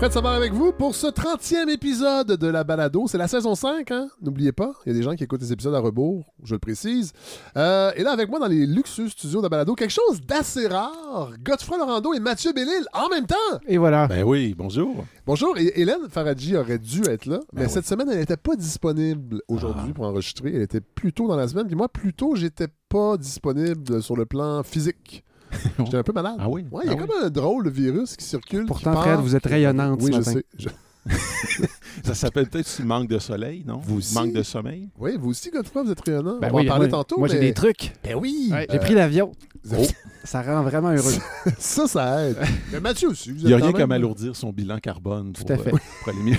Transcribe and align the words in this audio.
Fred 0.00 0.12
Savard 0.12 0.32
avec 0.32 0.54
vous 0.54 0.72
pour 0.72 0.94
ce 0.94 1.08
30e 1.08 1.68
épisode 1.68 2.28
de 2.28 2.46
la 2.46 2.64
balado. 2.64 3.04
C'est 3.06 3.18
la 3.18 3.28
saison 3.28 3.54
5, 3.54 3.90
hein? 3.90 4.08
N'oubliez 4.22 4.50
pas, 4.50 4.72
il 4.86 4.92
y 4.92 4.96
a 4.96 4.98
des 4.98 5.02
gens 5.02 5.14
qui 5.14 5.24
écoutent 5.24 5.42
les 5.42 5.52
épisodes 5.52 5.74
à 5.74 5.78
rebours, 5.78 6.32
je 6.42 6.54
le 6.54 6.58
précise. 6.58 7.12
Euh, 7.58 7.92
et 7.94 8.02
là, 8.02 8.12
avec 8.12 8.30
moi 8.30 8.38
dans 8.38 8.46
les 8.46 8.64
luxueux 8.64 9.10
studios 9.10 9.40
de 9.40 9.42
la 9.42 9.50
balado, 9.50 9.74
quelque 9.74 9.90
chose 9.92 10.22
d'assez 10.22 10.68
rare. 10.68 11.32
Godefroy 11.44 11.76
Laurando 11.76 12.14
et 12.14 12.18
Mathieu 12.18 12.54
Bellil 12.54 12.86
en 12.94 13.10
même 13.10 13.26
temps. 13.26 13.34
Et 13.68 13.76
voilà. 13.76 14.06
Ben 14.06 14.24
oui, 14.24 14.54
bonjour. 14.56 15.04
Bonjour, 15.26 15.58
et 15.58 15.78
Hélène 15.78 16.08
Faradji 16.08 16.56
aurait 16.56 16.78
dû 16.78 17.02
être 17.06 17.26
là, 17.26 17.40
mais 17.52 17.64
Ben 17.64 17.66
oui. 17.66 17.70
cette 17.70 17.86
semaine, 17.86 18.08
elle 18.10 18.20
n'était 18.20 18.38
pas 18.38 18.56
disponible 18.56 19.42
aujourd'hui 19.48 19.92
pour 19.92 20.06
enregistrer. 20.06 20.50
Elle 20.54 20.62
était 20.62 20.80
plus 20.80 21.12
tôt 21.12 21.28
dans 21.28 21.36
la 21.36 21.46
semaine, 21.46 21.66
puis 21.66 21.76
moi, 21.76 21.90
plus 21.90 22.14
tôt, 22.14 22.36
j'étais 22.36 22.68
pas 22.88 23.18
disponible 23.18 24.02
sur 24.02 24.16
le 24.16 24.24
plan 24.24 24.62
physique. 24.62 25.24
J'étais 25.78 25.96
un 25.96 26.02
peu 26.02 26.12
malade. 26.12 26.36
Ah 26.38 26.48
oui? 26.48 26.64
Ouais, 26.70 26.82
il 26.84 26.90
y 26.90 26.90
a 26.90 26.96
Ah 26.98 27.00
oui. 27.00 27.06
comme 27.08 27.24
un 27.26 27.30
drôle 27.30 27.64
de 27.64 27.70
virus 27.70 28.16
qui 28.16 28.24
circule. 28.24 28.66
Pourtant, 28.66 28.90
qui 28.90 28.94
part. 28.96 29.04
Fred, 29.04 29.20
vous 29.20 29.34
êtes 29.36 29.46
rayonnante 29.46 30.00
Oui, 30.02 30.12
ce 30.12 30.12
je 30.12 30.18
matin. 30.18 30.32
sais. 30.32 30.44
Je- 30.58 30.68
Ça 32.04 32.14
s'appelle 32.14 32.46
peut-être 32.48 32.66
aussi 32.66 32.82
manque 32.82 33.08
de 33.08 33.18
soleil, 33.18 33.64
non? 33.66 33.80
Vous 33.82 33.96
aussi? 33.98 34.14
Manque 34.14 34.32
de 34.32 34.42
sommeil? 34.42 34.88
Oui, 34.98 35.16
vous 35.18 35.30
aussi, 35.30 35.50
Godefroy, 35.50 35.82
vous 35.84 35.90
êtes 35.90 36.00
rayonnant. 36.00 36.38
Ben 36.38 36.48
On 36.50 36.56
va 36.56 36.58
oui, 36.60 36.64
en 36.68 36.72
parler 36.72 36.88
moi- 36.88 36.98
tantôt. 36.98 37.18
Moi, 37.18 37.28
j'ai 37.28 37.40
des 37.40 37.54
trucs. 37.54 37.92
Ben 38.04 38.14
oui! 38.16 38.48
Ouais, 38.52 38.62
Euh, 38.68 38.72
J'ai 38.72 38.78
pris 38.78 38.94
l'avion. 38.94 39.32
oh, 39.72 39.76
Ça 40.24 40.42
rend 40.42 40.62
vraiment 40.62 40.90
heureux. 40.90 41.14
ça, 41.58 41.86
ça 41.86 42.26
aide. 42.26 42.36
Mais 42.72 42.80
Mathieu 42.80 43.08
aussi. 43.08 43.32
vous 43.32 43.38
Il 43.40 43.46
n'y 43.46 43.52
a 43.54 43.56
rien 43.56 43.66
quand 43.66 43.72
comme 43.72 43.80
même- 43.80 43.92
alourdir 43.92 44.36
son 44.36 44.52
bilan 44.52 44.78
carbone 44.78 45.32
pour, 45.32 45.44
Tout 45.46 45.52
à 45.52 45.56
fait. 45.56 45.72
euh, 45.74 45.78
pour 46.02 46.08
aller 46.12 46.22
mieux. 46.22 46.36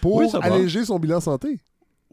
Pour 0.00 0.14
Oui, 0.16 0.30
ça 0.30 0.38
va. 0.38 0.46
alléger 0.46 0.84
son 0.84 0.98
bilan 1.00 1.20
santé. 1.20 1.58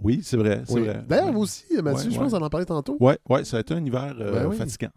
Oui, 0.01 0.21
c'est 0.23 0.37
vrai, 0.37 0.61
c'est 0.65 0.73
Oui. 0.73 0.83
vrai. 0.83 1.01
D'ailleurs, 1.07 1.31
vous 1.33 1.41
aussi, 1.41 1.65
Mathieu, 1.83 2.07
Ouais, 2.07 2.13
je 2.13 2.19
pense 2.19 2.31
ouais. 2.31 2.39
qu'on 2.39 2.45
en 2.45 2.49
parlait 2.49 2.65
tantôt. 2.65 2.97
Ouais, 2.99 3.17
ouais, 3.27 3.43
ça 3.43 3.57
a 3.57 3.59
été 3.59 3.73
un 3.73 3.83
hiver 3.85 4.15
euh, 4.19 4.31
Ben 4.31 4.47
oui. 4.47 4.55
fatigant. 4.57 4.89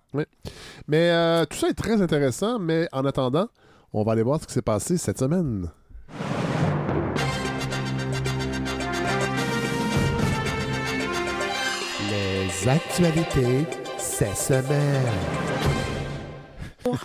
Mais 0.87 1.11
euh, 1.11 1.45
tout 1.45 1.57
ça 1.59 1.69
est 1.69 1.75
très 1.75 2.01
intéressant, 2.01 2.59
mais 2.61 2.89
en 2.93 3.05
attendant, 3.05 3.49
on 3.93 4.05
va 4.05 4.13
aller 4.13 4.23
voir 4.23 4.41
ce 4.41 4.47
qui 4.47 4.53
s'est 4.53 4.63
passé 4.63 4.97
cette 4.97 5.19
semaine. 5.19 5.69
Les 12.11 12.69
actualités 12.69 13.67
cette 13.99 14.37
semaine. 14.37 15.03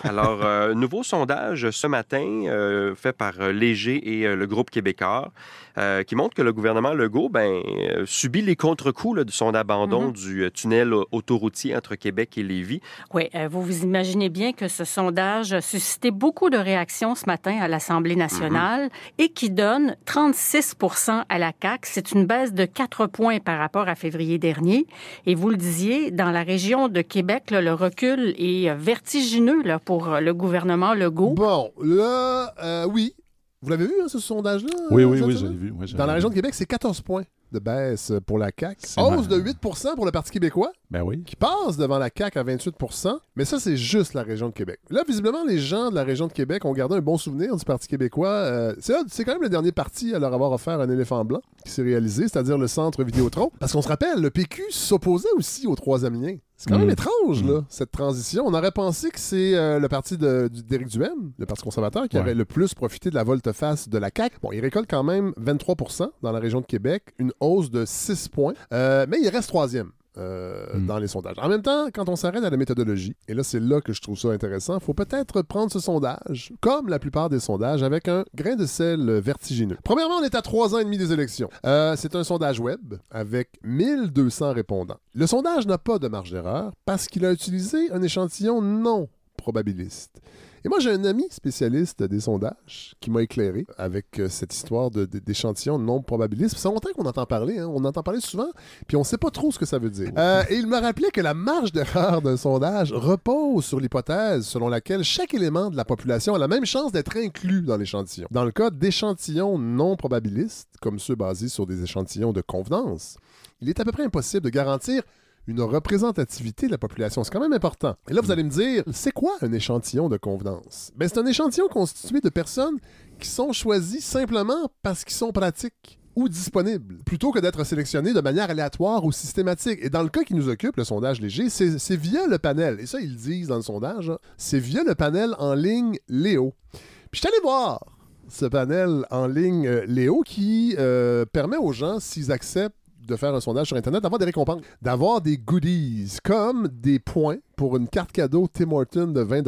Alors, 0.02 0.44
euh, 0.44 0.74
nouveau 0.74 1.02
sondage 1.04 1.70
ce 1.70 1.86
matin 1.86 2.42
euh, 2.46 2.94
fait 2.96 3.12
par 3.12 3.38
Léger 3.52 4.18
et 4.20 4.26
euh, 4.26 4.34
le 4.34 4.46
groupe 4.46 4.70
québécois 4.70 5.30
euh, 5.78 6.02
qui 6.02 6.16
montre 6.16 6.34
que 6.34 6.42
le 6.42 6.52
gouvernement 6.52 6.92
Legault 6.92 7.28
ben, 7.28 7.62
euh, 7.64 8.04
subit 8.06 8.42
les 8.42 8.56
contre-coups 8.56 9.24
de 9.24 9.30
son 9.30 9.54
abandon 9.54 10.06
Mhm. 10.08 10.12
du 10.12 10.42
euh, 10.44 10.50
tunnel 10.50 10.92
autoroutier 11.12 11.76
entre 11.76 11.94
Québec 11.94 12.36
et 12.36 12.42
Lévis. 12.42 12.80
Oui, 13.14 13.28
euh, 13.34 13.48
vous 13.50 13.62
vous 13.62 13.82
imaginez 13.82 14.28
bien 14.28 14.52
que 14.52 14.68
ce 14.68 14.84
sondage 14.84 15.52
a 15.52 15.60
suscité 15.60 16.10
beaucoup 16.10 16.50
de 16.50 16.56
réactions 16.58 17.14
ce 17.14 17.26
matin 17.26 17.58
à 17.60 17.68
l'Assemblée 17.68 18.16
nationale 18.16 18.88
et 19.18 19.28
qui 19.28 19.50
donne 19.50 19.96
36% 20.06 21.24
à 21.28 21.38
la 21.38 21.52
CAQ. 21.62 21.80
C'est 21.90 22.12
une 22.12 22.26
baisse 22.26 22.52
de 22.52 22.64
4 22.64 23.06
points 23.06 23.38
par 23.40 23.58
rapport 23.58 23.88
à 23.88 23.94
février 23.94 24.38
dernier. 24.38 24.86
Et 25.26 25.34
vous 25.34 25.50
le 25.50 25.56
disiez, 25.56 26.10
dans 26.10 26.30
la 26.30 26.42
région 26.42 26.88
de 26.88 27.00
Québec, 27.02 27.50
là, 27.50 27.60
le 27.60 27.72
recul 27.72 28.34
est 28.38 28.74
vertigineux 28.74 29.62
là, 29.62 29.78
pour 29.78 30.08
le 30.20 30.34
gouvernement 30.34 30.94
Legault. 30.94 31.34
Bon, 31.34 31.70
là, 31.82 32.52
euh, 32.62 32.86
oui. 32.90 33.14
Vous 33.60 33.70
l'avez 33.70 33.86
vu, 33.86 33.94
hein, 34.02 34.06
ce 34.08 34.20
sondage-là? 34.20 34.70
Oui, 34.90 35.02
oui, 35.02 35.20
oui, 35.20 35.34
l'ai 35.34 35.48
vu. 35.48 35.72
Dans 35.96 36.06
la 36.06 36.14
région 36.14 36.28
de 36.28 36.34
Québec, 36.34 36.54
c'est 36.54 36.66
14 36.66 37.00
points 37.00 37.24
de 37.50 37.58
baisse 37.58 38.12
pour 38.26 38.38
la 38.38 38.50
CAQ. 38.56 38.76
Hausse 38.98 39.26
de 39.26 39.36
8 39.36 39.58
pour 39.58 40.04
le 40.04 40.12
Parti 40.12 40.30
québécois, 40.30 40.70
Ben 40.90 41.02
oui. 41.02 41.24
qui 41.24 41.34
passe 41.34 41.76
devant 41.76 41.98
la 41.98 42.10
CAQ 42.16 42.38
à 42.38 42.44
28% 42.44 43.18
Mais 43.36 43.44
ça, 43.44 43.58
c'est 43.58 43.76
juste 43.76 44.14
la 44.14 44.22
région 44.22 44.48
de 44.48 44.52
Québec. 44.52 44.78
Là, 44.90 45.02
visiblement, 45.06 45.44
les 45.44 45.58
gens 45.58 45.90
de 45.90 45.94
la 45.94 46.04
région 46.04 46.26
de 46.26 46.32
Québec 46.32 46.64
ont 46.64 46.72
gardé 46.72 46.96
un 46.96 47.00
bon 47.00 47.16
souvenir 47.18 47.56
du 47.56 47.64
Parti 47.64 47.88
québécois. 47.88 48.28
Euh, 48.28 48.74
c'est 48.78 48.94
c'est 49.08 49.24
quand 49.24 49.32
même 49.32 49.42
le 49.42 49.48
dernier 49.48 49.72
parti 49.72 50.14
à 50.14 50.18
leur 50.18 50.32
avoir 50.34 50.52
offert 50.52 50.80
un 50.80 50.90
éléphant 50.90 51.24
blanc 51.24 51.40
qui 51.64 51.72
s'est 51.72 51.82
réalisé, 51.82 52.28
c'est-à-dire 52.28 52.58
le 52.58 52.66
centre 52.68 53.02
Vidéotron. 53.02 53.50
Parce 53.58 53.72
qu'on 53.72 53.82
se 53.82 53.88
rappelle, 53.88 54.20
le 54.20 54.30
PQ 54.30 54.62
s'opposait 54.70 55.28
aussi 55.36 55.66
au 55.66 55.74
troisième 55.74 56.20
lien. 56.22 56.36
C'est 56.60 56.68
quand 56.70 56.78
même 56.78 56.88
Mm. 56.88 56.90
étrange, 56.90 57.44
là, 57.44 57.64
cette 57.68 57.92
transition. 57.92 58.42
On 58.44 58.52
aurait 58.52 58.72
pensé 58.72 59.10
que 59.10 59.20
c'est 59.20 59.54
euh, 59.54 59.78
le 59.78 59.88
parti 59.88 60.18
d'Éric 60.18 60.88
Duhem, 60.88 61.30
le 61.38 61.46
Parti 61.46 61.62
conservateur, 61.62 62.08
qui 62.08 62.16
Ouais. 62.16 62.22
aurait 62.22 62.34
le 62.34 62.44
plus 62.44 62.74
profité 62.74 63.10
de 63.10 63.14
la 63.14 63.22
volte-face 63.22 63.88
de 63.88 63.96
la 63.96 64.10
CAQ. 64.14 64.38
Bon, 64.42 64.50
il 64.50 64.58
récolte 64.60 64.90
quand 64.90 65.04
même 65.04 65.32
23% 65.36 66.10
dans 66.20 66.32
la 66.32 66.40
région 66.40 66.60
de 66.60 66.66
Québec, 66.66 67.14
une 67.20 67.30
hausse 67.38 67.70
de 67.70 67.84
6 67.86 68.28
points, 68.28 68.54
Euh, 68.72 69.06
mais 69.08 69.18
il 69.22 69.28
reste 69.28 69.48
troisième. 69.48 69.92
Euh, 70.18 70.66
Mm. 70.74 70.86
dans 70.86 70.98
les 70.98 71.08
sondages. 71.08 71.36
En 71.38 71.48
même 71.48 71.62
temps, 71.62 71.86
quand 71.92 72.08
on 72.08 72.16
s'arrête 72.16 72.44
à 72.44 72.50
la 72.50 72.56
méthodologie, 72.56 73.14
et 73.28 73.34
là 73.34 73.42
c'est 73.42 73.60
là 73.60 73.80
que 73.80 73.92
je 73.92 74.00
trouve 74.00 74.18
ça 74.18 74.28
intéressant, 74.28 74.78
faut 74.80 74.94
peut-être 74.94 75.42
prendre 75.42 75.72
ce 75.72 75.80
sondage, 75.80 76.52
comme 76.60 76.88
la 76.88 76.98
plupart 76.98 77.28
des 77.28 77.40
sondages, 77.40 77.82
avec 77.82 78.08
un 78.08 78.24
grain 78.34 78.56
de 78.56 78.66
sel 78.66 79.10
vertigineux. 79.20 79.78
Premièrement, 79.84 80.16
on 80.16 80.22
est 80.24 80.34
à 80.34 80.42
trois 80.42 80.74
ans 80.74 80.78
et 80.78 80.84
demi 80.84 80.98
des 80.98 81.12
élections. 81.12 81.48
Euh, 81.64 81.94
c'est 81.96 82.14
un 82.14 82.24
sondage 82.24 82.60
web 82.60 82.94
avec 83.10 83.58
1200 83.62 84.52
répondants. 84.52 84.98
Le 85.14 85.26
sondage 85.26 85.66
n'a 85.66 85.78
pas 85.78 85.98
de 85.98 86.08
marge 86.08 86.30
d'erreur 86.30 86.72
parce 86.84 87.06
qu'il 87.06 87.24
a 87.24 87.32
utilisé 87.32 87.90
un 87.92 88.02
échantillon 88.02 88.60
non 88.62 89.08
probabiliste. 89.36 90.20
Et 90.68 90.70
moi, 90.70 90.80
j'ai 90.80 90.90
un 90.92 91.04
ami 91.06 91.24
spécialiste 91.30 92.02
des 92.02 92.20
sondages 92.20 92.94
qui 93.00 93.10
m'a 93.10 93.22
éclairé 93.22 93.64
avec 93.78 94.18
euh, 94.20 94.28
cette 94.28 94.52
histoire 94.54 94.90
de- 94.90 95.06
de- 95.06 95.18
d'échantillon 95.18 95.78
non 95.78 96.02
probabiliste. 96.02 96.58
Ça 96.58 96.68
fait 96.68 96.74
longtemps 96.74 96.90
qu'on 96.94 97.06
entend 97.06 97.24
parler, 97.24 97.58
hein. 97.58 97.68
on 97.72 97.82
entend 97.86 98.02
parler 98.02 98.20
souvent, 98.20 98.50
puis 98.86 98.94
on 98.98 99.02
sait 99.02 99.16
pas 99.16 99.30
trop 99.30 99.50
ce 99.50 99.58
que 99.58 99.64
ça 99.64 99.78
veut 99.78 99.88
dire. 99.88 100.10
Euh, 100.18 100.42
et 100.50 100.56
il 100.56 100.66
me 100.66 100.76
rappelait 100.78 101.10
que 101.10 101.22
la 101.22 101.32
marge 101.32 101.72
d'erreur 101.72 102.20
d'un 102.20 102.36
sondage 102.36 102.92
repose 102.92 103.64
sur 103.64 103.80
l'hypothèse 103.80 104.44
selon 104.44 104.68
laquelle 104.68 105.04
chaque 105.04 105.32
élément 105.32 105.70
de 105.70 105.76
la 105.76 105.86
population 105.86 106.34
a 106.34 106.38
la 106.38 106.48
même 106.48 106.66
chance 106.66 106.92
d'être 106.92 107.16
inclus 107.16 107.62
dans 107.62 107.78
l'échantillon. 107.78 108.28
Dans 108.30 108.44
le 108.44 108.52
cas 108.52 108.68
d'échantillons 108.68 109.58
non 109.58 109.96
probabilistes, 109.96 110.68
comme 110.82 110.98
ceux 110.98 111.14
basés 111.14 111.48
sur 111.48 111.64
des 111.66 111.82
échantillons 111.82 112.34
de 112.34 112.42
convenance, 112.42 113.16
il 113.62 113.70
est 113.70 113.80
à 113.80 113.86
peu 113.86 113.92
près 113.92 114.04
impossible 114.04 114.42
de 114.42 114.50
garantir 114.50 115.02
une 115.48 115.62
représentativité 115.62 116.66
de 116.66 116.72
la 116.72 116.78
population. 116.78 117.24
C'est 117.24 117.32
quand 117.32 117.40
même 117.40 117.54
important. 117.54 117.96
Et 118.08 118.12
là, 118.12 118.20
vous 118.20 118.30
allez 118.30 118.44
me 118.44 118.50
dire, 118.50 118.84
c'est 118.92 119.12
quoi 119.12 119.32
un 119.40 119.52
échantillon 119.52 120.08
de 120.08 120.18
convenance? 120.18 120.92
Ben, 120.94 121.08
c'est 121.08 121.18
un 121.18 121.26
échantillon 121.26 121.68
constitué 121.68 122.20
de 122.20 122.28
personnes 122.28 122.78
qui 123.18 123.28
sont 123.28 123.52
choisies 123.52 124.02
simplement 124.02 124.70
parce 124.82 125.04
qu'ils 125.04 125.16
sont 125.16 125.32
pratiques 125.32 125.98
ou 126.14 126.28
disponibles, 126.28 126.98
plutôt 127.06 127.30
que 127.30 127.38
d'être 127.38 127.64
sélectionnés 127.64 128.12
de 128.12 128.20
manière 128.20 128.50
aléatoire 128.50 129.04
ou 129.04 129.12
systématique. 129.12 129.78
Et 129.82 129.88
dans 129.88 130.02
le 130.02 130.08
cas 130.08 130.24
qui 130.24 130.34
nous 130.34 130.48
occupe, 130.48 130.76
le 130.76 130.84
sondage 130.84 131.20
léger, 131.20 131.48
c'est 131.48 131.96
via 131.96 132.26
le 132.26 132.38
panel, 132.38 132.80
et 132.80 132.86
ça, 132.86 133.00
ils 133.00 133.14
disent 133.14 133.46
dans 133.46 133.56
le 133.56 133.62
sondage, 133.62 134.10
hein, 134.10 134.18
c'est 134.36 134.58
via 134.58 134.82
le 134.82 134.96
panel 134.96 135.34
en 135.38 135.54
ligne 135.54 135.96
Léo. 136.08 136.54
Puis 136.72 136.80
je 137.12 137.18
suis 137.20 137.28
allé 137.28 137.40
voir 137.42 137.84
ce 138.28 138.46
panel 138.46 139.06
en 139.10 139.28
ligne 139.28 139.66
euh, 139.66 139.86
Léo 139.86 140.22
qui 140.26 140.74
euh, 140.78 141.24
permet 141.24 141.56
aux 141.56 141.72
gens, 141.72 142.00
s'ils 142.00 142.32
acceptent 142.32 142.77
de 143.08 143.16
faire 143.16 143.34
un 143.34 143.40
sondage 143.40 143.68
sur 143.68 143.76
Internet, 143.76 144.02
d'avoir 144.02 144.18
des 144.18 144.26
récompenses, 144.26 144.60
d'avoir 144.80 145.20
des 145.20 145.38
goodies, 145.38 146.18
comme 146.22 146.68
des 146.68 146.98
points 146.98 147.38
pour 147.56 147.76
une 147.76 147.88
carte 147.88 148.12
cadeau 148.12 148.46
Tim 148.52 148.70
Horton 148.70 149.08
de 149.08 149.20
20 149.20 149.46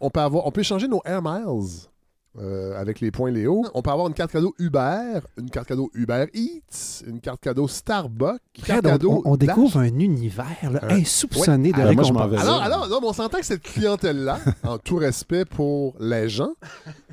On 0.00 0.10
on 0.12 0.50
peut 0.50 0.60
échanger 0.60 0.88
nos 0.88 1.00
Air 1.04 1.22
Miles. 1.22 1.88
Euh, 2.40 2.78
avec 2.78 3.00
les 3.00 3.10
points 3.10 3.30
Léo. 3.30 3.64
On 3.74 3.82
peut 3.82 3.90
avoir 3.90 4.06
une 4.08 4.14
carte 4.14 4.30
cadeau 4.32 4.54
Uber, 4.58 5.20
une 5.38 5.50
carte 5.50 5.66
cadeau 5.68 5.90
Uber 5.94 6.26
Eats, 6.34 7.02
une 7.06 7.20
carte 7.20 7.40
cadeau 7.40 7.66
Starbucks, 7.68 8.40
une 8.56 8.62
carte 8.64 8.80
Fred, 8.80 8.84
cadeau 8.92 9.22
on- 9.24 9.36
découvre 9.36 9.78
un 9.78 9.98
univers 9.98 10.70
là, 10.70 10.80
insoupçonné 10.90 11.72
de 11.72 11.80
Alors, 11.80 11.94
moi, 11.94 12.28
je. 12.32 12.36
Alors, 12.40 12.62
alors, 12.62 12.88
non, 12.88 13.00
on 13.02 13.12
s'entend 13.12 13.38
que 13.38 13.46
cette 13.46 13.62
clientèle-là, 13.62 14.38
en 14.64 14.78
tout 14.78 14.96
respect 14.96 15.44
pour 15.44 15.94
les 16.00 16.28
gens, 16.28 16.52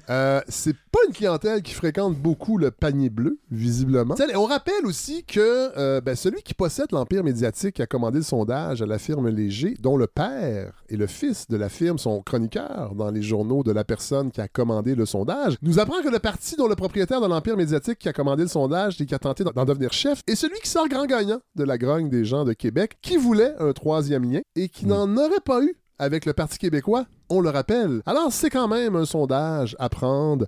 euh, 0.09 0.41
c'est 0.47 0.75
pas 0.91 0.99
une 1.07 1.13
clientèle 1.13 1.61
qui 1.61 1.73
fréquente 1.73 2.15
beaucoup 2.15 2.57
le 2.57 2.71
panier 2.71 3.09
bleu, 3.09 3.39
visiblement. 3.51 4.15
On 4.35 4.45
rappelle 4.45 4.85
aussi 4.85 5.23
que 5.23 5.39
euh, 5.77 6.01
ben, 6.01 6.15
celui 6.15 6.41
qui 6.41 6.53
possède 6.53 6.91
l'empire 6.91 7.23
médiatique 7.23 7.75
qui 7.75 7.81
a 7.81 7.87
commandé 7.87 8.19
le 8.19 8.23
sondage 8.23 8.81
à 8.81 8.85
la 8.85 8.99
firme 8.99 9.27
Léger, 9.29 9.75
dont 9.81 9.97
le 9.97 10.07
père 10.07 10.83
et 10.89 10.97
le 10.97 11.07
fils 11.07 11.47
de 11.47 11.57
la 11.57 11.69
firme 11.69 11.97
sont 11.97 12.21
chroniqueurs 12.21 12.93
dans 12.95 13.09
les 13.11 13.21
journaux 13.21 13.63
de 13.63 13.71
la 13.71 13.83
personne 13.83 14.31
qui 14.31 14.41
a 14.41 14.47
commandé 14.47 14.93
le 14.95 15.04
sondage, 15.05 15.55
nous 15.61 15.79
apprend 15.79 16.01
que 16.01 16.09
le 16.09 16.19
parti 16.19 16.55
dont 16.55 16.67
le 16.67 16.75
propriétaire 16.75 17.21
de 17.21 17.27
l'empire 17.27 17.57
médiatique 17.57 17.99
qui 17.99 18.09
a 18.09 18.13
commandé 18.13 18.43
le 18.43 18.49
sondage 18.49 18.99
et 19.01 19.05
qui 19.05 19.15
a 19.15 19.19
tenté 19.19 19.43
d'en 19.43 19.65
devenir 19.65 19.93
chef 19.93 20.21
est 20.27 20.35
celui 20.35 20.59
qui 20.59 20.69
sort 20.69 20.87
grand 20.87 21.05
gagnant 21.05 21.39
de 21.55 21.63
la 21.63 21.77
grogne 21.77 22.09
des 22.09 22.25
gens 22.25 22.43
de 22.45 22.53
Québec, 22.53 22.97
qui 23.01 23.17
voulait 23.17 23.53
un 23.59 23.73
troisième 23.73 24.29
lien 24.31 24.41
et 24.55 24.69
qui 24.69 24.85
n'en 24.85 25.15
aurait 25.17 25.39
pas 25.43 25.61
eu 25.63 25.75
avec 25.97 26.25
le 26.25 26.33
Parti 26.33 26.57
québécois, 26.57 27.05
on 27.29 27.39
le 27.41 27.49
rappelle. 27.49 28.01
Alors 28.05 28.31
c'est 28.31 28.49
quand 28.49 28.67
même 28.67 28.95
un 28.95 29.05
sondage 29.05 29.75
à 29.79 29.87
prendre 29.89 30.45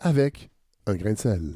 avec 0.00 0.50
un 0.86 0.94
grain 0.94 1.14
de 1.14 1.18
sel. 1.18 1.54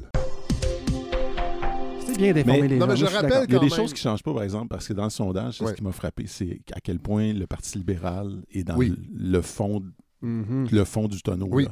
C'est 2.05 2.17
bien 2.17 2.33
Mais- 2.33 2.67
les 2.67 2.77
non, 2.77 2.85
gens. 2.85 2.91
mais 2.91 2.97
je 2.97 3.05
rappelle. 3.05 3.45
Il 3.47 3.53
y 3.53 3.55
a 3.55 3.59
des 3.59 3.65
même. 3.67 3.69
choses 3.69 3.93
qui 3.93 3.99
ne 3.99 4.11
changent 4.11 4.23
pas, 4.23 4.33
par 4.33 4.43
exemple, 4.43 4.67
parce 4.67 4.87
que 4.87 4.93
dans 4.93 5.03
le 5.05 5.09
sondage, 5.09 5.57
c'est 5.57 5.63
Ouais. 5.63 5.71
ce 5.71 5.75
qui 5.75 5.83
m'a 5.83 5.91
frappé, 5.91 6.25
c'est 6.27 6.59
à 6.73 6.79
quel 6.81 6.99
point 6.99 7.31
le 7.33 7.45
Parti 7.47 7.77
libéral 7.77 8.41
est 8.51 8.63
dans 8.63 8.75
Oui. 8.75 8.89
le, 8.89 9.31
le 9.31 9.41
fond, 9.41 9.83
Mhm. 10.21 10.67
le 10.71 10.83
fond 10.83 11.07
du 11.07 11.21
tonneau. 11.21 11.47
Oui. 11.49 11.65
là. 11.65 11.71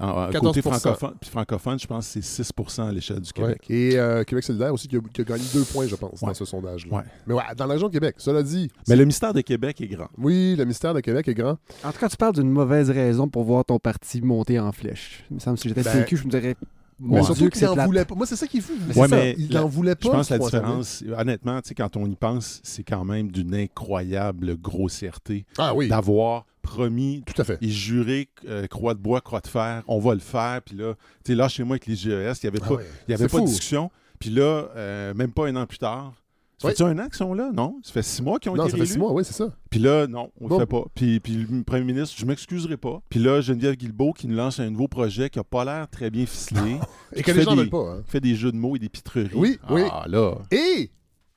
En, 0.00 0.08
en 0.08 0.30
14%. 0.30 0.38
côté 0.40 0.62
francophone, 0.62 1.14
puis 1.20 1.30
francophone, 1.30 1.78
je 1.78 1.86
pense 1.86 2.12
que 2.12 2.20
c'est 2.20 2.42
6 2.44 2.50
à 2.78 2.90
l'échelle 2.92 3.20
du 3.20 3.30
Ouais. 3.40 3.46
Québec. 3.54 3.62
Et 3.70 3.98
euh, 3.98 4.24
Québec 4.24 4.42
solidaire 4.44 4.72
aussi, 4.74 4.88
qui 4.88 4.96
a, 4.96 5.00
qui 5.12 5.20
a 5.20 5.24
gagné 5.24 5.44
deux 5.54 5.64
points, 5.64 5.86
je 5.86 5.94
pense, 5.94 6.20
dans 6.20 6.34
ce 6.34 6.44
sondage-là. 6.44 6.96
Ouais. 6.96 7.02
Mais 7.26 7.34
ouais, 7.34 7.42
dans 7.56 7.66
la 7.66 7.74
région 7.74 7.88
de 7.88 7.92
Québec, 7.92 8.16
cela 8.18 8.42
dit. 8.42 8.70
Mais 8.88 8.96
le 8.96 9.04
mystère 9.04 9.32
de 9.32 9.40
Québec 9.40 9.80
est 9.80 9.86
grand. 9.88 10.08
Oui, 10.18 10.56
le 10.56 10.64
mystère 10.64 10.94
de 10.94 11.00
Québec 11.00 11.28
est 11.28 11.34
grand. 11.34 11.58
En 11.84 11.92
tout 11.92 11.98
cas, 11.98 12.08
tu 12.08 12.16
parles 12.16 12.34
d'une 12.34 12.50
mauvaise 12.50 12.90
raison 12.90 13.28
pour 13.28 13.44
voir 13.44 13.64
ton 13.64 13.78
parti 13.78 14.20
monter 14.20 14.58
en 14.58 14.72
flèche. 14.72 15.24
Il 15.30 15.34
me 15.34 15.40
semble 15.40 15.56
que 15.56 15.62
si 15.62 15.68
j'étais 15.68 15.82
Ben, 15.82 16.04
je 16.10 16.24
me 16.24 16.30
dirais. 16.30 16.56
Mais 17.00 17.18
Mon 17.18 17.24
surtout 17.24 17.40
Dieu, 17.40 17.48
que 17.50 17.58
qu'il 17.58 17.66
c'est 17.68 17.74
n'en 17.74 17.86
voulait 17.86 18.04
pas. 18.04 18.14
Moi, 18.14 18.24
c'est 18.24 18.36
ça 18.36 18.46
qui 18.46 18.58
est 18.58 18.60
fou. 18.60 18.72
Mais 18.86 18.96
Ouais, 18.96 19.34
il 19.36 19.52
la- 19.52 19.62
n'en 19.62 19.68
voulait 19.68 19.96
pas. 19.96 20.06
Je 20.06 20.10
pense 20.10 20.28
que 20.28 20.34
la 20.34 20.38
différence, 20.38 21.04
honnêtement, 21.18 21.60
tu 21.60 21.68
sais, 21.70 21.74
quand 21.74 21.96
on 21.96 22.06
y 22.06 22.14
pense, 22.14 22.60
c'est 22.62 22.84
quand 22.84 23.04
même 23.04 23.32
d'une 23.32 23.52
incroyable 23.52 24.56
grossièreté 24.60 25.44
Ah 25.58 25.74
oui, 25.74 25.88
d'avoir 25.88 26.46
promis 26.64 27.22
tout 27.26 27.40
à 27.40 27.44
fait. 27.44 27.58
et 27.62 27.68
juré 27.68 28.28
euh, 28.48 28.66
croix 28.66 28.94
de 28.94 28.98
bois, 28.98 29.20
croix 29.20 29.40
de 29.40 29.46
fer, 29.48 29.82
on 29.86 29.98
va 30.00 30.14
le 30.14 30.20
faire. 30.20 30.60
Puis 30.62 30.76
là, 30.76 30.94
tu 31.24 31.32
sais, 31.32 31.34
là, 31.36 31.48
chez 31.48 31.62
moi, 31.64 31.74
avec 31.74 31.86
les 31.86 31.94
GES, 31.94 32.08
il 32.08 32.10
n'y 32.10 32.48
avait 32.48 32.58
Ah 32.62 32.68
pas, 32.68 32.74
ouais. 32.74 32.86
il 33.06 33.10
y 33.12 33.14
avait 33.14 33.24
C'est 33.28 33.32
pas 33.36 33.40
de 33.40 33.46
discussion. 33.46 33.90
Puis 34.18 34.30
là, 34.30 34.68
euh, 34.76 35.14
même 35.14 35.32
pas 35.32 35.46
un 35.46 35.56
an 35.56 35.66
plus 35.66 35.78
tard, 35.78 36.12
ça 36.58 36.68
Oui. 36.68 36.74
fait 36.76 36.84
un 36.84 36.98
an 36.98 37.04
qu'ils 37.06 37.14
sont 37.14 37.34
là? 37.34 37.50
Non? 37.52 37.78
Ça 37.82 37.92
fait 37.92 38.02
six 38.02 38.22
mois 38.22 38.38
qu'ils 38.38 38.50
ont 38.52 38.54
Non, 38.56 38.62
été 38.64 38.72
ça 38.72 38.78
fait 38.78 38.86
six 38.86 38.98
mois, 38.98 39.12
oui, 39.12 39.24
c'est 39.24 39.34
ça. 39.34 39.52
Puis 39.70 39.80
là, 39.80 40.06
non, 40.06 40.30
on 40.40 40.46
Bon. 40.48 40.54
le 40.56 40.60
fait 40.60 40.66
pas. 40.70 40.84
Puis, 40.94 41.20
puis 41.20 41.34
le 41.50 41.62
premier 41.64 41.84
ministre, 41.84 42.14
je 42.18 42.24
m'excuserai 42.24 42.76
pas. 42.76 43.02
Puis 43.10 43.18
là, 43.20 43.40
Geneviève 43.40 43.74
Guilbeault 43.74 44.12
qui 44.12 44.28
nous 44.28 44.36
lance 44.36 44.60
un 44.60 44.70
nouveau 44.70 44.88
projet 44.88 45.28
qui 45.30 45.38
a 45.38 45.44
pas 45.44 45.64
l'air 45.64 45.88
très 45.90 46.10
bien 46.10 46.24
ficelé. 46.26 46.78
Et 47.14 47.22
que 47.22 47.32
les 47.32 47.42
gens 47.42 47.50
des- 47.52 47.62
veulent 47.62 47.70
pas. 47.70 47.96
hein. 47.96 48.02
fait 48.06 48.20
des 48.20 48.34
jeux 48.36 48.52
de 48.52 48.56
mots 48.56 48.76
et 48.76 48.78
des 48.78 48.88
pitreries. 48.88 49.30
Oui, 49.34 49.58
oui. 49.68 49.82
Ah, 49.90 50.04
là. 50.08 50.36
Et 50.52 50.90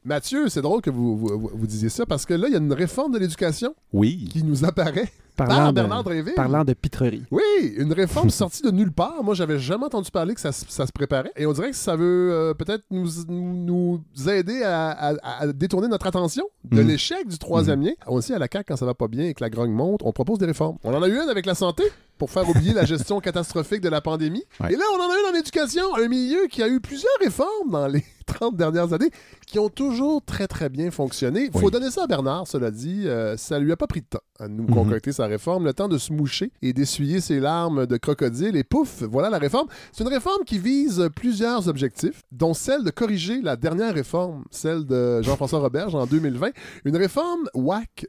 Mathieu, 0.07 0.47
c'est 0.47 0.61
drôle 0.61 0.81
que 0.81 0.89
vous, 0.89 1.17
vous, 1.17 1.27
vous- 1.37 1.51
vous 1.53 1.67
disiez 1.67 1.89
ça 1.89 2.05
parce 2.05 2.25
que 2.25 2.33
là, 2.33 2.47
il 2.47 2.53
y 2.53 2.55
a 2.55 2.59
une 2.59 2.71
réforme 2.71 3.11
de 3.11 3.17
l'éducation 3.19 3.75
Oui. 3.91 4.29
qui 4.31 4.41
nous 4.41 4.63
apparaît 4.63 4.93
par 5.11 5.26
Parlant 5.37 5.71
Bernard 5.73 6.03
Drinville. 6.03 6.33
parlant 6.35 6.63
de 6.63 6.73
pitrerie. 6.73 7.23
Oui, 7.31 7.43
une 7.77 7.93
réforme 7.93 8.29
sortie 8.41 8.61
de 8.63 8.71
nulle 8.71 8.91
part. 8.91 9.23
Moi, 9.23 9.35
j'avais 9.35 9.59
jamais 9.59 9.85
entendu 9.85 10.09
parler 10.11 10.33
que 10.33 10.41
ça, 10.41 10.51
se- 10.51 10.65
ça 10.67 10.85
se 10.87 10.91
préparait. 10.91 11.31
Et 11.35 11.45
on 11.45 11.53
dirait 11.53 11.69
que 11.71 11.75
ça 11.75 11.95
veut 11.95 12.31
euh, 12.31 12.53
peut-être 12.53 12.83
nous, 12.91 13.07
nous, 13.29 14.01
aider 14.29 14.63
à, 14.63 14.89
à- 14.89 15.41
à 15.43 15.47
détourner 15.53 15.87
notre 15.87 16.07
attention 16.07 16.43
de 16.63 16.81
Mhm. 16.81 16.87
l'échec 16.87 17.27
du 17.27 17.37
troisième 17.37 17.81
lien. 17.81 17.91
On 18.07 18.19
sait 18.21 18.33
à 18.33 18.39
la 18.39 18.47
CAQ, 18.51 18.65
quand 18.67 18.75
ça 18.77 18.85
va 18.85 18.93
pas 18.93 19.07
bien 19.07 19.25
et 19.25 19.33
que 19.33 19.43
la 19.43 19.49
grogne 19.49 19.71
monte, 19.71 20.01
on 20.03 20.11
propose 20.11 20.39
des 20.39 20.45
réformes. 20.45 20.77
On 20.83 20.93
en 20.93 21.01
a 21.01 21.07
eu 21.07 21.13
une 21.15 21.29
avec 21.29 21.45
la 21.45 21.55
santé 21.55 21.83
pour 22.17 22.31
faire 22.31 22.49
oublier 22.49 22.73
la 22.73 22.83
gestion 22.85 23.19
catastrophique 23.21 23.81
de 23.81 23.89
la 23.89 24.01
pandémie. 24.01 24.43
Ouais. 24.59 24.73
Et 24.73 24.75
là, 24.75 24.83
on 24.95 24.99
en 25.01 25.09
a 25.11 25.13
une 25.29 25.35
en 25.35 25.39
éducation, 25.39 25.83
un 25.95 26.07
milieu 26.07 26.47
qui 26.49 26.63
a 26.63 26.67
eu 26.67 26.79
plusieurs 26.79 27.11
réformes 27.21 27.69
dans 27.71 27.87
les 27.87 28.03
30 28.25 28.57
dernières 28.57 28.91
années 28.91 29.11
qui 29.45 29.59
ont 29.59 29.69
toujours 29.69 30.21
très, 30.25 30.47
très 30.47 30.67
bien 30.67 30.91
fonctionné. 30.91 31.45
Il 31.45 31.51
faut 31.57 31.65
Oui. 31.67 31.71
donner 31.71 31.89
ça 31.91 32.03
à 32.03 32.07
Bernard, 32.07 32.45
cela 32.47 32.71
dit. 32.71 33.03
euh, 33.07 33.37
ça 33.37 33.59
lui 33.59 33.71
a 33.71 33.77
pas 33.77 33.87
pris 33.87 34.01
de 34.01 34.07
temps 34.07 34.19
à 34.39 34.47
nous 34.49 34.63
Mhm. 34.63 34.73
concocter 34.73 35.11
sa 35.13 35.26
réforme, 35.27 35.65
le 35.65 35.73
temps 35.73 35.87
de 35.87 35.97
se 35.97 36.11
moucher 36.13 36.51
et 36.61 36.73
d'essuyer 36.73 37.21
ses 37.21 37.39
larmes 37.39 37.85
de 37.85 37.97
crocodile. 37.97 38.55
Et 38.55 38.63
pouf, 38.63 39.03
voilà 39.03 39.29
la 39.29 39.37
réforme. 39.37 39.67
C'est 39.91 40.03
une 40.03 40.09
réforme 40.09 40.43
qui 40.45 40.59
vise 40.59 41.09
plusieurs 41.15 41.67
objectifs, 41.67 42.23
dont 42.31 42.53
celle 42.53 42.83
de 42.83 42.89
corriger 42.89 43.41
la 43.41 43.55
dernière 43.55 43.93
réforme, 43.93 44.43
celle 44.51 44.85
de 44.85 45.21
Jean-François 45.21 45.59
Roberge 45.59 45.95
en 45.95 46.05
2020. 46.05 46.49
Une 46.85 46.97
réforme 46.97 47.49
WAC. 47.53 48.07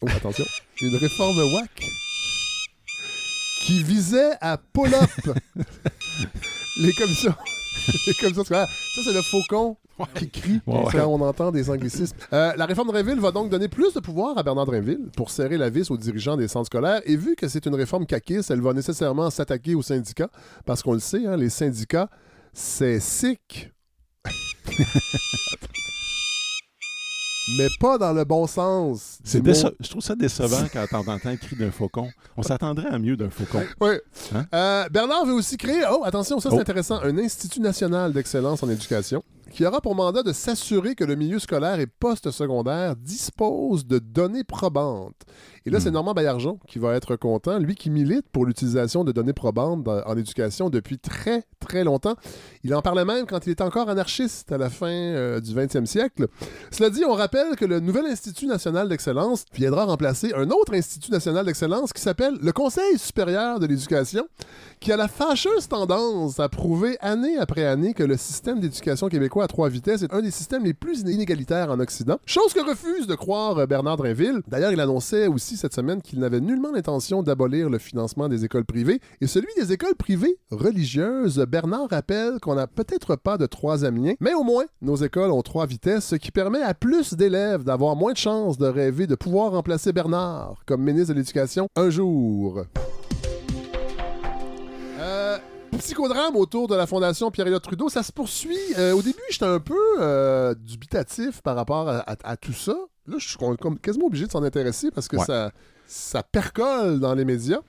Oh, 0.00 0.06
attention. 0.08 0.44
Une 0.80 0.96
réforme 0.96 1.38
WAC 1.54 1.90
qui 3.64 3.82
visait 3.82 4.32
à 4.40 4.56
pull-up 4.56 5.36
les 6.78 6.92
commissions. 6.92 7.34
Les 8.06 8.14
commissions 8.14 8.44
scolaires. 8.44 8.68
Ça, 8.94 9.00
c'est 9.04 9.12
le 9.12 9.22
faucon 9.22 9.76
qui 10.14 10.28
crie 10.30 10.60
Ouais, 10.66 10.84
ouais. 10.84 10.92
quand 10.92 11.06
on 11.06 11.20
entend 11.20 11.50
des 11.50 11.68
anglicismes. 11.70 12.16
Euh, 12.32 12.52
la 12.56 12.66
réforme 12.66 12.88
Drainville 12.88 13.20
va 13.20 13.30
donc 13.32 13.50
donner 13.50 13.68
plus 13.68 13.92
de 13.94 14.00
pouvoir 14.00 14.36
à 14.38 14.42
Bernard 14.42 14.66
Drainville 14.66 15.08
pour 15.16 15.30
serrer 15.30 15.56
la 15.58 15.70
vis 15.70 15.90
aux 15.90 15.96
dirigeants 15.96 16.36
des 16.36 16.48
centres 16.48 16.66
scolaires. 16.66 17.00
Et 17.04 17.16
vu 17.16 17.34
que 17.36 17.48
c'est 17.48 17.64
une 17.66 17.74
réforme 17.74 18.06
caquiste, 18.06 18.50
elle 18.50 18.60
va 18.60 18.72
nécessairement 18.72 19.30
s'attaquer 19.30 19.74
aux 19.74 19.82
syndicats, 19.82 20.30
parce 20.66 20.82
qu'on 20.82 20.92
le 20.92 21.00
sait, 21.00 21.26
hein, 21.26 21.36
les 21.36 21.50
syndicats, 21.50 22.08
c'est 22.52 23.00
sick. 23.00 23.70
Mais 27.56 27.68
pas 27.80 27.96
dans 27.96 28.12
le 28.12 28.24
bon 28.24 28.46
sens. 28.46 29.18
C'est 29.24 29.40
déce- 29.42 29.64
Je 29.80 29.88
trouve 29.88 30.02
ça 30.02 30.14
décevant 30.14 30.66
quand 30.70 30.84
on 30.92 31.10
entend 31.10 31.30
le 31.30 31.36
cri 31.38 31.56
d'un 31.56 31.70
faucon. 31.70 32.10
On 32.36 32.42
s'attendrait 32.42 32.88
à 32.90 32.98
mieux 32.98 33.16
d'un 33.16 33.30
faucon. 33.30 33.62
Oui. 33.80 33.94
Hein? 34.34 34.44
Euh, 34.54 34.88
Bernard 34.90 35.24
veut 35.24 35.32
aussi 35.32 35.56
créer, 35.56 35.82
oh 35.90 36.02
attention, 36.04 36.40
ça 36.40 36.50
c'est 36.50 36.56
Oh. 36.56 36.60
intéressant, 36.60 37.00
un 37.02 37.16
Institut 37.16 37.60
national 37.60 38.12
d'excellence 38.12 38.62
en 38.62 38.68
éducation 38.68 39.22
qui 39.50 39.64
aura 39.64 39.80
pour 39.80 39.94
mandat 39.94 40.22
de 40.22 40.32
s'assurer 40.32 40.94
que 40.94 41.04
le 41.04 41.16
milieu 41.16 41.38
scolaire 41.38 41.80
et 41.80 41.86
post-secondaire 41.86 42.96
dispose 42.96 43.86
de 43.86 43.98
données 43.98 44.44
probantes. 44.44 45.24
Et 45.68 45.70
là, 45.70 45.78
Hmm. 45.78 45.82
c'est 45.82 45.90
Normand 45.90 46.14
Baillargeon 46.14 46.58
qui 46.66 46.78
va 46.78 46.94
être 46.94 47.14
content, 47.16 47.58
lui 47.58 47.74
qui 47.74 47.90
milite 47.90 48.24
pour 48.32 48.46
l'utilisation 48.46 49.04
de 49.04 49.12
données 49.12 49.34
probantes 49.34 49.82
dans- 49.84 50.02
en 50.06 50.16
éducation 50.16 50.70
depuis 50.70 50.98
très, 50.98 51.44
très 51.60 51.84
longtemps. 51.84 52.14
Il 52.64 52.74
en 52.74 52.80
parlait 52.80 53.04
même 53.04 53.26
quand 53.26 53.46
il 53.46 53.50
était 53.50 53.62
encore 53.62 53.90
anarchiste 53.90 54.50
à 54.50 54.56
la 54.56 54.70
fin 54.70 54.86
euh, 54.88 55.40
du 55.40 55.52
20e 55.54 55.84
siècle. 55.84 56.28
Cela 56.70 56.88
dit, 56.88 57.04
on 57.04 57.12
rappelle 57.12 57.54
que 57.56 57.66
le 57.66 57.80
nouvel 57.80 58.06
Institut 58.06 58.46
national 58.46 58.88
d'excellence 58.88 59.44
viendra 59.52 59.84
remplacer 59.84 60.32
un 60.34 60.48
autre 60.50 60.72
Institut 60.74 61.10
national 61.12 61.44
d'excellence 61.44 61.92
qui 61.92 62.00
s'appelle 62.00 62.34
le 62.40 62.52
Conseil 62.52 62.96
supérieur 62.98 63.60
de 63.60 63.66
l'éducation, 63.66 64.26
qui 64.80 64.90
a 64.90 64.96
la 64.96 65.08
fâcheuse 65.08 65.68
tendance 65.68 66.40
à 66.40 66.48
prouver 66.48 66.96
année 67.00 67.36
après 67.36 67.66
année 67.66 67.92
que 67.92 68.02
le 68.04 68.16
système 68.16 68.58
d'éducation 68.60 69.08
québécois 69.08 69.44
à 69.44 69.48
trois 69.48 69.68
vitesses 69.68 70.02
est 70.02 70.14
un 70.14 70.22
des 70.22 70.30
systèmes 70.30 70.64
les 70.64 70.72
plus 70.74 71.00
inégalitaires 71.00 71.70
en 71.70 71.78
Occident. 71.80 72.18
Chose 72.24 72.54
que 72.54 72.66
refuse 72.66 73.06
de 73.06 73.14
croire 73.14 73.66
Bernard 73.66 73.98
Drinville. 73.98 74.40
D'ailleurs, 74.48 74.72
il 74.72 74.80
annonçait 74.80 75.26
aussi 75.26 75.56
cette 75.58 75.74
semaine 75.74 76.00
qu'il 76.00 76.20
n'avait 76.20 76.40
nullement 76.40 76.72
l'intention 76.72 77.22
d'abolir 77.22 77.68
le 77.68 77.78
financement 77.78 78.28
des 78.28 78.44
écoles 78.44 78.64
privées 78.64 79.00
et 79.20 79.26
celui 79.26 79.48
des 79.56 79.72
écoles 79.72 79.94
privées 79.94 80.38
religieuses. 80.50 81.44
Bernard 81.48 81.90
rappelle 81.90 82.40
qu'on 82.40 82.54
n'a 82.54 82.66
peut-être 82.66 83.16
pas 83.16 83.36
de 83.36 83.46
troisième 83.46 84.02
lien, 84.02 84.14
mais 84.20 84.34
au 84.34 84.42
moins, 84.42 84.64
nos 84.80 84.96
écoles 84.96 85.30
ont 85.30 85.42
trois 85.42 85.66
vitesses, 85.66 86.06
ce 86.06 86.16
qui 86.16 86.30
permet 86.30 86.62
à 86.62 86.72
plus 86.72 87.14
d'élèves 87.14 87.64
d'avoir 87.64 87.96
moins 87.96 88.12
de 88.12 88.16
chances 88.16 88.56
de 88.56 88.66
rêver 88.66 89.06
de 89.06 89.14
pouvoir 89.14 89.52
remplacer 89.52 89.92
Bernard 89.92 90.62
comme 90.66 90.82
ministre 90.82 91.12
de 91.12 91.18
l'Éducation 91.18 91.68
un 91.76 91.90
jour. 91.90 92.62
Euh, 95.00 95.38
Psychodrame 95.78 96.36
autour 96.36 96.66
de 96.66 96.74
la 96.74 96.86
Fondation 96.86 97.30
Pierre-Éliott 97.30 97.62
Trudeau, 97.62 97.88
ça 97.88 98.02
se 98.02 98.10
poursuit. 98.10 98.58
Euh, 98.78 98.92
au 98.92 99.02
début, 99.02 99.20
j'étais 99.30 99.44
un 99.44 99.60
peu 99.60 99.74
euh, 100.00 100.54
dubitatif 100.54 101.40
par 101.42 101.56
rapport 101.56 101.88
à, 101.88 102.36
tout 102.36 102.52
ça. 102.52 102.74
Là, 103.08 103.16
je 103.18 103.28
suis 103.28 103.36
comme 103.38 103.78
quasiment 103.78 104.06
obligé 104.06 104.26
de 104.26 104.30
s'en 104.30 104.42
intéresser 104.42 104.90
parce 104.90 105.08
que 105.08 105.16
Ouais. 105.16 105.24
ça, 105.24 105.50
ça 105.86 106.22
percole 106.22 107.00
dans 107.00 107.14
les 107.14 107.24
médias. 107.24 107.60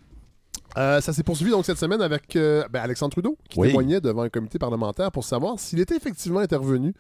Euh, 0.77 1.01
ça 1.01 1.13
s'est 1.13 1.24
poursuivi 1.24 1.50
donc 1.51 1.65
cette 1.65 1.79
semaine 1.79 2.01
avec 2.01 2.36
euh, 2.36 2.63
ben, 2.69 2.81
Alexandre 2.81 3.12
Trudeau, 3.12 3.38
qui 3.50 3.60
Oui. 3.60 3.69
témoignait 3.69 4.01
devant 4.01 4.22
un 4.22 4.29
comité 4.29 4.60
parlementaire 4.60 5.12
pour 5.12 5.24
savoir 5.24 5.60
s'il 5.60 5.79
était 5.79 5.96
effectivement 5.96 6.39
intervenu 6.39 6.93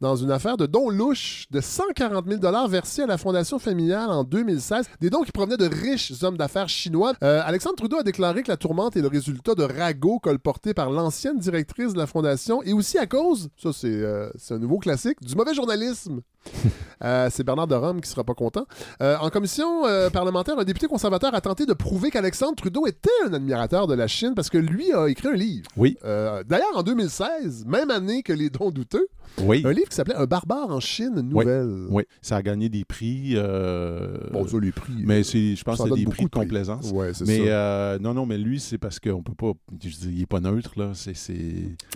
dans 0.00 0.16
une 0.16 0.30
affaire 0.30 0.56
de 0.56 0.66
dons 0.66 0.88
louches 0.88 1.46
de 1.50 1.60
140 1.60 2.26
000 2.26 2.68
versés 2.68 3.02
à 3.02 3.06
la 3.06 3.18
Fondation 3.18 3.58
familiale 3.58 4.10
en 4.10 4.24
2016. 4.24 4.86
Des 5.00 5.10
dons 5.10 5.22
qui 5.22 5.32
provenaient 5.32 5.56
de 5.58 5.68
riches 5.68 6.12
hommes 6.22 6.36
d'affaires 6.38 6.68
chinois. 6.68 7.12
Euh, 7.22 7.42
Alexandre 7.44 7.76
Trudeau 7.76 7.98
a 7.98 8.02
déclaré 8.02 8.42
que 8.42 8.48
la 8.48 8.56
tourmente 8.56 8.96
est 8.96 9.02
le 9.02 9.08
résultat 9.08 9.54
de 9.54 9.62
ragots 9.62 10.18
colportés 10.18 10.72
par 10.74 10.90
l'ancienne 10.90 11.38
directrice 11.38 11.92
de 11.92 11.98
la 11.98 12.06
Fondation 12.06 12.62
et 12.62 12.72
aussi 12.72 12.96
à 12.98 13.06
cause, 13.06 13.48
ça 13.62 13.70
c'est 13.72 13.88
euh, 13.88 14.30
un 14.50 14.58
nouveau 14.58 14.78
classique, 14.78 15.20
du 15.22 15.34
mauvais 15.34 15.54
journalisme. 15.54 16.20
Euh, 17.02 17.30
c'est 17.32 17.44
Bernard 17.44 17.66
de 17.66 17.74
Rome 17.74 18.02
qui 18.02 18.10
sera 18.10 18.24
pas 18.24 18.34
content. 18.34 18.66
En 19.00 19.30
commission 19.30 19.84
parlementaire, 20.12 20.58
un 20.58 20.64
député 20.64 20.86
conservateur 20.86 21.34
a 21.34 21.40
tenté 21.40 21.64
de 21.64 21.72
prouver 21.72 22.10
qu'Alexandre 22.10 22.56
Trudeau 22.56 22.86
était 22.86 23.08
un 23.26 23.32
admirateur 23.32 23.86
de 23.86 23.94
la 23.94 24.06
Chine 24.06 24.34
parce 24.36 24.50
que 24.50 24.58
lui 24.58 24.92
a 24.92 25.06
écrit 25.08 25.28
un 25.28 25.32
livre. 25.34 25.66
Oui. 25.78 25.96
D'ailleurs, 26.02 26.76
en 26.76 26.82
2016, 26.82 27.64
même 27.64 27.90
année 27.90 28.22
que 28.22 28.34
les 28.34 28.50
dons 28.50 28.70
douteux, 28.70 29.08
Oui. 29.42 29.62
un 29.64 29.72
livre 29.72 29.89
qui 29.90 29.96
s'appelait 29.96 30.14
Un 30.16 30.24
barbare 30.24 30.70
en 30.70 30.80
Chine, 30.80 31.20
nouvelle. 31.20 31.86
Oui. 31.90 32.04
Ça 32.22 32.36
a 32.36 32.42
gagné 32.42 32.68
des 32.68 32.84
prix. 32.84 33.32
euh, 33.34 34.16
Bon, 34.32 34.46
ça, 34.46 34.56
les 34.60 34.72
prix. 34.72 34.92
mais 35.04 35.22
je 35.22 35.62
pense 35.62 35.78
que 35.82 35.88
c'est 35.88 35.94
des 35.94 36.04
prix 36.06 36.24
de 36.24 36.28
prix. 36.30 36.40
complaisance. 36.40 36.90
Ouais, 36.92 37.12
c'est 37.12 37.26
Mais 37.26 37.38
ça. 37.38 37.44
euh, 37.44 37.98
non, 37.98 38.14
non, 38.14 38.24
mais 38.26 38.38
lui, 38.38 38.60
c'est 38.60 38.78
parce 38.78 38.98
qu'on 38.98 39.22
peut 39.22 39.34
pas. 39.34 39.52
Je 39.82 39.88
dis, 39.88 40.12
il 40.14 40.22
est 40.22 40.26
pas 40.26 40.40
neutre, 40.40 40.72
là. 40.76 40.92
C'est, 40.94 41.14
c'est, 41.14 41.32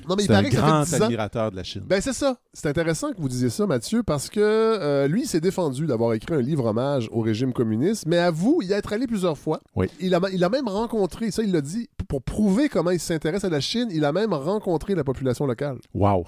non, 0.08 0.16
mais 0.16 0.24
il 0.24 0.26
c'est 0.26 0.34
un 0.34 0.42
ça 0.42 0.50
grand 0.50 0.84
fait 0.84 0.96
10 0.96 1.02
ans. 1.02 1.04
admirateur 1.06 1.50
de 1.50 1.56
la 1.56 1.62
Chine. 1.64 1.82
Ben 1.86 2.00
c'est 2.00 2.12
ça. 2.12 2.36
C'est 2.52 2.68
intéressant 2.68 3.12
que 3.12 3.20
vous 3.20 3.28
disiez 3.28 3.50
ça, 3.50 3.66
Mathieu, 3.66 4.02
parce 4.02 4.28
que 4.28 4.40
euh, 4.40 5.08
lui, 5.08 5.22
il 5.22 5.26
s'est 5.26 5.40
défendu 5.40 5.86
d'avoir 5.86 6.12
écrit 6.14 6.34
un 6.34 6.40
livre 6.40 6.66
hommage 6.66 7.08
au 7.12 7.20
régime 7.20 7.52
communiste, 7.52 8.06
mais 8.06 8.18
avoue 8.18 8.60
y 8.62 8.72
être 8.72 8.92
allé 8.92 9.06
plusieurs 9.06 9.38
fois. 9.38 9.60
Oui. 9.76 9.86
Il 10.00 10.14
a, 10.14 10.20
il 10.32 10.42
a 10.44 10.48
même 10.48 10.68
rencontré, 10.68 11.30
ça 11.30 11.42
il 11.42 11.52
l'a 11.52 11.60
dit, 11.60 11.88
pour 12.08 12.22
prouver 12.22 12.68
comment 12.68 12.90
il 12.90 13.00
s'intéresse 13.00 13.44
à 13.44 13.48
la 13.48 13.60
Chine, 13.60 13.88
il 13.90 14.04
a 14.04 14.12
même 14.12 14.32
rencontré 14.32 14.94
la 14.94 15.04
population 15.04 15.46
locale. 15.46 15.78
Wow. 15.94 16.24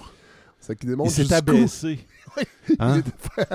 Ça 0.59 0.75
qui 0.75 0.85
Il 0.85 0.89
démontre 0.89 1.11
s'est 1.11 1.21
jusqu'où- 1.23 1.35
abaissé. 1.35 1.99
Oui. 2.37 2.43
Hein? 2.79 3.01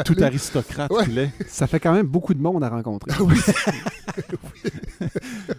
Tout 0.05 0.17
aristocrate 0.21 0.91
Ouais. 0.93 1.05
qu'il 1.05 1.19
est. 1.19 1.31
Ça 1.49 1.67
fait 1.67 1.81
quand 1.81 1.93
même 1.93 2.07
beaucoup 2.07 2.35
de 2.35 2.41
monde 2.41 2.63
à 2.65 2.69
rencontrer. 2.69 3.11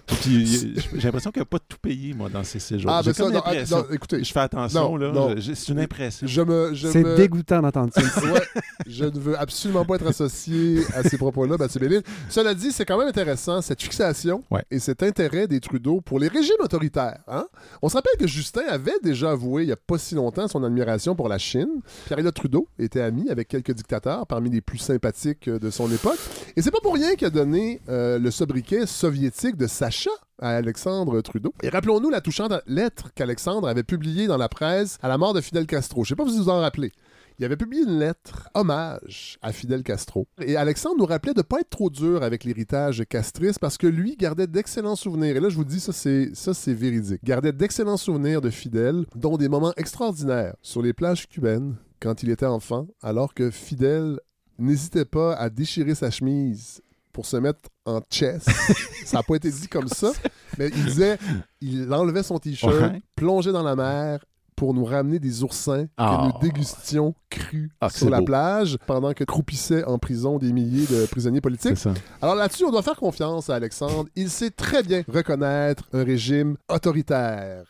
Puis 0.07 0.31
il- 0.75 0.81
j'ai 0.95 1.01
l'impression 1.01 1.31
qu'il 1.31 1.41
n'a 1.41 1.45
pas 1.45 1.59
tout 1.59 1.77
payé, 1.81 2.13
moi, 2.13 2.29
dans 2.29 2.43
ces 2.43 2.59
séjours. 2.59 2.91
Ah, 2.91 3.01
mais 3.05 3.13
ça, 3.13 3.23
comme 3.23 3.33
non, 3.33 3.41
ah, 3.45 3.53
non, 3.69 3.85
écoutez, 3.91 4.23
Je 4.23 4.31
fais 4.31 4.39
attention, 4.39 4.97
Non, 4.97 5.29
là. 5.29 5.35
C'est 5.41 5.69
une 5.69 5.79
impression. 5.79 6.27
je 6.27 6.41
me. 6.41 6.73
je 6.73 6.87
C'est 6.87 7.03
me- 7.03 7.15
dégoûtant 7.15 7.61
d'entendre 7.61 7.91
ça. 7.93 8.01
Ouais, 8.33 8.41
je 8.87 9.03
ne 9.05 9.19
veux 9.19 9.37
absolument 9.37 9.83
pas 9.85 9.95
être 9.95 10.07
associé 10.07 10.79
à 10.95 11.03
ces 11.03 11.17
propos-là, 11.17 11.57
Mathieu. 11.57 12.01
Cela 12.29 12.53
dit, 12.53 12.71
c'est 12.71 12.85
quand 12.85 12.97
même 12.97 13.07
intéressant, 13.07 13.61
cette 13.61 13.81
fixation 13.81 14.43
Ouais. 14.49 14.63
et 14.71 14.79
cet 14.79 15.03
intérêt 15.03 15.47
des 15.47 15.59
Trudeau 15.59 15.99
pour 16.01 16.19
les 16.19 16.27
régimes 16.29 16.55
autoritaires. 16.59 17.19
hein. 17.27 17.45
On 17.81 17.89
se 17.89 17.95
rappelle 17.95 18.13
que 18.19 18.27
Justin 18.27 18.61
avait 18.69 18.99
déjà 19.03 19.31
avoué 19.31 19.63
il 19.63 19.65
n'y 19.67 19.71
a 19.71 19.77
pas 19.77 19.97
si 19.97 20.15
longtemps 20.15 20.47
son 20.47 20.63
admiration 20.63 21.15
pour 21.15 21.27
la 21.27 21.37
Chine. 21.37 21.67
Pierre-Éliott 22.05 22.33
Trudeau 22.35 22.67
était 22.79 23.01
ami 23.01 23.29
avec 23.29 23.42
quelques 23.45 23.73
dictateurs 23.73 24.27
parmi 24.27 24.49
les 24.49 24.61
plus 24.61 24.77
sympathiques 24.77 25.49
de 25.49 25.69
son 25.69 25.91
époque. 25.91 26.19
Et 26.55 26.61
c'est 26.61 26.71
pas 26.71 26.81
pour 26.81 26.93
rien 26.93 27.15
qu'il 27.15 27.27
a 27.27 27.29
donné 27.29 27.81
euh, 27.89 28.19
le 28.19 28.31
sobriquet 28.31 28.85
soviétique 28.85 29.57
de 29.57 29.67
Sacha 29.67 30.11
à 30.39 30.49
Alexandre 30.49 31.21
Trudeau. 31.21 31.53
Et 31.63 31.69
rappelons-nous 31.69 32.09
la 32.09 32.21
touchante 32.21 32.53
lettre 32.67 33.11
qu'Alexandre 33.15 33.67
avait 33.67 33.83
publiée 33.83 34.27
dans 34.27 34.37
la 34.37 34.49
presse 34.49 34.97
à 35.01 35.07
la 35.07 35.17
mort 35.17 35.33
de 35.33 35.41
Fidel 35.41 35.65
Castro. 35.65 36.03
Je 36.03 36.09
sais 36.09 36.15
pas 36.15 36.25
si 36.25 36.37
vous 36.37 36.43
vous 36.43 36.49
en 36.49 36.59
rappelez. 36.59 36.91
Il 37.39 37.45
avait 37.45 37.57
publié 37.57 37.83
une 37.83 37.97
lettre 37.97 38.49
hommage 38.53 39.39
à 39.41 39.51
Fidel 39.51 39.81
Castro. 39.81 40.27
Et 40.39 40.55
Alexandre 40.55 40.97
nous 40.99 41.05
rappelait 41.05 41.33
de 41.33 41.39
ne 41.39 41.43
pas 41.43 41.61
être 41.61 41.69
trop 41.69 41.89
dur 41.89 42.21
avec 42.21 42.43
l'héritage 42.43 43.03
castriste 43.09 43.59
parce 43.59 43.77
que 43.77 43.87
lui 43.87 44.15
gardait 44.15 44.45
d'excellents 44.45 44.95
souvenirs. 44.95 45.35
Et 45.35 45.39
là, 45.39 45.49
je 45.49 45.55
vous 45.55 45.65
dis, 45.65 45.79
ça 45.79 45.93
c'est, 45.93 46.29
ça, 46.35 46.53
c'est 46.53 46.73
véridique. 46.73 47.23
Gardait 47.23 47.51
d'excellents 47.51 47.97
souvenirs 47.97 48.41
de 48.41 48.51
Fidel, 48.51 49.05
dont 49.15 49.37
des 49.37 49.49
moments 49.49 49.73
extraordinaires 49.77 50.55
sur 50.61 50.83
les 50.83 50.93
plages 50.93 51.27
cubaines 51.27 51.75
quand 52.03 52.21
il 52.21 52.29
était 52.29 52.45
enfant, 52.45 52.85
alors 53.01 53.33
que 53.33 53.49
Fidel 53.49 54.19
n'hésitait 54.59 55.05
pas 55.05 55.33
à 55.35 55.49
déchirer 55.49 55.95
sa 55.95 56.11
chemise 56.11 56.81
pour 57.13 57.25
se 57.25 57.37
mettre 57.37 57.69
en 57.85 58.01
chess. 58.11 58.43
ça 59.05 59.17
n'a 59.17 59.23
pas 59.23 59.35
été 59.35 59.49
dit 59.49 59.67
comme 59.69 59.87
ça, 59.87 60.11
mais 60.57 60.67
il 60.75 60.83
disait, 60.85 61.17
il 61.61 61.91
enlevait 61.93 62.23
son 62.23 62.37
t-shirt, 62.39 62.73
Ouais. 62.73 63.01
plongeait 63.15 63.51
dans 63.53 63.63
la 63.63 63.75
mer 63.77 64.25
pour 64.55 64.73
nous 64.73 64.83
ramener 64.85 65.17
des 65.19 65.43
oursins 65.43 65.85
Ah. 65.97 66.17
que 66.17 66.25
nous 66.45 66.49
dégustions 66.51 67.15
crus 67.29 67.71
Ah, 67.81 67.89
sur 67.89 68.09
la 68.09 68.19
beau. 68.19 68.25
plage 68.25 68.77
pendant 68.85 69.13
que 69.13 69.23
croupissaient 69.23 69.83
en 69.85 69.97
prison 69.97 70.37
des 70.39 70.51
milliers 70.53 70.85
de 70.85 71.05
prisonniers 71.07 71.41
politiques. 71.41 71.77
Alors 72.21 72.35
là-dessus, 72.35 72.65
on 72.65 72.71
doit 72.71 72.83
faire 72.83 72.97
confiance 72.97 73.49
à 73.49 73.55
Alexandre. 73.55 74.05
Il 74.15 74.29
sait 74.29 74.51
très 74.51 74.83
bien 74.83 75.03
reconnaître 75.07 75.83
un 75.93 76.03
régime 76.03 76.57
autoritaire. 76.69 77.63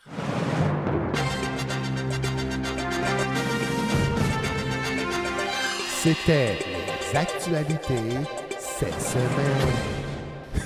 C'était 6.04 6.58
les 6.58 7.16
actualités 7.16 8.18
cette 8.58 9.00
semaine. 9.00 9.72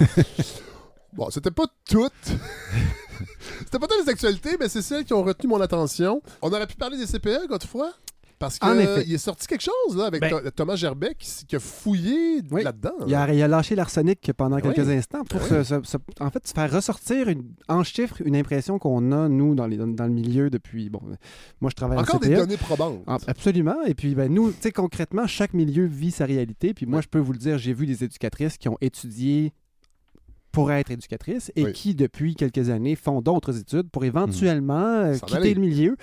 Bon, 1.12 1.30
c'était 1.30 1.52
pas 1.52 1.66
toutes. 1.88 2.12
c'était 3.60 3.78
pas 3.78 3.86
toutes 3.86 4.04
les 4.04 4.08
actualités, 4.10 4.56
mais 4.58 4.68
c'est 4.68 4.82
celles 4.82 5.04
qui 5.04 5.12
ont 5.12 5.22
retenu 5.22 5.48
mon 5.48 5.60
attention. 5.60 6.22
On 6.42 6.52
aurait 6.52 6.66
pu 6.66 6.74
parler 6.74 6.98
des 6.98 7.06
CPE, 7.06 7.46
Godefroy? 7.48 7.88
Parce 8.38 8.58
qu'il 8.58 8.70
est 9.14 9.18
sorti 9.18 9.46
quelque 9.46 9.62
chose 9.64 9.96
là, 9.96 10.06
avec 10.06 10.20
Ben- 10.20 10.30
Tho- 10.30 10.50
Thomas 10.52 10.76
Gerbet 10.76 11.14
qui, 11.18 11.56
a 11.56 11.58
fouillé 11.60 12.40
Oui. 12.50 12.62
là-dedans. 12.62 12.92
Il 13.06 13.14
a, 13.14 13.32
il 13.34 13.42
a 13.42 13.48
lâché 13.48 13.74
l'arsenic 13.74 14.30
pendant 14.36 14.58
quelques 14.60 14.86
oui. 14.86 14.94
instants 14.94 15.24
pour 15.24 15.42
se, 15.42 15.64
se- 15.64 15.82
se- 15.82 15.96
en 16.20 16.30
fait, 16.30 16.46
se 16.46 16.52
faire 16.52 16.70
ressortir 16.72 17.28
une- 17.28 17.54
en 17.68 17.82
chiffres 17.82 18.22
une 18.24 18.36
impression 18.36 18.78
qu'on 18.78 19.10
a, 19.12 19.28
nous, 19.28 19.54
dans, 19.54 19.66
les- 19.66 19.76
dans- 19.76 19.86
dans 19.88 20.06
le 20.06 20.12
milieu 20.12 20.50
depuis... 20.50 20.88
Bon, 20.88 21.00
moi, 21.60 21.70
je 21.70 21.74
travaille 21.74 21.98
Encore 21.98 22.16
en 22.16 22.18
des 22.18 22.28
CPE. 22.28 22.36
données 22.38 22.56
probantes. 22.56 23.02
Ah, 23.06 23.18
absolument. 23.26 23.82
Et 23.86 23.94
puis, 23.94 24.14
ben, 24.14 24.32
nous, 24.32 24.50
tu 24.52 24.56
sais, 24.60 24.70
concrètement, 24.72 25.26
chaque 25.26 25.52
milieu 25.54 25.86
vit 25.86 26.10
sa 26.12 26.24
réalité. 26.24 26.74
Puis 26.74 26.86
moi, 26.86 26.98
Oui. 26.98 27.02
je 27.04 27.08
peux 27.08 27.18
vous 27.18 27.32
le 27.32 27.38
dire, 27.38 27.58
j'ai 27.58 27.72
vu 27.72 27.86
des 27.86 28.04
éducatrices 28.04 28.56
qui 28.56 28.68
ont 28.68 28.78
étudié 28.80 29.52
pour 30.58 30.72
être 30.72 30.90
éducatrices 30.90 31.52
et 31.56 31.64
Oui. 31.64 31.72
qui, 31.72 31.94
depuis 31.94 32.34
quelques 32.34 32.68
années, 32.70 32.96
font 32.96 33.20
d'autres 33.22 33.58
études 33.58 33.88
pour 33.90 34.04
éventuellement 34.04 34.74
euh, 34.86 35.14
S'en 35.14 35.26
quitter 35.26 35.38
aller. 35.38 35.54
le 35.54 35.60
milieu. 35.60 35.96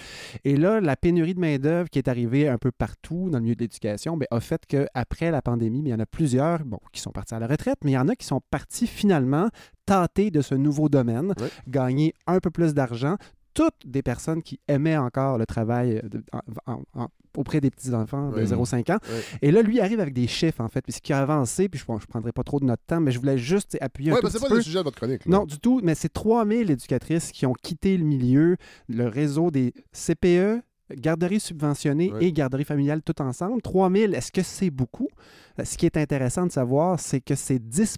Et 0.43 0.55
là, 0.55 0.79
la 0.81 0.95
pénurie 0.95 1.33
de 1.33 1.39
main-d'œuvre 1.39 1.89
qui 1.89 1.99
est 1.99 2.07
arrivée 2.07 2.47
un 2.47 2.57
peu 2.57 2.71
partout 2.71 3.29
dans 3.29 3.37
le 3.39 3.43
milieu 3.43 3.55
de 3.55 3.61
l'éducation 3.61 4.17
ben, 4.17 4.27
a 4.31 4.39
fait 4.39 4.65
qu'après 4.67 5.31
la 5.31 5.41
pandémie, 5.41 5.81
mais 5.81 5.89
il 5.89 5.91
y 5.91 5.95
en 5.95 5.99
a 5.99 6.05
plusieurs 6.05 6.63
bon, 6.63 6.79
qui 6.93 7.01
sont 7.01 7.11
partis 7.11 7.33
à 7.35 7.39
la 7.39 7.47
retraite, 7.47 7.77
mais 7.83 7.91
il 7.91 7.95
y 7.95 7.97
en 7.97 8.07
a 8.07 8.15
qui 8.15 8.25
sont 8.25 8.41
partis 8.49 8.87
finalement 8.87 9.49
tâter 9.85 10.31
de 10.31 10.41
ce 10.41 10.55
nouveau 10.55 10.89
domaine, 10.89 11.33
Oui. 11.39 11.47
gagner 11.67 12.13
un 12.25 12.39
peu 12.39 12.49
plus 12.49 12.73
d'argent. 12.73 13.17
Toutes 13.55 13.87
des 13.87 14.03
personnes 14.03 14.43
qui 14.43 14.59
aimaient 14.67 14.97
encore 14.97 15.39
le 15.39 15.45
travail 15.47 16.01
de- 16.03 16.23
en- 16.31 16.73
en- 16.73 16.83
en- 17.03 17.07
auprès 17.35 17.59
des 17.61 17.71
petits-enfants 17.71 18.29
de 18.29 18.41
Oui. 18.41 18.45
0-5 18.47 18.89
ans. 18.91 18.99
Oui. 19.09 19.15
Et 19.41 19.49
là, 19.51 19.61
lui 19.63 19.79
arrive 19.79 19.99
avec 19.99 20.13
des 20.13 20.27
chiffres, 20.27 20.61
en 20.61 20.67
fait, 20.69 20.81
puis 20.81 20.93
ce 20.93 21.01
qui 21.01 21.11
a 21.13 21.19
avancé, 21.21 21.67
puis 21.67 21.79
je 21.85 21.91
ne 21.91 21.97
prendrai 21.99 22.31
pas 22.31 22.43
trop 22.43 22.59
de 22.59 22.65
notre 22.65 22.83
temps, 22.85 22.99
mais 23.01 23.11
je 23.11 23.19
voulais 23.19 23.37
juste 23.39 23.75
appuyer 23.81 24.11
un 24.11 24.13
Ouais, 24.15 24.19
tout 24.21 24.27
ben, 24.27 24.31
petit 24.33 24.41
pas 24.43 24.49
peu. 24.49 24.55
le 24.57 24.61
sujet 24.61 24.79
de 24.79 24.83
votre 24.83 24.97
chronique. 24.97 25.25
là. 25.25 25.37
Non, 25.39 25.45
du 25.45 25.57
tout, 25.59 25.81
mais 25.83 25.95
c'est 25.95 26.09
3000 26.13 26.69
éducatrices 26.69 27.31
qui 27.31 27.45
ont 27.45 27.53
quitté 27.53 27.97
le 27.97 28.03
milieu, 28.05 28.57
le 28.87 29.07
réseau 29.07 29.49
des 29.51 29.73
CPE, 29.91 30.61
garderies 30.95 31.39
subventionnées 31.39 32.11
Oui. 32.13 32.25
et 32.27 32.31
garderies 32.31 32.63
familiales 32.63 33.01
tout 33.01 33.19
ensemble. 33.21 33.61
3000, 33.61 34.13
est-ce 34.13 34.31
que 34.31 34.43
c'est 34.43 34.69
beaucoup? 34.69 35.07
Euh, 35.59 35.63
Ce 35.65 35.77
qui 35.77 35.85
est 35.85 35.97
intéressant 35.97 36.45
de 36.45 36.51
savoir, 36.51 36.99
c'est 36.99 37.21
que 37.21 37.35
c'est 37.35 37.59
10 37.59 37.97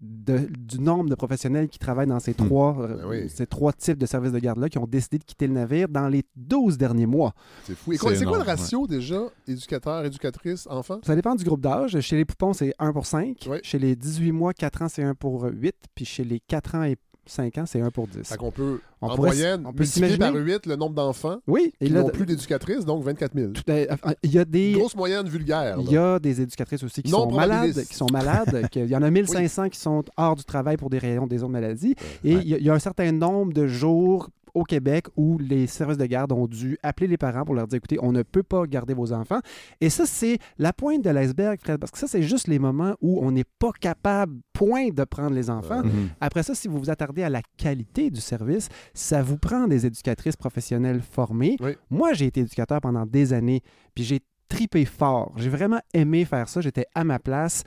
de- 0.00 0.48
du 0.58 0.80
nombre 0.80 1.10
de 1.10 1.14
professionnels 1.14 1.68
qui 1.68 1.78
travaillent 1.78 2.06
dans 2.06 2.20
ces 2.20 2.34
trois, 2.34 2.76
euh, 2.80 2.96
Ben 2.96 3.06
oui. 3.08 3.28
ces 3.28 3.46
trois 3.46 3.72
types 3.72 3.98
de 3.98 4.06
services 4.06 4.32
de 4.32 4.38
garde-là 4.38 4.68
qui 4.68 4.78
ont 4.78 4.86
décidé 4.86 5.18
de 5.18 5.24
quitter 5.24 5.46
le 5.46 5.54
navire 5.54 5.88
dans 5.88 6.08
les 6.08 6.24
12 6.36 6.78
derniers 6.78 7.06
mois. 7.06 7.34
C'est 7.64 7.74
fou. 7.74 7.92
Et 7.92 7.96
C'est 7.96 8.14
c'est 8.16 8.24
quoi 8.24 8.38
le 8.38 8.44
ratio 8.44 8.86
déjà 8.86 9.22
Éducateur, 9.48 10.04
éducatrice, 10.04 10.66
enfant? 10.70 11.00
Ça 11.04 11.14
dépend 11.14 11.34
du 11.34 11.44
groupe 11.44 11.60
d'âge. 11.60 11.98
Chez 12.00 12.16
les 12.16 12.24
poupons, 12.24 12.52
c'est 12.52 12.72
1 12.78 12.92
pour 12.92 13.06
5. 13.06 13.46
Oui. 13.50 13.58
Chez 13.62 13.78
les 13.78 13.96
18 13.96 14.32
mois, 14.32 14.52
4 14.54 14.82
ans, 14.82 14.88
c'est 14.88 15.02
1 15.02 15.14
pour 15.14 15.44
8. 15.52 15.74
Puis 15.94 16.04
chez 16.04 16.24
les 16.24 16.40
4 16.40 16.74
ans 16.76 16.82
et 16.84 16.96
5 17.30 17.58
ans, 17.58 17.64
c'est 17.66 17.80
1 17.80 17.90
pour 17.90 18.06
10. 18.08 18.20
Fait 18.28 18.36
qu'on 18.36 18.50
peut, 18.50 18.80
On 19.00 19.08
en 19.08 19.14
pourrait- 19.16 19.28
moyenne, 19.30 19.62
on 19.66 19.72
peut 19.72 19.80
multiplier 19.84 20.18
par 20.18 20.28
s'imaginer. 20.28 20.52
8 20.52 20.66
le 20.66 20.76
nombre 20.76 20.94
d'enfants 20.94 21.38
Oui, 21.46 21.72
et 21.80 21.86
qui 21.86 21.92
n'ont 21.92 22.08
plus 22.08 22.26
d'éducatrice, 22.26 22.84
donc 22.84 23.02
24 23.04 23.32
000. 23.34 23.52
tout 23.52 23.62
à- 23.68 23.92
enfin, 23.94 24.14
il 24.22 24.32
y 24.32 24.38
a 24.38 24.44
des... 24.44 24.72
Grosse 24.72 24.96
moyenne 24.96 25.28
vulgaire. 25.28 25.76
Il 25.80 25.90
y 25.90 25.96
a 25.96 26.18
des 26.18 26.40
éducatrices 26.40 26.82
aussi 26.82 27.02
qui 27.02 27.10
Non 27.10 27.20
sont 27.30 27.30
malades, 27.30 27.48
probabiliste. 27.58 27.88
qui 27.90 27.94
sont 27.96 28.06
malades. 28.12 28.68
qu'il 28.70 28.86
y 28.86 28.96
en 28.96 29.02
a 29.02 29.10
1500 29.10 29.68
qui 29.70 29.78
sont 29.78 30.02
hors 30.16 30.36
du 30.36 30.44
travail 30.44 30.76
pour 30.76 30.90
des 30.90 30.98
raisons 30.98 31.26
des 31.26 31.42
autres 31.42 31.52
maladies. 31.52 31.94
Et 32.24 32.32
il 32.32 32.48
y, 32.48 32.54
a- 32.54 32.58
il 32.58 32.64
y 32.64 32.70
a 32.70 32.74
un 32.74 32.78
certain 32.78 33.10
nombre 33.12 33.52
de 33.52 33.66
jours 33.66 34.28
au 34.54 34.64
Québec 34.64 35.06
où 35.16 35.38
les 35.38 35.66
services 35.66 35.98
de 35.98 36.06
garde 36.06 36.32
ont 36.32 36.46
dû 36.46 36.78
appeler 36.82 37.06
les 37.06 37.16
parents 37.16 37.44
pour 37.44 37.54
leur 37.54 37.66
dire 37.66 37.78
écoutez, 37.78 37.98
on 38.00 38.12
ne 38.12 38.22
peut 38.22 38.42
pas 38.42 38.66
garder 38.66 38.94
vos 38.94 39.12
enfants. 39.12 39.40
Et 39.80 39.90
ça, 39.90 40.06
c'est 40.06 40.38
la 40.58 40.72
pointe 40.72 41.02
de 41.02 41.10
l'iceberg, 41.10 41.58
Fred, 41.60 41.78
parce 41.78 41.90
que 41.90 41.98
ça, 41.98 42.06
c'est 42.06 42.22
juste 42.22 42.48
les 42.48 42.58
moments 42.58 42.94
où 43.00 43.20
on 43.24 43.30
n'est 43.30 43.44
pas 43.44 43.72
capable, 43.72 44.40
point, 44.52 44.88
de 44.88 45.04
prendre 45.04 45.34
les 45.34 45.50
enfants. 45.50 45.82
Mhm. 45.82 46.10
Après 46.20 46.42
ça, 46.42 46.54
si 46.54 46.68
vous 46.68 46.78
vous 46.78 46.90
attardez 46.90 47.22
à 47.22 47.28
la 47.28 47.42
qualité 47.56 48.10
du 48.10 48.20
service, 48.20 48.68
ça 48.94 49.22
vous 49.22 49.38
prend 49.38 49.66
des 49.66 49.86
éducatrices 49.86 50.36
professionnelles 50.36 51.00
formées. 51.00 51.56
Oui. 51.60 51.72
Moi, 51.90 52.12
j'ai 52.12 52.26
été 52.26 52.40
éducateur 52.40 52.80
pendant 52.80 53.06
des 53.06 53.32
années, 53.32 53.62
puis 53.94 54.04
j'ai 54.04 54.20
tripé 54.48 54.84
fort. 54.84 55.32
J'ai 55.36 55.48
vraiment 55.48 55.80
aimé 55.94 56.24
faire 56.26 56.48
ça. 56.48 56.60
J'étais 56.60 56.86
à 56.94 57.04
ma 57.04 57.18
place. 57.18 57.62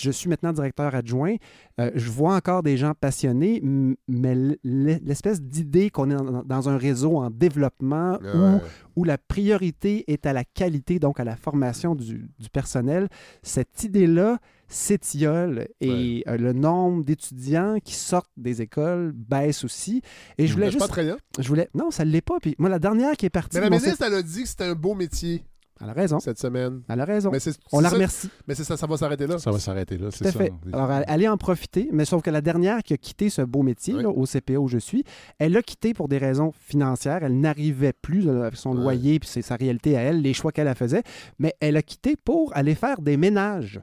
Je 0.00 0.10
suis 0.10 0.28
maintenant 0.28 0.52
directeur 0.52 0.94
adjoint. 0.94 1.36
Euh, 1.80 1.90
je 1.94 2.10
vois 2.10 2.34
encore 2.34 2.62
des 2.62 2.76
gens 2.76 2.92
passionnés, 2.98 3.62
mais 4.08 4.36
l'espèce 4.64 5.40
d'idée 5.40 5.90
qu'on 5.90 6.10
est 6.10 6.14
dans, 6.14 6.42
dans 6.42 6.68
un 6.68 6.76
réseau 6.76 7.16
en 7.16 7.30
développement 7.30 8.18
Ah 8.22 8.36
où 8.36 8.60
où 8.96 9.04
la 9.04 9.16
priorité 9.16 10.04
est 10.12 10.26
à 10.26 10.32
la 10.32 10.44
qualité, 10.44 10.98
donc 10.98 11.20
à 11.20 11.24
la 11.24 11.36
formation 11.36 11.94
du, 11.94 12.28
du 12.38 12.50
personnel, 12.50 13.08
cette 13.42 13.84
idée-là 13.84 14.38
s'étiole 14.68 15.68
et 15.80 16.22
euh, 16.28 16.36
le 16.36 16.52
nombre 16.52 17.04
d'étudiants 17.04 17.78
qui 17.82 17.94
sortent 17.94 18.30
des 18.36 18.62
écoles 18.62 19.12
baisse 19.12 19.64
aussi. 19.64 20.02
Et 20.38 20.46
je 20.46 20.52
voulais 20.52 20.70
C'est 20.70 20.78
pas 20.78 20.84
juste... 20.84 20.90
attrayant. 20.90 21.16
Je 21.38 21.48
voulais... 21.48 21.68
Non, 21.74 21.90
ça 21.90 22.04
ne 22.04 22.10
l'est 22.10 22.20
pas. 22.20 22.38
Puis 22.40 22.54
moi, 22.58 22.68
la 22.68 22.78
dernière 22.78 23.16
qui 23.16 23.26
est 23.26 23.30
partie... 23.30 23.56
Mais 23.56 23.68
la 23.68 23.70
ministre, 23.70 24.04
elle 24.06 24.14
a 24.14 24.22
dit 24.22 24.42
que 24.42 24.48
c'était 24.48 24.64
un 24.64 24.74
beau 24.74 24.94
métier 24.94 25.44
Elle 25.82 25.90
a 25.90 25.92
raison. 25.92 26.20
cette 26.20 26.38
semaine. 26.38 26.82
Elle 26.88 27.00
a 27.00 27.04
raison. 27.04 27.30
Mais 27.30 27.40
c'est, 27.40 27.56
On 27.72 27.80
la 27.80 27.88
ça- 27.88 27.94
remercie. 27.94 28.28
Mais 28.46 28.54
c'est 28.54 28.64
ça, 28.64 28.76
ça 28.76 28.86
va 28.86 28.96
s'arrêter 28.96 29.26
là. 29.26 29.38
Ça 29.38 29.50
va 29.50 29.58
s'arrêter 29.58 29.96
là, 29.96 30.10
Tout 30.10 30.18
c'est 30.18 30.30
ça. 30.30 30.38
fait. 30.38 30.52
Alors, 30.72 30.92
elle- 30.92 31.04
allez 31.06 31.28
en 31.28 31.36
profiter, 31.36 31.88
mais 31.92 32.04
sauf 32.04 32.22
que 32.22 32.30
la 32.30 32.40
dernière 32.40 32.82
qui 32.82 32.92
a 32.92 32.96
quitté 32.96 33.30
ce 33.30 33.42
beau 33.42 33.62
métier, 33.62 33.94
Oui. 33.94 34.02
là, 34.02 34.10
au 34.10 34.26
CPA 34.26 34.58
où 34.60 34.68
je 34.68 34.78
suis, 34.78 35.04
elle 35.38 35.52
l'a 35.52 35.62
quitté 35.62 35.94
pour 35.94 36.08
des 36.08 36.18
raisons 36.18 36.52
financières. 36.58 37.22
Elle 37.22 37.40
n'arrivait 37.40 37.92
plus 37.92 38.28
avec 38.28 38.56
son 38.56 38.74
loyer, 38.74 39.18
puis 39.18 39.28
c'est 39.28 39.42
sa 39.42 39.56
réalité 39.56 39.96
à 39.96 40.00
elle, 40.02 40.20
les 40.22 40.34
choix 40.34 40.52
qu'elle 40.52 40.68
a 40.68 40.74
faisait, 40.74 41.02
mais 41.38 41.54
elle 41.60 41.76
a 41.76 41.82
quitté 41.82 42.16
pour 42.16 42.54
aller 42.56 42.74
faire 42.74 43.00
des 43.00 43.16
ménages. 43.16 43.80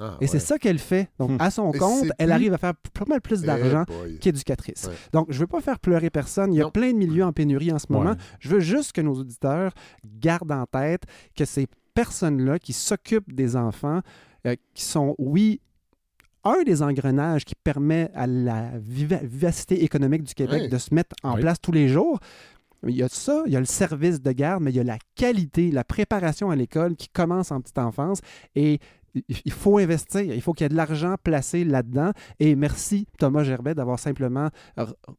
Ah, 0.00 0.16
Et 0.20 0.26
c'est 0.26 0.38
ça 0.38 0.58
qu'elle 0.58 0.78
fait. 0.78 1.10
Donc, 1.18 1.32
Hmm. 1.32 1.36
à 1.40 1.50
son 1.50 1.70
Et 1.72 1.78
compte, 1.78 2.04
elle 2.18 2.26
plus- 2.28 2.32
arrive 2.32 2.54
à 2.54 2.58
faire 2.58 2.74
pas 2.74 3.04
mal 3.06 3.20
plus 3.20 3.40
Eh 3.42 3.46
d'argent 3.46 3.84
qu'éducatrice. 4.20 4.86
Ouais. 4.86 4.94
Donc, 5.12 5.26
je 5.28 5.34
ne 5.36 5.40
veux 5.40 5.46
pas 5.46 5.60
faire 5.60 5.78
pleurer 5.78 6.08
personne. 6.10 6.52
Il 6.54 6.56
y 6.56 6.60
a 6.60 6.64
Non. 6.64 6.70
plein 6.70 6.92
de 6.92 6.96
milieux 6.96 7.24
en 7.24 7.32
pénurie 7.32 7.70
en 7.72 7.78
ce 7.78 7.86
moment. 7.90 8.10
Ouais. 8.10 8.16
Je 8.38 8.48
veux 8.48 8.60
juste 8.60 8.92
que 8.92 9.00
nos 9.00 9.14
auditeurs 9.14 9.72
gardent 10.04 10.52
en 10.52 10.64
tête 10.66 11.02
que 11.36 11.44
ces 11.44 11.66
personnes-là 11.94 12.58
qui 12.58 12.72
s'occupent 12.72 13.32
des 13.34 13.56
enfants, 13.56 14.00
euh, 14.46 14.54
qui 14.74 14.84
sont, 14.84 15.14
oui, 15.18 15.60
un 16.44 16.62
des 16.64 16.82
engrenages 16.82 17.44
qui 17.44 17.54
permet 17.54 18.10
à 18.14 18.26
la 18.26 18.70
viva- 18.78 19.20
vivacité 19.22 19.84
économique 19.84 20.22
du 20.22 20.32
Québec 20.34 20.70
de 20.70 20.78
se 20.78 20.94
mettre 20.94 21.14
en 21.22 21.34
place 21.36 21.60
tous 21.60 21.72
les 21.72 21.88
jours, 21.88 22.18
Il 22.82 22.96
y 22.96 23.02
a 23.02 23.08
ça, 23.10 23.42
il 23.44 23.52
y 23.52 23.56
a 23.56 23.60
le 23.60 23.66
service 23.66 24.22
de 24.22 24.32
garde, 24.32 24.62
mais 24.62 24.70
il 24.70 24.76
y 24.76 24.80
a 24.80 24.84
la 24.84 24.96
qualité, 25.14 25.70
la 25.70 25.84
préparation 25.84 26.50
à 26.50 26.56
l'école 26.56 26.96
qui 26.96 27.10
commence 27.10 27.52
en 27.52 27.60
petite 27.60 27.76
enfance. 27.76 28.20
Et 28.54 28.78
il- 29.14 29.52
faut 29.52 29.78
investir, 29.78 30.20
il 30.22 30.40
faut 30.40 30.52
qu'il 30.52 30.64
y 30.64 30.66
ait 30.66 30.68
de 30.70 30.76
l'argent 30.76 31.16
placé 31.22 31.64
là-dedans. 31.64 32.12
Et 32.38 32.54
merci 32.56 33.06
Thomas 33.18 33.42
Gerbet 33.44 33.74
d'avoir 33.74 33.98
simplement 33.98 34.48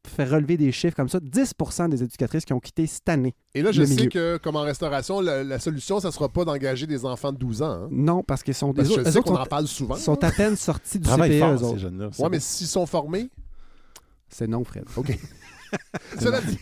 fait 0.07 0.24
relever 0.25 0.57
des 0.57 0.71
chiffres 0.71 0.95
comme 0.95 1.10
ça. 1.10 1.19
10% 1.19 1.89
des 1.89 2.03
éducatrices 2.03 2.45
qui 2.45 2.53
ont 2.53 2.60
quitté 2.60 2.88
cette 2.88 3.07
année. 3.10 3.36
Et 3.53 3.62
là, 3.62 3.71
je 3.71 3.83
sais 3.83 3.95
milieu. 3.95 4.10
que, 4.10 4.38
comme 4.38 4.55
en 4.55 4.62
restauration, 4.62 5.19
la, 5.21 5.43
la 5.43 5.60
solution, 5.60 6.00
ça 6.00 6.12
sera 6.12 6.29
pas 6.29 6.45
d'engager 6.45 6.88
des 6.88 7.05
enfants 7.05 7.31
de 7.33 7.38
12 7.38 7.62
ans. 7.62 7.83
hein. 7.83 7.88
Non, 7.91 8.24
parce 8.24 8.43
qu'ils 8.43 8.53
sont, 8.53 8.71
que 8.74 8.81
autres- 8.81 9.03
je 9.05 9.10
sais 9.12 9.19
qu'on 9.21 9.36
sont, 9.36 9.41
en 9.41 9.45
parle 9.45 9.67
souvent. 9.67 9.95
sont 9.95 10.24
à 10.24 10.31
peine 10.31 10.55
sortis 10.55 11.00
du 11.00 11.10
CPE, 11.10 11.39
fort, 11.39 11.53
eux 11.53 11.74
ces 11.75 11.79
jeunes-là. 11.79 12.10
Ouais, 12.19 12.29
mais 12.29 12.39
s'ils 12.39 12.67
sont 12.67 12.86
formés, 12.86 13.29
C'est 14.29 14.48
non, 14.48 14.63
Fred. 14.63 14.86
cela 16.19 16.41
dit. 16.41 16.57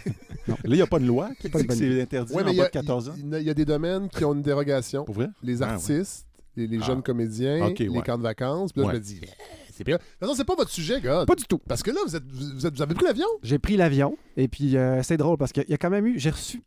Là, 0.47 0.55
il 0.65 0.71
n'y 0.73 0.81
a 0.81 0.87
pas 0.87 0.99
de 0.99 1.05
loi 1.05 1.29
qui 1.39 1.49
dit 1.49 1.65
que 1.67 1.73
c'est 1.75 2.01
interdit 2.01 2.33
Ouais, 2.33 2.43
mais 2.43 2.49
en 2.49 2.53
il 2.53 2.55
y, 2.55 2.59
bas 2.59 2.63
a- 2.65 2.67
de 2.67 2.71
14 2.71 3.09
ans. 3.09 3.13
il- 3.17 3.37
il 3.39 3.43
y 3.45 3.49
a 3.49 3.53
des 3.53 3.65
domaines 3.65 4.07
qui 4.09 4.25
ont 4.25 4.33
une 4.33 4.41
dérogation. 4.41 5.03
Pour 5.03 5.15
vrai? 5.15 5.29
Les 5.43 5.61
Ah, 5.61 5.65
ouais. 5.67 5.71
artistes, 5.73 6.25
les, 6.59 6.67
les 6.67 6.79
Ah. 6.81 6.85
jeunes 6.85 7.01
comédiens, 7.01 7.69
les 7.77 7.89
ouais. 7.89 8.01
camps 8.03 8.17
de 8.17 8.23
vacances. 8.23 8.71
Puis 8.73 8.81
là, 8.81 8.87
Ouais. 8.87 8.93
je 8.93 8.99
me 8.99 9.03
dis, 9.03 9.19
Eh, 9.23 9.27
c'est 9.73 9.83
bien. 9.83 9.95
De 9.95 10.01
toute 10.01 10.19
façon, 10.19 10.33
c'est 10.35 10.45
pas 10.45 10.55
votre 10.55 10.69
sujet, 10.71 10.99
gars. 11.01 11.23
Pas 11.25 11.35
du 11.35 11.45
tout. 11.45 11.59
Parce 11.67 11.81
que 11.83 11.91
là, 11.91 11.99
vous, 12.05 12.15
êtes, 12.15 12.23
vous, 12.31 12.65
êtes- 12.65 12.75
vous 12.75 12.81
avez 12.81 12.93
pris 12.95 13.05
l'avion? 13.05 13.27
J'ai 13.43 13.59
pris 13.59 13.77
l'avion 13.77 14.17
et 14.37 14.47
puis 14.47 14.75
euh, 14.77 15.01
c'est 15.03 15.17
drôle 15.17 15.37
parce 15.37 15.51
qu'il 15.51 15.65
y 15.67 15.73
a 15.73 15.77
quand 15.77 15.89
même 15.89 16.05
eu, 16.05 16.19
j'ai 16.19 16.29
reçu, 16.31 16.61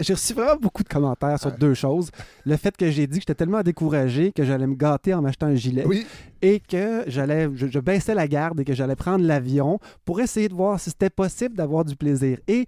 j'ai 0.00 0.14
reçu 0.14 0.32
vraiment 0.32 0.56
beaucoup 0.56 0.82
de 0.84 0.88
commentaires 0.88 1.38
sur 1.40 1.50
Ouais. 1.50 1.56
deux 1.58 1.74
choses. 1.74 2.10
Le 2.44 2.56
fait 2.56 2.76
que 2.76 2.90
j'ai 2.90 3.06
dit 3.06 3.18
que 3.18 3.22
j'étais 3.22 3.34
tellement 3.34 3.62
découragé 3.62 4.32
que 4.32 4.44
j'allais 4.44 4.66
me 4.66 4.74
gâter 4.76 5.12
en 5.14 5.22
m'achetant 5.22 5.46
un 5.46 5.54
gilet 5.56 5.84
Oui. 5.86 6.06
et 6.40 6.60
que 6.60 7.02
j'allais, 7.08 7.48
je, 7.54 7.66
je 7.66 7.78
baissais 7.80 8.14
la 8.14 8.28
garde 8.28 8.60
et 8.60 8.64
que 8.64 8.74
j'allais 8.74 8.96
prendre 8.96 9.24
l'avion 9.24 9.78
pour 10.04 10.20
essayer 10.20 10.48
de 10.48 10.54
voir 10.54 10.78
si 10.80 10.90
c'était 10.90 11.10
possible 11.10 11.56
d'avoir 11.56 11.84
du 11.84 11.96
plaisir. 11.96 12.38
Et 12.48 12.66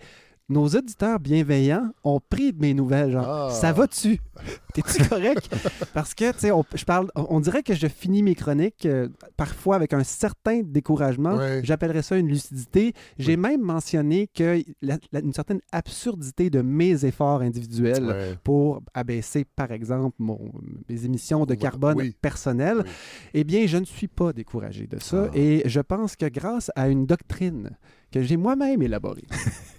nos 0.50 0.66
auditeurs 0.68 1.20
bienveillants 1.20 1.90
ont 2.04 2.20
pris 2.20 2.52
de 2.52 2.60
mes 2.60 2.74
nouvelles, 2.74 3.12
genre, 3.12 3.48
Ah. 3.48 3.50
ça 3.50 3.72
va-tu? 3.72 4.20
T'es-tu 4.74 5.08
correct? 5.08 5.48
Parce 5.94 6.12
que, 6.14 6.32
tu 6.32 6.38
sais, 6.40 6.50
on, 6.50 6.64
je 6.74 6.84
parle, 6.84 7.08
on 7.14 7.40
dirait 7.40 7.62
que 7.62 7.74
je 7.74 7.86
finis 7.86 8.22
mes 8.22 8.34
chroniques 8.34 8.84
euh, 8.84 9.08
parfois 9.38 9.76
avec 9.76 9.92
un 9.94 10.04
certain 10.04 10.60
découragement. 10.62 11.38
J'appellerais 11.62 12.02
ça 12.02 12.16
une 12.18 12.28
lucidité. 12.28 12.92
J'ai 13.18 13.36
même 13.38 13.62
mentionné 13.62 14.28
que 14.34 14.62
la- 14.82 14.98
la- 15.12 15.20
une 15.20 15.32
certaine 15.32 15.60
absurdité 15.72 16.50
de 16.50 16.60
mes 16.60 17.04
efforts 17.06 17.40
individuels 17.40 18.36
pour 18.44 18.82
abaisser, 18.92 19.44
par 19.44 19.70
exemple, 19.72 20.16
mon- 20.18 20.52
mes 20.90 21.04
émissions 21.06 21.46
de 21.46 21.54
carbone 21.54 22.12
personnelles, 22.20 22.84
eh 23.32 23.44
bien, 23.44 23.66
je 23.66 23.78
ne 23.78 23.84
suis 23.84 24.08
pas 24.08 24.32
découragé 24.34 24.86
de 24.86 24.98
ça. 25.00 25.28
Ah. 25.28 25.36
Et 25.38 25.62
je 25.64 25.80
pense 25.80 26.16
que 26.16 26.26
grâce 26.26 26.70
à 26.76 26.88
une 26.88 27.06
doctrine 27.06 27.70
que 28.12 28.22
j'ai 28.22 28.36
moi-même 28.36 28.82
élaborée, 28.82 29.24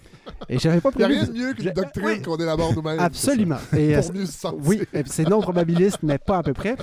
et 0.48 0.58
j'avais 0.58 0.80
pas 0.80 0.90
Il 0.94 0.98
n'y 0.98 1.04
a 1.04 1.06
rien 1.08 1.24
de 1.24 1.32
mieux 1.32 1.54
qu'une 1.54 1.72
doctrine 1.72 2.04
oui. 2.04 2.22
qu'on 2.22 2.36
élabore 2.36 2.74
nous-mêmes. 2.74 3.00
Absolument. 3.00 3.58
Et, 3.76 3.96
euh, 3.96 4.02
Pour 4.02 4.14
mieux 4.14 4.26
se 4.26 4.32
sentir. 4.32 4.58
oui, 4.64 4.82
c'est 5.06 5.28
non 5.28 5.40
probabiliste, 5.40 5.98
mais 6.02 6.18
pas 6.18 6.38
à 6.38 6.42
peu 6.42 6.52
près. 6.52 6.76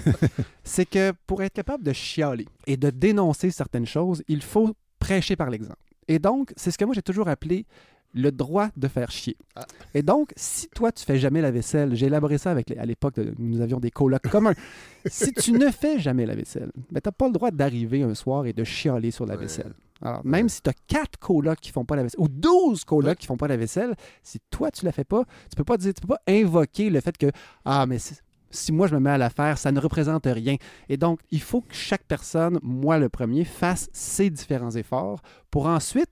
C'est 0.64 0.86
que 0.86 1.14
pour 1.28 1.44
être 1.44 1.54
capable 1.54 1.84
de 1.84 1.94
chialer 1.94 2.48
et 2.68 2.78
de 2.78 2.90
dénoncer 2.90 3.52
certaines 3.52 3.86
choses, 3.86 4.24
il 4.28 4.42
faut 4.42 4.74
prêcher 5.00 5.36
par 5.36 5.50
l'exemple. 5.50 5.78
Et 6.08 6.20
donc, 6.20 6.54
c'est 6.58 6.72
ce 6.72 6.78
que 6.78 6.86
moi 6.86 6.94
j'ai 6.94 7.02
toujours 7.02 7.28
appelé 7.28 7.66
le 8.14 8.32
droit 8.32 8.70
de 8.78 8.88
faire 8.88 9.12
chier. 9.12 9.36
Ah. 9.56 9.66
Et 9.94 10.02
donc, 10.04 10.32
si 10.36 10.68
toi, 10.70 10.92
tu 10.92 11.04
fais 11.04 11.18
jamais 11.18 11.42
la 11.42 11.52
vaisselle, 11.52 11.96
j'ai 11.96 12.06
élaboré 12.08 12.38
ça 12.38 12.52
avec 12.52 12.70
les- 12.70 12.78
à 12.78 12.86
l'époque, 12.86 13.16
nous 13.40 13.62
avions 13.62 13.80
des 13.80 13.92
colocs 13.92 14.28
communs. 14.30 14.54
si 15.06 15.32
tu 15.34 15.52
ne 15.54 15.70
fais 15.70 16.00
jamais 16.00 16.26
la 16.26 16.36
vaisselle, 16.36 16.72
ben, 16.92 17.02
tu 17.02 17.08
n'as 17.08 17.12
pas 17.12 17.28
le 17.28 17.34
droit 17.34 17.52
d'arriver 17.52 18.04
un 18.04 18.14
soir 18.16 18.46
et 18.46 18.54
de 18.54 18.64
chialer 18.64 19.12
sur 19.12 19.26
la 19.26 19.36
Ouais. 19.36 19.42
vaisselle. 19.42 19.74
Alors, 20.02 20.22
même 20.26 20.50
si 20.50 20.62
tu 20.62 20.70
as 20.70 20.74
quatre 20.88 21.18
colocs 21.18 21.60
qui 21.62 21.72
font 21.72 21.86
pas 21.86 21.96
la 21.96 22.04
vaisselle, 22.04 22.20
ou 22.20 22.28
12 22.28 22.84
colocs 22.84 23.08
Ouais. 23.10 23.16
qui 23.16 23.26
font 23.26 23.38
pas 23.38 23.48
la 23.48 23.58
vaisselle, 23.58 23.96
si 24.22 24.40
toi, 24.52 24.70
tu 24.70 24.84
la 24.86 24.92
fais 24.92 25.06
pas, 25.06 25.24
tu 25.50 25.56
peux 25.56 25.64
pas 25.64 25.78
dire, 25.78 25.94
tu 25.94 26.02
peux 26.02 26.10
pas 26.14 26.22
invoquer 26.28 26.90
le 26.90 27.00
fait 27.00 27.18
que, 27.18 27.28
ah, 27.66 27.86
mais 27.86 28.00
si, 28.00 28.16
si 28.52 28.72
moi 28.74 28.88
je 28.88 28.94
me 28.96 29.00
mets 29.00 29.12
à 29.12 29.18
la 29.18 29.30
faire, 29.30 29.58
ça 29.58 29.72
ne 29.72 29.80
représente 29.80 30.26
rien. 30.26 30.58
Et 30.90 30.98
donc, 30.98 31.20
il 31.32 31.42
faut 31.42 31.62
que 31.62 31.74
chaque 31.74 32.04
personne, 32.04 32.60
moi 32.62 33.00
le 33.00 33.08
premier, 33.10 33.46
fasse 33.46 33.90
ses 33.94 34.30
différents 34.30 34.72
efforts 34.76 35.22
pour 35.50 35.66
ensuite 35.68 36.10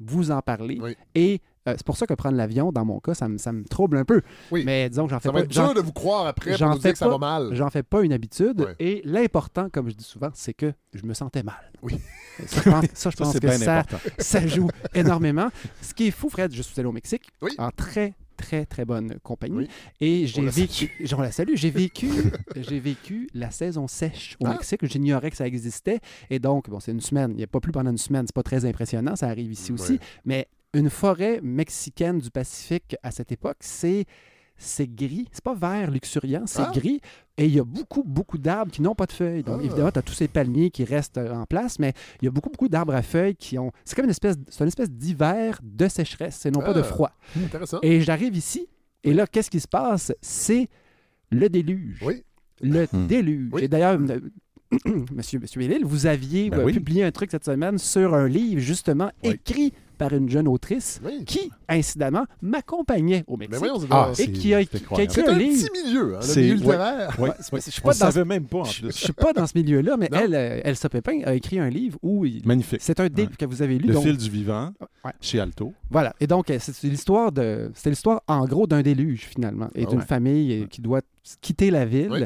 vous 0.00 0.30
en 0.30 0.40
parler. 0.42 0.78
Oui. 0.80 0.96
Et 1.14 1.40
euh, 1.68 1.74
c'est 1.76 1.84
pour 1.84 1.96
ça 1.96 2.06
que 2.06 2.14
prendre 2.14 2.36
l'avion, 2.36 2.70
dans 2.70 2.84
mon 2.84 3.00
cas, 3.00 3.14
ça 3.14 3.28
me, 3.28 3.38
ça 3.38 3.52
me 3.52 3.64
trouble 3.64 3.96
un 3.96 4.04
peu. 4.04 4.22
Oui. 4.52 4.62
Mais 4.64 4.88
disons 4.88 5.04
que 5.06 5.10
j'en 5.10 5.18
fais 5.18 5.28
Ça 5.28 5.32
va 5.32 5.40
pas. 5.40 5.44
être 5.44 5.52
j'en- 5.52 5.64
dur 5.66 5.74
de 5.74 5.80
vous 5.80 5.92
croire 5.92 6.26
après 6.26 6.50
pour 6.50 6.58
j'en 6.58 6.68
nous 6.68 6.74
fais 6.74 6.80
dire 6.80 6.92
que 6.92 6.98
ça 6.98 7.06
pas- 7.06 7.12
va 7.12 7.18
mal. 7.18 7.54
J'en 7.54 7.70
fais 7.70 7.82
pas 7.82 8.02
une 8.02 8.12
habitude. 8.12 8.66
Et 8.78 9.02
l'important, 9.04 9.68
comme 9.70 9.88
je 9.88 9.94
dis 9.94 10.04
souvent, 10.04 10.28
c'est 10.34 10.54
que 10.54 10.72
je 10.94 11.04
me 11.04 11.14
sentais 11.14 11.42
mal. 11.42 11.72
Oui. 11.82 11.98
Ça, 12.46 12.60
je 12.64 12.70
pense, 12.70 12.84
ça, 12.92 13.10
je 13.10 13.16
Ça, 13.16 13.24
pense 13.24 13.32
c'est 13.32 13.40
que 13.40 13.50
ça, 13.52 13.82
ça 14.18 14.46
joue 14.46 14.68
énormément. 14.94 15.48
Ce 15.82 15.94
qui 15.94 16.08
est 16.08 16.10
fou, 16.10 16.28
Fred, 16.28 16.52
je 16.52 16.62
suis 16.62 16.78
allé 16.78 16.88
au 16.88 16.92
Mexique 16.92 17.24
Oui. 17.42 17.52
en 17.58 17.70
très, 17.70 18.14
très, 18.36 18.66
très 18.66 18.84
bonne 18.84 19.18
compagnie. 19.22 19.56
Oui. 19.56 19.68
Et 20.00 20.26
j'ai 20.26 20.42
vécu, 20.42 20.90
j'en 21.00 21.20
la 21.20 21.32
salue, 21.32 21.54
j'ai 21.54 21.70
vécu, 21.70 22.08
j'ai 22.56 22.78
vécu 22.78 23.28
la 23.34 23.50
saison 23.50 23.88
sèche 23.88 24.36
au 24.40 24.46
Ah. 24.46 24.50
Mexique. 24.52 24.84
J'ignorais 24.86 25.30
que 25.30 25.36
ça 25.36 25.46
existait. 25.46 26.00
Et 26.30 26.38
donc, 26.38 26.70
bon, 26.70 26.78
c'est 26.80 26.92
une 26.92 27.00
semaine. 27.00 27.30
Il 27.32 27.38
n'y 27.38 27.42
a 27.44 27.48
pas 27.48 27.60
plus 27.60 27.72
pendant 27.72 27.90
une 27.90 27.98
semaine. 27.98 28.24
C'est 28.26 28.34
pas 28.34 28.42
très 28.42 28.64
impressionnant. 28.64 29.16
Ça 29.16 29.26
arrive 29.28 29.50
ici 29.50 29.72
aussi. 29.72 29.98
Mais 30.24 30.46
une 30.74 30.90
forêt 30.90 31.40
mexicaine 31.42 32.18
du 32.18 32.30
Pacifique 32.30 32.96
à 33.02 33.10
cette 33.10 33.32
époque, 33.32 33.56
c'est 33.60 34.04
c'est 34.58 34.86
gris. 34.92 35.28
C'est 35.32 35.44
pas 35.44 35.54
vert 35.54 35.90
luxuriant, 35.90 36.44
c'est 36.46 36.62
Ah. 36.62 36.70
gris. 36.74 37.00
Et 37.38 37.44
il 37.46 37.54
y 37.54 37.60
a 37.60 37.64
beaucoup, 37.64 38.02
beaucoup 38.02 38.38
d'arbres 38.38 38.72
qui 38.72 38.80
n'ont 38.80 38.94
pas 38.94 39.06
de 39.06 39.12
feuilles. 39.12 39.42
Donc, 39.42 39.58
Ah. 39.60 39.64
évidemment, 39.64 39.90
tu 39.90 39.98
as 39.98 40.02
tous 40.02 40.14
ces 40.14 40.28
palmiers 40.28 40.70
qui 40.70 40.84
restent 40.84 41.18
euh, 41.18 41.34
en 41.34 41.44
place, 41.44 41.78
mais 41.78 41.92
il 42.22 42.24
y 42.24 42.28
a 42.28 42.30
beaucoup, 42.30 42.48
beaucoup 42.50 42.68
d'arbres 42.68 42.94
à 42.94 43.02
feuilles 43.02 43.36
qui 43.36 43.58
ont. 43.58 43.70
C'est 43.84 43.94
comme 43.94 44.06
une 44.06 44.10
espèce, 44.10 44.36
c'est 44.48 44.64
une 44.64 44.68
espèce 44.68 44.90
d'hiver 44.90 45.60
de 45.62 45.88
sécheresse, 45.88 46.46
et 46.46 46.50
non 46.50 46.60
pas 46.60 46.72
de 46.72 46.80
Ah. 46.80 46.84
froid. 46.84 47.12
Intéressant. 47.36 47.78
Et 47.82 48.00
j'arrive 48.00 48.34
ici, 48.36 48.66
et 49.04 49.12
là, 49.12 49.26
qu'est-ce 49.26 49.50
qui 49.50 49.60
se 49.60 49.68
passe? 49.68 50.12
C'est 50.22 50.68
le 51.30 51.48
déluge. 51.48 52.02
Oui. 52.04 52.22
Le 52.62 52.86
Hmm. 52.90 53.06
déluge. 53.06 53.50
Oui. 53.52 53.64
Et 53.64 53.68
d'ailleurs, 53.68 53.98
monsieur, 55.14 55.38
monsieur 55.38 55.78
vous 55.84 56.06
aviez 56.06 56.50
Ben 56.50 56.60
euh, 56.60 56.64
oui. 56.64 56.72
publié 56.72 57.04
un 57.04 57.10
truc 57.12 57.30
cette 57.30 57.44
semaine 57.44 57.78
sur 57.78 58.14
un 58.14 58.26
livre, 58.28 58.60
justement, 58.60 59.10
Oui. 59.22 59.38
Par 59.98 60.12
une 60.12 60.28
jeune 60.28 60.48
autrice 60.48 61.00
Oui. 61.04 61.24
qui, 61.24 61.50
incidemment, 61.68 62.24
m'accompagnaient 62.42 63.24
au 63.26 63.36
Mais 63.36 63.46
Mexique. 63.48 63.58
voyons, 63.58 63.80
c'est 63.80 63.86
Ah, 63.90 64.10
et 64.18 64.32
qui 64.32 64.54
a, 64.54 64.64
qui 64.64 64.76
a 64.94 65.02
écrit 65.02 65.20
un 65.22 65.28
un 65.34 65.38
livre. 65.38 65.66
petit 65.68 65.84
milieu, 65.84 66.16
hein, 66.16 66.20
le 66.22 66.40
milieu 66.42 66.54
littéraire. 66.54 67.20
Ouais, 67.20 67.30
c'est- 67.40 67.52
ouais. 67.52 67.60
je 67.60 67.80
On 67.82 67.88
ne 67.88 67.92
dans- 67.92 67.98
savait 67.98 68.24
même 68.24 68.44
pas, 68.46 68.58
en 68.58 68.64
Je 68.64 68.82
plus. 68.82 68.92
je 68.92 69.04
suis 69.04 69.12
pas 69.12 69.32
dans 69.32 69.46
ce 69.46 69.56
milieu-là, 69.58 69.96
mais 69.96 70.08
Non. 70.12 70.18
elle, 70.20 70.34
euh, 70.34 70.60
Elsa 70.64 70.88
Pépin 70.88 71.20
a 71.24 71.34
écrit 71.34 71.58
un 71.58 71.68
livre 71.70 71.98
où 72.02 72.24
il- 72.24 72.46
Magnifique. 72.46 72.80
c'est 72.82 73.00
un 73.00 73.08
dé 73.08 73.22
Ouais. 73.22 73.28
que 73.38 73.44
vous 73.46 73.62
avez 73.62 73.78
lu. 73.78 73.88
Le 73.88 73.94
donc- 73.94 74.04
fil 74.04 74.16
du 74.16 74.30
vivant, 74.30 74.72
Ouais. 75.04 75.12
chez 75.20 75.40
Alto. 75.40 75.72
Voilà. 75.90 76.14
Et 76.20 76.26
donc, 76.26 76.50
euh, 76.50 76.58
c'est 76.60 76.82
l'histoire 76.84 77.32
de. 77.32 77.70
C'est 77.74 77.90
l'histoire, 77.90 78.22
en 78.28 78.44
gros, 78.46 78.66
d'un 78.66 78.82
déluge, 78.82 79.22
finalement. 79.24 79.68
Et 79.74 79.84
Ah 79.84 79.90
d'une 79.90 79.98
ouais. 80.00 80.04
famille 80.04 80.62
euh, 80.62 80.66
qui 80.66 80.80
doit 80.80 81.00
quitter 81.40 81.70
la 81.70 81.84
ville. 81.84 82.08
Oui. 82.10 82.24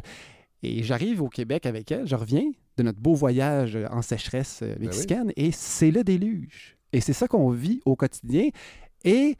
Et 0.62 0.82
j'arrive 0.82 1.22
au 1.22 1.28
Québec 1.28 1.64
avec 1.66 1.90
elle. 1.90 2.06
Je 2.06 2.14
reviens 2.14 2.44
de 2.76 2.82
notre 2.82 2.98
beau 3.00 3.14
voyage 3.14 3.78
en 3.90 4.02
sécheresse 4.02 4.58
Ben 4.62 4.74
oui. 4.78 4.86
mexicaine. 4.86 5.32
Et 5.36 5.50
c'est 5.52 5.90
le 5.90 6.04
déluge. 6.04 6.76
Et 6.92 7.00
c'est 7.00 7.12
ça 7.12 7.28
qu'on 7.28 7.50
vit 7.50 7.80
au 7.84 7.96
quotidien. 7.96 8.48
Et 9.04 9.36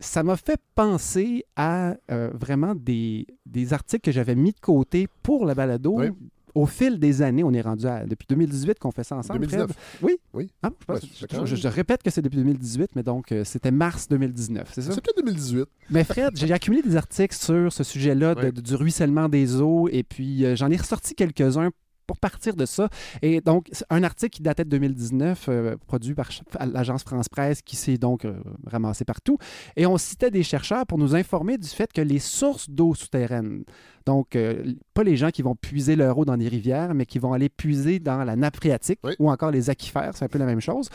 ça 0.00 0.22
m'a 0.22 0.36
fait 0.36 0.60
penser 0.74 1.44
à 1.56 1.96
euh, 2.10 2.30
vraiment 2.34 2.74
des, 2.74 3.26
des 3.46 3.72
articles 3.72 4.02
que 4.02 4.12
j'avais 4.12 4.34
mis 4.34 4.52
de 4.52 4.60
côté 4.60 5.08
pour 5.22 5.46
la 5.46 5.54
balado. 5.54 5.94
Oui. 5.98 6.08
Au 6.54 6.64
fil 6.64 6.98
des 6.98 7.20
années, 7.20 7.44
on 7.44 7.52
est 7.52 7.60
rendu 7.60 7.84
à. 7.86 8.06
Depuis 8.06 8.24
2018 8.30 8.78
qu'on 8.78 8.90
fait 8.90 9.04
ça 9.04 9.14
ensemble. 9.14 9.40
2019. 9.40 9.72
Fred. 9.72 9.76
Oui. 10.02 10.16
Oui. 10.32 10.50
Ah, 10.62 10.70
je, 10.80 10.84
pense- 10.86 10.96
Ouais, 11.02 11.08
je- 11.12 11.18
c'est 11.20 11.26
quand 11.30 11.44
je- 11.44 11.52
même. 11.54 11.62
je 11.62 11.68
répète 11.68 12.02
que 12.02 12.08
c'est 12.10 12.22
depuis 12.22 12.38
2018, 12.38 12.92
mais 12.96 13.02
donc 13.02 13.30
euh, 13.30 13.44
c'était 13.44 13.70
mars 13.70 14.08
2019, 14.08 14.70
c'est 14.72 14.80
ça? 14.80 14.92
C'est 14.92 15.02
peut-être 15.04 15.18
2018. 15.18 15.66
Mais 15.90 16.02
Fred, 16.02 16.30
j'ai 16.34 16.50
accumulé 16.50 16.80
des 16.82 16.96
articles 16.96 17.36
sur 17.36 17.70
ce 17.70 17.84
sujet-là, 17.84 18.34
de- 18.34 18.40
Ouais. 18.40 18.52
de- 18.52 18.60
du 18.62 18.74
ruissellement 18.74 19.28
des 19.28 19.60
eaux, 19.60 19.88
et 19.92 20.02
puis 20.02 20.46
euh, 20.46 20.56
j'en 20.56 20.70
ai 20.70 20.76
ressorti 20.78 21.14
quelques-uns 21.14 21.68
pour 22.06 22.18
partir 22.18 22.56
de 22.56 22.66
ça. 22.66 22.88
Et 23.22 23.40
donc, 23.40 23.68
un 23.90 24.02
article 24.02 24.36
qui 24.36 24.42
datait 24.42 24.64
de 24.64 24.70
2019, 24.70 25.46
euh, 25.48 25.76
produit 25.86 26.14
par 26.14 26.28
l'agence 26.66 27.02
France-Presse, 27.02 27.62
qui 27.62 27.76
s'est 27.76 27.98
donc 27.98 28.24
euh, 28.24 28.34
ramassé 28.66 29.04
partout. 29.04 29.38
Et 29.76 29.86
on 29.86 29.98
citait 29.98 30.30
des 30.30 30.42
chercheurs 30.42 30.86
pour 30.86 30.98
nous 30.98 31.14
informer 31.14 31.58
du 31.58 31.68
fait 31.68 31.92
que 31.92 32.00
les 32.00 32.18
sources 32.18 32.70
d'eau 32.70 32.94
souterraine, 32.94 33.64
donc 34.04 34.36
euh, 34.36 34.74
pas 34.94 35.02
les 35.02 35.16
gens 35.16 35.30
qui 35.30 35.42
vont 35.42 35.56
puiser 35.56 35.96
leur 35.96 36.16
eau 36.18 36.24
dans 36.24 36.36
des 36.36 36.48
rivières, 36.48 36.94
mais 36.94 37.06
qui 37.06 37.18
vont 37.18 37.32
aller 37.32 37.48
puiser 37.48 37.98
dans 37.98 38.24
la 38.24 38.36
nappe 38.36 38.56
phréatique 38.56 39.00
Oui. 39.04 39.12
ou 39.18 39.30
encore 39.30 39.50
les 39.50 39.70
aquifères, 39.70 40.12
c'est 40.16 40.24
un 40.24 40.28
peu 40.28 40.38
la 40.38 40.46
même 40.46 40.60
chose. 40.60 40.88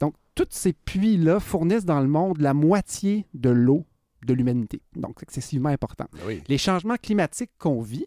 Donc, 0.00 0.14
tous 0.34 0.46
ces 0.50 0.72
puits-là 0.72 1.40
fournissent 1.40 1.84
dans 1.86 2.00
le 2.00 2.08
monde 2.08 2.40
la 2.40 2.54
moitié 2.54 3.26
de 3.34 3.50
l'eau 3.50 3.86
de 4.26 4.34
l'humanité. 4.34 4.82
Donc, 4.96 5.14
c'est 5.18 5.24
excessivement 5.24 5.68
important. 5.68 6.06
Ben 6.12 6.18
oui. 6.26 6.42
Les 6.48 6.58
changements 6.58 6.96
climatiques 6.96 7.52
qu'on 7.58 7.80
vit 7.80 8.06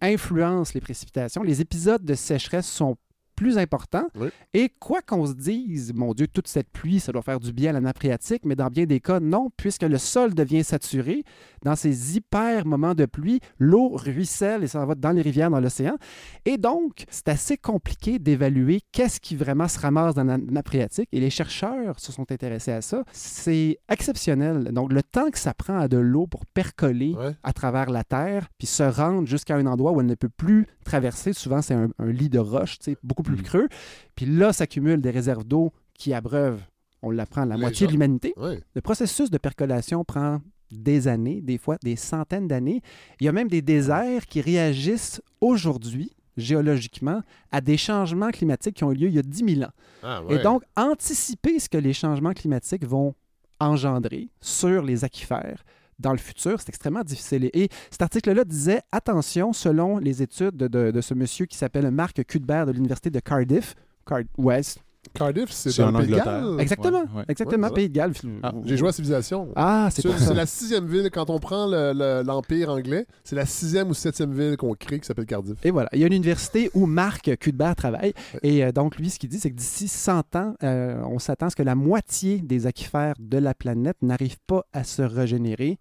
influencent 0.00 0.72
les 0.74 0.80
précipitations. 0.80 1.42
Les 1.42 1.60
épisodes 1.60 2.04
de 2.04 2.14
sécheresse 2.14 2.66
sont 2.66 2.96
plus 3.38 3.56
important. 3.58 4.06
Oui. 4.18 4.28
Et 4.52 4.68
quoi 4.80 5.00
qu'on 5.00 5.24
se 5.26 5.32
dise, 5.32 5.94
mon 5.94 6.12
Dieu, 6.12 6.26
toute 6.26 6.48
cette 6.48 6.68
pluie, 6.70 6.98
ça 6.98 7.12
doit 7.12 7.22
faire 7.22 7.38
du 7.38 7.52
bien 7.52 7.70
à 7.70 7.72
la 7.74 7.80
nappe 7.80 7.98
phréatique, 7.98 8.42
mais 8.44 8.56
dans 8.56 8.66
bien 8.68 8.84
des 8.84 8.98
cas, 9.00 9.20
non, 9.20 9.48
puisque 9.56 9.82
le 9.84 9.96
sol 9.98 10.34
devient 10.34 10.64
saturé. 10.64 11.22
Dans 11.64 11.74
ces 11.76 12.16
hyper 12.16 12.66
moments 12.66 12.94
de 12.94 13.04
pluie, 13.06 13.40
l'eau 13.58 13.88
ruisselle 13.90 14.62
et 14.64 14.68
s'en 14.68 14.86
va 14.86 14.94
dans 14.94 15.10
les 15.10 15.22
rivières, 15.22 15.50
dans 15.50 15.60
l'océan. 15.60 15.96
Et 16.44 16.56
donc, 16.56 17.04
c'est 17.10 17.28
assez 17.28 17.56
compliqué 17.56 18.18
d'évaluer 18.18 18.80
qu'est-ce 18.92 19.20
qui 19.20 19.36
vraiment 19.36 19.66
se 19.68 19.78
ramasse 19.78 20.14
dans 20.14 20.24
la 20.24 20.38
nappe 20.38 20.68
phréatique. 20.68 21.08
Et 21.12 21.20
les 21.20 21.30
chercheurs 21.30 21.98
se 22.00 22.12
sont 22.12 22.30
intéressés 22.30 22.72
à 22.72 22.80
ça. 22.80 23.04
C'est 23.12 23.78
exceptionnel. 23.88 24.64
Donc, 24.72 24.92
le 24.92 25.02
temps 25.02 25.30
que 25.30 25.38
ça 25.38 25.54
prend 25.54 25.78
à 25.78 25.88
de 25.88 25.98
l'eau 25.98 26.26
pour 26.26 26.44
percoler 26.46 27.14
Ouais. 27.18 27.34
à 27.42 27.52
travers 27.52 27.90
la 27.90 28.04
terre, 28.04 28.48
puis 28.58 28.66
se 28.66 28.82
rendre 28.82 29.26
jusqu'à 29.26 29.56
un 29.56 29.66
endroit 29.66 29.92
où 29.92 30.00
elle 30.00 30.06
ne 30.06 30.14
peut 30.14 30.28
plus 30.28 30.66
traverser. 30.84 31.32
Souvent, 31.32 31.60
c'est 31.62 31.74
un, 31.74 31.88
un 31.98 32.10
lit 32.12 32.28
de 32.28 32.38
roche, 32.38 32.78
beaucoup 33.02 33.22
plus 33.22 33.27
Mm. 33.36 33.42
creux. 33.42 33.68
Puis 34.14 34.26
là, 34.26 34.52
s'accumulent 34.52 35.00
des 35.00 35.10
réserves 35.10 35.44
d'eau 35.44 35.72
qui 35.94 36.14
abreuvent, 36.14 36.62
on 37.02 37.10
l'apprend, 37.10 37.44
la 37.44 37.54
Les 37.56 37.60
moitié 37.60 37.86
de 37.86 37.92
l'humanité. 37.92 38.34
Le 38.74 38.80
processus 38.80 39.30
de 39.30 39.38
percolation 39.38 40.04
prend 40.04 40.40
des 40.70 41.08
années, 41.08 41.40
des 41.40 41.58
fois 41.58 41.76
des 41.82 41.96
centaines 41.96 42.48
d'années. 42.48 42.82
Il 43.20 43.24
y 43.24 43.28
a 43.28 43.32
même 43.32 43.48
des 43.48 43.62
déserts 43.62 44.26
qui 44.26 44.40
réagissent 44.40 45.22
aujourd'hui, 45.40 46.12
géologiquement, 46.36 47.22
à 47.50 47.60
des 47.60 47.76
changements 47.76 48.30
climatiques 48.30 48.76
qui 48.76 48.84
ont 48.84 48.92
eu 48.92 48.96
lieu 48.96 49.08
il 49.08 49.14
y 49.14 49.18
a 49.18 49.22
10 49.22 49.54
000 49.54 49.62
ans. 49.62 49.72
Ah, 50.02 50.22
Et 50.28 50.38
donc, 50.38 50.62
anticiper 50.76 51.58
ce 51.58 51.68
que 51.68 51.78
les 51.78 51.92
changements 51.92 52.32
climatiques 52.32 52.86
vont 52.86 53.14
engendrer 53.60 54.28
sur 54.40 54.82
les 54.82 55.04
aquifères 55.04 55.64
dans 55.98 56.12
le 56.12 56.18
futur, 56.18 56.58
c'est 56.60 56.68
extrêmement 56.68 57.02
difficile. 57.02 57.50
Et 57.52 57.68
cet 57.90 58.02
article-là 58.02 58.44
disait, 58.44 58.80
attention, 58.92 59.52
selon 59.52 59.98
les 59.98 60.22
études 60.22 60.56
de, 60.56 60.68
de- 60.68 60.90
de 60.90 61.00
ce 61.00 61.14
monsieur 61.14 61.46
qui 61.46 61.56
s'appelle 61.56 61.90
Marc 61.90 62.24
Cuthbert 62.24 62.66
de 62.66 62.72
l'Université 62.72 63.10
de 63.10 63.20
Cardiff, 63.20 63.74
Card 64.06 64.22
West, 64.36 64.78
Cardiff, 65.14 65.50
c'est 65.50 65.82
en 65.82 65.92
Pays 65.92 66.08
de. 66.08 66.16
Galles. 66.16 66.56
exactement, 66.60 67.04
ouais. 67.14 67.24
exactement, 67.28 67.68
Ouais, 67.68 67.72
Pays 67.72 67.88
de 67.88 67.94
Galles. 67.94 68.12
Ah, 68.42 68.52
J'ai 68.64 68.76
joué 68.76 68.88
à 68.88 68.92
Civilisation. 68.92 69.48
Ah, 69.56 69.88
c'est 69.90 70.02
C'est 70.02 70.34
la 70.34 70.44
sixième 70.44 70.86
ville, 70.86 71.08
quand 71.10 71.30
on 71.30 71.38
prend 71.38 71.66
le- 71.66 71.92
le- 71.94 72.22
l'Empire 72.26 72.68
anglais, 72.70 73.06
c'est 73.24 73.36
la 73.36 73.46
sixième 73.46 73.88
ou 73.88 73.94
septième 73.94 74.32
ville 74.34 74.56
qu'on 74.56 74.74
crée 74.74 74.98
qui 75.00 75.06
s'appelle 75.06 75.24
Cardiff. 75.24 75.56
Et 75.64 75.70
voilà, 75.70 75.88
il 75.92 76.00
y 76.00 76.04
a 76.04 76.08
une 76.08 76.12
université 76.12 76.70
où 76.74 76.84
Marc 76.86 77.34
Cuthbert 77.38 77.76
travaille. 77.76 78.12
Et 78.42 78.64
euh, 78.64 78.72
donc, 78.72 78.96
lui, 78.98 79.08
ce 79.08 79.18
qu'il 79.18 79.30
dit, 79.30 79.38
c'est 79.38 79.50
que 79.50 79.56
d'ici 79.56 79.88
100 79.88 80.36
ans, 80.36 80.54
euh, 80.62 81.00
on 81.06 81.18
s'attend 81.18 81.46
à 81.46 81.50
ce 81.50 81.56
que 81.56 81.62
la 81.62 81.74
moitié 81.76 82.38
des 82.40 82.66
aquifères 82.66 83.14
de 83.18 83.38
la 83.38 83.54
planète 83.54 83.96
n'arrivent 84.02 84.40
pas 84.46 84.64
à 84.72 84.84
se 84.84 85.00
régénérer 85.02 85.78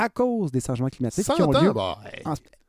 à 0.00 0.08
cause 0.08 0.50
des 0.52 0.60
changements 0.60 0.88
climatiques 0.88 1.24
100 1.24 1.34
qui 1.34 1.42
ont 1.42 1.52
ans, 1.52 1.60
lieu. 1.62 1.72
bah, 1.72 1.98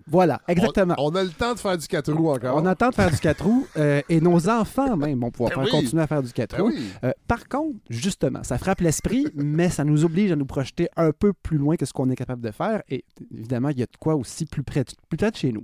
Voilà, 0.08 0.42
exactement. 0.48 0.96
On, 0.98 1.12
on 1.12 1.16
a 1.16 1.24
le 1.24 1.30
temps 1.30 1.54
de 1.54 1.60
faire 1.60 1.78
du 1.78 1.88
4 1.88 2.12
roues 2.12 2.32
encore. 2.32 2.58
On 2.58 2.66
attend 2.66 2.90
de 2.90 2.96
faire 2.96 3.12
du 3.12 3.18
4 3.20 3.44
roues 3.46 3.68
euh, 3.78 4.02
et 4.10 4.20
nos 4.20 4.50
enfants 4.50 4.98
même 4.98 5.20
vont 5.20 5.30
pouvoir 5.30 5.52
Ben 5.52 5.64
faire- 5.64 5.74
oui. 5.76 5.84
continuer 5.84 6.02
à 6.02 6.08
faire 6.08 6.24
du 6.24 6.34
4 6.34 6.56
Ben 6.58 6.64
roues. 6.64 6.72
oui. 6.74 6.84
Euh, 7.04 7.12
par 7.28 7.48
contre, 7.48 7.78
justement, 7.90 8.42
ça 8.44 8.58
frappe 8.58 8.82
l'esprit, 8.82 9.28
mais 9.36 9.70
ça 9.70 9.84
nous 9.84 10.04
oblige 10.04 10.32
à 10.32 10.36
nous 10.36 10.46
projeter 10.48 10.90
un 10.98 11.12
peu 11.12 11.34
plus 11.34 11.58
loin 11.60 11.76
que 11.76 11.86
ce 11.86 11.94
qu'on 11.94 12.10
est 12.10 12.16
capable 12.16 12.42
de 12.42 12.50
faire. 12.52 12.82
Et 12.90 13.06
évidemment, 13.32 13.70
il 13.70 13.80
y 13.80 13.84
a 13.84 13.86
de 13.86 13.98
quoi 14.00 14.16
aussi 14.16 14.46
plus 14.48 14.64
près, 14.64 14.84
de- 14.84 14.92
plus 15.08 15.18
près 15.18 15.30
de 15.30 15.36
chez 15.38 15.52
nous. 15.52 15.64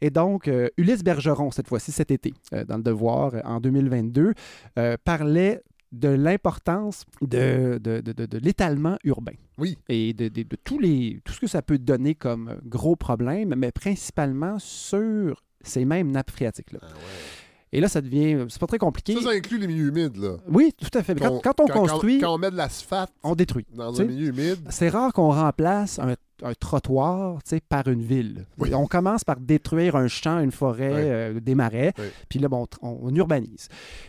Et 0.00 0.10
donc, 0.10 0.48
euh, 0.48 0.68
Ulysse 0.76 1.04
Bergeron, 1.04 1.52
cette 1.52 1.68
fois-ci, 1.68 1.92
cet 1.92 2.10
été, 2.10 2.34
euh, 2.54 2.64
dans 2.64 2.78
Le 2.78 2.82
Devoir, 2.82 3.32
en 3.44 3.60
2022, 3.60 4.34
euh, 4.78 4.96
parlait 5.04 5.62
de 5.92 6.08
l'importance 6.08 7.04
de, 7.22 7.78
de, 7.82 8.00
de- 8.00 8.26
de- 8.26 8.38
l'étalement 8.38 8.96
urbain 9.04 9.32
Oui. 9.58 9.78
et 9.88 10.12
de, 10.12 10.28
tous 10.64 10.78
les, 10.78 11.20
tout 11.24 11.32
ce 11.32 11.40
que 11.40 11.46
ça 11.46 11.62
peut 11.62 11.78
donner 11.78 12.14
comme 12.14 12.56
gros 12.64 12.96
problème, 12.96 13.54
mais 13.56 13.72
principalement 13.72 14.58
sur 14.58 15.42
ces 15.62 15.84
mêmes 15.84 16.10
nappes 16.10 16.30
phréatiques-là. 16.30 16.80
Ah 16.82 16.86
ouais. 16.86 16.92
Et 17.72 17.80
là, 17.80 17.88
ça 17.88 18.00
devient... 18.00 18.46
C'est 18.48 18.60
pas 18.60 18.68
très 18.68 18.78
compliqué. 18.78 19.14
Ça, 19.14 19.22
ça 19.22 19.30
inclut 19.30 19.58
les 19.58 19.66
milieux 19.66 19.88
humides. 19.88 20.16
Là. 20.16 20.36
Oui, 20.48 20.72
tout 20.78 20.96
à 20.96 21.02
fait. 21.02 21.14
Quand, 21.18 21.40
quand 21.42 21.60
on 21.60 21.66
construit, 21.66 22.20
Quand, 22.20 22.34
on 22.34 22.38
met 22.38 22.50
de 22.50 22.56
l'asphalte 22.56 23.10
on 23.24 23.34
détruit. 23.34 23.66
dans 23.74 24.00
un 24.00 24.04
milieu 24.04 24.28
humide, 24.28 24.58
C'est 24.70 24.88
rare 24.88 25.12
qu'on 25.12 25.30
remplace 25.32 25.98
un, 25.98 26.14
un 26.42 26.54
trottoir 26.54 27.42
tu 27.42 27.50
sais, 27.50 27.60
par 27.60 27.88
une 27.88 28.02
ville. 28.02 28.46
Oui. 28.58 28.74
On 28.74 28.86
commence 28.86 29.24
par 29.24 29.40
détruire 29.40 29.96
un 29.96 30.08
champ, 30.08 30.40
une 30.40 30.52
forêt, 30.52 30.90
euh, 30.92 31.40
des 31.40 31.54
marais, 31.54 31.92
puis 32.28 32.38
là, 32.38 32.48
bon, 32.48 32.66
on, 32.82 32.98
on 33.02 33.14
urbanise. 33.14 33.68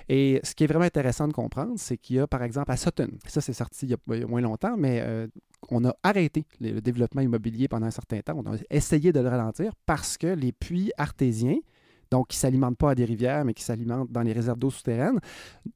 Et 0.10 0.40
ce 0.44 0.54
qui 0.56 0.64
est 0.64 0.68
vraiment 0.68 0.86
intéressant 0.86 1.28
de 1.28 1.34
comprendre, 1.34 1.74
c'est 1.78 1.98
qu'il 1.98 2.18
y 2.18 2.20
a, 2.20 2.28
par 2.28 2.44
exemple, 2.44 2.72
à 2.72 2.78
Sutton, 2.78 3.10
ça 3.28 3.42
c'est 3.42 3.54
sorti 3.54 3.86
il 3.86 3.92
y 3.92 3.94
a, 3.94 3.98
il 4.14 4.20
y 4.22 4.24
a 4.24 4.28
moins 4.28 4.42
longtemps, 4.42 4.76
mais 4.78 5.00
euh, 5.02 5.28
on 5.70 5.86
a 5.86 5.96
arrêté 6.04 6.46
le, 6.60 6.72
le 6.72 6.82
développement 6.82 7.22
immobilier 7.22 7.68
pendant 7.68 7.88
un 7.88 7.92
certain 7.92 8.20
temps. 8.22 8.42
On 8.44 8.54
a 8.54 8.58
essayé 8.70 9.12
de 9.12 9.20
le 9.20 9.30
ralentir 9.30 9.74
parce 9.86 10.18
que 10.18 10.28
les 10.28 10.52
puits 10.52 10.92
artésiens, 10.98 11.58
donc 12.10 12.30
qui 12.30 12.38
ne 12.38 12.40
s'alimentent 12.40 12.78
pas 12.78 12.92
à 12.92 12.96
des 12.96 13.06
rivières, 13.06 13.44
mais 13.44 13.54
qui 13.54 13.64
s'alimentent 13.64 14.12
dans 14.12 14.22
les 14.22 14.32
réserves 14.32 14.58
d'eau 14.58 14.70
souterraines, 14.70 15.20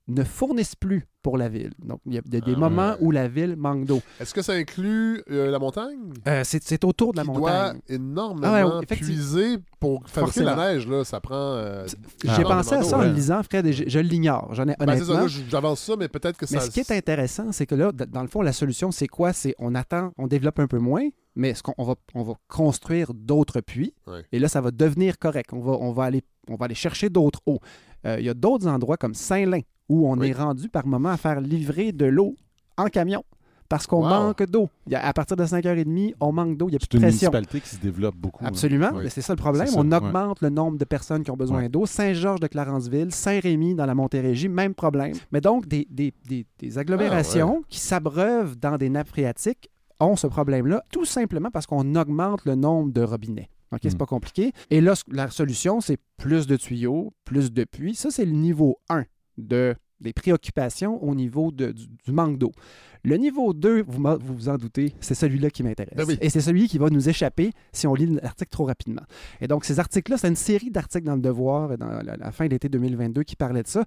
ne 0.07 0.23
fournissent 0.23 0.75
plus 0.77 1.05
pour 1.21 1.37
la 1.37 1.49
ville. 1.49 1.71
Donc, 1.83 1.99
il 2.05 2.13
y 2.15 2.17
a, 2.17 2.21
des 2.21 2.41
Ah 2.55 2.57
moments 2.59 2.95
où 2.99 3.11
la 3.11 3.27
ville 3.27 3.55
manque 3.55 3.85
d'eau. 3.85 4.01
est-ce 4.19 4.33
que 4.33 4.41
ça 4.41 4.53
inclut 4.53 5.23
euh, 5.29 5.51
la 5.51 5.59
montagne? 5.59 5.97
Euh, 6.27 6.41
c'est 6.43 6.83
autour 6.83 7.11
de 7.13 7.17
la 7.17 7.23
qui 7.23 7.29
montagne. 7.29 7.43
doit 7.43 7.73
énormément 7.89 8.47
Ah 8.53 8.67
ouais, 8.79 8.85
puiser 8.85 9.57
pour 9.79 10.01
fabriquer 10.07 10.41
Forcément. 10.43 10.55
la 10.55 10.73
neige. 10.73 10.87
Là, 10.87 11.03
ça 11.03 11.19
prend. 11.19 11.35
euh, 11.35 11.85
J'ai 12.23 12.43
pensé 12.43 12.75
à 12.75 12.83
ça 12.83 12.97
en 12.97 13.01
ouais. 13.01 13.13
lisant, 13.13 13.41
Fred, 13.43 13.65
et 13.67 13.73
je, 13.73 13.83
je 13.87 13.99
l'ignore. 13.99 14.53
J'en 14.53 14.63
ai 14.67 14.75
Ben, 14.79 14.89
honnêtement. 14.89 15.13
là, 15.13 15.27
j'avance 15.27 15.79
ça, 15.81 15.95
mais 15.95 16.07
peut-être 16.07 16.37
que 16.37 16.45
mais 16.51 16.59
ça. 16.59 16.65
ce 16.65 16.71
qui 16.71 16.79
est 16.79 16.91
intéressant, 16.91 17.51
c'est 17.51 17.65
que 17.65 17.75
là, 17.75 17.91
dans 17.91 18.21
le 18.21 18.27
fond, 18.27 18.41
la 18.41 18.53
solution, 18.53 18.91
c'est 18.91 19.07
quoi? 19.07 19.33
C'est 19.33 19.55
on 19.59 19.75
attend, 19.75 20.11
on 20.17 20.27
développe 20.27 20.59
un 20.59 20.67
peu 20.67 20.79
moins, 20.79 21.07
mais 21.35 21.53
ce 21.53 21.63
qu'on 21.63 21.73
on 21.77 21.83
va, 21.85 21.95
on 22.15 22.23
va 22.23 22.33
construire 22.47 23.13
d'autres 23.13 23.61
puits. 23.61 23.93
Et 24.31 24.39
là, 24.39 24.47
ça 24.47 24.61
va 24.61 24.71
devenir 24.71 25.17
correct. 25.19 25.51
On 25.53 25.59
va, 25.59 25.73
on 25.73 25.91
va, 25.91 26.03
aller, 26.05 26.21
on 26.49 26.55
va 26.55 26.65
aller 26.65 26.75
chercher 26.75 27.09
d'autres 27.09 27.39
eaux. 27.45 27.59
Euh, 28.05 28.17
Il 28.19 28.25
y 28.25 28.29
a 28.29 28.33
d'autres 28.33 28.67
endroits 28.67 28.97
comme 28.97 29.13
Saint-Lin 29.13 29.61
où 29.91 30.07
on 30.07 30.17
Oui. 30.17 30.29
est 30.29 30.33
rendu 30.33 30.69
par 30.69 30.85
moment 30.87 31.09
à 31.09 31.17
faire 31.17 31.41
livrer 31.41 31.91
de 31.91 32.05
l'eau 32.05 32.35
en 32.77 32.85
camion 32.85 33.23
parce 33.67 33.87
qu'on 33.87 34.03
Wow. 34.03 34.09
manque 34.09 34.43
d'eau. 34.43 34.69
À 34.93 35.13
partir 35.13 35.35
de 35.37 35.45
5h30, 35.45 36.13
on 36.19 36.31
manque 36.33 36.57
d'eau, 36.57 36.67
il 36.67 36.71
n'y 36.71 36.75
a 36.75 36.79
plus 36.79 36.87
C'est 36.91 36.97
de 36.97 37.03
une 37.03 37.09
pression. 37.09 37.31
municipalité 37.31 37.61
qui 37.61 37.75
se 37.75 37.81
développe 37.81 38.15
beaucoup. 38.15 38.43
hein. 38.43 38.47
Absolument, 38.49 38.89
Oui. 38.93 39.03
mais 39.03 39.09
c'est 39.09 39.21
ça 39.21 39.33
le 39.33 39.37
problème. 39.37 39.65
C'est 39.67 39.73
ça, 39.73 39.79
on 39.79 39.89
ouais. 39.89 39.95
augmente 39.97 40.41
le 40.41 40.49
nombre 40.49 40.77
de 40.77 40.85
personnes 40.85 41.23
qui 41.23 41.31
ont 41.31 41.37
besoin 41.37 41.59
Ouais. 41.63 41.69
d'eau. 41.69 41.85
Saint-Georges 41.85 42.39
de 42.41 42.47
Clarenceville, 42.47 43.13
Saint-Rémy 43.13 43.75
dans 43.75 43.85
la 43.85 43.95
Montérégie, 43.95 44.49
même 44.49 44.73
problème. 44.73 45.13
Mais 45.31 45.39
donc, 45.41 45.67
des, 45.67 45.87
des- 45.89 46.13
des- 46.27 46.45
des 46.59 46.77
agglomérations 46.77 47.63
qui 47.69 47.79
s'abreuvent 47.79 48.57
dans 48.57 48.77
des 48.77 48.89
nappes 48.89 49.07
phréatiques 49.09 49.69
ont 50.01 50.15
ce 50.15 50.27
problème-là, 50.27 50.83
tout 50.91 51.05
simplement 51.05 51.49
parce 51.51 51.65
qu'on 51.67 51.95
augmente 51.95 52.43
le 52.45 52.55
nombre 52.55 52.91
de 52.91 53.01
robinets. 53.03 53.49
OK, 53.73 53.79
c'est 53.83 53.93
Mm. 53.93 53.97
pas 53.99 54.05
compliqué. 54.05 54.51
Et 54.69 54.81
là, 54.81 54.95
la 55.09 55.29
solution, 55.29 55.79
c'est 55.79 55.97
plus 56.17 56.45
de 56.45 56.57
tuyaux, 56.57 57.13
plus 57.23 57.53
de 57.53 57.63
puits. 57.63 57.95
Ça, 57.95 58.09
c'est 58.11 58.25
le 58.25 58.33
niveau 58.33 58.79
1 58.89 59.05
de, 59.41 59.75
des 59.99 60.13
préoccupations 60.13 61.01
au 61.03 61.13
niveau 61.15 61.51
de- 61.51 61.71
du, 61.71 61.87
du 61.87 62.11
manque 62.11 62.37
d'eau. 62.37 62.51
Le 63.03 63.17
niveau 63.17 63.53
2, 63.53 63.81
vous 63.87 64.03
vous 64.03 64.35
vous 64.35 64.49
en 64.49 64.57
doutez, 64.57 64.93
c'est 64.99 65.15
celui-là 65.15 65.49
qui 65.49 65.63
m'intéresse. 65.63 65.95
Ben 65.97 66.05
oui. 66.07 66.17
Et 66.21 66.29
c'est 66.29 66.41
celui 66.41 66.67
qui 66.67 66.77
va 66.77 66.89
nous 66.91 67.09
échapper 67.09 67.51
si 67.73 67.87
on 67.87 67.95
lit 67.95 68.05
l'article 68.05 68.51
trop 68.51 68.65
rapidement. 68.65 69.01
Et 69.41 69.47
donc, 69.47 69.65
ces 69.65 69.79
articles-là, 69.79 70.17
c'est 70.19 70.27
une 70.27 70.35
série 70.35 70.69
d'articles 70.69 71.05
dans 71.05 71.15
le 71.15 71.21
Devoir 71.21 71.77
dans 71.79 71.87
la, 72.03 72.15
la 72.15 72.31
fin 72.31 72.45
de 72.45 72.51
l'été 72.51 72.69
2022 72.69 73.23
qui 73.23 73.35
parlaient 73.35 73.63
de 73.63 73.67
ça. 73.67 73.83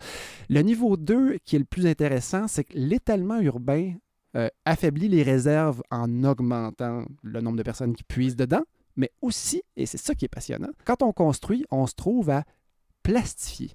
Le 0.51 0.61
niveau 0.63 0.97
2, 0.97 1.39
qui 1.45 1.55
est 1.55 1.61
le 1.61 1.65
plus 1.65 1.87
intéressant, 1.87 2.49
c'est 2.49 2.65
que 2.65 2.73
l'étalement 2.77 3.39
urbain 3.41 3.93
euh, 4.37 4.49
affaiblit 4.65 5.07
les 5.09 5.23
réserves 5.23 5.81
en 5.93 6.25
augmentant 6.25 7.05
le 7.23 7.41
nombre 7.41 7.57
de 7.57 7.63
personnes 7.63 7.95
qui 7.95 8.03
puisent 8.03 8.35
dedans, 8.35 8.63
mais 8.97 9.13
aussi, 9.23 9.63
et 9.77 9.87
c'est 9.87 9.99
ça 9.99 10.17
qui 10.17 10.25
est 10.25 10.29
passionnant, 10.29 10.71
quand 10.85 11.03
on 11.03 11.13
construit, 11.13 11.65
on 11.71 11.87
se 11.87 11.95
trouve 11.95 12.31
à 12.31 12.43
plastifier, 13.05 13.71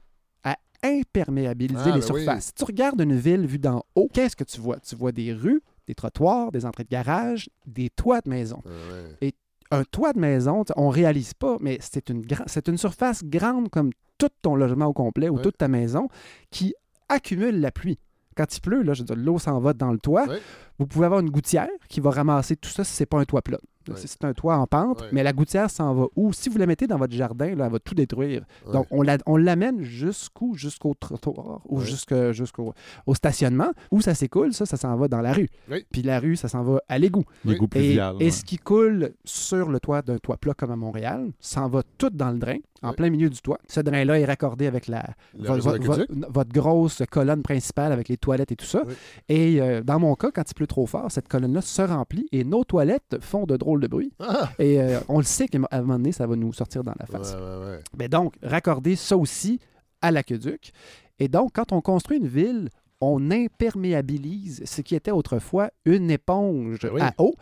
imperméabiliser 0.84 1.82
Ah, 1.86 1.96
les 1.96 2.02
ben 2.02 2.13
oui. 2.13 2.22
surfaces. 2.24 2.46
Si 2.48 2.54
tu 2.54 2.63
regardes 2.65 3.02
une 3.02 3.15
ville 3.15 3.46
vue 3.46 3.60
d'en 3.60 3.84
haut, 3.96 4.10
qu'est-ce 4.13 4.36
que 4.36 4.44
tu 4.44 4.60
vois? 4.60 4.80
Tu 4.80 4.96
vois 4.96 5.12
des 5.12 5.34
rues, 5.34 5.62
des 5.88 5.96
trottoirs, 5.96 6.52
des 6.52 6.65
entrées 6.65 6.84
de 6.84 6.89
garage, 6.89 7.50
des 7.65 7.89
toits 7.89 8.22
de 8.22 8.30
maison. 8.30 8.62
Euh, 8.68 9.12
ouais. 9.22 9.34
Un 9.72 9.84
toit 9.84 10.13
de 10.13 10.20
maison, 10.20 10.63
on 10.78 10.89
réalise 10.89 11.34
pas, 11.36 11.58
mais 11.62 11.78
c'est 11.82 12.10
une, 12.10 12.24
c'est 12.48 12.68
une 12.68 12.78
surface 12.78 13.24
grande 13.24 13.70
comme 13.70 13.92
tout 14.18 14.30
ton 14.42 14.56
logement 14.56 14.88
au 14.88 14.94
complet 14.94 15.30
ou 15.30 15.36
Ouais. 15.36 15.42
toute 15.44 15.58
ta 15.58 15.68
maison 15.68 16.08
qui 16.50 16.74
accumule 17.08 17.60
la 17.62 17.72
pluie. 17.72 18.00
Quand 18.36 18.56
il 18.56 18.62
pleut, 18.62 18.82
là, 18.84 18.94
je 18.94 19.02
veux 19.02 19.06
dire, 19.06 19.15
l'eau 19.15 19.38
s'en 19.38 19.60
va 19.60 19.74
dans 19.74 19.92
le 19.92 20.00
toit. 20.00 20.26
Ouais. 20.28 20.39
Vous 20.80 20.88
pouvez 20.88 21.06
avoir 21.06 21.20
une 21.22 21.30
gouttière 21.30 21.68
qui 21.88 22.00
va 22.00 22.10
ramasser 22.10 22.56
tout 22.56 22.70
ça 22.70 22.84
si 22.84 22.94
c'est 22.94 23.06
pas 23.06 23.20
un 23.20 23.26
toit 23.26 23.42
plat. 23.42 23.60
C'est 23.95 24.23
un 24.25 24.34
toit 24.34 24.58
en 24.58 24.67
pente, 24.67 25.02
Ouais. 25.02 25.08
mais 25.12 25.23
la 25.23 25.34
gouttière 25.34 25.69
s'en 25.69 25.93
va 25.93 26.06
où? 26.15 26.34
Si 26.34 26.49
vous 26.49 26.58
la 26.58 26.65
mettez 26.65 26.88
dans 26.88 26.97
votre 26.97 27.13
jardin, 27.13 27.56
là, 27.56 27.65
elle 27.65 27.71
va 27.71 27.80
tout 27.80 27.95
détruire. 27.95 28.43
Ouais. 28.65 28.73
Donc, 28.73 28.88
on 28.91 29.02
la- 29.02 29.17
on 29.25 29.38
l'amène 29.38 29.82
jusqu'où? 29.82 30.56
Jusqu'au 30.56 30.93
trottoir 30.93 31.62
ou 31.67 31.82
jusqu'au 31.82 32.73
au 33.06 33.15
stationnement. 33.15 33.71
Où 33.91 34.02
ça 34.02 34.13
s'écoule, 34.15 34.54
ça, 34.54 34.65
ça 34.65 34.78
s'en 34.78 34.95
va 34.95 35.08
dans 35.08 35.21
la 35.21 35.34
rue. 35.34 35.49
Puis 35.91 36.02
la 36.02 36.19
rue, 36.19 36.36
ça 36.36 36.47
s'en 36.47 36.63
va 36.63 36.82
à 36.88 36.97
l'égout. 36.97 37.25
L'égout 37.45 37.65
Et, 37.65 37.67
pluvial. 37.80 38.15
et 38.19 38.25
ouais. 38.25 38.32
ce 38.32 38.43
qui 38.43 38.58
coule 38.58 39.12
sur 39.25 39.69
le 39.69 39.80
toit 39.80 40.02
d'un 40.02 40.17
toit 40.17 40.38
plat 40.38 40.54
comme 40.54 40.71
à 40.71 40.75
Montréal 40.75 41.32
s'en 41.39 41.67
va 41.67 41.82
tout 41.97 42.10
dans 42.10 42.32
le 42.32 42.39
drain, 42.39 42.58
en 42.82 42.93
plein 42.93 43.10
milieu 43.10 43.30
du 43.30 43.41
toit. 43.41 43.60
Ce 43.67 43.80
drain-là 43.80 44.19
est 44.19 44.25
raccordé 44.25 44.67
avec 44.67 44.88
la, 44.88 45.06
vo- 45.38 45.56
vo- 45.58 45.78
vo- 45.82 46.04
votre 46.30 46.52
grosse 46.52 47.02
colonne 47.10 47.41
principale 47.41 47.91
avec 47.91 48.10
les 48.10 48.17
toilettes 48.17 48.52
et 48.52 48.56
tout 48.56 48.65
ça. 48.65 48.84
Et 49.28 49.62
euh, 49.62 49.82
dans 49.82 49.99
mon 49.99 50.15
cas, 50.15 50.32
quand 50.32 50.43
il 50.49 50.54
pleut 50.54 50.67
trop 50.67 50.86
fort, 50.86 51.12
cette 51.12 51.28
colonne-là 51.28 51.62
se 51.62 51.82
remplit 51.82 52.28
et 52.32 52.43
nos 52.43 52.63
toilettes 52.63 53.17
font 53.21 53.45
de 53.45 53.58
drôles 53.58 53.79
de 53.80 53.88
bruit. 53.88 54.12
Ah! 54.20 54.50
Et 54.60 54.82
euh, 54.82 55.00
on 55.08 55.18
le 55.18 55.24
sait 55.24 55.48
qu'à 55.48 55.60
un 55.72 55.82
moment 55.82 55.96
donné, 55.98 56.12
ça 56.12 56.28
va 56.28 56.36
nous 56.36 56.54
sortir 56.54 56.84
dans 56.84 56.94
la 57.00 57.06
face. 57.06 57.34
ouais, 57.34 57.65
ouais. 57.72 57.80
Mais 57.98 58.08
donc, 58.08 58.36
raccorder 58.44 58.96
ça 58.96 59.18
aussi 59.18 59.60
à 60.02 60.12
l'aqueduc. 60.12 60.72
Et 61.20 61.28
donc, 61.28 61.52
quand 61.54 61.72
on 61.72 61.82
construit 61.82 62.18
une 62.18 62.28
ville, 62.28 62.70
on 63.02 63.32
imperméabilise 63.32 64.62
ce 64.65 64.82
qui 64.82 64.96
était 64.96 65.12
autrefois 65.12 65.70
une 65.86 66.12
éponge 66.12 66.80
Ben 66.84 66.89
oui. 66.94 67.02
à 67.02 67.13
eau. 67.18 67.34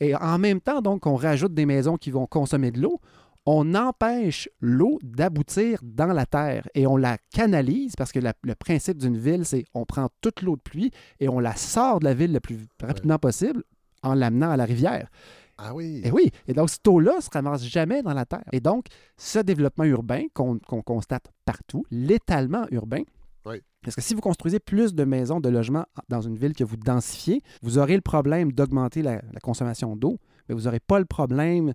Et 0.00 0.14
en 0.14 0.38
même 0.38 0.60
temps, 0.60 0.80
donc, 0.80 1.06
on 1.06 1.16
rajoute 1.16 1.54
des 1.54 1.66
maisons 1.66 1.96
qui 1.96 2.10
vont 2.10 2.26
consommer 2.26 2.70
de 2.70 2.80
l'eau. 2.80 3.00
On 3.46 3.74
empêche 3.74 4.48
l'eau 4.60 4.98
d'aboutir 5.02 5.80
dans 5.82 6.12
la 6.12 6.26
terre 6.26 6.68
et 6.74 6.86
on 6.86 6.96
la 6.98 7.16
canalise 7.32 7.96
parce 7.96 8.12
que 8.12 8.18
la- 8.18 8.34
le 8.42 8.54
principe 8.54 8.98
d'une 8.98 9.16
ville, 9.16 9.46
c'est 9.46 9.64
on 9.74 9.86
prend 9.86 10.08
toute 10.20 10.42
l'eau 10.42 10.56
de 10.56 10.60
pluie 10.60 10.90
et 11.18 11.28
on 11.30 11.38
la 11.40 11.56
sort 11.56 12.00
de 12.00 12.04
la 12.04 12.12
ville 12.14 12.32
le 12.32 12.40
plus 12.40 12.58
rapidement 12.82 13.18
possible 13.18 13.62
en 14.02 14.12
l'amenant 14.14 14.50
à 14.50 14.56
la 14.58 14.66
rivière. 14.66 15.08
Ah 15.58 15.74
oui. 15.74 16.00
Et 16.04 16.10
oui, 16.12 16.30
et 16.46 16.52
donc 16.54 16.70
cette 16.70 16.86
eau-là 16.86 17.16
ne 17.16 17.20
se 17.20 17.28
ramasse 17.32 17.64
jamais 17.64 18.02
dans 18.02 18.14
la 18.14 18.24
terre. 18.24 18.44
Et 18.52 18.60
donc, 18.60 18.86
ce 19.16 19.40
développement 19.40 19.84
urbain 19.84 20.26
qu'on 20.32 20.58
constate 20.60 21.26
partout, 21.44 21.84
l'étalement 21.90 22.64
urbain, 22.70 23.02
Oui. 23.44 23.60
parce 23.82 23.96
que 23.96 24.00
si 24.02 24.14
vous 24.14 24.20
construisez 24.20 24.60
plus 24.60 24.94
de 24.94 25.02
maisons, 25.04 25.40
de 25.40 25.48
logements 25.48 25.84
dans 26.08 26.20
une 26.20 26.36
ville 26.36 26.54
que 26.54 26.62
vous 26.64 26.76
densifiez, 26.76 27.42
vous 27.62 27.78
aurez 27.78 27.96
le 27.96 28.02
problème 28.02 28.52
d'augmenter 28.52 29.02
la, 29.02 29.14
la 29.32 29.40
consommation 29.42 29.96
d'eau, 29.96 30.18
mais 30.48 30.54
vous 30.54 30.62
n'aurez 30.62 30.80
pas 30.80 31.00
le 31.00 31.04
problème 31.06 31.72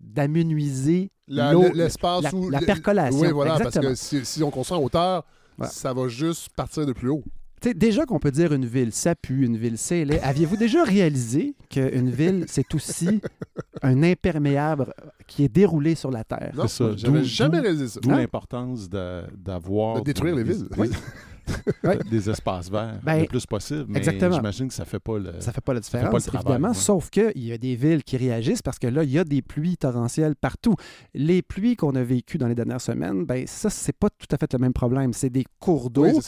d'amenuiser 0.00 1.10
l'eau, 1.28 1.64
l'espace 1.74 2.24
la, 2.50 2.60
percolation. 2.60 3.20
Oui, 3.20 3.32
voilà, 3.32 3.56
Exactement. 3.56 3.88
parce 3.88 4.10
que 4.10 4.20
si, 4.20 4.24
si 4.24 4.42
on 4.42 4.50
construit 4.50 4.78
en 4.78 4.82
hauteur, 4.82 5.24
Voilà. 5.58 5.70
ça 5.72 5.92
va 5.92 6.08
juste 6.08 6.48
partir 6.56 6.86
de 6.86 6.92
plus 6.92 7.10
haut. 7.10 7.22
Déjà 7.62 8.04
qu'on 8.04 8.18
peut 8.18 8.30
dire 8.30 8.52
une 8.52 8.66
ville, 8.66 8.92
ça 8.92 9.14
pue, 9.14 9.44
une 9.46 9.56
ville, 9.56 9.78
c'est 9.78 10.04
laid. 10.04 10.20
Aviez-vous 10.22 10.56
déjà 10.56 10.84
réalisé 10.84 11.54
qu'une 11.70 12.10
ville, 12.10 12.44
c'est 12.48 12.74
aussi 12.74 13.20
un 13.82 14.02
imperméable 14.02 14.92
qui 15.26 15.42
est 15.44 15.48
déroulé 15.48 15.94
sur 15.94 16.10
la 16.10 16.22
terre? 16.22 16.52
Non, 16.54 16.66
j'avais 16.96 17.24
jamais 17.24 17.60
réalisé 17.60 17.88
ça. 17.88 18.00
D'où 18.00 18.10
Hein? 18.12 18.18
l'importance 18.18 18.88
d'avoir. 18.88 19.96
De 19.96 20.04
détruire 20.04 20.36
les 20.36 20.44
villes. 20.44 20.68
Des, 20.76 20.90
Oui. 21.84 21.94
Des 22.10 22.30
espaces 22.30 22.70
verts 22.70 23.00
Ben, 23.02 23.20
le 23.20 23.26
plus 23.26 23.46
possible. 23.46 23.86
Mais 23.88 23.98
exactement. 23.98 24.36
j'imagine 24.36 24.68
que 24.68 24.74
ça 24.74 24.84
fait 24.84 24.98
pas 24.98 25.18
le. 25.18 25.40
Ça 25.40 25.52
fait 25.52 25.60
pas 25.60 25.74
la 25.74 25.82
fait 25.82 25.92
pas 25.92 25.98
différence, 25.98 26.26
le 26.26 26.32
travail, 26.32 26.52
évidemment, 26.52 26.74
ouais. 26.74 26.80
sauf 26.80 27.10
qu'il 27.10 27.44
y 27.44 27.52
a 27.52 27.58
des 27.58 27.76
villes 27.76 28.02
qui 28.02 28.16
réagissent 28.16 28.62
parce 28.62 28.78
que 28.78 28.86
là, 28.86 29.04
il 29.04 29.10
y 29.10 29.18
a 29.18 29.24
des 29.24 29.42
pluies 29.42 29.76
torrentielles 29.76 30.36
partout. 30.36 30.74
Les 31.14 31.42
pluies 31.42 31.76
qu'on 31.76 31.94
a 31.94 32.02
vécues 32.02 32.38
dans 32.38 32.48
les 32.48 32.54
dernières 32.54 32.80
semaines, 32.80 33.24
ben 33.24 33.46
ça, 33.46 33.70
c'est 33.70 33.96
pas 33.96 34.10
tout 34.10 34.26
à 34.30 34.36
fait 34.38 34.52
le 34.52 34.58
même 34.58 34.72
problème. 34.72 35.12
C'est 35.12 35.30
des 35.30 35.44
cours 35.58 35.90
d'eau 35.90 36.06
Oui, 36.06 36.20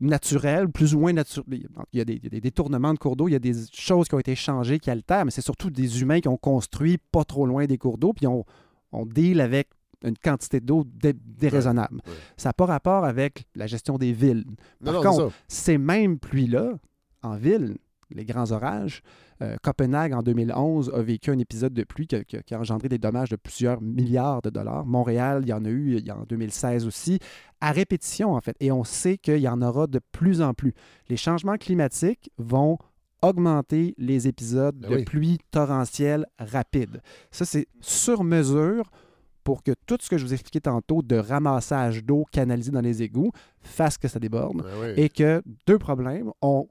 naturels, 0.00 0.68
plus 0.68 0.94
ou 0.94 1.00
moins 1.00 1.12
naturels. 1.12 1.66
Il 1.92 1.98
y 1.98 2.00
a 2.00 2.04
des, 2.04 2.14
il 2.14 2.24
y 2.24 2.26
a 2.26 2.30
des 2.30 2.40
détournements 2.40 2.94
de 2.94 2.98
cours 2.98 3.16
d'eau, 3.16 3.28
il 3.28 3.32
y 3.32 3.36
a 3.36 3.40
des 3.40 3.54
choses 3.72 4.08
qui 4.08 4.14
ont 4.14 4.18
été 4.18 4.34
changées, 4.34 4.78
qui 4.78 4.90
altèrent, 4.90 5.24
mais 5.24 5.30
c'est 5.30 5.40
surtout 5.42 5.70
des 5.70 6.00
humains 6.00 6.20
qui 6.20 6.28
ont 6.28 6.36
construit 6.36 6.98
pas 7.12 7.24
trop 7.24 7.46
loin 7.46 7.66
des 7.66 7.78
cours 7.78 7.98
d'eau, 7.98 8.12
puis 8.12 8.26
on, 8.26 8.44
on 8.92 9.06
deal 9.06 9.40
avec 9.40 9.68
une 10.04 10.16
quantité 10.16 10.60
d'eau 10.60 10.84
dé- 10.84 11.12
déraisonnable. 11.14 11.96
ouais. 12.06 12.12
Ça 12.36 12.48
n'a 12.50 12.52
pas 12.54 12.66
rapport 12.66 13.04
avec 13.04 13.44
la 13.54 13.66
gestion 13.66 13.98
des 13.98 14.12
villes. 14.12 14.44
Par 14.84 14.94
non, 14.94 15.02
contre, 15.02 15.32
ces 15.48 15.78
mêmes 15.78 16.18
pluies-là, 16.18 16.72
en 17.22 17.36
ville, 17.36 17.76
les 18.12 18.24
grands 18.24 18.50
orages, 18.50 19.02
euh, 19.42 19.56
Copenhague, 19.62 20.12
en 20.14 20.22
2011, 20.22 20.90
a 20.94 21.00
vécu 21.00 21.30
un 21.30 21.38
épisode 21.38 21.72
de 21.72 21.84
pluie 21.84 22.06
qui 22.06 22.16
a, 22.16 22.24
qui 22.24 22.54
engendré 22.56 22.88
des 22.88 22.98
dommages 22.98 23.28
de 23.30 23.36
plusieurs 23.36 23.80
milliards 23.80 24.42
de 24.42 24.50
dollars. 24.50 24.84
Montréal, 24.84 25.40
il 25.44 25.48
y 25.48 25.52
en 25.52 25.64
a 25.64 25.68
eu 25.68 25.96
il 25.96 26.06
y 26.06 26.10
a 26.10 26.16
en 26.18 26.24
2016 26.24 26.86
aussi, 26.86 27.18
à 27.60 27.70
répétition, 27.72 28.34
en 28.34 28.40
fait. 28.40 28.56
Et 28.60 28.72
on 28.72 28.84
sait 28.84 29.16
qu'il 29.16 29.38
y 29.38 29.48
en 29.48 29.62
aura 29.62 29.86
de 29.86 30.00
plus 30.12 30.42
en 30.42 30.54
plus. 30.54 30.74
Les 31.08 31.16
changements 31.16 31.56
climatiques 31.56 32.30
vont 32.38 32.78
augmenter 33.22 33.94
les 33.98 34.28
épisodes 34.28 34.76
Ben 34.78 34.90
de 34.90 34.96
oui. 34.96 35.04
pluie 35.04 35.38
torrentielle 35.50 36.26
rapide. 36.38 37.00
Ça, 37.30 37.44
c'est 37.44 37.66
sur 37.80 38.24
mesure 38.24 38.90
pour 39.44 39.62
que 39.62 39.72
tout 39.86 39.96
ce 40.00 40.08
que 40.10 40.18
je 40.18 40.24
vous 40.24 40.32
expliquais 40.32 40.60
tantôt 40.60 41.02
de 41.02 41.16
ramassage 41.16 42.04
d'eau 42.04 42.24
canalisée 42.30 42.70
dans 42.70 42.80
les 42.80 43.02
égouts 43.02 43.32
fasse 43.60 43.98
que 43.98 44.08
ça 44.08 44.18
déborde 44.18 44.64
ouais. 44.80 44.94
et 45.00 45.08
que, 45.08 45.42
deux 45.66 45.78
problèmes, 45.78 46.30
on 46.42 46.68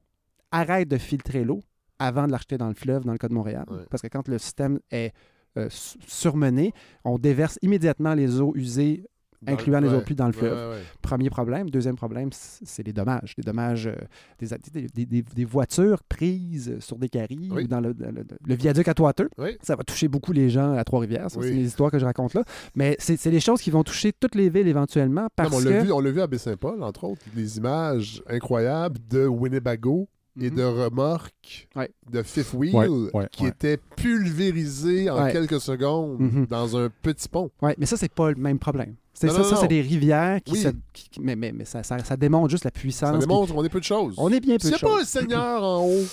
arrête 0.52 0.88
de 0.88 0.98
filtrer 0.98 1.44
l'eau 1.44 1.62
avant 2.00 2.28
de 2.28 2.32
l'acheter 2.32 2.58
dans 2.58 2.68
le 2.70 2.74
fleuve, 2.76 3.04
dans 3.06 3.12
le 3.12 3.18
cas 3.18 3.28
de 3.28 3.34
Montréal. 3.34 3.66
Parce 3.90 4.02
que 4.02 4.08
quand 4.08 4.28
le 4.28 4.38
système 4.38 4.80
est 4.92 5.14
euh, 5.58 5.68
su- 5.70 5.98
surmené, 6.08 6.74
on 7.04 7.18
déverse 7.18 7.58
immédiatement 7.62 8.14
les 8.14 8.40
eaux 8.40 8.54
usées, 8.56 9.04
Incluant 9.48 9.80
les 9.80 9.88
eaux 9.90 9.98
de 10.00 10.04
pluie 10.04 10.16
dans 10.16 10.28
le 10.28 10.34
fleuve. 10.34 10.78
Premier 11.02 11.30
problème. 11.30 11.70
Deuxième 11.70 11.96
problème, 11.96 12.30
c'est 12.34 12.86
les 12.86 12.92
dommages. 12.94 13.34
Les 13.38 13.44
dommages 13.44 13.88
euh, 13.88 13.96
des, 14.40 14.48
des, 14.94 15.06
des- 15.06 15.22
des 15.22 15.46
voitures 15.46 16.04
prises 16.04 16.78
sur 16.80 16.98
des 16.98 17.08
caries 17.10 17.50
Oui. 17.52 17.64
ou 17.64 17.68
dans 17.68 17.80
le, 17.80 17.96
le- 17.98 18.26
le 18.46 18.56
viaduc 18.56 18.88
à. 18.88 18.94
Oui. 19.38 19.58
Ça 19.62 19.76
va 19.78 19.84
toucher 19.84 20.08
beaucoup 20.10 20.34
les 20.34 20.50
gens 20.50 20.74
à 20.74 20.84
Trois-Rivières. 20.84 21.28
Oui. 21.38 21.48
C'est 21.48 21.54
les 21.54 21.66
histoires 21.66 21.90
que 21.90 22.00
je 22.00 22.06
raconte 22.06 22.34
là. 22.34 22.44
Mais 22.76 22.98
c'est 23.00 23.30
des 23.32 23.40
choses 23.40 23.62
qui 23.62 23.72
vont 23.72 23.84
toucher 23.84 24.12
toutes 24.12 24.36
les 24.36 24.50
villes 24.50 24.68
éventuellement 24.68 25.28
parce 25.36 25.56
on 25.56 25.60
l'a 25.60 25.80
que... 25.80 25.84
vu, 25.86 25.92
on 25.94 26.00
l'a 26.02 26.12
vu 26.12 26.22
à 26.22 26.28
Baie-Saint-Paul, 26.28 26.84
entre 26.84 27.06
autres, 27.06 27.22
des 27.34 27.58
images 27.58 28.22
incroyables 28.28 28.98
de 29.10 29.26
Winnebago 29.26 30.08
et 30.40 30.50
Mhm. 30.52 30.56
de 30.58 30.64
remorques 30.64 31.68
Ouais. 31.76 31.90
de 32.12 32.22
fifth 32.24 32.54
wheel 32.54 32.74
Ouais, 32.76 32.88
ouais, 33.14 33.28
qui 33.32 33.46
étaient 33.46 33.78
pulvérisées 33.96 35.10
en 35.10 35.30
quelques 35.32 35.60
secondes 35.60 36.20
Mhm. 36.20 36.46
dans 36.48 36.78
un 36.78 36.90
petit 37.02 37.28
pont. 37.28 37.50
Oui, 37.62 37.72
mais 37.78 37.86
ça, 37.86 37.98
c'est 37.98 38.12
pas 38.14 38.30
le 38.30 38.36
même 38.36 38.60
problème. 38.60 38.96
C'est 39.20 39.28
Non, 39.28 39.34
ça, 39.34 39.44
ça 39.44 39.56
c'est 39.58 39.68
des 39.68 39.82
rivières 39.82 40.40
qui 40.42 40.54
Oui. 40.54 40.60
se. 40.60 40.70
qui- 40.94 41.10
qui- 41.10 41.20
mais 41.22 41.36
mais, 41.36 41.52
mais 41.52 41.66
ça, 41.66 41.84
ça, 41.84 42.00
ça 42.00 42.16
démontre 42.16 42.50
juste 42.50 42.64
la 42.64 42.72
puissance. 42.72 43.12
Ça 43.12 43.18
démontre 43.20 43.54
qu'on 43.54 43.64
est 43.66 43.70
peu 43.70 43.80
de 43.80 43.84
choses. 43.86 44.16
On 44.18 44.32
est 44.32 44.40
bien 44.40 44.56
peu 44.58 44.64
de 44.64 44.68
n'y 44.70 44.76
a 44.76 44.80
pas 44.80 44.88
un 44.96 44.98
choses. 45.00 45.08
Seigneur 45.08 45.62
en 45.64 45.84
haut, 45.86 46.06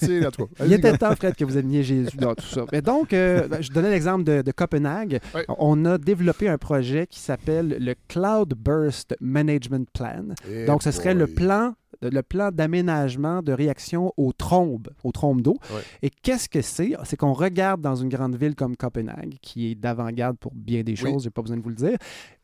sais, 0.00 0.20
là, 0.20 0.30
toi. 0.30 0.48
Il 0.64 0.72
était 0.72 0.96
temps, 0.96 1.14
Fred, 1.14 1.34
que 1.34 1.44
vous 1.44 1.56
admiriez 1.56 1.82
Jésus 1.82 2.16
dans 2.16 2.34
tout 2.34 2.46
ça. 2.46 2.64
Mais 2.72 2.80
donc, 2.82 3.12
euh, 3.12 3.46
ben, 3.48 3.60
je 3.62 3.70
donnais 3.70 3.90
l'exemple 3.90 4.24
de, 4.24 4.42
de 4.42 4.50
Copenhague. 4.52 5.20
On 5.58 5.84
a 5.84 5.98
développé 5.98 6.48
un 6.48 6.58
projet 6.58 7.06
qui 7.06 7.20
s'appelle 7.20 7.76
le 7.80 7.94
Cloud 8.08 8.54
Burst 8.56 9.14
Management 9.20 9.88
Plan. 9.92 10.24
Donc, 10.66 10.82
ce 10.82 10.90
serait 10.90 11.14
le 11.14 11.26
plan 11.26 11.74
le 12.02 12.20
plan 12.20 12.50
d'aménagement 12.52 13.40
de 13.42 13.52
réaction 13.52 14.12
aux 14.18 14.30
trombes, 14.34 14.88
aux 15.02 15.12
trombes 15.12 15.40
d'eau. 15.40 15.56
Et 16.02 16.10
qu'est-ce 16.10 16.46
que 16.46 16.60
c'est? 16.60 16.92
C'est 17.04 17.16
qu'on 17.16 17.32
regarde 17.32 17.80
dans 17.80 17.96
une 17.96 18.10
grande 18.10 18.36
ville 18.36 18.54
comme 18.54 18.76
Copenhague, 18.76 19.36
qui 19.40 19.70
est 19.70 19.74
d'avant-garde 19.76 20.36
pour 20.36 20.52
bien 20.54 20.82
des 20.82 20.92
Oui. 20.92 20.98
choses, 21.12 21.24
j'ai 21.24 21.30
pas 21.30 21.40
besoin 21.40 21.56
de 21.56 21.62
vous 21.62 21.70
le 21.70 21.74
dire, 21.74 21.96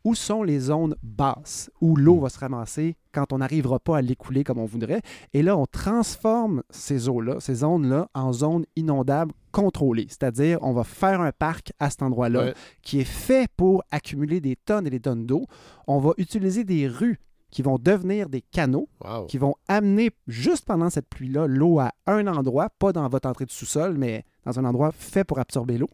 où 0.05 0.14
sont 0.16 0.42
les 0.42 0.59
zones 0.59 0.96
basses, 1.03 1.70
où 1.81 1.94
l'eau 1.94 2.16
Hmm. 2.16 2.22
va 2.22 2.29
se 2.29 2.38
ramasser 2.40 2.96
quand 3.12 3.33
on 3.33 3.38
n'arrivera 3.38 3.79
pas 3.79 3.98
à 3.98 4.03
l'écouler 4.03 4.42
comme 4.42 4.59
on 4.59 4.64
voudrait? 4.64 5.01
Et 5.33 5.42
là, 5.42 5.57
on 5.57 5.66
transforme 5.66 6.62
ces 6.70 7.09
eaux-là, 7.09 7.37
ces 7.38 7.55
zones-là, 7.57 8.09
en 8.14 8.33
zones 8.33 8.64
inondables 8.75 9.33
contrôlées. 9.53 10.07
C'est-à-dire, 10.09 10.59
on 10.62 10.72
va 10.72 10.83
faire 10.83 11.20
un 11.20 11.31
parc 11.31 11.72
à 11.79 11.88
cet 11.90 12.03
endroit-là 12.03 12.46
Ouais. 12.46 12.55
qui 12.83 12.98
est 13.01 13.05
fait 13.05 13.48
pour 13.57 13.85
accumuler 13.92 14.40
des 14.40 14.57
tonnes 14.57 14.87
et 14.87 14.90
des 14.90 14.98
tonnes 15.01 15.25
d'eau. 15.27 15.46
On 15.87 15.98
va 16.01 16.12
utiliser 16.16 16.64
des 16.64 16.88
rues 16.88 17.20
qui 17.51 17.62
vont 17.62 17.79
devenir 17.79 18.29
des 18.29 18.40
canaux, 18.40 18.88
Wow. 19.05 19.27
qui 19.27 19.37
vont 19.38 19.55
amener, 19.68 20.11
juste 20.27 20.64
pendant 20.64 20.88
cette 20.90 21.07
pluie-là, 21.09 21.46
l'eau 21.46 21.79
à 21.79 21.92
un 22.07 22.27
endroit, 22.27 22.70
pas 22.79 22.92
dans 22.92 23.07
votre 23.09 23.29
entrée 23.29 23.44
de 23.44 23.51
sous-sol, 23.51 23.96
mais 23.98 24.25
dans 24.44 24.59
un 24.59 24.64
endroit 24.64 24.92
fait 24.92 25.24
pour 25.24 25.38
absorber 25.38 25.78
l'eau. 25.78 25.90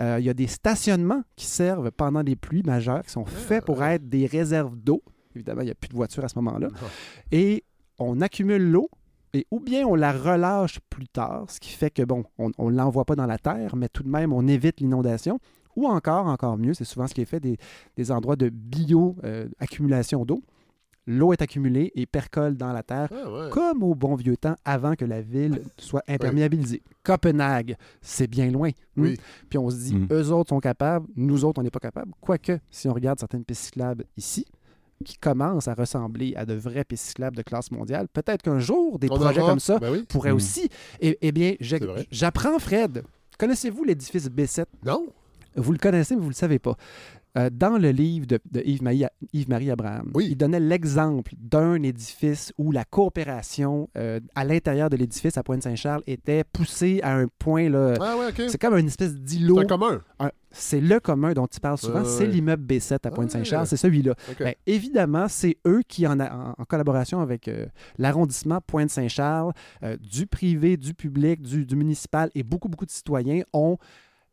Euh, 0.00 0.16
il 0.20 0.24
y 0.24 0.30
a 0.30 0.34
des 0.34 0.46
stationnements 0.46 1.22
qui 1.36 1.46
servent 1.46 1.90
pendant 1.90 2.22
les 2.22 2.36
pluies 2.36 2.62
majeures, 2.62 3.02
qui 3.02 3.10
sont 3.10 3.24
faits 3.24 3.64
pour 3.64 3.82
être 3.82 4.08
des 4.08 4.26
réserves 4.26 4.76
d'eau. 4.76 5.02
Évidemment, 5.34 5.62
il 5.62 5.66
n'y 5.66 5.70
a 5.70 5.74
plus 5.74 5.88
de 5.88 5.94
voitures 5.94 6.24
à 6.24 6.28
ce 6.28 6.38
moment-là. 6.38 6.68
Non. 6.68 6.88
Et 7.32 7.64
on 7.98 8.20
accumule 8.20 8.70
l'eau, 8.70 8.90
et 9.34 9.46
ou 9.50 9.60
bien 9.60 9.86
on 9.86 9.94
la 9.94 10.12
relâche 10.12 10.80
plus 10.88 11.08
tard, 11.08 11.44
ce 11.48 11.60
qui 11.60 11.70
fait 11.70 11.90
que, 11.90 12.02
bon, 12.02 12.24
on 12.38 12.70
ne 12.70 12.76
l'envoie 12.76 13.04
pas 13.04 13.14
dans 13.16 13.26
la 13.26 13.38
terre, 13.38 13.76
mais 13.76 13.88
tout 13.88 14.02
de 14.02 14.08
même, 14.08 14.32
on 14.32 14.46
évite 14.46 14.80
l'inondation. 14.80 15.38
Ou 15.76 15.86
encore, 15.86 16.26
encore 16.26 16.58
mieux, 16.58 16.74
c'est 16.74 16.84
souvent 16.84 17.06
ce 17.06 17.14
qui 17.14 17.20
est 17.20 17.26
fait, 17.26 17.38
des, 17.38 17.56
des 17.96 18.10
endroits 18.10 18.34
de 18.34 18.48
bio-accumulation 18.48 20.24
d'eau. 20.24 20.42
L'eau 21.10 21.32
est 21.32 21.40
accumulée 21.40 21.90
et 21.94 22.04
percole 22.04 22.56
dans 22.58 22.70
la 22.74 22.82
terre, 22.82 23.08
Ah, 23.10 23.32
ouais. 23.32 23.50
comme 23.50 23.82
au 23.82 23.94
bon 23.94 24.14
vieux 24.14 24.36
temps, 24.36 24.56
avant 24.66 24.94
que 24.94 25.06
la 25.06 25.22
ville 25.22 25.62
soit 25.78 26.02
imperméabilisée. 26.06 26.82
Copenhague, 27.02 27.76
c'est 28.02 28.26
bien 28.26 28.50
loin. 28.50 28.68
hmm? 28.96 29.02
Oui. 29.02 29.18
Puis 29.48 29.58
on 29.58 29.70
se 29.70 29.76
dit, 29.76 29.94
Mm. 29.96 30.08
eux 30.12 30.30
autres 30.32 30.50
sont 30.50 30.60
capables, 30.60 31.06
nous 31.16 31.46
autres, 31.46 31.60
on 31.60 31.62
n'est 31.62 31.70
pas 31.70 31.78
capables. 31.80 32.12
Quoique, 32.20 32.58
si 32.70 32.88
on 32.88 32.92
regarde 32.92 33.18
certaines 33.18 33.44
pistes 33.44 33.62
cyclables 33.64 34.04
ici, 34.18 34.44
qui 35.02 35.16
commencent 35.16 35.68
à 35.68 35.74
ressembler 35.74 36.34
à 36.36 36.44
de 36.44 36.52
vraies 36.54 36.84
pistes 36.84 37.06
cyclables 37.06 37.36
de 37.36 37.42
classe 37.42 37.70
mondiale, 37.70 38.06
peut-être 38.12 38.42
qu'un 38.42 38.58
jour, 38.58 38.98
des 38.98 39.08
On 39.10 39.14
projets 39.16 39.40
comme 39.40 39.60
ça 39.60 39.78
Ben 39.78 39.90
oui. 39.92 40.04
pourraient 40.08 40.32
Mm. 40.32 40.36
aussi. 40.36 40.68
Eh, 41.00 41.16
eh 41.22 41.32
bien, 41.32 41.54
j'apprends, 42.10 42.58
Fred. 42.58 43.02
Connaissez-vous 43.38 43.84
l'édifice 43.84 44.28
B7? 44.28 44.66
Non? 44.84 45.06
Vous 45.56 45.72
le 45.72 45.78
connaissez, 45.78 46.14
mais 46.14 46.20
vous 46.20 46.26
ne 46.26 46.32
le 46.32 46.36
savez 46.36 46.58
pas. 46.58 46.76
Euh, 47.36 47.50
dans 47.52 47.76
le 47.78 47.90
livre 47.90 48.26
de, 48.26 48.38
de 48.50 48.62
Yves-Marie 48.64 49.04
Yves-Marie 49.34 49.70
Abraham, 49.70 50.10
Oui. 50.14 50.28
il 50.30 50.36
donnait 50.36 50.60
l'exemple 50.60 51.32
d'un 51.38 51.82
édifice 51.82 52.52
où 52.56 52.72
la 52.72 52.84
coopération 52.84 53.88
euh, 53.98 54.18
à 54.34 54.44
l'intérieur 54.44 54.88
de 54.88 54.96
l'édifice 54.96 55.36
à 55.36 55.42
Pointe-Saint-Charles 55.42 56.02
était 56.06 56.42
poussée 56.44 57.00
à 57.02 57.14
un 57.14 57.26
point. 57.38 57.68
Là, 57.68 57.94
Ah, 58.00 58.16
ouais, 58.16 58.32
c'est 58.48 58.58
comme 58.60 58.76
une 58.78 58.86
espèce 58.86 59.14
d'îlot. 59.14 59.56
C'est 59.58 59.64
un 59.64 59.66
commun. 59.66 60.02
Un- 60.18 60.30
C'est 60.50 60.80
le 60.80 60.98
commun 60.98 61.34
dont 61.34 61.46
il 61.46 61.60
parle 61.60 61.76
souvent, 61.76 62.02
c'est 62.04 62.20
ouais. 62.20 62.26
l'immeuble 62.28 62.64
B7 62.64 63.06
à 63.06 63.10
Pointe-Saint-Charles, 63.10 63.64
Ouais. 63.64 63.68
c'est 63.68 63.76
celui-là. 63.76 64.14
Ben, 64.40 64.54
évidemment, 64.66 65.26
c'est 65.28 65.58
eux 65.66 65.82
qui, 65.86 66.06
en, 66.06 66.18
a- 66.20 66.34
en- 66.34 66.54
en 66.56 66.64
collaboration 66.64 67.20
avec 67.20 67.48
euh, 67.48 67.66
l'arrondissement 67.98 68.60
Pointe-Saint-Charles, 68.66 69.52
du 70.00 70.26
privé, 70.26 70.78
du 70.78 70.94
public, 70.94 71.42
du, 71.42 71.66
du 71.66 71.76
municipal 71.76 72.30
et 72.34 72.42
beaucoup, 72.42 72.68
beaucoup 72.68 72.86
de 72.86 72.90
citoyens 72.90 73.42
ont 73.52 73.76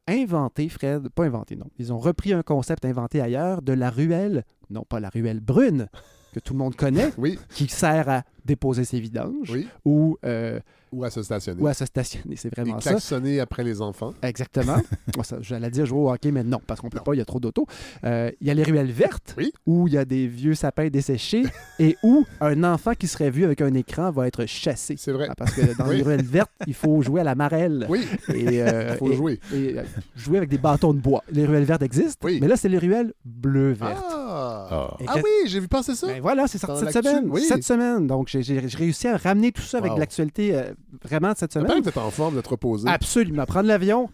inventé, 0.07 0.69
Fred, 0.69 1.09
pas 1.09 1.25
inventé, 1.25 1.55
non, 1.55 1.67
ils 1.79 1.91
ont 1.91 1.99
repris 1.99 2.33
un 2.33 2.43
concept 2.43 2.85
inventé 2.85 3.21
ailleurs 3.21 3.61
de 3.61 3.73
la 3.73 3.89
ruelle 3.89 4.43
non 4.69 4.83
pas 4.83 4.99
la 4.99 5.09
ruelle 5.09 5.39
brune, 5.39 5.87
que 6.33 6.39
tout 6.39 6.53
le 6.53 6.59
monde 6.59 6.75
connaît, 6.75 7.11
Oui, 7.17 7.39
qui 7.49 7.67
sert 7.67 8.09
à 8.09 8.23
déposer 8.45 8.85
ses 8.85 8.99
vidanges 8.99 9.49
oui. 9.51 9.67
ou, 9.83 10.17
euh, 10.25 10.59
Ou 10.91 11.03
à 11.03 11.09
se 11.09 11.21
stationner. 11.23 11.61
ou 11.61 11.67
à 11.67 11.73
se 11.73 11.85
stationner. 11.85 12.35
C'est 12.35 12.47
Et 12.49 12.51
vraiment 12.61 12.79
ça. 12.79 12.91
klaxonner 12.91 13.39
après 13.39 13.63
les 13.63 13.81
enfants. 13.81 14.13
Exactement. 14.21 14.77
Ça, 15.23 15.37
J'allais 15.41 15.71
dire 15.71 15.85
jouer 15.85 15.99
au 15.99 16.11
hockey, 16.11 16.31
mais 16.31 16.43
non, 16.43 16.59
parce 16.65 16.79
qu'on 16.81 16.89
peut 16.89 16.97
Non. 16.99 17.03
pas, 17.03 17.13
il 17.15 17.17
y 17.17 17.21
a 17.21 17.25
trop 17.25 17.39
d'autos. 17.39 17.65
Euh, 18.03 18.29
Il 18.41 18.47
y 18.47 18.51
a 18.51 18.53
les 18.53 18.63
ruelles 18.63 18.91
vertes, 18.91 19.33
Oui. 19.37 19.51
où 19.65 19.87
il 19.87 19.93
y 19.95 19.97
a 19.97 20.05
des 20.05 20.27
vieux 20.27 20.53
sapins 20.53 20.87
desséchés, 20.89 21.43
et 21.79 21.97
où 22.03 22.25
un 22.41 22.63
enfant 22.63 22.93
qui 22.93 23.07
serait 23.07 23.31
vu 23.31 23.43
avec 23.43 23.61
un 23.61 23.73
écran 23.73 24.11
va 24.11 24.27
être 24.27 24.45
chassé. 24.45 24.95
C'est 24.97 25.11
vrai. 25.11 25.27
Ah, 25.29 25.35
Parce 25.35 25.53
que 25.53 25.75
dans 25.77 25.87
Oui. 25.87 25.97
les 25.97 26.03
ruelles 26.03 26.23
vertes, 26.23 26.51
il 26.67 26.73
faut 26.75 27.01
jouer 27.01 27.21
à 27.21 27.23
la 27.23 27.33
marelle. 27.35 27.87
Oui, 27.89 28.05
Et, 28.33 28.61
euh, 28.61 28.89
il 28.91 28.97
faut 28.97 29.11
et- 29.11 29.15
jouer. 29.15 29.39
et, 29.53 29.75
jouer 30.15 30.37
avec 30.37 30.49
des 30.49 30.57
bâtons 30.59 30.93
de 30.93 30.99
bois. 30.99 31.23
Les 31.31 31.45
ruelles 31.45 31.63
vertes 31.65 31.81
existent, 31.81 32.27
mais 32.27 32.47
là, 32.47 32.55
c'est 32.57 32.69
les 32.69 32.77
ruelles 32.77 33.13
bleu-vertes. 33.25 34.03
Ah, 34.05 34.67
Ah. 34.69 34.97
Et 34.99 35.05
Ah 35.07 35.15
oui, 35.17 35.47
j'ai 35.47 35.59
vu 35.59 35.67
passer 35.67 35.95
ça. 35.95 36.07
Ben 36.07 36.21
voilà, 36.21 36.47
c'est 36.47 36.57
sorti 36.57 36.83
cette 36.91 37.03
semaine. 37.05 37.31
Cette 37.47 37.63
semaine. 37.63 38.07
Donc, 38.07 38.27
j'ai 38.41 38.59
réussi 38.59 39.07
à 39.07 39.17
ramener 39.17 39.51
tout 39.51 39.61
ça 39.61 39.77
avec 39.79 39.91
Wow. 39.93 39.99
l'actualité 39.99 40.55
euh, 40.55 40.73
vraiment 41.03 41.31
de 41.33 41.37
cette 41.37 41.53
semaine. 41.53 41.81
t'es 41.81 41.97
en 41.97 42.11
forme 42.11 42.35
de 42.35 42.41
te 42.41 42.49
reposer. 42.49 42.87
Absolument. 42.89 43.45
Prendre 43.45 43.67
l'avion, 43.67 44.09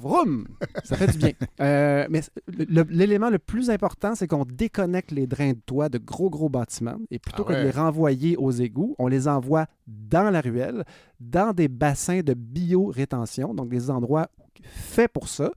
vroom, 0.00 0.46
ça 0.84 0.96
fait 0.96 1.06
du 1.12 1.18
bien. 1.18 1.30
Euh, 1.60 2.06
mais 2.10 2.20
l'élément 2.90 3.30
le 3.30 3.38
plus 3.38 3.70
important, 3.70 4.14
c'est 4.14 4.26
qu'on 4.26 4.44
déconnecte 4.44 5.10
les 5.10 5.26
drains 5.26 5.52
de 5.52 5.60
toit 5.64 5.88
de 5.88 5.96
gros, 5.98 6.28
gros 6.28 6.48
bâtiments. 6.50 6.98
Et 7.10 7.18
plutôt 7.18 7.44
Ah 7.48 7.52
que 7.52 7.58
de 7.58 7.62
les 7.64 7.70
renvoyer 7.70 8.36
aux 8.36 8.50
égouts, 8.50 8.94
on 8.98 9.06
les 9.08 9.26
envoie 9.26 9.66
dans 9.86 10.30
la 10.30 10.40
ruelle, 10.42 10.84
dans 11.20 11.52
des 11.54 11.68
bassins 11.68 12.20
de 12.20 12.34
bio-rétention, 12.34 13.54
donc 13.54 13.68
des 13.70 13.88
endroits 13.90 14.28
faits 14.64 15.10
pour 15.12 15.28
ça. 15.28 15.50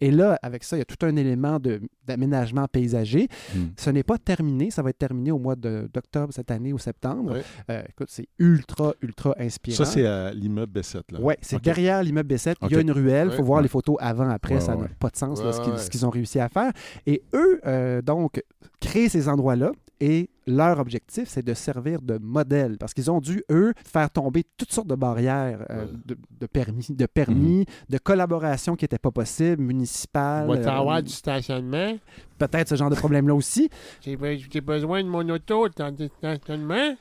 Et 0.00 0.10
là, 0.10 0.38
avec 0.42 0.64
ça, 0.64 0.76
il 0.76 0.80
y 0.80 0.82
a 0.82 0.84
tout 0.84 1.04
un 1.06 1.16
élément 1.16 1.58
de- 1.58 1.80
d'aménagement 2.06 2.66
paysager. 2.68 3.28
Hmm. 3.54 3.66
Ce 3.76 3.90
n'est 3.90 4.02
pas 4.02 4.18
terminé. 4.18 4.70
Ça 4.70 4.82
va 4.82 4.90
être 4.90 4.98
terminé 4.98 5.30
au 5.30 5.38
mois 5.38 5.56
de- 5.56 5.88
d'octobre 5.92 6.32
cette 6.32 6.50
année 6.50 6.72
ou 6.72 6.78
septembre. 6.78 7.36
Euh, 7.70 7.82
écoute, 7.88 8.08
c'est 8.10 8.28
ultra, 8.38 8.94
ultra 9.02 9.34
inspirant. 9.38 9.76
Ça, 9.76 9.84
c'est 9.84 10.06
à 10.06 10.32
l'immeuble 10.32 10.72
Bessette. 10.72 11.10
Là. 11.12 11.18
Oui, 11.22 11.34
c'est 11.40 11.62
derrière 11.62 12.02
l'immeuble 12.02 12.34
B7. 12.34 12.56
Il 12.62 12.72
y 12.72 12.76
a 12.76 12.80
une 12.80 12.90
ruelle. 12.92 13.28
Il 13.32 13.36
faut 13.36 13.42
voir 13.44 13.62
les 13.62 13.68
photos 13.68 13.96
avant-après. 14.00 14.54
Ouais, 14.54 14.60
ça 14.60 14.74
n'a 14.76 14.82
ouais. 14.82 14.88
pas 14.98 15.08
de 15.10 15.16
sens 15.16 15.40
là, 15.40 15.46
Ouais, 15.46 15.52
ce 15.52 15.60
qu'ils 15.60 15.72
ouais. 15.72 15.78
ce 15.78 15.90
qu'ils 15.90 16.06
ont 16.06 16.10
réussi 16.10 16.38
à 16.40 16.48
faire. 16.48 16.72
Et 17.06 17.22
eux, 17.34 17.60
euh, 17.66 18.02
donc, 18.02 18.42
créent 18.80 19.08
ces 19.08 19.28
endroits-là. 19.28 19.72
Et 20.00 20.28
leur 20.46 20.78
objectif, 20.78 21.28
c'est 21.28 21.44
de 21.44 21.54
servir 21.54 22.00
de 22.02 22.18
modèle. 22.18 22.78
Parce 22.78 22.94
qu'ils 22.94 23.10
ont 23.10 23.20
dû, 23.20 23.42
eux, 23.50 23.72
faire 23.84 24.10
tomber 24.10 24.44
toutes 24.56 24.72
sortes 24.72 24.86
de 24.88 24.94
barrières 24.94 25.66
euh, 25.70 25.86
de, 26.04 26.16
de 26.40 26.46
permis, 26.46 26.86
de, 26.88 27.06
permis 27.06 27.66
de 27.88 27.98
collaboration 27.98 28.76
qui 28.76 28.84
n'étaient 28.84 28.98
pas 28.98 29.10
possibles, 29.10 29.62
municipales. 29.62 30.46
Va 30.46 30.58
t'avoir 30.58 30.96
euh, 30.96 31.02
du 31.02 31.12
stationnement. 31.12 31.96
Peut-être 32.38 32.68
ce 32.68 32.74
genre 32.74 32.90
de 32.90 32.94
problème-là 32.96 33.34
aussi. 33.34 33.68
J'ai 34.02 34.16
be- 34.16 34.44
j'ai 34.52 34.60
besoin 34.60 35.02
de 35.02 35.08
mon 35.08 35.28
auto 35.28 35.68
dans 35.76 35.90
du 35.94 36.08
stationnement. 36.18 36.94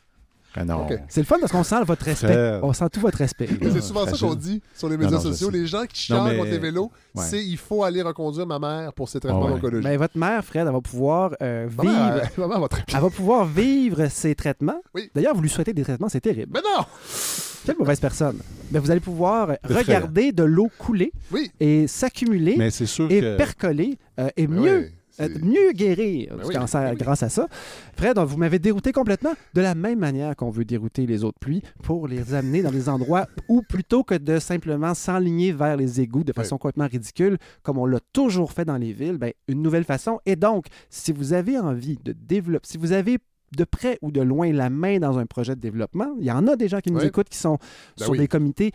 Ah 0.57 0.63
non. 0.65 0.87
C'est 1.09 1.21
le 1.21 1.25
fun 1.25 1.37
parce 1.39 1.51
qu'on 1.51 1.63
sent 1.63 1.83
votre 1.85 2.05
respect. 2.05 2.27
Frère. 2.27 2.63
On 2.63 2.71
sent 2.73 2.85
tout 2.91 2.99
votre 3.01 3.17
respect. 3.17 3.47
C'est 3.61 3.81
souvent 3.81 4.05
ça 4.05 4.17
qu'on 4.17 4.35
dit 4.35 4.61
sur 4.73 4.87
les 4.89 4.97
médias 4.97 5.11
Non, 5.11 5.17
non, 5.17 5.23
je 5.23 5.29
sociaux. 5.29 5.49
Les 5.49 5.67
gens 5.67 5.83
qui 5.85 6.01
chialent 6.03 6.23
mais- 6.31 6.37
contre 6.37 6.51
les 6.51 6.57
vélos, 6.59 6.91
Ouais. 7.13 7.23
c'est 7.23 7.43
il 7.43 7.57
faut 7.57 7.83
aller 7.83 8.01
reconduire 8.01 8.47
ma 8.47 8.57
mère 8.59 8.93
pour 8.93 9.09
ses 9.09 9.19
traitements 9.19 9.43
Ah 9.43 9.51
ouais. 9.51 9.53
oncologiques. 9.57 9.83
Ben, 9.89 9.97
votre 9.97 10.17
mère, 10.17 10.43
Fred, 10.45 10.65
elle 10.67 10.73
va 10.73 10.81
pouvoir 10.81 11.31
euh, 11.41 11.67
vivre. 11.69 11.83
elle- 12.37 12.43
va. 12.43 12.69
Elle 12.93 13.01
va 13.01 13.09
pouvoir 13.09 13.45
vivre 13.45 14.07
ses 14.09 14.33
traitements. 14.35 14.81
Oui. 14.93 15.09
D'ailleurs, 15.13 15.35
vous 15.35 15.41
lui 15.41 15.49
souhaitez 15.49 15.73
des 15.73 15.83
traitements, 15.83 16.09
c'est 16.09 16.21
terrible. 16.21 16.51
Mais 16.53 16.61
non! 16.61 16.85
Quelle 17.65 17.77
mauvaise 17.79 17.99
personne. 17.99 18.37
Mais 18.71 18.79
vous 18.79 18.91
allez 18.91 18.99
pouvoir 18.99 19.49
regarder 19.63 20.31
de 20.31 20.43
l'eau 20.43 20.69
couler 20.77 21.11
Oui. 21.31 21.51
et 21.59 21.87
s'accumuler 21.87 22.55
Mais 22.57 22.67
et 22.67 22.71
que. 23.21 23.37
percoler 23.37 23.97
euh, 24.19 24.29
et 24.37 24.47
mieux. 24.47 24.79
oui, 24.81 24.91
c'est- 25.17 25.23
euh, 25.23 25.39
mieux 25.41 25.71
guérir 25.73 26.35
Ben 26.35 26.41
du 26.43 26.47
oui, 26.49 26.55
cancer 26.55 26.81
ben 26.81 26.91
oui. 26.91 26.97
grâce 26.97 27.23
à 27.23 27.29
ça. 27.29 27.47
Fred, 27.95 28.17
vous 28.19 28.37
m'avez 28.37 28.59
dérouté 28.59 28.91
complètement 28.91 29.33
de 29.53 29.61
la 29.61 29.75
même 29.75 29.99
manière 29.99 30.35
qu'on 30.35 30.49
veut 30.49 30.65
dérouter 30.65 31.05
les 31.05 31.23
autres 31.23 31.39
pluies 31.39 31.61
pour 31.83 32.07
les 32.07 32.33
amener 32.33 32.61
dans 32.61 32.71
des 32.71 32.89
endroits 32.89 33.27
où, 33.49 33.61
plutôt 33.61 34.03
que 34.03 34.15
de 34.15 34.39
simplement 34.39 34.93
s'enligner 34.93 35.51
vers 35.51 35.77
les 35.77 36.01
égouts 36.01 36.23
de 36.23 36.33
façon 36.33 36.57
complètement 36.57 36.87
ridicule, 36.87 37.37
comme 37.63 37.77
on 37.77 37.85
l'a 37.85 37.99
toujours 38.13 38.51
fait 38.51 38.65
dans 38.65 38.77
les 38.77 38.93
villes, 38.93 39.17
ben, 39.17 39.31
une 39.47 39.61
nouvelle 39.61 39.83
façon. 39.85 40.19
Et 40.25 40.35
donc, 40.35 40.65
si 40.89 41.11
vous 41.11 41.33
avez 41.33 41.57
envie 41.57 41.97
de 42.03 42.11
développer, 42.13 42.67
si 42.67 42.77
vous 42.77 42.91
avez 42.91 43.17
de 43.55 43.63
près 43.63 43.97
ou 44.01 44.11
de 44.11 44.19
loin 44.21 44.51
la 44.51 44.69
main 44.69 44.97
dans 44.99 45.17
un 45.17 45.25
projet 45.25 45.55
de 45.55 45.61
développement, 45.61 46.13
il 46.19 46.25
y 46.25 46.31
en 46.31 46.45
a 46.47 46.55
des 46.57 46.67
gens 46.67 46.79
qui 46.81 46.91
nous 46.91 47.03
écoutent 47.05 47.29
qui 47.29 47.37
sont 47.37 47.57
Ben 47.97 48.03
sur 48.05 48.15
des 48.15 48.27
comités. 48.27 48.71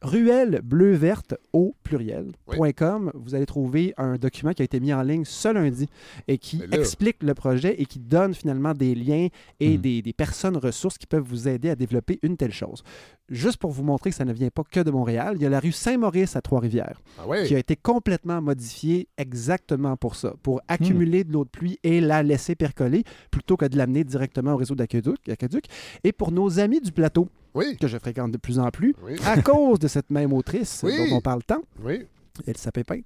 Ruelle 0.00 0.60
bleu 0.62 0.92
verte 0.94 1.34
au 1.52 1.74
pluriel.com, 1.82 3.10
vous 3.14 3.34
allez 3.34 3.46
trouver 3.46 3.94
un 3.96 4.14
document 4.16 4.52
qui 4.52 4.62
a 4.62 4.64
été 4.64 4.78
mis 4.78 4.92
en 4.92 5.02
ligne 5.02 5.24
ce 5.24 5.52
lundi 5.52 5.86
et 6.28 6.38
qui 6.38 6.62
explique 6.70 7.20
le 7.22 7.34
projet 7.34 7.74
et 7.80 7.84
qui 7.84 7.98
donne 7.98 8.32
finalement 8.32 8.74
des 8.74 8.94
liens 8.94 9.26
et 9.58 9.70
Mhm. 9.76 9.80
des, 9.80 10.02
des 10.02 10.12
personnes 10.12 10.56
ressources 10.56 10.98
qui 10.98 11.06
peuvent 11.06 11.24
vous 11.26 11.48
aider 11.48 11.68
à 11.70 11.74
développer 11.74 12.20
une 12.22 12.36
telle 12.36 12.52
chose. 12.52 12.84
Juste 13.28 13.56
pour 13.58 13.72
vous 13.72 13.82
montrer 13.82 14.10
que 14.10 14.16
ça 14.16 14.24
ne 14.24 14.32
vient 14.32 14.50
pas 14.50 14.62
que 14.62 14.80
de 14.80 14.90
Montréal, 14.92 15.34
il 15.36 15.42
y 15.42 15.46
a 15.46 15.50
la 15.50 15.58
rue 15.60 15.72
Saint-Maurice 15.72 16.36
à 16.36 16.42
Trois-Rivières 16.42 17.02
Ah 17.18 17.24
qui 17.44 17.54
a 17.56 17.58
été 17.58 17.74
complètement 17.74 18.40
modifiée 18.40 19.08
exactement 19.18 19.96
pour 19.96 20.14
ça, 20.14 20.34
pour 20.44 20.60
accumuler 20.68 21.24
de 21.24 21.32
l'eau 21.32 21.44
de 21.44 21.50
pluie 21.50 21.78
et 21.82 22.00
la 22.00 22.22
laisser 22.22 22.54
percoler 22.54 23.02
plutôt 23.32 23.56
que 23.56 23.66
de 23.66 23.76
l'amener 23.76 24.04
directement 24.04 24.52
au 24.52 24.56
réseau 24.56 24.76
d'aqueduc. 24.76 25.28
aqueduc. 25.28 25.64
Et 26.04 26.12
pour 26.12 26.30
nos 26.30 26.60
amis 26.60 26.80
du 26.80 26.92
plateau, 26.92 27.28
Oui. 27.54 27.76
que 27.80 27.88
je 27.88 27.98
fréquente 27.98 28.30
de 28.32 28.36
plus 28.38 28.58
en 28.58 28.70
plus, 28.70 28.94
Oui. 29.02 29.16
à 29.24 29.40
cause 29.42 29.78
de 29.78 29.88
cette 29.88 30.10
même 30.10 30.32
autrice 30.32 30.80
Oui. 30.84 30.96
dont 31.10 31.16
on 31.16 31.20
parle 31.20 31.42
tant, 31.44 31.62
Oui. 31.82 32.06
Elsa 32.46 32.70
Pépin. 32.72 33.00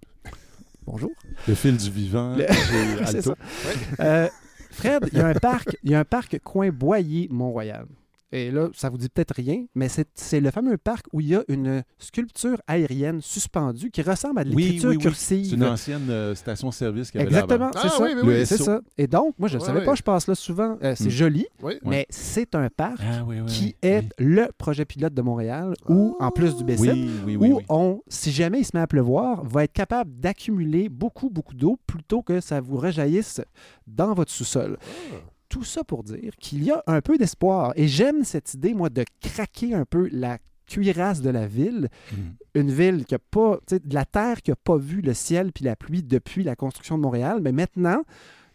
Bonjour. 0.84 1.10
Le 1.48 1.54
fil 1.54 1.76
du 1.76 1.90
vivant. 1.90 2.34
Le- 2.36 2.46
chez 2.46 2.52
C'est 3.06 3.16
Alto. 3.18 3.34
ça. 3.34 4.04
Euh, 4.04 4.28
Fred, 4.70 5.08
il 5.12 5.18
y 5.18 5.20
a 5.20 5.26
un 5.28 5.34
parc, 5.34 5.76
il 5.84 5.90
y 5.90 5.94
a 5.94 6.00
un 6.00 6.04
parc 6.04 6.38
coin 6.42 6.70
Boyer 6.70 7.28
Mont-Royal. 7.30 7.86
Et 8.32 8.50
là, 8.50 8.68
ça 8.74 8.88
vous 8.88 8.96
dit 8.96 9.08
peut-être 9.10 9.34
rien, 9.34 9.66
mais 9.74 9.88
c'est 10.14 10.40
le 10.40 10.50
fameux 10.50 10.78
parc 10.78 11.06
où 11.12 11.20
il 11.20 11.28
y 11.28 11.34
a 11.36 11.44
une 11.48 11.82
sculpture 11.98 12.60
aérienne 12.66 13.20
suspendue 13.20 13.90
qui 13.90 14.00
ressemble 14.02 14.38
à 14.40 14.44
de 14.44 14.48
l'écriture 14.48 14.88
oui, 14.90 14.96
oui. 14.96 15.02
cursive. 15.02 15.44
C'est 15.50 15.56
une 15.56 15.64
ancienne 15.64 16.08
euh, 16.08 16.34
station-service 16.34 17.10
qu'il 17.10 17.20
y 17.20 17.24
avait 17.24 17.30
Exactement, 17.32 17.70
Ah 17.74 17.80
c'est 17.82 17.88
ça. 17.90 18.02
oui, 18.02 18.10
oui, 18.14 18.20
oui. 18.24 18.34
Le 18.38 18.44
C'est 18.46 18.56
ça. 18.56 18.80
Et 18.96 19.06
donc, 19.06 19.34
moi, 19.38 19.48
je 19.48 19.56
ne 19.56 19.60
Ouais, 19.60 19.66
savais 19.66 19.80
ouais. 19.80 19.84
pas, 19.84 19.94
je 19.94 20.02
passe 20.02 20.26
là 20.28 20.34
souvent. 20.34 20.78
Euh, 20.82 20.94
c'est 20.96 21.04
Hmm. 21.06 21.10
joli, 21.10 21.46
Oui. 21.62 21.74
mais 21.84 22.06
c'est 22.08 22.54
un 22.54 22.68
parc 22.70 22.98
Ah 23.02 23.22
oui, 23.26 23.40
oui. 23.40 23.46
qui 23.46 23.64
oui. 23.64 23.74
est 23.82 24.08
le 24.18 24.48
projet 24.56 24.84
pilote 24.86 25.12
de 25.12 25.22
Montréal 25.22 25.74
où, 25.88 26.16
en 26.18 26.30
plus 26.30 26.56
du 26.56 26.64
B7, 26.64 26.78
Oui, 26.80 27.10
oui, 27.26 27.36
oui. 27.36 27.50
où 27.52 27.56
oui. 27.58 27.64
on, 27.68 28.00
si 28.08 28.32
jamais 28.32 28.60
il 28.60 28.64
se 28.64 28.70
met 28.74 28.80
à 28.82 28.86
pleuvoir, 28.86 29.44
va 29.44 29.64
être 29.64 29.72
capable 29.74 30.10
d'accumuler 30.18 30.88
beaucoup, 30.88 31.28
beaucoup 31.28 31.54
d'eau 31.54 31.78
plutôt 31.86 32.22
que 32.22 32.40
ça 32.40 32.60
vous 32.62 32.78
rejaillisse 32.78 33.42
dans 33.86 34.14
votre 34.14 34.30
sous-sol. 34.32 34.78
Ah. 34.80 35.16
Tout 35.52 35.64
ça 35.64 35.84
pour 35.84 36.02
dire 36.02 36.32
qu'il 36.40 36.64
y 36.64 36.70
a 36.70 36.82
un 36.86 37.00
peu 37.02 37.18
d'espoir. 37.18 37.72
Et 37.76 37.86
j'aime 37.88 38.24
cette 38.24 38.54
idée, 38.54 38.72
moi, 38.72 38.88
de 38.88 39.04
craquer 39.20 39.74
un 39.74 39.84
peu 39.84 40.08
la 40.10 40.38
cuirasse 40.66 41.20
de 41.20 41.28
la 41.28 41.46
ville. 41.46 41.88
Mhm. 42.12 42.18
Une 42.54 42.70
ville 42.70 43.04
qui 43.04 43.14
a 43.14 43.18
pas, 43.18 43.58
tu 43.66 43.74
sais, 43.74 43.80
de 43.84 43.94
la 43.94 44.06
terre 44.06 44.40
qui 44.40 44.50
n'a 44.50 44.56
pas 44.56 44.76
vu 44.78 45.02
le 45.02 45.12
ciel 45.12 45.52
puis 45.52 45.64
la 45.64 45.76
pluie 45.76 46.02
depuis 46.02 46.42
la 46.42 46.56
construction 46.56 46.96
de 46.96 47.02
Montréal, 47.02 47.40
mais 47.42 47.52
maintenant, 47.52 48.00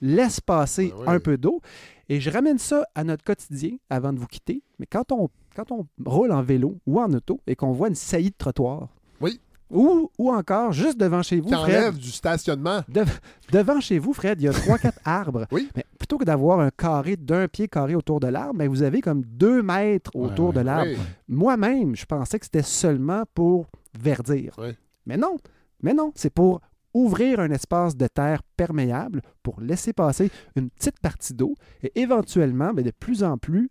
laisse 0.02 0.40
passer 0.42 0.88
Ben 0.88 0.96
oui. 1.02 1.04
un 1.16 1.20
peu 1.20 1.38
d'eau. 1.38 1.62
Et 2.10 2.20
je 2.20 2.30
ramène 2.32 2.58
ça 2.58 2.86
à 2.96 3.04
notre 3.04 3.24
quotidien 3.24 3.72
avant 3.90 4.14
de 4.14 4.20
vous 4.20 4.28
quitter. 4.28 4.64
Mais 4.80 4.86
quand 4.88 5.12
on, 5.12 5.30
quand 5.56 5.72
on 5.72 5.86
roule 6.06 6.32
en 6.32 6.42
vélo 6.42 6.78
ou 6.88 7.00
en 7.00 7.12
auto 7.14 7.40
et 7.46 7.56
qu'on 7.56 7.74
voit 7.74 7.90
une 7.90 7.96
saillie 7.96 8.30
de 8.32 8.36
trottoir, 8.38 8.88
Oui. 9.22 9.40
ou, 9.70 10.10
ou 10.18 10.32
encore 10.32 10.72
juste 10.72 10.98
devant 10.98 11.22
chez 11.22 11.40
vous, 11.42 11.50
Fred, 11.52 11.96
du 11.96 12.12
stationnement. 12.12 12.82
Dev- 12.88 13.20
devant 13.52 13.82
chez 13.82 14.00
vous, 14.00 14.14
Fred, 14.14 14.40
il 14.42 14.46
y 14.46 14.48
a 14.48 14.52
3-4 14.52 14.94
arbres. 15.04 15.46
Oui. 15.52 15.68
Mais 15.76 15.84
plutôt 16.08 16.20
que 16.20 16.24
d'avoir 16.26 16.62
un 16.62 16.70
carré 16.72 17.18
d'un 17.18 17.50
pied 17.50 17.68
carré 17.68 17.94
autour 17.94 18.22
de 18.22 18.28
l'arbre, 18.28 18.58
ben, 18.60 18.70
vous 18.70 18.82
avez 18.82 19.02
comme 19.02 19.24
2 19.26 19.62
mètres 19.62 20.16
autour 20.16 20.48
Ouais, 20.50 20.54
de 20.56 20.60
l'arbre. 20.62 20.92
Oui. 20.92 20.98
Moi-même, 21.28 21.98
je 21.98 22.06
pensais 22.06 22.40
que 22.40 22.46
c'était 22.46 22.62
seulement 22.62 23.24
pour 23.34 23.68
verdir. 24.00 24.54
Ouais. 24.58 24.78
Mais 25.06 25.18
non, 25.18 25.36
mais 25.82 25.94
non, 25.94 26.14
c'est 26.16 26.30
pour 26.30 26.62
ouvrir 26.94 27.42
un 27.42 27.52
espace 27.52 27.98
de 27.98 28.08
terre 28.08 28.42
perméable 28.56 29.22
pour 29.44 29.60
laisser 29.60 29.92
passer 29.92 30.32
une 30.56 30.70
petite 30.70 30.98
partie 31.02 31.34
d'eau 31.34 31.56
et 31.84 31.92
éventuellement, 32.00 32.74
ben, 32.74 32.86
de 32.86 32.92
plus 32.92 33.22
en 33.26 33.38
plus, 33.38 33.68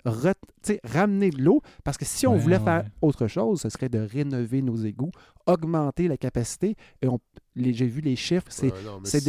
ramener 0.85 1.31
de 1.31 1.42
l'eau. 1.42 1.62
Parce 1.85 1.96
que 1.96 2.05
si 2.05 2.27
on 2.27 2.33
Ouais, 2.35 2.38
voulait 2.38 2.59
ouais. 2.59 2.64
faire 2.64 2.85
autre 3.01 3.29
chose, 3.29 3.62
ce 3.62 3.70
serait 3.70 3.88
de 3.88 3.99
rénover 3.99 4.61
nos 4.61 4.77
égouts, 4.77 5.11
augmenter 5.46 6.07
la 6.07 6.18
capacité. 6.18 6.77
Et 7.01 7.09
on, 7.09 7.18
j'ai 7.56 7.86
vu 7.86 8.00
les 8.00 8.16
chiffres, 8.16 8.46
c'est 8.50 8.72
Ouais, 8.72 9.20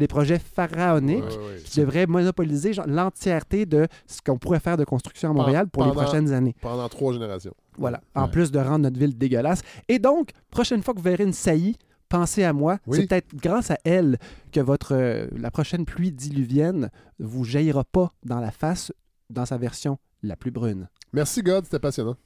des, 0.00 0.08
projets 0.08 0.38
pharaoniques 0.38 1.24
Ouais, 1.24 1.60
qui 1.64 1.80
devraient 1.80 2.06
monopoliser 2.06 2.72
l'entièreté 2.86 3.66
de 3.66 3.86
ce 4.06 4.20
qu'on 4.20 4.38
pourrait 4.38 4.60
faire 4.60 4.76
de 4.76 4.84
construction 4.84 5.30
à 5.30 5.32
Montréal 5.32 5.68
pour 5.68 5.84
les 5.84 5.92
prochaines 5.92 6.32
années. 6.32 6.54
Pendant 6.60 6.88
trois 6.88 7.12
générations. 7.12 7.54
Voilà. 7.78 8.00
En 8.14 8.28
plus 8.28 8.50
de 8.50 8.58
rendre 8.58 8.78
notre 8.78 8.98
ville 8.98 9.16
dégueulasse. 9.16 9.62
Et 9.88 9.98
donc, 9.98 10.30
prochaine 10.50 10.82
fois 10.82 10.94
que 10.94 10.98
vous 10.98 11.04
verrez 11.04 11.24
une 11.24 11.32
saillie, 11.32 11.76
pensez 12.08 12.44
à 12.44 12.52
moi. 12.52 12.78
Oui. 12.86 12.98
C'est 12.98 13.06
peut-être 13.06 13.34
grâce 13.34 13.70
à 13.70 13.78
elle 13.84 14.18
que 14.52 14.60
votre, 14.60 14.94
euh, 14.94 15.26
la 15.36 15.50
prochaine 15.50 15.84
pluie 15.84 16.12
diluvienne 16.12 16.90
vous 17.18 17.44
jaillira 17.44 17.84
pas 17.84 18.12
dans 18.24 18.40
la 18.40 18.50
face 18.50 18.92
dans 19.30 19.46
sa 19.46 19.58
version 19.58 19.98
la 20.22 20.36
plus 20.36 20.50
brune. 20.50 20.88
Merci, 21.12 21.42
God, 21.42 21.64
c'était 21.64 21.78
passionnant. 21.78 22.16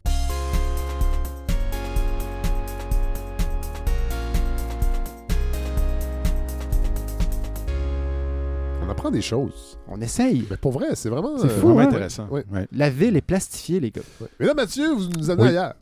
Apprend 9.10 9.16
des 9.16 9.22
choses. 9.22 9.78
On 9.88 10.00
essaye. 10.00 10.46
Mais 10.50 10.56
pour 10.56 10.72
vrai, 10.72 10.88
c'est 10.94 11.08
vraiment. 11.08 11.36
C'est 11.38 11.46
euh, 11.46 11.60
fou, 11.60 11.68
Vraiment 11.68 11.80
hein? 11.80 11.86
intéressant. 11.88 12.28
Ouais. 12.28 12.44
Ouais. 12.52 12.66
La 12.72 12.90
ville 12.90 13.16
est 13.16 13.20
plastifiée, 13.20 13.80
les 13.80 13.90
gars. 13.90 14.02
ouais. 14.20 14.28
Mais 14.38 14.46
là, 14.46 14.54
Mathieu, 14.54 14.92
vous 14.94 15.08
nous 15.18 15.30
amenez 15.30 15.42
Oui. 15.44 15.48
ailleurs. 15.50 15.74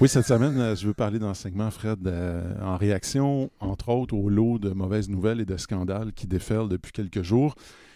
Oui, 0.00 0.08
cette 0.08 0.26
semaine, 0.26 0.58
euh, 0.58 0.76
je 0.76 0.86
veux 0.86 0.94
parler 0.94 1.18
d'enseignement, 1.18 1.70
Fred, 1.70 2.06
euh, 2.06 2.42
en 2.62 2.76
réaction, 2.76 3.50
entre 3.60 3.88
autres, 3.90 4.14
au 4.14 4.28
lot 4.28 4.58
de 4.58 4.70
mauvaises 4.70 5.08
nouvelles 5.08 5.40
et 5.40 5.44
de 5.46 5.56
scandales 5.56 6.12
qui 6.12 6.26
déferlent 6.26 6.68
depuis 6.68 6.92
quelques 6.92 7.22
jours. 7.22 7.54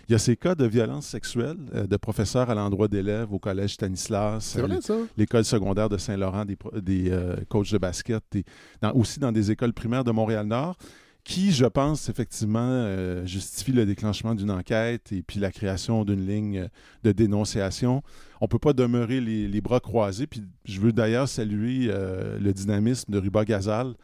Il 0.08 0.12
y 0.12 0.14
a 0.16 0.18
ces 0.18 0.36
cas 0.36 0.56
de 0.56 0.66
violence 0.66 1.06
sexuelle 1.06 1.56
euh, 1.74 1.86
de 1.86 1.96
professeurs 1.96 2.50
à 2.50 2.54
l'endroit 2.56 2.88
d'élèves 2.88 3.32
au 3.32 3.38
collège 3.38 3.74
Stanislas, 3.74 4.44
C'est 4.44 4.58
euh, 4.60 4.66
vrai, 4.66 4.80
ça? 4.80 4.96
l'école 5.16 5.44
secondaire 5.44 5.88
de 5.88 5.96
Saint-Laurent, 5.96 6.44
des, 6.44 6.56
pro- 6.56 6.72
des 6.80 7.10
euh, 7.10 7.36
coachs 7.48 7.70
de 7.72 7.78
basket, 7.78 8.22
des- 8.32 8.44
dans- 8.82 8.92
aussi 8.94 9.20
dans 9.20 9.30
des 9.30 9.50
écoles 9.52 9.72
primaires 9.72 10.02
de 10.04 10.10
Montréal-Nord, 10.10 10.76
qui, 11.24 11.52
je 11.52 11.64
pense, 11.66 12.08
effectivement, 12.08 12.58
euh, 12.68 13.24
justifie 13.26 13.72
le 13.72 13.86
déclenchement 13.86 14.34
d'une 14.34 14.50
enquête 14.50 15.12
et 15.12 15.22
puis 15.22 15.38
la 15.38 15.52
création 15.52 16.04
d'une 16.04 16.26
ligne 16.26 16.68
de 17.04 17.12
dénonciation. 17.12 18.02
On 18.40 18.46
ne 18.46 18.48
peut 18.48 18.58
pas 18.58 18.72
demeurer 18.72 19.20
les, 19.20 19.46
les 19.48 19.60
bras 19.60 19.80
croisés. 19.80 20.26
Puis 20.26 20.42
je 20.64 20.80
veux 20.80 20.92
d'ailleurs 20.92 21.28
saluer 21.28 21.88
euh, 21.90 22.38
le 22.40 22.52
dynamisme 22.52 23.12
de 23.12 23.18
Ruba 23.18 23.44
Gazal, 23.44 23.94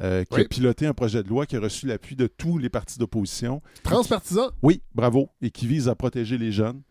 euh, 0.00 0.22
qui 0.24 0.36
Oui. 0.36 0.42
a 0.42 0.44
piloté 0.48 0.86
un 0.86 0.94
projet 0.94 1.22
de 1.24 1.28
loi 1.28 1.46
qui 1.46 1.56
a 1.56 1.60
reçu 1.60 1.86
l'appui 1.86 2.14
de 2.14 2.28
tous 2.28 2.58
les 2.58 2.68
partis 2.68 2.98
d'opposition. 2.98 3.60
Transpartisan. 3.82 4.50
Oui, 4.62 4.80
bravo. 4.94 5.30
Et 5.42 5.50
qui 5.50 5.66
vise 5.66 5.88
à 5.88 5.96
protéger 5.96 6.38
les 6.38 6.52
jeunes. 6.52 6.82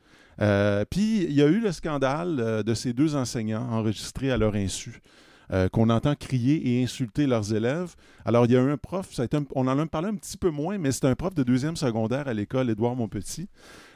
Euh, 0.42 0.84
puis 0.90 1.24
il 1.24 1.32
y 1.32 1.42
a 1.42 1.48
eu 1.48 1.60
le 1.60 1.72
scandale 1.72 2.40
euh, 2.40 2.62
de 2.64 2.74
ces 2.74 2.94
deux 2.94 3.16
enseignants 3.16 3.68
enregistrés 3.72 4.30
à 4.32 4.38
leur 4.38 4.54
insu, 4.54 5.02
euh, 5.52 5.70
qu'on 5.70 5.90
entend 5.90 6.14
crier 6.16 6.78
et 6.80 6.84
insulter 6.84 7.26
leurs 7.28 7.54
élèves. 7.54 7.96
Alors 8.26 8.46
il 8.46 8.52
y 8.52 8.58
a 8.58 8.62
un 8.62 8.78
prof, 8.78 9.08
ça 9.14 9.22
a 9.22 9.26
été 9.26 9.38
un- 9.38 9.46
on 9.56 9.68
en 9.68 9.80
a 9.80 9.86
parlé 9.86 10.10
un 10.10 10.16
petit 10.16 10.38
peu 10.38 10.50
moins, 10.50 10.78
mais 10.78 10.92
c'est 10.92 11.06
un 11.06 11.16
prof 11.16 11.34
de 11.34 11.44
deuxième 11.44 11.76
secondaire 11.76 12.28
à 12.28 12.34
l'école 12.34 12.70
Édouard 12.70 12.96
Montpetit. 12.96 13.48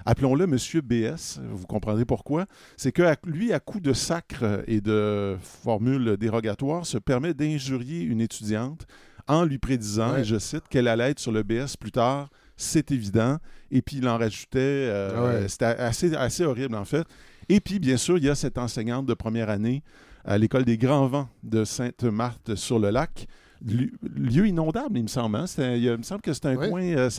Appelons-le 0.06 0.48
Monsieur 0.48 0.82
BS, 0.82 1.40
vous 1.52 1.68
comprendrez 1.68 2.06
pourquoi. 2.06 2.46
C'est 2.78 2.92
que 2.92 3.04
lui, 3.26 3.54
à 3.54 3.60
coup 3.60 3.80
de 3.80 3.94
sacre 3.94 4.64
et 4.68 4.82
de 4.82 5.38
formules 5.42 6.18
dérogatoires, 6.18 6.86
se 6.86 6.98
permet 6.98 7.34
d'injurier 7.34 8.02
une 8.02 8.22
étudiante 8.22 8.88
en 9.28 9.44
lui 9.46 9.60
prédisant, 9.60 10.14
Ouais. 10.14 10.22
et 10.22 10.24
je 10.24 10.40
cite, 10.40 10.68
qu'elle 10.70 10.88
allait 10.88 11.12
être 11.12 11.20
sur 11.20 11.32
le 11.32 11.44
BS 11.44 11.78
plus 11.80 11.92
tard. 11.92 12.30
C'est 12.58 12.92
évident. 12.92 13.38
Et 13.72 13.82
puis 13.82 13.98
il 13.98 14.08
en 14.08 14.18
rajoutait. 14.18 14.60
euh, 14.60 15.12
Ah 15.16 15.24
ouais. 15.42 15.48
C'était 15.48 15.66
assez, 15.66 16.16
assez 16.16 16.44
horrible, 16.46 16.76
en 16.76 16.86
fait. 16.86 17.06
Et 17.50 17.60
puis, 17.60 17.80
bien 17.80 17.98
sûr, 17.98 18.18
il 18.18 18.24
y 18.24 18.30
a 18.30 18.36
cette 18.36 18.58
enseignante 18.58 19.06
de 19.06 19.14
première 19.14 19.50
année 19.50 19.84
à 20.26 20.38
l'école 20.38 20.66
des 20.66 20.78
Grands 20.78 21.08
Vents 21.08 21.30
de 21.44 21.64
Sainte-Marthe-sur-le-Lac. 21.66 23.28
Lieu, 23.64 23.92
lieu 24.02 24.48
inondable, 24.48 24.98
il 24.98 25.04
me 25.04 25.08
semble. 25.08 25.36
hein? 25.38 25.46
Il, 25.58 25.98
me 25.98 26.04
semble 26.04 26.22
que 26.22 26.34
c'est 26.34 26.48
un 26.48 26.56
coin, 26.56 26.82
euh, 26.82 27.10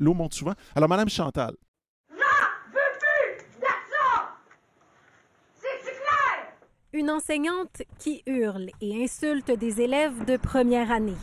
l'eau 0.00 0.14
monte 0.14 0.34
souvent. 0.34 0.54
Alors, 0.74 0.88
Madame 0.88 1.08
Chantal, 1.08 1.54
Une 6.94 7.10
enseignante 7.10 7.82
qui 7.98 8.22
hurle 8.26 8.68
et 8.82 9.02
insulte 9.02 9.50
des 9.50 9.80
élèves 9.80 10.26
de 10.26 10.36
première 10.36 10.92
année. 10.92 11.16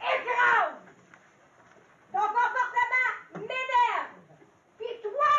Écrase! 0.00 0.76
Ton 2.10 2.20
comportement 2.20 3.34
m'énerve! 3.34 4.08
Puis 4.78 4.86
toi 5.02 5.34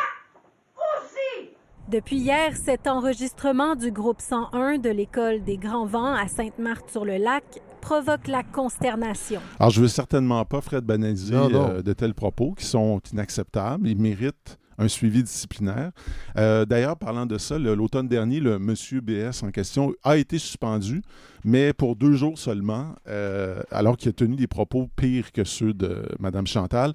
aussi! 1.02 1.50
Depuis 1.90 2.16
hier, 2.18 2.54
cet 2.56 2.86
enregistrement 2.86 3.74
du 3.74 3.90
groupe 3.90 4.20
101 4.20 4.78
de 4.78 4.90
l'école 4.90 5.42
des 5.42 5.56
Grands 5.56 5.86
Vents 5.86 6.14
à 6.14 6.28
Sainte-Marthe-sur-le-Lac 6.28 7.44
provoque 7.80 8.28
la 8.28 8.42
consternation. 8.42 9.40
alors 9.58 9.70
je 9.70 9.80
veux 9.80 9.88
certainement 9.88 10.44
pas, 10.44 10.60
Fred, 10.60 10.84
banaliser 10.84 11.34
Non, 11.34 11.48
non. 11.48 11.68
euh, 11.70 11.82
de 11.82 11.92
tels 11.94 12.12
propos 12.12 12.52
qui 12.52 12.66
sont 12.66 13.00
inacceptables. 13.12 13.88
Ils 13.88 13.96
méritent 13.98 14.58
un 14.76 14.86
suivi 14.88 15.22
disciplinaire. 15.22 15.92
Euh, 16.36 16.66
D'ailleurs, 16.66 16.96
parlant 16.98 17.24
de 17.24 17.38
ça, 17.38 17.58
le- 17.58 17.74
l'automne 17.74 18.06
dernier, 18.06 18.38
le 18.40 18.58
monsieur 18.58 19.00
BS 19.00 19.42
en 19.42 19.50
question 19.50 19.94
a 20.04 20.18
été 20.18 20.38
suspendu, 20.38 21.02
mais 21.42 21.72
pour 21.72 21.96
deux 21.96 22.12
jours 22.12 22.38
seulement, 22.38 22.94
euh, 23.08 23.62
alors 23.70 23.96
qu'il 23.96 24.10
a 24.10 24.12
tenu 24.12 24.36
des 24.36 24.46
propos 24.46 24.88
pires 24.94 25.32
que 25.32 25.42
ceux 25.44 25.72
de 25.72 26.02
Mme 26.20 26.46
Chantal. 26.46 26.92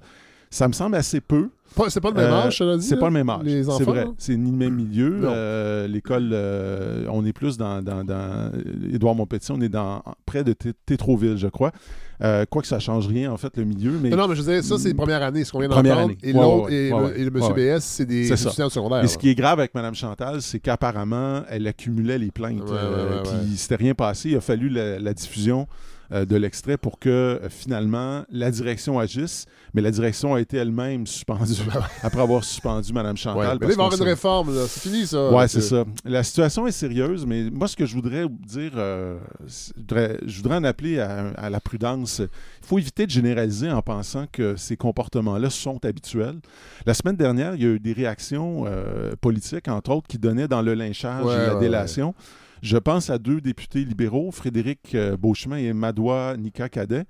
Ça 0.54 0.68
me 0.68 0.72
semble 0.72 0.94
assez 0.94 1.20
peu. 1.20 1.48
C'est 1.88 2.00
pas 2.00 2.10
le 2.10 2.14
même 2.14 2.30
Euh, 2.30 2.42
âge, 2.44 2.58
cela 2.58 2.76
dit? 2.76 2.86
C'est 2.86 2.96
pas 2.96 3.08
le 3.08 3.12
même 3.12 3.28
âge. 3.28 3.40
C'est 3.44 3.82
vrai. 3.82 4.06
C'est 4.18 4.36
ni 4.36 4.52
le 4.52 4.56
même 4.56 4.74
milieu. 4.76 5.22
Euh, 5.24 5.88
L'école, 5.88 6.30
euh, 6.32 7.06
on 7.10 7.26
est 7.26 7.32
plus 7.32 7.56
dans, 7.56 7.82
dans, 7.82 8.04
dans 8.04 8.52
Édouard 8.92 9.16
Montpetit, 9.16 9.50
on 9.50 9.60
est 9.60 9.68
dans 9.68 10.00
près 10.24 10.44
de 10.44 10.52
Té- 10.52 10.72
Tétroville, 10.86 11.36
je 11.36 11.48
crois. 11.48 11.72
Euh, 12.22 12.44
quoi 12.48 12.62
que 12.62 12.68
ça 12.68 12.78
change 12.78 13.08
rien, 13.08 13.32
en 13.32 13.36
fait, 13.36 13.56
le 13.56 13.64
milieu. 13.64 13.90
Mais 14.00 14.10
Non, 14.10 14.16
non, 14.16 14.28
mais 14.28 14.36
je 14.36 14.42
veux 14.42 14.52
dire, 14.54 14.62
ça, 14.62 14.78
c'est 14.78 14.94
première 14.94 15.20
année, 15.24 15.42
ce 15.42 15.50
qu'on 15.50 15.58
vient 15.58 15.68
Première 15.68 15.96
d'entendre. 15.96 16.12
année. 16.12 16.18
Et 16.22 16.32
Ouais, 16.32 16.40
l'autre, 16.40 16.66
ouais, 16.66 16.72
et, 16.74 16.92
ouais, 16.92 17.00
le- 17.00 17.06
ouais. 17.06 17.20
et 17.20 17.24
le 17.24 17.30
monsieur 17.32 17.54
BS, 17.54 17.80
c'est 17.80 18.06
des 18.06 18.30
étudiants 18.32 18.68
secondaires. 18.70 19.02
Et 19.02 19.08
ce 19.08 19.18
qui 19.18 19.30
est 19.30 19.34
grave 19.34 19.58
avec 19.58 19.74
Mme 19.74 19.96
Chantal, 19.96 20.40
c'est 20.40 20.60
qu'apparemment, 20.60 21.42
elle 21.50 21.66
accumulait 21.66 22.18
les 22.18 22.30
plaintes. 22.30 22.64
Puis 22.64 23.32
il 23.50 23.58
s'était 23.58 23.74
rien 23.74 23.94
passé. 23.94 24.30
Il 24.30 24.36
a 24.36 24.40
fallu 24.40 24.68
la, 24.68 25.00
la 25.00 25.12
diffusion 25.12 25.66
euh, 26.12 26.24
de 26.24 26.36
l'extrait 26.36 26.76
pour 26.76 26.98
que 26.98 27.08
euh, 27.08 27.48
finalement 27.48 28.24
la 28.30 28.50
direction 28.50 28.98
agisse. 28.98 29.46
Mais 29.72 29.80
la 29.82 29.90
direction 29.90 30.34
a 30.34 30.40
été 30.40 30.56
elle-même 30.58 31.06
suspendue 31.06 31.62
après 32.02 32.20
avoir 32.20 32.44
suspendu 32.44 32.92
Mme 32.92 33.14
Ouais. 33.14 33.16
Chantal. 33.16 33.36
Mais 33.36 33.44
là, 33.46 33.54
il 33.54 33.58
va 33.58 33.64
y 33.64 33.68
parce 33.68 33.72
avoir 33.74 33.90
qu'on 33.90 33.96
une 33.96 34.02
réforme. 34.02 34.52
C'est 34.68 34.80
fini, 34.80 35.06
ça. 35.06 35.28
Ouais, 35.28 35.32
Parce 35.32 35.52
c'est 35.52 35.60
ça. 35.60 35.84
La 36.04 36.22
situation 36.22 36.66
est 36.66 36.72
sérieuse, 36.72 37.24
mais 37.26 37.48
moi, 37.50 37.68
ce 37.68 37.76
que 37.76 37.86
je 37.86 37.94
voudrais 37.94 38.26
dire, 38.28 38.72
euh, 38.76 39.18
je, 39.46 39.72
voudrais, 39.76 40.18
je 40.26 40.36
voudrais 40.36 40.56
en 40.56 40.64
appeler 40.64 40.98
à, 41.00 41.28
à 41.36 41.50
la 41.50 41.60
prudence. 41.60 42.18
Il 42.18 42.66
faut 42.66 42.78
éviter 42.78 43.06
de 43.06 43.10
généraliser 43.10 43.70
en 43.70 43.82
pensant 43.82 44.26
que 44.30 44.56
ces 44.56 44.76
comportements-là 44.76 45.50
sont 45.50 45.84
habituels. 45.84 46.38
La 46.86 46.94
semaine 46.94 47.16
dernière, 47.16 47.54
il 47.54 47.62
y 47.62 47.66
a 47.66 47.68
eu 47.70 47.80
des 47.80 47.92
réactions 47.92 48.64
politiques, 49.20 49.68
entre 49.68 49.90
autres, 49.90 50.06
qui 50.08 50.18
donnaient 50.18 50.48
dans 50.48 50.62
le 50.62 50.74
lynchage 50.74 51.24
Ouais, 51.24 51.34
et 51.34 51.46
la 51.46 51.54
ouais, 51.54 51.60
délation. 51.60 52.14
Je 52.64 52.78
pense 52.78 53.10
à 53.10 53.18
deux 53.18 53.42
députés 53.42 53.84
libéraux, 53.84 54.30
Frédéric 54.30 54.94
euh, 54.94 55.18
Beauchemin 55.18 55.58
et 55.58 55.74
Madoua 55.74 56.34
Nika 56.38 56.70
Cadet, 56.70 57.04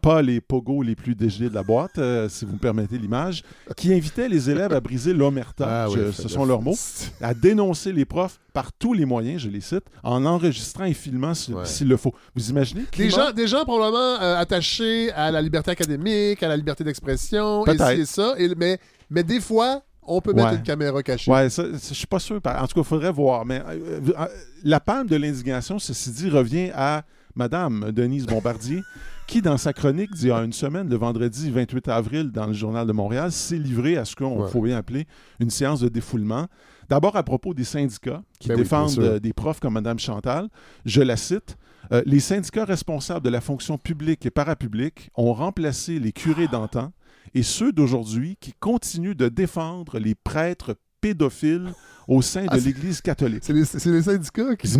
pas 0.00 0.22
les 0.22 0.40
pogos 0.40 0.82
les 0.84 0.94
plus 0.94 1.16
dégelés 1.16 1.50
de 1.50 1.54
la 1.54 1.64
boîte, 1.64 1.98
euh, 1.98 2.28
si 2.28 2.44
vous 2.44 2.52
me 2.52 2.58
permettez 2.58 2.96
l'image, 2.96 3.42
qui 3.76 3.92
invitaient 3.92 4.28
les 4.28 4.48
élèves 4.48 4.72
à 4.72 4.78
briser 4.78 5.12
l'omerta, 5.12 5.82
Ah 5.84 5.90
oui, 5.90 5.98
ce 6.12 6.28
sont 6.28 6.44
leurs 6.44 6.62
mots, 6.62 6.76
à 7.20 7.34
dénoncer 7.34 7.92
les 7.92 8.04
profs 8.04 8.38
par 8.52 8.72
tous 8.72 8.94
les 8.94 9.04
moyens, 9.04 9.42
je 9.42 9.48
les 9.48 9.60
cite, 9.60 9.82
en 10.04 10.24
enregistrant 10.26 10.84
et 10.84 10.94
filmant 10.94 11.32
Ouais. 11.50 11.64
s'il 11.66 11.88
le 11.88 11.96
faut. 11.96 12.14
Vous 12.36 12.48
imaginez? 12.50 12.82
Des 12.82 12.86
climat? 12.86 13.10
gens, 13.10 13.32
des 13.32 13.48
gens 13.48 13.64
probablement 13.64 14.22
euh, 14.22 14.36
attachés 14.36 15.10
à 15.10 15.32
la 15.32 15.42
liberté 15.42 15.72
académique, 15.72 16.40
à 16.44 16.46
la 16.48 16.56
liberté 16.56 16.84
d'expression, 16.84 17.66
et 17.66 17.72
et 18.00 18.04
ça. 18.04 18.34
et- 18.38 18.54
mais, 18.54 18.78
mais 19.10 19.24
des 19.24 19.40
fois, 19.40 19.82
on 20.16 20.20
peut 20.20 20.32
mettre 20.32 20.48
Ouais. 20.50 20.56
une 20.56 20.62
caméra 20.62 21.02
cachée. 21.02 21.30
Ouais, 21.30 21.48
ça, 21.50 21.64
je 21.72 21.94
suis 21.94 22.06
pas 22.06 22.18
sûr. 22.18 22.36
En 22.36 22.66
tout 22.66 22.74
cas, 22.74 22.80
il 22.80 22.84
faudrait 22.84 23.12
voir. 23.12 23.44
Mais 23.46 23.62
euh, 23.66 24.00
euh, 24.18 24.26
la 24.64 24.80
palme 24.80 25.06
de 25.08 25.16
l'indignation, 25.16 25.78
ceci 25.78 26.10
dit, 26.10 26.28
revient 26.30 26.70
à 26.74 27.02
Madame 27.34 27.92
Denise 27.92 28.26
Bombardier, 28.26 28.82
qui, 29.26 29.40
dans 29.40 29.56
sa 29.56 29.72
chronique 29.72 30.12
d'il 30.14 30.28
y 30.28 30.32
a 30.32 30.38
une 30.42 30.52
semaine, 30.52 30.88
le 30.88 30.96
vendredi 30.96 31.50
28 31.50 31.88
avril, 31.88 32.30
dans 32.32 32.46
le 32.46 32.52
Journal 32.52 32.86
de 32.86 32.92
Montréal, 32.92 33.30
s'est 33.30 33.56
livrée 33.58 33.96
à 33.96 34.04
ce 34.04 34.16
qu'on 34.16 34.42
Ouais. 34.42 34.50
faut 34.50 34.62
bien 34.62 34.76
appeler 34.76 35.06
une 35.38 35.50
séance 35.50 35.80
de 35.80 35.88
défoulement. 35.88 36.46
D'abord 36.88 37.16
à 37.16 37.22
propos 37.22 37.54
des 37.54 37.62
syndicats 37.64 38.22
qui 38.40 38.48
Ben 38.48 38.56
défendent 38.56 38.98
euh, 38.98 39.20
des 39.20 39.32
profs 39.32 39.60
comme 39.60 39.74
Madame 39.74 39.98
Chantal. 40.00 40.48
Je 40.84 41.00
la 41.02 41.16
cite. 41.16 41.56
Euh, 41.92 42.02
les 42.04 42.18
syndicats 42.20 42.64
responsables 42.64 43.24
de 43.24 43.30
la 43.30 43.40
fonction 43.40 43.78
publique 43.78 44.26
et 44.26 44.30
parapublique 44.30 45.10
ont 45.16 45.32
remplacé 45.32 45.98
les 46.00 46.10
curés 46.12 46.48
d'antan 46.48 46.92
et 47.34 47.42
ceux 47.42 47.72
d'aujourd'hui 47.72 48.36
qui 48.40 48.52
continuent 48.58 49.14
de 49.16 49.28
défendre 49.28 49.98
les 49.98 50.14
prêtres 50.14 50.76
pédophiles 51.00 51.72
au 52.08 52.22
sein 52.22 52.44
Ah, 52.48 52.56
de 52.56 52.60
c'est- 52.60 52.66
l'Église 52.66 53.00
catholique. 53.00 53.42
C'est 53.44 53.52
les, 53.52 53.64
syndicats 54.02 54.56
qui 54.56 54.68
se. 54.68 54.78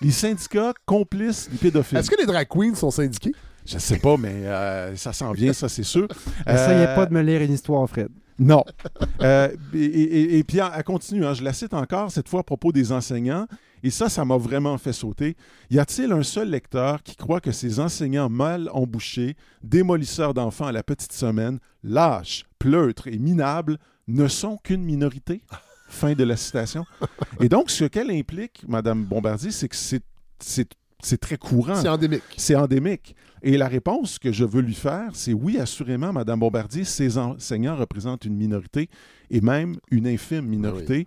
Les 0.00 0.10
syndicats 0.10 0.72
complices 0.84 1.48
des 1.50 1.56
pédophiles. 1.58 1.98
Est-ce 1.98 2.10
que 2.10 2.18
les 2.18 2.26
drag 2.26 2.46
queens 2.48 2.74
sont 2.74 2.90
syndiqués? 2.90 3.32
Je 3.64 3.78
sais 3.78 3.98
pas, 3.98 4.16
mais 4.18 4.28
euh, 4.46 4.94
ça 4.96 5.12
s'en 5.12 5.32
vient, 5.32 5.52
ça 5.52 5.68
c'est 5.68 5.84
sûr. 5.84 6.08
Essayez 6.46 6.86
Euh, 6.86 6.94
pas 6.94 7.06
de 7.06 7.14
me 7.14 7.22
lire 7.22 7.40
une 7.40 7.52
histoire, 7.52 7.88
Fred. 7.88 8.08
Non. 8.38 8.64
Euh, 9.22 9.48
et, 9.72 9.78
et- 9.84 10.38
et 10.38 10.44
puis, 10.44 10.58
elle, 10.58 10.66
elle 10.76 10.82
continue, 10.84 11.24
hein, 11.24 11.32
je 11.34 11.42
la 11.44 11.52
cite 11.52 11.72
encore, 11.72 12.10
cette 12.10 12.28
fois 12.28 12.40
à 12.40 12.42
propos 12.42 12.72
des 12.72 12.90
enseignants. 12.92 13.46
Et 13.84 13.90
ça, 13.90 14.08
ça 14.08 14.24
m'a 14.24 14.38
vraiment 14.38 14.78
fait 14.78 14.94
sauter. 14.94 15.36
Y 15.70 15.78
a-t-il 15.78 16.10
un 16.10 16.22
seul 16.22 16.48
lecteur 16.48 17.02
qui 17.02 17.16
croit 17.16 17.40
que 17.42 17.52
ces 17.52 17.80
enseignants 17.80 18.30
mal 18.30 18.70
embouchés, 18.72 19.36
démolisseurs 19.62 20.32
d'enfants 20.32 20.64
à 20.66 20.72
la 20.72 20.82
petite 20.82 21.12
semaine, 21.12 21.58
lâches, 21.82 22.44
pleutres 22.58 23.08
et 23.08 23.18
minables, 23.18 23.76
ne 24.08 24.26
sont 24.26 24.56
qu'une 24.56 24.82
minorité? 24.82 25.42
Fin 25.88 26.14
de 26.14 26.24
la 26.24 26.34
citation. 26.36 26.86
Et 27.40 27.50
donc, 27.50 27.70
ce 27.70 27.84
qu'elle 27.84 28.10
implique, 28.10 28.64
Madame 28.66 29.04
Bombardier, 29.04 29.50
c'est 29.50 29.68
que 29.68 29.76
c'est- 29.76 30.00
très 31.20 31.36
courant. 31.36 31.76
C'est 31.76 31.88
endémique. 31.90 32.22
C'est 32.38 32.56
endémique. 32.56 33.14
Et 33.42 33.58
la 33.58 33.68
réponse 33.68 34.18
que 34.18 34.32
je 34.32 34.46
veux 34.46 34.62
lui 34.62 34.74
faire, 34.74 35.10
c'est 35.12 35.34
oui, 35.34 35.58
assurément, 35.58 36.10
Madame 36.10 36.40
Bombardier, 36.40 36.84
ces 36.84 37.18
enseignants 37.18 37.76
représentent 37.76 38.24
une 38.24 38.36
minorité 38.36 38.88
et 39.28 39.42
même 39.42 39.76
une 39.90 40.06
infime 40.06 40.46
minorité. 40.46 41.06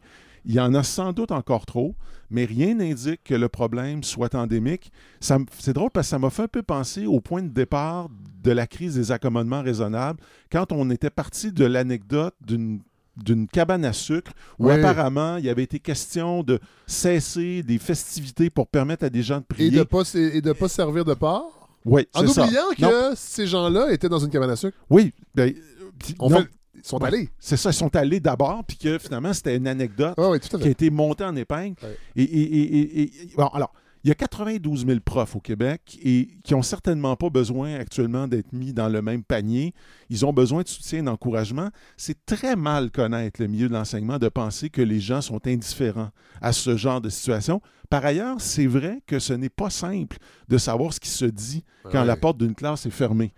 Il 0.49 0.55
y 0.55 0.59
en 0.59 0.73
a 0.73 0.81
sans 0.81 1.11
doute 1.13 1.31
encore 1.31 1.65
trop, 1.65 1.93
mais 2.31 2.45
rien 2.45 2.73
n'indique 2.75 3.21
que 3.25 3.35
le 3.35 3.49
problème 3.49 4.01
soit 4.03 4.33
endémique. 4.33 4.91
C'est 5.19 5.73
drôle 5.73 5.91
parce 5.91 6.07
que 6.07 6.11
ça 6.11 6.19
m'a 6.19 6.29
fait 6.29 6.43
un 6.43 6.47
peu 6.47 6.63
penser 6.63 7.05
au 7.05 7.19
point 7.19 7.43
de 7.43 7.49
départ 7.49 8.07
de 8.43 8.51
la 8.51 8.65
crise 8.65 8.95
des 8.95 9.11
accommodements 9.11 9.61
raisonnables, 9.61 10.19
quand 10.49 10.71
on 10.71 10.89
était 10.89 11.09
parti 11.09 11.51
de 11.51 11.65
l'anecdote 11.65 12.33
d'une 12.41 12.79
d'une 13.17 13.47
cabane 13.47 13.83
à 13.83 13.93
sucre 13.93 14.31
où 14.59 14.67
Oui. 14.67 14.73
apparemment 14.75 15.37
il 15.37 15.45
y 15.45 15.49
avait 15.49 15.63
été 15.63 15.79
question 15.79 16.43
de 16.43 16.59
cesser 16.85 17.63
des 17.63 17.79
festivités 17.79 18.51
pour 18.51 18.67
permettre 18.67 19.05
à 19.05 19.09
des 19.09 19.23
gens 19.23 19.37
de 19.39 19.41
Et 19.41 19.69
prier. 19.69 19.85
pas, 19.85 20.03
et 20.13 20.39
de 20.39 20.53
pas 20.53 20.67
servir 20.67 21.03
de 21.03 21.15
porc. 21.15 21.67
Oui, 21.83 22.07
En 22.13 22.27
ça. 22.27 22.43
oubliant 22.45 22.61
Non, 22.77 22.89
que 22.89 23.15
ces 23.15 23.47
gens-là 23.47 23.91
étaient 23.91 24.07
dans 24.07 24.19
une 24.19 24.29
cabane 24.29 24.51
à 24.51 24.55
sucre? 24.55 24.77
Oui, 24.91 25.13
ben, 25.33 25.51
puis 25.97 26.15
On 26.19 26.29
non, 26.29 26.41
fait- 26.41 26.47
Ils 26.77 26.85
sont 26.87 27.01
Ouais. 27.01 27.07
allés. 27.07 27.29
c'est 27.39 27.57
ça, 27.57 27.71
ils 27.71 27.73
sont 27.73 27.95
allés 27.95 28.19
d'abord, 28.19 28.63
puis 28.65 28.77
que 28.77 28.97
finalement 28.97 29.33
c'était 29.33 29.57
une 29.57 29.67
anecdote 29.67 30.13
Ah 30.17 30.31
qui 30.39 30.55
a 30.67 30.69
été 30.69 30.89
montée 30.89 31.23
en 31.23 31.35
épingle. 31.35 31.75
Et, 32.15 32.23
et- 32.23 33.01
et- 33.01 33.11
bon, 33.35 33.47
alors, 33.47 33.73
il 34.03 34.09
y 34.09 34.11
a 34.11 34.15
92 34.15 34.85
000 34.85 34.99
profs 35.01 35.35
au 35.35 35.39
Québec 35.41 35.99
et 36.01 36.29
qui 36.43 36.53
ont 36.55 36.61
certainement 36.61 37.15
pas 37.17 37.29
besoin 37.29 37.73
actuellement 37.75 38.27
d'être 38.27 38.53
mis 38.53 38.71
dans 38.71 38.87
le 38.87 39.01
même 39.01 39.23
panier. 39.23 39.73
Ils 40.09 40.25
ont 40.25 40.31
besoin 40.31 40.61
de 40.61 40.67
soutien 40.67 40.99
et 40.99 41.01
d'encouragement. 41.01 41.69
C'est 41.97 42.25
très 42.25 42.55
mal 42.55 42.91
connaître 42.91 43.41
le 43.41 43.47
milieu 43.47 43.67
de 43.67 43.73
l'enseignement 43.73 44.17
de 44.19 44.29
penser 44.29 44.69
que 44.69 44.81
les 44.81 44.99
gens 45.01 45.19
sont 45.21 45.45
indifférents 45.45 46.11
à 46.41 46.53
ce 46.53 46.77
genre 46.77 47.01
de 47.01 47.09
situation. 47.09 47.59
Par 47.89 48.05
ailleurs, 48.05 48.39
c'est 48.39 48.67
vrai 48.67 49.01
que 49.07 49.17
ce 49.19 49.33
n'est 49.33 49.49
pas 49.49 49.69
simple 49.71 50.17
de 50.47 50.57
savoir 50.57 50.93
ce 50.93 50.99
qui 50.99 51.09
se 51.09 51.25
dit 51.25 51.63
quand 51.91 52.03
la 52.03 52.15
porte 52.15 52.37
d'une 52.37 52.55
classe 52.55 52.85
est 52.85 52.91
fermée. 52.91 53.33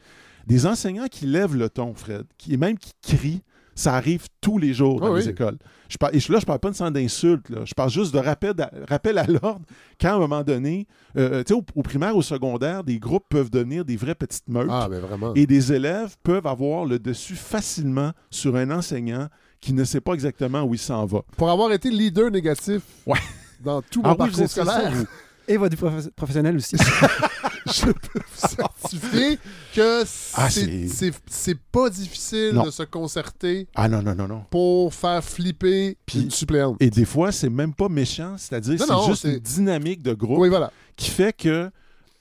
Des 0.50 0.66
enseignants 0.66 1.08
qui 1.10 1.26
lèvent 1.26 1.56
le 1.56 1.70
ton, 1.70 1.94
Fred, 1.94 2.26
qui, 2.38 2.54
et 2.54 2.58
même 2.58 2.78
qui 2.78 2.92
crient, 3.02 3.42
ça 3.76 3.94
arrive 3.94 4.28
tous 4.42 4.58
les 4.58 4.74
jours 4.74 5.00
dans 5.00 5.14
Ah 5.14 5.18
les 5.20 5.24
oui. 5.26 5.32
écoles. 5.32 5.58
Je 5.88 5.96
parle, 5.98 6.14
et 6.16 6.20
je- 6.20 6.34
là, 6.34 6.40
je 6.42 6.46
parle 6.46 6.60
pas 6.60 6.70
de 6.70 6.90
d'insultes, 6.90 7.50
là. 7.50 7.62
je 7.64 7.74
parle 7.74 7.90
juste 7.90 8.14
de 8.14 8.20
rappel 8.20 8.54
à, 8.60 8.70
rappel 8.90 9.18
à 9.18 9.24
l'ordre 9.26 9.62
quand, 10.02 10.10
à 10.10 10.14
un 10.16 10.20
moment 10.20 10.44
donné, 10.44 10.86
euh, 11.18 11.44
tu 11.46 11.54
sais, 11.54 11.60
au, 11.60 11.64
au 11.76 11.82
primaire, 11.82 12.18
au 12.18 12.22
secondaire, 12.22 12.84
des 12.84 13.00
groupes 13.00 13.24
peuvent 13.30 13.50
devenir 13.50 13.86
des 13.86 13.96
vraies 13.96 14.16
petites 14.16 14.50
meutes 14.50 14.68
Ah, 14.70 14.88
mais 14.92 15.00
vraiment. 15.00 15.34
et 15.34 15.46
des 15.48 15.72
élèves 15.72 16.16
peuvent 16.24 16.46
avoir 16.46 16.84
le 16.86 17.00
dessus 17.00 17.36
facilement 17.36 18.12
sur 18.30 18.58
un 18.58 18.70
enseignant 18.70 19.30
qui 19.62 19.72
ne 19.72 19.86
sait 19.86 20.02
pas 20.02 20.14
exactement 20.14 20.64
où 20.64 20.74
il 20.74 20.80
s'en 20.80 21.06
va. 21.06 21.22
Pour 21.38 21.50
avoir 21.50 21.72
été 21.72 21.90
leader 21.90 22.30
négatif 22.32 22.82
Ouais. 23.06 23.20
dans 23.64 23.82
tout 23.82 24.02
mon 24.02 24.10
Ah 24.10 24.16
oui, 24.20 24.30
vous 24.30 24.38
parcours 24.40 24.50
ça, 24.50 24.66
scolaire, 24.66 24.92
vous. 24.92 25.06
Et 25.48 25.58
votre 25.58 25.72
vie 25.76 25.78
prof- 25.82 26.10
professionnelle 26.16 26.58
aussi. 26.58 26.76
je 27.74 27.86
peux 27.86 28.20
vous 28.20 28.48
certifier 28.48 29.38
que 29.76 30.04
Ah, 30.34 30.50
c'est- 30.50 31.56
pas 31.72 31.90
difficile 31.90 32.52
Non. 32.54 32.64
de 32.64 32.72
se 32.72 32.84
concerter 32.84 33.68
Ah 33.76 33.88
non, 33.88 34.02
non, 34.02 34.16
non, 34.16 34.28
non. 34.28 34.44
pour 34.50 34.94
faire 34.94 35.24
flipper 35.24 35.98
Puis- 36.06 36.22
une 36.24 36.32
suppléante. 36.32 36.78
Et 36.80 36.90
des 36.90 37.06
fois, 37.06 37.32
c'est 37.32 37.50
même 37.50 37.74
pas 37.74 37.90
méchant, 37.90 38.36
c'est-à-dire 38.38 38.80
c'est 38.80 39.08
juste 39.08 39.24
une 39.26 39.40
dynamique 39.40 40.02
de 40.02 40.14
groupe 40.14 40.40
Oui, 40.40 40.50
voilà. 40.50 40.72
qui 40.96 41.10
fait 41.10 41.34
que 41.36 41.70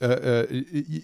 euh, 0.01 0.45
euh, 0.51 0.61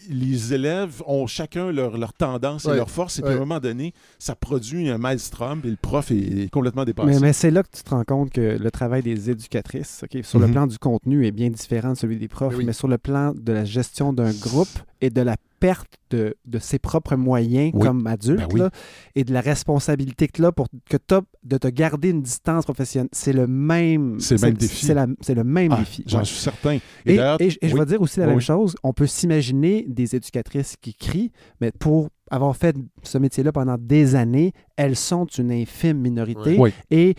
les 0.09 0.53
élèves 0.53 1.01
ont 1.05 1.27
chacun 1.27 1.71
leur, 1.71 1.97
leur 1.97 2.13
tendance 2.13 2.65
et 2.65 2.69
Ouais, 2.69 2.75
leur 2.77 2.89
force, 2.89 3.19
et 3.19 3.21
puis 3.21 3.29
ouais. 3.29 3.33
à 3.35 3.37
un 3.37 3.45
moment 3.45 3.59
donné, 3.59 3.93
ça 4.19 4.35
produit 4.35 4.89
un 4.89 4.97
maelstrom 4.97 5.61
et 5.65 5.69
le 5.69 5.75
prof 5.75 6.11
est, 6.11 6.15
est 6.43 6.49
complètement 6.49 6.85
dépassé. 6.85 7.09
Mais, 7.09 7.19
mais 7.19 7.33
c'est 7.33 7.51
là 7.51 7.63
que 7.63 7.69
tu 7.75 7.83
te 7.83 7.89
rends 7.89 8.03
compte 8.03 8.31
que 8.31 8.57
le 8.57 8.71
travail 8.71 9.03
des 9.03 9.29
éducatrices, 9.29 10.03
sur 10.23 10.39
le 10.39 10.47
Mhm. 10.47 10.51
plan 10.53 10.67
du 10.67 10.77
contenu, 10.77 11.25
est 11.25 11.31
bien 11.31 11.49
différent 11.49 11.91
de 11.93 11.97
celui 11.97 12.17
des 12.17 12.27
profs, 12.27 12.53
Mais 12.53 12.59
oui. 12.59 12.65
mais 12.65 12.73
sur 12.73 12.87
le 12.87 12.97
plan 12.97 13.33
de 13.35 13.51
la 13.53 13.65
gestion 13.65 14.13
d'un 14.13 14.31
groupe 14.31 14.69
et 15.01 15.09
de 15.09 15.21
la 15.21 15.35
perte 15.65 15.93
de, 16.11 16.35
de 16.45 16.59
ses 16.59 16.77
propres 16.79 17.15
moyens 17.15 17.71
Oui. 17.73 17.81
comme 17.85 18.05
adulte 18.05 18.39
Ben 18.41 18.47
oui. 18.53 18.59
là, 18.59 18.69
et 19.15 19.23
de 19.23 19.33
la 19.33 19.41
responsabilité 19.41 20.27
que 20.27 20.33
tu 20.33 20.45
as 20.45 20.51
pour 20.51 20.67
que 20.89 20.97
de 21.43 21.57
te 21.57 21.67
garder 21.67 22.09
une 22.09 22.21
distance 22.21 22.65
professionnelle, 22.65 23.09
c'est 23.11 23.33
le 23.33 23.47
même 23.47 24.19
C'est 24.19 24.35
le 24.35 24.41
même 24.41 24.53
défi. 24.53 24.85
C'est 25.21 25.33
le 25.35 25.43
même 25.43 25.71
Ah, 25.71 25.77
défi. 25.79 26.03
J'en 26.05 26.19
ouais. 26.19 26.25
suis 26.25 26.37
certain. 26.37 26.73
Et, 26.73 26.81
Et, 27.05 27.15
d'ailleurs, 27.17 27.41
et 27.41 27.49
je- 27.49 27.75
vais 27.75 27.85
dire 27.85 28.01
aussi 28.01 28.19
la 28.19 28.27
même 28.27 28.39
chose. 28.41 28.75
On 28.83 28.93
peut 28.93 29.07
s'imaginer 29.07 29.85
des 29.87 30.15
éducatrices 30.15 30.75
qui 30.79 30.93
crient, 30.93 31.31
mais 31.61 31.71
pour 31.71 32.09
avoir 32.29 32.55
fait 32.55 32.75
ce 33.03 33.17
métier-là 33.17 33.51
pendant 33.51 33.77
des 33.79 34.15
années, 34.15 34.51
elles 34.77 34.95
sont 34.95 35.25
une 35.25 35.51
infime 35.51 35.97
minorité 35.99 36.59
et 36.91 37.15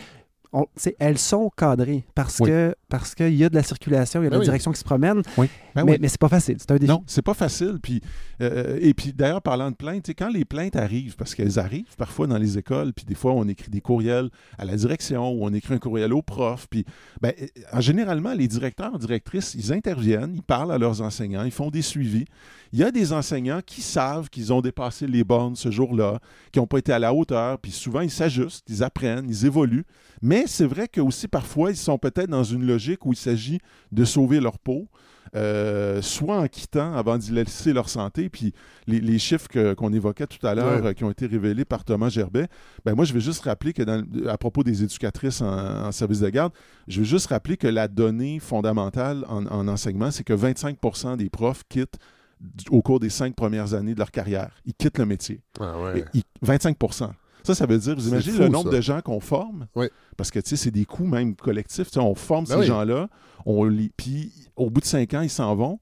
on- 0.53 0.67
elles 1.01 1.19
sont 1.19 1.51
cadrées 1.57 2.05
parce 2.15 2.39
que 2.39 2.75
parce 2.89 3.15
qu'il 3.15 3.35
y 3.35 3.45
a 3.45 3.49
de 3.49 3.55
la 3.57 3.63
circulation, 3.65 4.21
il 4.21 4.25
y 4.25 4.27
a 4.27 4.31
de 4.31 4.35
Ben 4.35 4.37
la 4.37 4.41
oui. 4.41 4.47
direction 4.47 4.71
qui 4.73 4.79
se 4.79 4.85
promène, 4.85 5.23
Oui. 5.37 5.49
Ben 5.77 5.85
mais, 5.85 5.93
oui. 5.93 5.99
mais 6.01 6.09
c'est 6.09 6.21
pas 6.21 6.29
facile. 6.29 6.57
C'est 6.59 6.71
un 6.71 6.77
défi. 6.77 6.91
Non, 6.91 7.03
c'est 7.07 7.23
pas 7.23 7.35
facile. 7.35 7.79
Puis, 7.83 8.01
euh, 8.41 8.79
et 8.81 8.95
puis 8.95 9.13
d'ailleurs, 9.13 9.43
parlant 9.43 9.71
de 9.71 9.77
plaintes, 9.77 10.09
quand 10.17 10.31
les 10.31 10.45
plaintes 10.45 10.75
arrivent, 10.75 11.17
parce 11.17 11.35
qu'elles 11.35 11.59
arrivent 11.59 11.95
parfois 11.97 12.27
dans 12.27 12.39
les 12.39 12.57
écoles, 12.57 12.93
puis 12.95 13.05
des 13.05 13.15
fois 13.15 13.33
on 13.33 13.47
écrit 13.47 13.71
des 13.71 13.83
courriels 13.83 14.31
à 14.59 14.65
la 14.65 14.75
direction 14.75 15.31
ou 15.31 15.45
on 15.45 15.53
écrit 15.53 15.75
un 15.75 15.79
courriel 15.79 16.13
au 16.15 16.23
prof, 16.23 16.67
puis 16.71 16.85
ben, 17.21 17.33
euh, 17.41 17.47
en 17.73 17.81
généralement, 17.81 18.33
les 18.33 18.49
directeurs, 18.49 18.99
directrices, 18.99 19.55
ils 19.55 19.73
interviennent, 19.73 20.33
ils 20.35 20.43
parlent 20.43 20.73
à 20.73 20.79
leurs 20.79 21.03
enseignants, 21.03 21.45
ils 21.45 21.51
font 21.51 21.71
des 21.71 21.83
suivis. 21.83 22.25
Il 22.73 22.79
y 22.79 22.83
a 22.83 22.91
des 22.91 23.13
enseignants 23.13 23.61
qui 23.65 23.83
savent 23.83 24.29
qu'ils 24.31 24.53
ont 24.53 24.61
dépassé 24.61 25.07
les 25.07 25.25
bornes 25.25 25.57
ce 25.57 25.71
jour-là, 25.71 26.21
qui 26.53 26.59
n'ont 26.59 26.67
pas 26.67 26.79
été 26.79 26.93
à 26.93 26.99
la 26.99 27.13
hauteur, 27.13 27.59
puis 27.59 27.71
souvent 27.71 28.01
ils 28.01 28.11
s'ajustent, 28.11 28.65
ils 28.69 28.83
apprennent, 28.83 29.27
ils 29.29 29.47
évoluent. 29.47 29.85
Mais 30.23 30.45
c'est 30.47 30.67
vrai 30.67 30.89
que 30.89 31.01
aussi 31.01 31.29
parfois 31.29 31.71
ils 31.71 31.77
sont 31.77 31.99
peut-être 31.99 32.31
dans 32.31 32.45
une 32.45 32.67
logique 32.67 33.05
où 33.05 33.13
il 33.13 33.19
s'agit 33.19 33.61
de 33.93 34.05
sauver 34.05 34.41
leur 34.41 34.59
peau, 34.59 34.89
euh, 35.35 36.01
soit 36.03 36.39
en 36.39 36.47
quittant 36.49 36.95
avant 36.95 37.19
d'y 37.19 37.33
laisser 37.33 37.73
leur 37.73 37.89
santé, 37.89 38.29
puis 38.29 38.53
les, 38.87 39.01
les 39.01 39.19
chiffres 39.19 39.49
qu'on 39.75 39.93
évoquait 39.93 40.27
tout 40.27 40.45
à 40.47 40.55
l'heure, 40.55 40.83
Ouais. 40.83 40.89
euh, 40.89 40.93
qui 40.93 41.05
ont 41.05 41.11
été 41.11 41.27
révélés 41.27 41.65
par 41.65 41.85
Thomas 41.85 42.09
Gerbet, 42.09 42.47
ben 42.85 42.95
moi 42.95 43.05
je 43.05 43.13
vais 43.13 43.21
juste 43.21 43.43
rappeler 43.45 43.73
que 43.73 43.83
dans 43.83 44.03
à 44.29 44.39
propos 44.39 44.63
des 44.63 44.83
éducatrices 44.83 45.41
en, 45.43 45.87
en 45.87 45.93
service 45.93 46.21
de 46.21 46.29
garde, 46.29 46.53
je 46.89 47.01
veux 47.01 47.05
juste 47.07 47.27
rappeler 47.29 47.57
que 47.57 47.67
la 47.69 47.89
donnée 47.89 48.39
fondamentale 48.39 49.25
en, 49.29 49.47
en 49.47 49.69
enseignement, 49.69 50.11
c'est 50.11 50.25
que 50.25 50.33
25% 50.33 51.17
des 51.17 51.31
profs 51.31 51.63
quittent 51.69 51.97
au 52.71 52.83
cours 52.83 53.01
des 53.01 53.09
cinq 53.11 53.35
premières 53.35 53.73
années 53.75 53.95
de 53.95 53.99
leur 53.99 54.11
carrière. 54.11 54.51
Ils 54.67 54.75
quittent 54.75 54.99
le 54.99 55.07
métier. 55.07 55.41
Ah 55.59 55.75
Et 55.79 55.83
ouais. 56.01 56.05
ils- 56.15 56.23
25 56.43 56.77
Ça, 57.47 57.55
ça 57.55 57.67
veut 57.67 57.79
dire, 57.79 57.95
vous 57.95 58.09
imaginez 58.09 58.37
fou, 58.37 58.43
le 58.43 58.49
nombre 58.49 58.71
ça. 58.71 58.77
de 58.77 58.81
gens 58.81 59.01
qu'on 59.01 59.21
forme? 59.21 59.67
Oui. 59.75 59.87
Parce 60.17 60.31
que, 60.31 60.39
tu 60.41 60.51
sais, 60.51 60.57
c'est 60.57 60.71
des 60.71 60.85
coûts 60.85 61.07
même 61.07 61.35
collectifs. 61.37 61.87
Tu 61.89 61.95
sais, 61.95 62.01
on 62.01 62.15
forme 62.15 62.45
Ben 62.47 62.55
ces 62.55 62.61
oui. 62.61 62.67
gens-là, 62.67 63.09
on 63.45 63.65
les... 63.65 63.91
puis 63.97 64.33
au 64.57 64.71
bout 64.71 64.81
de 64.81 64.87
cinq 64.87 65.15
ans, 65.15 65.21
ils 65.23 65.31
s'en 65.31 65.55
vont. 65.55 65.79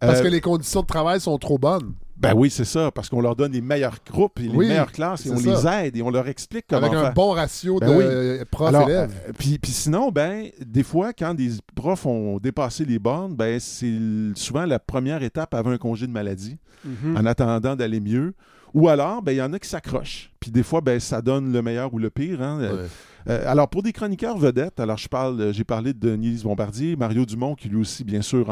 Parce 0.00 0.20
Euh, 0.20 0.24
que 0.24 0.28
les 0.28 0.40
conditions 0.40 0.82
de 0.82 0.86
travail 0.86 1.20
sont 1.20 1.36
trop 1.38 1.58
bonnes. 1.58 1.94
Ben 2.16 2.34
oui, 2.34 2.50
c'est 2.50 2.64
ça, 2.64 2.90
parce 2.90 3.08
qu'on 3.08 3.20
leur 3.20 3.36
donne 3.36 3.52
les 3.52 3.60
meilleurs 3.60 3.96
groupes 4.04 4.40
et 4.40 4.44
les 4.44 4.48
Oui, 4.56 4.68
meilleures 4.68 4.90
classes 4.90 5.24
et 5.26 5.30
on 5.30 5.36
ça. 5.36 5.78
les 5.80 5.86
aide 5.88 5.96
et 5.96 6.02
on 6.02 6.10
leur 6.10 6.26
explique 6.26 6.64
comment 6.68 6.86
Avec 6.86 6.98
un 6.98 7.02
faire. 7.02 7.14
bon 7.14 7.30
ratio 7.30 7.78
Ben 7.78 7.88
de 7.88 7.94
oui. 7.94 8.02
euh, 8.04 8.34
Alors, 8.34 8.46
prof-élève. 8.82 9.12
euh, 9.28 9.32
puis, 9.38 9.58
puis 9.58 9.70
sinon, 9.70 10.10
ben, 10.10 10.46
des 10.64 10.82
fois, 10.82 11.12
quand 11.12 11.34
des 11.34 11.50
profs 11.76 12.06
ont 12.06 12.38
dépassé 12.38 12.84
les 12.84 12.98
bornes, 12.98 13.34
ben, 13.36 13.60
c'est 13.60 13.92
souvent 14.34 14.66
la 14.66 14.80
première 14.80 15.22
étape 15.22 15.54
avant 15.54 15.70
un 15.70 15.78
congé 15.78 16.06
de 16.08 16.12
maladie, 16.12 16.58
Mhm. 16.84 17.16
en 17.16 17.24
attendant 17.26 17.76
d'aller 17.76 18.00
mieux. 18.00 18.34
Ou 18.74 18.88
alors, 18.88 19.22
ben, 19.22 19.32
il 19.32 19.38
y 19.38 19.42
en 19.42 19.52
a 19.52 19.58
qui 19.58 19.68
s'accrochent. 19.68 20.30
Puis 20.40 20.50
des 20.50 20.62
fois, 20.62 20.80
ben, 20.80 21.00
ça 21.00 21.20
donne 21.22 21.52
le 21.52 21.62
meilleur 21.62 21.92
ou 21.94 21.98
le 21.98 22.10
pire. 22.10 22.42
hein. 22.42 22.58
Euh, 22.60 22.84
Ouais. 22.84 22.88
euh, 23.30 23.50
alors, 23.50 23.68
pour 23.68 23.82
des 23.82 23.92
chroniqueurs 23.92 24.38
vedettes, 24.38 24.78
alors 24.80 24.96
je 24.98 25.08
parle, 25.08 25.40
euh, 25.40 25.52
j'ai 25.52 25.64
parlé 25.64 25.92
de 25.92 25.98
Denise 25.98 26.44
Bombardier, 26.44 26.94
Mario 26.96 27.24
Dumont, 27.26 27.54
qui 27.54 27.68
lui 27.68 27.76
aussi, 27.80 28.04
bien 28.04 28.22
sûr, 28.22 28.46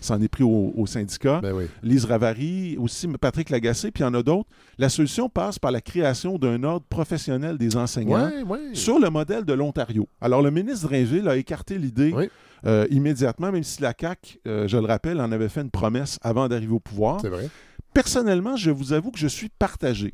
s'en 0.00 0.20
est 0.20 0.28
pris 0.28 0.44
au, 0.44 0.72
au 0.76 0.86
syndicat. 0.86 1.40
Ben 1.42 1.52
oui. 1.54 1.64
Lise 1.82 2.04
Ravary, 2.04 2.76
aussi 2.78 3.08
Patrick 3.20 3.50
Lagacé, 3.50 3.90
puis 3.90 4.02
il 4.02 4.06
y 4.06 4.08
en 4.08 4.14
a 4.14 4.22
d'autres. 4.22 4.48
La 4.78 4.88
solution 4.88 5.28
passe 5.28 5.58
par 5.58 5.70
la 5.70 5.80
création 5.80 6.38
d'un 6.38 6.62
ordre 6.64 6.84
professionnel 6.88 7.56
des 7.58 7.76
enseignants 7.76 8.26
Ouais, 8.26 8.42
ouais. 8.42 8.60
sur 8.74 8.98
le 8.98 9.08
modèle 9.10 9.44
de 9.44 9.52
l'Ontario. 9.52 10.08
Alors, 10.20 10.42
le 10.42 10.50
ministre 10.50 10.88
Drainville 10.88 11.28
a 11.28 11.36
écarté 11.36 11.78
l'idée 11.78 12.12
Oui. 12.14 12.28
euh, 12.66 12.86
immédiatement, 12.90 13.50
même 13.50 13.62
si 13.64 13.80
la 13.82 13.92
CAQ, 13.98 14.38
euh, 14.46 14.68
je 14.68 14.76
le 14.76 14.86
rappelle, 14.86 15.20
en 15.20 15.32
avait 15.32 15.48
fait 15.48 15.62
une 15.62 15.70
promesse 15.70 16.18
avant 16.22 16.46
d'arriver 16.48 16.72
au 16.74 16.80
pouvoir. 16.80 17.20
C'est 17.20 17.28
vrai. 17.28 17.48
Personnellement, 17.94 18.56
je 18.56 18.70
vous 18.70 18.92
avoue 18.92 19.10
que 19.10 19.18
je 19.18 19.28
suis 19.28 19.48
partagé. 19.48 20.12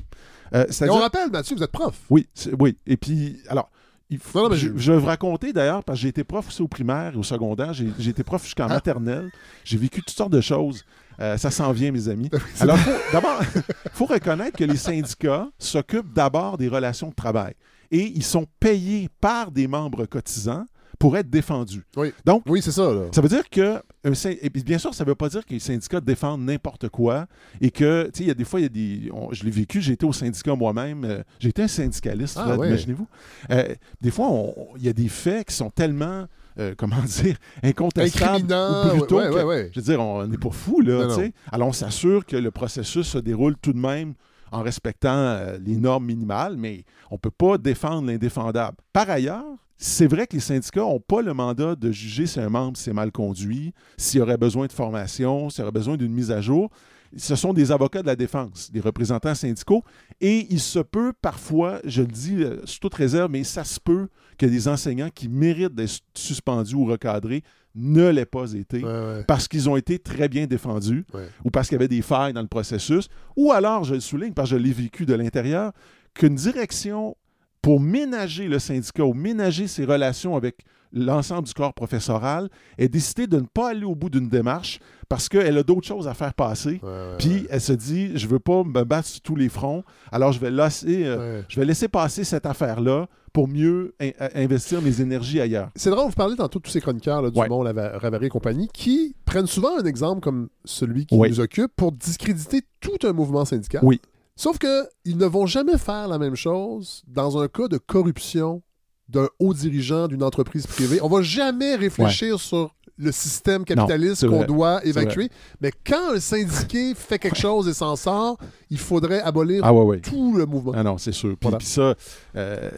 Euh, 0.54 0.66
Et 0.80 0.90
on 0.90 0.98
rappelle, 0.98 1.30
Mathieu, 1.30 1.56
vous 1.56 1.62
êtes 1.62 1.72
prof. 1.72 1.94
oui, 2.10 2.26
oui. 2.58 2.76
Et 2.86 2.96
puis, 2.96 3.38
alors, 3.48 3.70
il 4.10 4.18
faut- 4.18 4.38
Non, 4.38 4.44
non, 4.44 4.50
mais 4.50 4.56
je, 4.56 4.92
vais 4.92 4.98
vous 4.98 5.06
raconter 5.06 5.52
d'ailleurs, 5.52 5.84
parce 5.84 5.98
que 5.98 6.02
j'ai 6.02 6.08
été 6.08 6.24
prof 6.24 6.48
aussi 6.48 6.62
au 6.62 6.68
primaire 6.68 7.12
et 7.14 7.16
au 7.16 7.22
secondaire. 7.22 7.72
J'ai 7.74 8.08
été 8.08 8.24
prof 8.24 8.42
jusqu'en 8.42 8.64
Ah. 8.64 8.74
maternelle. 8.74 9.30
J'ai 9.64 9.76
vécu 9.76 10.00
toutes 10.00 10.16
sortes 10.16 10.32
de 10.32 10.40
choses. 10.40 10.84
Euh, 11.20 11.36
ça 11.36 11.50
s'en 11.50 11.72
vient, 11.72 11.90
mes 11.92 12.08
amis. 12.08 12.30
Alors, 12.60 12.78
d'abord, 13.12 13.40
il 13.54 13.62
faut 13.92 14.06
reconnaître 14.06 14.56
que 14.56 14.64
les 14.64 14.76
syndicats 14.76 15.48
s'occupent 15.58 16.12
d'abord 16.14 16.56
des 16.58 16.68
relations 16.68 17.08
de 17.10 17.14
travail. 17.14 17.54
Et 17.90 18.04
ils 18.14 18.22
sont 18.24 18.46
payés 18.60 19.08
par 19.20 19.50
des 19.50 19.66
membres 19.66 20.06
cotisants 20.06 20.64
pour 20.98 21.16
être 21.16 21.30
défendus. 21.30 21.84
Oui. 21.96 22.12
Donc, 22.24 22.42
Oui, 22.46 22.60
c'est 22.62 22.72
ça, 22.72 22.92
là. 22.92 23.02
ça 23.12 23.20
veut 23.20 23.28
dire 23.28 23.48
que, 23.50 23.76
un 24.04 24.12
et 24.42 24.50
bien 24.50 24.78
sûr, 24.78 24.94
ça 24.94 25.04
ne 25.04 25.08
veut 25.08 25.14
pas 25.14 25.28
dire 25.28 25.44
que 25.46 25.52
les 25.52 25.60
syndicats 25.60 26.00
défendent 26.00 26.42
n'importe 26.44 26.88
quoi 26.88 27.26
et 27.60 27.70
que, 27.70 28.04
tu 28.06 28.10
sais, 28.18 28.24
il 28.24 28.28
y 28.28 28.30
a 28.30 28.34
des 28.34 28.44
fois, 28.44 28.60
il 28.60 28.62
y 28.64 28.66
a 28.66 28.68
des. 28.68 29.10
on- 29.12 29.32
je 29.32 29.44
l'ai 29.44 29.50
vécu, 29.50 29.80
j'ai 29.80 29.92
été 29.92 30.06
au 30.06 30.12
syndicat 30.12 30.54
moi-même, 30.54 31.04
euh, 31.04 31.22
j'ai 31.38 31.50
été 31.50 31.62
un 31.62 31.68
syndicaliste, 31.68 32.38
Ah, 32.40 32.56
ouais. 32.56 32.68
imaginez-vous. 32.68 33.06
Euh, 33.50 33.74
des 34.00 34.10
fois, 34.10 34.28
il 34.76 34.84
y 34.84 34.88
a 34.88 34.92
des 34.92 35.08
faits 35.08 35.48
qui 35.48 35.54
sont 35.54 35.70
tellement, 35.70 36.26
euh, 36.58 36.74
comment 36.76 36.96
dire, 37.22 37.36
incontestables. 37.62 38.44
Ou 38.52 38.96
brutaux 38.96 39.18
ouais, 39.18 39.42
ouais, 39.44 39.64
que-. 39.66 39.74
Je 39.74 39.80
veux 39.80 39.84
dire, 39.84 40.00
on 40.00 40.26
n'est 40.26 40.38
pas 40.38 40.50
fou, 40.50 40.80
là, 40.80 41.06
tu 41.08 41.14
sais. 41.14 41.32
Alors, 41.52 41.68
on 41.68 41.72
s'assure 41.72 42.24
que 42.26 42.36
le 42.36 42.50
processus 42.50 43.06
se 43.06 43.18
déroule 43.18 43.56
tout 43.56 43.72
de 43.72 43.78
même 43.78 44.14
en 44.50 44.62
respectant 44.62 45.14
euh, 45.14 45.58
les 45.64 45.76
normes 45.76 46.06
minimales, 46.06 46.56
mais 46.56 46.84
on 47.10 47.14
ne 47.16 47.18
peut 47.20 47.30
pas 47.30 47.58
défendre 47.58 48.06
l'indéfendable. 48.08 48.76
Par 48.92 49.08
ailleurs, 49.10 49.44
c'est 49.78 50.06
vrai 50.08 50.26
que 50.26 50.34
les 50.34 50.40
syndicats 50.40 50.80
n'ont 50.80 51.00
pas 51.00 51.22
le 51.22 51.32
mandat 51.34 51.76
de 51.76 51.90
juger 51.92 52.26
si 52.26 52.40
un 52.40 52.48
membre 52.48 52.76
s'est 52.76 52.92
mal 52.92 53.12
conduit, 53.12 53.72
s'il 53.96 54.20
aurait 54.20 54.36
besoin 54.36 54.66
de 54.66 54.72
formation, 54.72 55.48
s'il 55.50 55.62
aurait 55.62 55.72
besoin 55.72 55.96
d'une 55.96 56.12
mise 56.12 56.30
à 56.32 56.40
jour. 56.40 56.70
Ce 57.16 57.36
sont 57.36 57.54
des 57.54 57.72
avocats 57.72 58.02
de 58.02 58.06
la 58.06 58.16
défense, 58.16 58.70
des 58.70 58.80
représentants 58.80 59.34
syndicaux, 59.34 59.82
et 60.20 60.46
il 60.50 60.60
se 60.60 60.78
peut 60.80 61.14
parfois, 61.22 61.80
je 61.84 62.02
le 62.02 62.08
dis 62.08 62.42
euh, 62.42 62.60
sous 62.66 62.80
toute 62.80 62.92
réserve, 62.94 63.30
mais 63.30 63.44
ça 63.44 63.64
se 63.64 63.80
peut 63.80 64.08
que 64.36 64.44
des 64.44 64.68
enseignants 64.68 65.08
qui 65.14 65.28
méritent 65.28 65.74
d'être 65.74 66.00
suspendus 66.12 66.74
ou 66.74 66.84
recadrés 66.84 67.42
ne 67.74 68.08
l'aient 68.08 68.26
pas 68.26 68.52
été 68.52 68.78
Ouais, 68.84 68.90
ouais. 68.90 69.24
parce 69.26 69.48
qu'ils 69.48 69.70
ont 69.70 69.76
été 69.76 69.98
très 69.98 70.28
bien 70.28 70.46
défendus 70.46 71.06
Ouais. 71.14 71.28
ou 71.44 71.50
parce 71.50 71.68
qu'il 71.68 71.76
y 71.76 71.80
avait 71.80 71.88
des 71.88 72.02
failles 72.02 72.34
dans 72.34 72.42
le 72.42 72.48
processus, 72.48 73.08
ou 73.36 73.52
alors, 73.52 73.84
je 73.84 73.94
le 73.94 74.00
souligne 74.00 74.34
parce 74.34 74.50
que 74.50 74.56
je 74.58 74.62
l'ai 74.62 74.72
vécu 74.72 75.06
de 75.06 75.14
l'intérieur, 75.14 75.72
qu'une 76.14 76.34
direction 76.34 77.16
pour 77.62 77.80
ménager 77.80 78.48
le 78.48 78.58
syndicat 78.58 79.04
ou 79.04 79.14
ménager 79.14 79.66
ses 79.66 79.84
relations 79.84 80.36
avec 80.36 80.64
l'ensemble 80.92 81.46
du 81.46 81.52
corps 81.52 81.74
professoral 81.74 82.48
ait 82.78 82.88
décidé 82.88 83.26
de 83.26 83.36
ne 83.36 83.46
pas 83.46 83.70
aller 83.70 83.84
au 83.84 83.94
bout 83.94 84.08
d'une 84.08 84.28
démarche 84.30 84.78
parce 85.08 85.28
qu'elle 85.28 85.58
a 85.58 85.62
d'autres 85.62 85.86
choses 85.86 86.08
à 86.08 86.14
faire 86.14 86.32
passer. 86.32 86.80
Puis 87.18 87.46
elle 87.50 87.60
se 87.60 87.74
dit, 87.74 88.16
je 88.16 88.26
veux 88.26 88.38
pas 88.38 88.64
me 88.64 88.84
battre 88.84 89.06
sur 89.08 89.20
tous 89.20 89.36
les 89.36 89.48
fronts, 89.50 89.82
alors 90.12 90.32
je 90.32 90.40
vais 90.40 90.50
laisser, 90.50 91.04
euh, 91.04 91.38
ouais. 91.40 91.44
je 91.48 91.60
vais 91.60 91.66
laisser 91.66 91.88
passer 91.88 92.24
cette 92.24 92.46
affaire-là 92.46 93.06
pour 93.34 93.48
mieux 93.48 93.94
in- 94.00 94.10
euh, 94.22 94.28
investir 94.34 94.80
mes 94.80 95.02
énergies 95.02 95.40
ailleurs. 95.40 95.68
C'est 95.76 95.90
drôle, 95.90 96.06
vous 96.08 96.14
parlez 96.14 96.36
tantôt 96.36 96.58
de 96.58 96.64
tous 96.64 96.70
ces 96.70 96.80
chroniqueurs, 96.80 97.20
là, 97.20 97.30
du 97.30 97.38
Ouais. 97.38 97.48
monde 97.48 97.66
Ravary 97.66 98.26
et 98.26 98.30
compagnie, 98.30 98.68
qui 98.72 99.14
prennent 99.26 99.46
souvent 99.46 99.78
un 99.78 99.84
exemple 99.84 100.20
comme 100.22 100.48
celui 100.64 101.04
qui 101.04 101.16
nous 101.18 101.40
occupe 101.40 101.70
pour 101.76 101.92
discréditer 101.92 102.62
tout 102.80 102.96
un 103.06 103.12
mouvement 103.12 103.44
syndical. 103.44 103.82
Oui. 103.84 104.00
Sauf 104.38 104.56
que 104.58 104.88
ils 105.04 105.18
ne 105.18 105.26
vont 105.26 105.46
jamais 105.46 105.76
faire 105.78 106.06
la 106.06 106.16
même 106.16 106.36
chose 106.36 107.02
dans 107.08 107.38
un 107.42 107.48
cas 107.48 107.66
de 107.66 107.76
corruption 107.76 108.62
d'un 109.08 109.26
haut 109.40 109.52
dirigeant 109.52 110.06
d'une 110.06 110.22
entreprise 110.22 110.64
privée. 110.64 111.00
On 111.02 111.08
va 111.08 111.22
jamais 111.22 111.74
réfléchir 111.74 112.38
sur 112.38 112.72
le 112.96 113.10
système 113.10 113.64
capitaliste 113.64 114.28
qu'on 114.28 114.44
doit 114.44 114.84
évacuer. 114.84 115.28
Mais 115.60 115.72
quand 115.84 116.14
un 116.14 116.20
syndiqué 116.20 116.94
fait 116.94 117.18
quelque 117.18 117.36
chose 117.36 117.66
et 117.66 117.74
s'en 117.74 117.96
sort, 117.96 118.38
il 118.70 118.78
faudrait 118.78 119.20
abolir 119.22 119.62
Ah 119.64 119.74
ouais, 119.74 119.82
ouais. 119.82 120.00
tout 120.00 120.36
le 120.36 120.46
mouvement. 120.46 120.72
Ah 120.72 120.84
non, 120.84 120.98
c'est 120.98 121.10
sûr. 121.10 121.30
Puis, 121.30 121.38
Voilà. 121.42 121.58
puis 121.58 121.66
ça, 121.66 121.96
euh, 122.36 122.70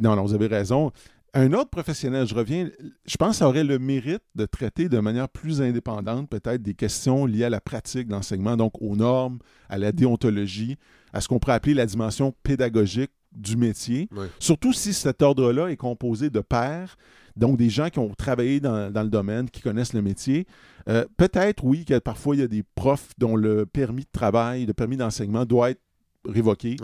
non, 0.00 0.14
non, 0.14 0.22
vous 0.22 0.34
avez 0.34 0.46
raison. 0.46 0.92
Un 1.34 1.52
autre 1.52 1.70
professionnel, 1.70 2.26
je 2.28 2.34
reviens, 2.34 2.70
je 3.06 3.16
pense 3.16 3.30
que 3.30 3.36
ça 3.36 3.48
aurait 3.48 3.64
le 3.64 3.78
mérite 3.78 4.22
de 4.36 4.46
traiter 4.46 4.88
de 4.88 4.98
manière 4.98 5.28
plus 5.28 5.60
indépendante 5.60 6.28
peut-être 6.30 6.62
des 6.62 6.74
questions 6.74 7.26
liées 7.26 7.44
à 7.44 7.50
la 7.50 7.60
pratique 7.60 8.08
d'enseignement, 8.08 8.56
donc 8.56 8.72
aux 8.80 8.96
normes, 8.96 9.38
à 9.68 9.78
la 9.78 9.92
déontologie, 9.92 10.76
à 11.12 11.20
ce 11.20 11.28
qu'on 11.28 11.38
pourrait 11.38 11.54
appeler 11.54 11.74
la 11.74 11.86
dimension 11.86 12.34
pédagogique 12.42 13.10
du 13.32 13.56
métier. 13.56 14.08
Surtout 14.38 14.72
si 14.72 14.92
cet 14.92 15.22
ordre-là 15.22 15.68
est 15.68 15.76
composé 15.76 16.30
de 16.30 16.40
pairs, 16.40 16.96
donc 17.36 17.56
des 17.56 17.70
gens 17.70 17.88
qui 17.88 17.98
ont 17.98 18.12
travaillé 18.16 18.58
dans, 18.58 18.90
dans 18.92 19.02
le 19.02 19.10
domaine, 19.10 19.48
qui 19.48 19.60
connaissent 19.60 19.92
le 19.92 20.02
métier. 20.02 20.46
Euh, 20.88 21.04
peut-être, 21.16 21.62
oui, 21.64 21.84
que 21.84 21.98
parfois 21.98 22.34
il 22.34 22.40
y 22.40 22.42
a 22.42 22.48
des 22.48 22.64
profs 22.74 23.10
dont 23.18 23.36
le 23.36 23.64
permis 23.66 24.02
de 24.02 24.10
travail, 24.10 24.66
le 24.66 24.72
permis 24.72 24.96
d'enseignement 24.96 25.44
doit 25.44 25.70
être 25.70 25.80
révoqué. 26.26 26.76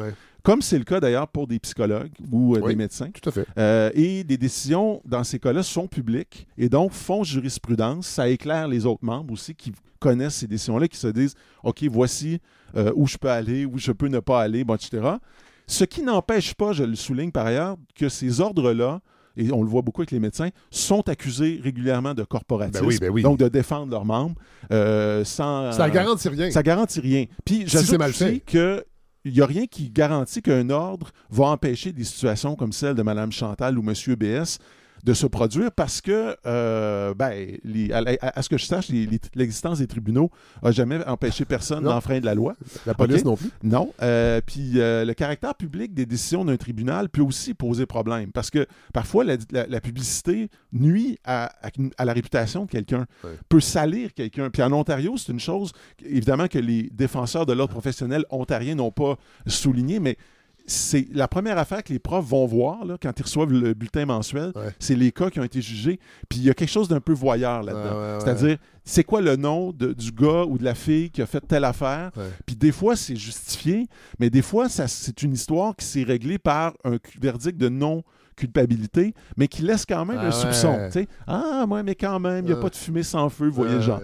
Comme 0.42 0.60
c'est 0.60 0.78
le 0.78 0.84
cas 0.84 1.00
d'ailleurs 1.00 1.26
pour 1.28 1.46
des 1.46 1.58
psychologues 1.58 2.12
ou 2.30 2.54
euh, 2.54 2.60
Oui. 2.60 2.72
des 2.72 2.76
médecins. 2.76 3.08
Tout 3.10 3.30
à 3.30 3.32
fait. 3.32 3.46
Euh, 3.58 3.90
et 3.94 4.22
des 4.24 4.36
décisions 4.36 5.00
dans 5.06 5.24
ces 5.24 5.38
cas-là 5.38 5.62
sont 5.62 5.88
publiques 5.88 6.46
et 6.58 6.68
donc 6.68 6.92
font 6.92 7.24
jurisprudence. 7.24 8.06
Ça 8.06 8.28
éclaire 8.28 8.68
les 8.68 8.84
autres 8.84 9.04
membres 9.04 9.32
aussi 9.32 9.54
qui 9.54 9.72
connaissent 10.04 10.34
ces 10.36 10.46
décisions-là, 10.46 10.86
qui 10.86 10.98
se 10.98 11.08
disent 11.08 11.34
OK, 11.62 11.82
voici 11.90 12.40
euh, 12.76 12.92
où 12.94 13.06
je 13.06 13.16
peux 13.16 13.30
aller, 13.30 13.64
où 13.64 13.78
je 13.78 13.90
peux 13.90 14.08
ne 14.08 14.20
pas 14.20 14.42
aller, 14.42 14.62
bon, 14.62 14.74
etc. 14.74 15.02
Ce 15.66 15.84
qui 15.84 16.02
n'empêche 16.02 16.52
pas, 16.54 16.72
je 16.72 16.84
le 16.84 16.94
souligne 16.94 17.30
par 17.30 17.46
ailleurs, 17.46 17.76
que 17.94 18.10
ces 18.10 18.42
ordres-là, 18.42 19.00
et 19.38 19.50
on 19.50 19.62
le 19.62 19.68
voit 19.68 19.80
beaucoup 19.80 20.02
avec 20.02 20.10
les 20.10 20.20
médecins, 20.20 20.50
sont 20.70 21.08
accusés 21.08 21.58
régulièrement 21.64 22.12
de 22.12 22.22
corporatisme, 22.22 22.82
Ben 22.82 22.86
oui, 22.86 22.98
ben 23.00 23.10
oui. 23.10 23.22
donc 23.22 23.38
de 23.38 23.48
défendre 23.48 23.90
leurs 23.90 24.04
membres, 24.04 24.34
euh, 24.70 25.24
sans... 25.24 25.72
Ça 25.72 25.88
garantit 25.88 26.28
rien. 26.28 26.50
ça 26.50 26.62
garantit 26.62 27.00
rien. 27.00 27.24
Puis 27.46 27.64
j'ajoute 27.66 27.90
c'est 27.90 27.98
mal 27.98 28.10
aussi 28.10 28.42
que 28.42 28.84
il 29.24 29.32
n'y 29.32 29.40
a 29.40 29.46
rien 29.46 29.64
qui 29.66 29.88
garantit 29.88 30.42
qu'un 30.42 30.68
ordre 30.68 31.10
va 31.30 31.46
empêcher 31.46 31.92
des 31.92 32.04
situations 32.04 32.56
comme 32.56 32.72
celle 32.72 32.94
de 32.94 33.02
Mme 33.02 33.32
Chantal 33.32 33.78
ou 33.78 33.82
M. 33.82 33.94
BS 34.16 34.58
de 35.04 35.12
se 35.12 35.26
produire 35.26 35.70
parce 35.70 36.00
que, 36.00 36.34
euh, 36.46 37.12
ben, 37.14 37.58
les- 37.62 37.92
à, 37.92 37.98
à- 38.22 38.38
à 38.38 38.42
ce 38.42 38.48
que 38.48 38.56
je 38.56 38.64
sache, 38.64 38.88
l'existence 39.34 39.78
des 39.78 39.86
tribunaux 39.86 40.30
n'a 40.62 40.72
jamais 40.72 41.04
empêché 41.06 41.44
personne 41.44 41.84
d'enfreindre 42.00 42.24
la 42.24 42.34
loi. 42.34 42.54
La 42.86 42.94
police 42.94 43.22
non 43.24 43.36
plus. 43.36 43.50
Non. 43.62 43.92
Euh, 44.02 44.40
puis 44.44 44.80
euh, 44.80 45.04
le 45.04 45.12
caractère 45.12 45.54
public 45.54 45.92
des 45.92 46.06
décisions 46.06 46.44
d'un 46.44 46.56
tribunal 46.56 47.10
peut 47.10 47.20
aussi 47.20 47.52
poser 47.54 47.84
problème 47.86 48.32
parce 48.32 48.50
que 48.50 48.66
parfois 48.94 49.24
la, 49.24 49.36
la- 49.50 49.66
la 49.66 49.80
publicité 49.82 50.48
nuit 50.72 51.18
à, 51.24 51.52
la 52.02 52.12
réputation 52.14 52.64
de 52.64 52.70
quelqu'un, 52.70 53.04
peut 53.48 53.60
salir 53.60 54.14
quelqu'un. 54.14 54.48
Puis 54.48 54.62
en 54.62 54.72
Ontario, 54.72 55.16
c'est 55.18 55.32
une 55.32 55.40
chose, 55.40 55.72
évidemment, 56.04 56.48
que 56.48 56.58
les 56.58 56.88
défenseurs 56.92 57.44
de 57.44 57.52
l'ordre 57.52 57.72
professionnel 57.72 58.24
ontariens 58.30 58.74
n'ont 58.74 58.90
pas 58.90 59.16
souligné, 59.46 60.00
mais 60.00 60.16
c'est 60.66 61.06
la 61.12 61.28
première 61.28 61.58
affaire 61.58 61.82
que 61.84 61.92
les 61.92 61.98
profs 61.98 62.24
vont 62.26 62.46
voir 62.46 62.84
là, 62.84 62.96
quand 63.00 63.12
ils 63.18 63.22
reçoivent 63.22 63.52
le 63.52 63.74
bulletin 63.74 64.06
mensuel, 64.06 64.52
Ouais. 64.56 64.74
c'est 64.78 64.94
les 64.96 65.12
cas 65.12 65.28
qui 65.30 65.38
ont 65.40 65.44
été 65.44 65.60
jugés. 65.60 65.98
Puis 66.28 66.38
il 66.38 66.44
y 66.44 66.50
a 66.50 66.54
quelque 66.54 66.70
chose 66.70 66.88
d'un 66.88 67.00
peu 67.00 67.12
voyeur 67.12 67.62
là-dedans. 67.62 67.82
Ouais, 67.82 67.90
ouais, 68.06 68.12
ouais. 68.14 68.20
C'est-à-dire, 68.20 68.56
c'est 68.84 69.04
quoi 69.04 69.20
le 69.20 69.36
nom 69.36 69.72
de- 69.72 69.92
du 69.92 70.10
gars 70.10 70.44
ou 70.44 70.56
de 70.58 70.64
la 70.64 70.74
fille 70.74 71.10
qui 71.10 71.20
a 71.22 71.26
fait 71.26 71.40
telle 71.46 71.64
affaire? 71.64 72.10
Puis 72.46 72.56
des 72.56 72.72
fois, 72.72 72.96
c'est 72.96 73.16
justifié, 73.16 73.86
mais 74.18 74.30
des 74.30 74.42
fois, 74.42 74.68
ça, 74.68 74.88
c'est 74.88 75.22
une 75.22 75.34
histoire 75.34 75.76
qui 75.76 75.84
s'est 75.84 76.02
réglée 76.02 76.38
par 76.38 76.72
un 76.84 76.96
verdict 77.20 77.58
de 77.58 77.68
non 77.68 78.02
culpabilité, 78.36 79.14
mais 79.36 79.48
qui 79.48 79.62
laisse 79.62 79.86
quand 79.86 80.04
même 80.04 80.18
Ah 80.20 80.26
un 80.26 80.30
soupçon. 80.32 80.76
tu 80.86 80.92
sais. 80.92 81.08
Ah, 81.26 81.64
ouais, 81.68 81.82
mais 81.82 81.94
quand 81.94 82.18
même, 82.20 82.44
il 82.44 82.46
n'y 82.48 82.52
a 82.52 82.56
Ouais. 82.56 82.60
pas 82.62 82.68
de 82.70 82.76
fumée 82.76 83.02
sans 83.02 83.28
feu, 83.28 83.46
vous 83.48 83.54
voyez 83.54 83.80
genre. 83.80 84.00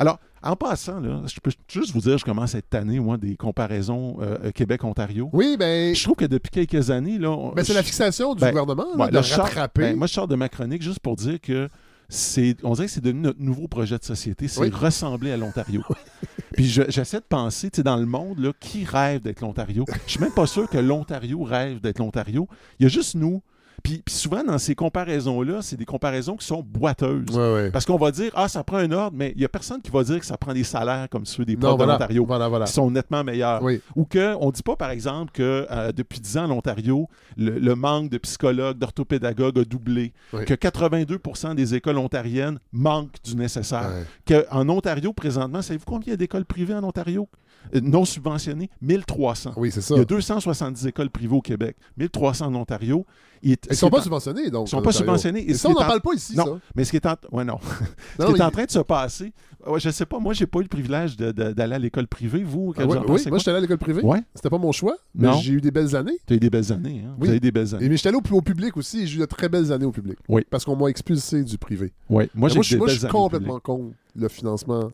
Alors, 0.00 0.18
en 0.48 0.56
passant, 0.56 1.00
là, 1.00 1.22
je 1.26 1.38
peux 1.40 1.50
juste 1.68 1.92
vous 1.92 2.00
dire, 2.00 2.18
je 2.18 2.24
commence 2.24 2.54
à 2.54 2.58
être 2.58 2.68
tanné, 2.70 2.98
moi, 3.00 3.16
des 3.16 3.36
comparaisons 3.36 4.16
euh, 4.20 4.36
euh, 4.44 4.50
Québec-Ontario. 4.50 5.28
Oui, 5.32 5.56
ben, 5.58 5.94
Je 5.94 6.02
trouve 6.02 6.16
que 6.16 6.24
depuis 6.24 6.50
quelques 6.50 6.90
années, 6.90 7.18
là, 7.18 7.30
on- 7.30 7.52
ben, 7.52 7.64
c'est 7.64 7.74
la 7.74 7.82
fixation 7.82 8.34
du 8.34 8.40
ben, 8.40 8.50
gouvernement 8.50 8.86
là, 8.96 9.04
Ouais, 9.04 9.08
de 9.10 9.14
là, 9.14 9.20
rattraper. 9.20 9.80
ben, 9.82 9.96
moi, 9.96 10.06
je 10.06 10.12
sors 10.12 10.28
de 10.28 10.34
ma 10.36 10.48
chronique 10.48 10.82
juste 10.82 11.00
pour 11.00 11.16
dire 11.16 11.40
que 11.40 11.68
c'est, 12.08 12.56
on 12.62 12.72
dirait 12.72 12.86
que 12.86 12.92
c'est 12.92 13.02
devenu 13.04 13.20
notre 13.20 13.40
nouveau 13.40 13.68
projet 13.68 13.98
de 13.98 14.04
société, 14.04 14.48
c'est 14.48 14.60
Oui. 14.60 14.70
ressembler 14.70 15.30
à 15.32 15.36
l'Ontario. 15.36 15.82
Puis 16.54 16.66
je- 16.66 16.88
j'essaie 16.88 17.18
de 17.20 17.26
penser, 17.28 17.70
tu 17.70 17.76
sais, 17.76 17.82
dans 17.82 17.96
le 17.98 18.06
monde, 18.06 18.38
là, 18.38 18.52
qui 18.58 18.84
rêve 18.84 19.20
d'être 19.20 19.40
l'Ontario? 19.42 19.84
Je 20.06 20.12
suis 20.12 20.20
même 20.20 20.32
pas 20.32 20.46
sûr 20.46 20.68
que 20.68 20.78
l'Ontario 20.78 21.42
rêve 21.42 21.80
d'être 21.80 21.98
l'Ontario. 21.98 22.48
Il 22.80 22.84
y 22.84 22.86
a 22.86 22.88
juste 22.88 23.14
nous. 23.14 23.42
Puis, 23.82 24.02
puis 24.04 24.14
souvent, 24.14 24.42
dans 24.44 24.58
ces 24.58 24.74
comparaisons-là, 24.74 25.62
c'est 25.62 25.76
des 25.76 25.84
comparaisons 25.84 26.36
qui 26.36 26.46
sont 26.46 26.62
boiteuses. 26.66 27.30
Ouais, 27.30 27.54
ouais. 27.54 27.70
Parce 27.70 27.84
qu'on 27.84 27.96
va 27.96 28.10
dire, 28.10 28.32
ah, 28.34 28.48
ça 28.48 28.64
prend 28.64 28.78
un 28.78 28.90
ordre, 28.92 29.16
mais 29.16 29.32
il 29.34 29.38
n'y 29.38 29.44
a 29.44 29.48
personne 29.48 29.80
qui 29.80 29.90
va 29.90 30.02
dire 30.02 30.18
que 30.18 30.26
ça 30.26 30.36
prend 30.36 30.52
des 30.52 30.64
salaires 30.64 31.08
comme 31.10 31.24
ceux 31.26 31.44
des 31.44 31.56
profs 31.56 31.72
de 31.72 31.76
voilà, 31.76 31.92
l'Ontario, 31.94 32.24
voilà, 32.26 32.48
voilà. 32.48 32.64
qui 32.66 32.72
sont 32.72 32.90
nettement 32.90 33.22
meilleurs. 33.24 33.62
Oui. 33.62 33.80
Ou 33.96 34.04
qu'on 34.04 34.46
ne 34.46 34.52
dit 34.52 34.62
pas, 34.62 34.76
par 34.76 34.90
exemple, 34.90 35.30
que 35.32 35.66
euh, 35.70 35.92
depuis 35.92 36.20
10 36.20 36.38
ans, 36.38 36.44
en 36.46 36.50
Ontario, 36.58 37.08
le, 37.36 37.58
le 37.58 37.74
manque 37.74 38.10
de 38.10 38.18
psychologues, 38.18 38.78
d'orthopédagogues 38.78 39.58
a 39.60 39.64
doublé, 39.64 40.12
Oui. 40.32 40.44
que 40.44 40.54
82% 40.54 41.54
des 41.54 41.74
écoles 41.74 41.98
ontariennes 41.98 42.58
manquent 42.72 43.22
du 43.24 43.36
nécessaire. 43.36 43.90
Ouais. 44.28 44.44
Qu'en 44.50 44.68
Ontario, 44.68 45.12
présentement, 45.12 45.62
savez-vous 45.62 45.84
combien 45.86 46.16
d'écoles 46.16 46.44
privées 46.44 46.74
en 46.74 46.84
Ontario? 46.84 47.28
Non 47.82 48.04
subventionnées? 48.04 48.70
1300. 48.82 49.52
Oui, 49.56 49.70
c'est 49.70 49.80
ça. 49.80 49.94
Il 49.94 49.98
y 49.98 50.00
a 50.00 50.04
270 50.04 50.86
écoles 50.86 51.10
privées 51.10 51.36
au 51.36 51.40
Québec, 51.42 51.76
1300 51.96 52.46
en 52.46 52.54
Ontario. 52.54 53.04
Ils 53.40 53.56
ce 53.70 53.76
sont 53.76 53.88
pas 53.88 53.98
en- 54.00 54.02
subventionnés, 54.02 54.50
donc. 54.50 54.66
Ils 54.66 54.70
sont 54.70 54.76
pas 54.78 54.88
Ontario. 54.88 54.98
subventionnés. 54.98 55.48
Et 55.48 55.54
ça, 55.54 55.68
on 55.68 55.72
n'en 55.74 55.80
en- 55.82 55.86
parle 55.86 56.00
pas 56.00 56.12
ici, 56.12 56.34
Non, 56.36 56.44
ça. 56.44 56.50
mais 56.74 56.84
ce 56.84 56.90
qui 56.90 56.96
est 56.96 57.06
en... 57.06 57.14
Ouais, 57.30 57.44
non. 57.44 57.58
Ce 58.18 58.22
Non, 58.22 58.32
qui 58.32 58.40
est 58.40 58.44
en 58.44 58.50
train 58.50 58.64
de 58.64 58.70
se 58.70 58.80
passer, 58.80 59.32
ouais, 59.64 59.78
je 59.78 59.90
sais 59.90 60.06
pas, 60.06 60.18
moi, 60.18 60.32
j'ai 60.34 60.46
pas 60.48 60.58
eu 60.58 60.62
le 60.62 60.68
privilège 60.68 61.16
d'aller 61.16 61.74
à 61.74 61.78
l'école 61.78 62.08
privée. 62.08 62.42
Vous, 62.42 62.74
Ah, 62.76 62.80
ouais, 62.80 62.86
vous 62.86 62.92
en 62.96 63.14
oui, 63.14 63.22
moi, 63.28 63.38
j'étais 63.38 63.50
allé 63.50 63.58
à 63.58 63.60
l'école 63.60 63.78
privée. 63.78 64.02
Ouais. 64.02 64.20
C'était 64.34 64.50
pas 64.50 64.58
mon 64.58 64.72
choix, 64.72 64.96
mais 65.14 65.28
j'ai 65.40 65.52
eu 65.52 65.60
des 65.60 65.70
belles 65.70 65.94
années. 65.94 66.18
Tu 66.26 66.32
as 66.32 66.36
eu 66.36 66.40
des 66.40 66.50
belles 66.50 66.72
années. 66.72 67.04
Hein? 67.06 67.10
Oui. 67.12 67.16
Vous 67.20 67.26
avez 67.28 67.36
eu 67.36 67.40
des 67.40 67.52
belles 67.52 67.74
années. 67.76 67.84
Et 67.84 67.88
mais 67.88 67.96
j'étais 67.96 68.08
allé 68.08 68.18
au, 68.18 68.34
au 68.36 68.42
public 68.42 68.76
aussi 68.76 69.02
et 69.02 69.06
j'ai 69.06 69.18
eu 69.18 69.20
de 69.20 69.24
très 69.26 69.48
belles 69.48 69.70
années 69.70 69.84
au 69.86 69.92
public. 69.92 70.18
Oui. 70.28 70.42
Parce 70.50 70.64
qu'on 70.64 70.74
m'a 70.74 70.88
expulsé 70.88 71.44
du 71.44 71.58
privé. 71.58 71.92
Ouais. 72.10 72.28
Moi, 72.34 72.48
j'ai 72.48 72.56
moi, 72.56 72.62
je 72.62 72.68
suis- 72.68 72.76
moi, 72.76 72.88
je 72.88 73.06
complètement 73.06 73.60
contre 73.60 73.94
le 74.16 74.28
financement 74.28 74.90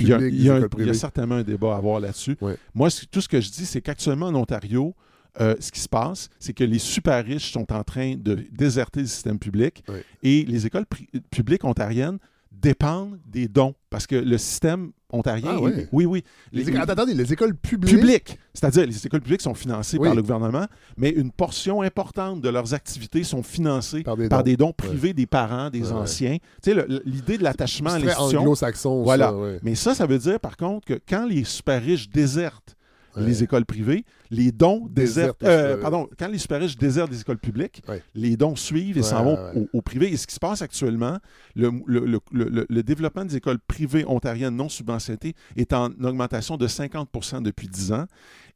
Il 0.00 0.08
y, 0.08 0.12
a, 0.12 0.16
public 0.18 0.34
il 0.34 0.42
y 0.44 0.50
a 0.50 0.54
des 0.54 0.62
un- 0.62 0.66
écoles 0.66 0.70
il 0.74 0.78
y 0.78 0.82
a 0.82 0.84
privées. 0.84 0.94
certainement 0.98 1.34
un 1.36 1.42
débat 1.42 1.74
à 1.74 1.76
avoir 1.78 2.00
là-dessus. 2.00 2.36
Ouais. 2.40 2.56
Moi, 2.74 2.88
tout 3.10 3.20
ce 3.20 3.28
que 3.28 3.40
je 3.40 3.50
dis, 3.50 3.64
c'est 3.66 3.80
qu'actuellement 3.80 4.26
en 4.26 4.34
Ontario, 4.34 4.94
euh, 5.40 5.54
ce 5.60 5.70
qui 5.72 5.80
se 5.80 5.88
passe, 5.88 6.28
c'est 6.38 6.52
que 6.54 6.64
les 6.64 6.78
super 6.78 7.24
riches 7.24 7.52
sont 7.52 7.70
en 7.72 7.82
train 7.84 8.14
de 8.16 8.44
déserter 8.52 9.00
le 9.00 9.06
système 9.06 9.38
public 9.38 9.84
et 10.22 10.44
les 10.44 10.66
écoles 10.66 10.86
publiques 11.30 11.64
ontariennes 11.64 12.18
dépendent 12.60 13.18
des 13.26 13.48
dons 13.48 13.74
parce 13.90 14.06
que 14.06 14.16
le 14.16 14.38
système 14.38 14.92
ontarien. 15.12 15.56
Ah. 15.56 15.60
Oui, 15.92 16.04
oui. 16.04 16.24
Les 16.52 16.62
Les- 16.64 16.68
écoles- 16.70 16.80
attends, 16.82 16.92
attendez, 16.94 17.14
les 17.14 17.32
écoles 17.32 17.54
publiques. 17.54 17.94
publiques. 17.96 18.38
C'est-à-dire, 18.54 18.86
les 18.86 19.06
écoles 19.06 19.20
publiques 19.20 19.42
sont 19.42 19.54
financées 19.54 19.98
Oui. 19.98 20.08
par 20.08 20.14
le 20.16 20.22
gouvernement, 20.22 20.66
mais 20.96 21.10
une 21.10 21.30
portion 21.30 21.82
importante 21.82 22.40
de 22.40 22.48
leurs 22.48 22.74
activités 22.74 23.22
sont 23.22 23.42
financées 23.42 24.02
Par 24.02 24.16
des 24.16 24.28
par 24.28 24.40
dons. 24.40 24.44
des 24.44 24.56
dons 24.56 24.72
privés 24.72 25.12
des 25.14 25.26
parents, 25.26 25.70
des 25.70 25.82
Ouais, 25.84 25.92
anciens. 25.92 26.38
Tu 26.62 26.72
sais, 26.72 26.86
l'idée 27.04 27.38
de 27.38 27.44
l'attachement 27.44 27.90
à 27.90 27.98
l'institution. 27.98 28.40
anglo-saxon, 28.40 29.02
Voilà. 29.04 29.28
ça, 29.28 29.36
ouais. 29.36 29.58
Mais 29.62 29.74
ça, 29.74 29.94
ça 29.94 30.06
veut 30.06 30.18
dire, 30.18 30.40
par 30.40 30.56
contre, 30.56 30.86
que 30.86 31.00
quand 31.08 31.26
les 31.26 31.44
super 31.44 31.80
riches 31.82 32.08
désertent 32.10 32.75
Ouais. 33.16 33.24
les 33.26 33.42
écoles 33.42 33.64
privées, 33.64 34.04
les 34.30 34.52
dons 34.52 34.86
désertent. 34.90 35.42
Euh, 35.42 35.76
pardon, 35.78 36.08
quand 36.18 36.28
les 36.28 36.38
super 36.38 36.60
riches 36.60 36.76
désertent 36.76 37.10
les 37.10 37.20
écoles 37.22 37.38
publiques, 37.38 37.82
Ouais. 37.88 38.02
les 38.14 38.36
dons 38.36 38.56
suivent 38.56 38.98
et 38.98 39.02
s'en 39.02 39.24
vont 39.24 39.38
au, 39.54 39.68
au 39.72 39.82
privé. 39.82 40.12
Et 40.12 40.16
ce 40.16 40.26
qui 40.26 40.34
se 40.34 40.40
passe 40.40 40.62
actuellement, 40.62 41.18
le, 41.54 41.70
le- 41.86 42.04
le- 42.06 42.20
le- 42.32 42.66
le 42.68 42.82
développement 42.82 43.24
des 43.24 43.36
écoles 43.36 43.58
privées 43.66 44.04
ontariennes 44.06 44.56
non 44.56 44.68
subventionnées 44.68 45.34
est 45.56 45.72
en 45.72 45.86
augmentation 46.04 46.56
de 46.56 46.66
50% 46.68 47.42
depuis 47.42 47.68
10 47.68 47.92
ans. 47.92 48.06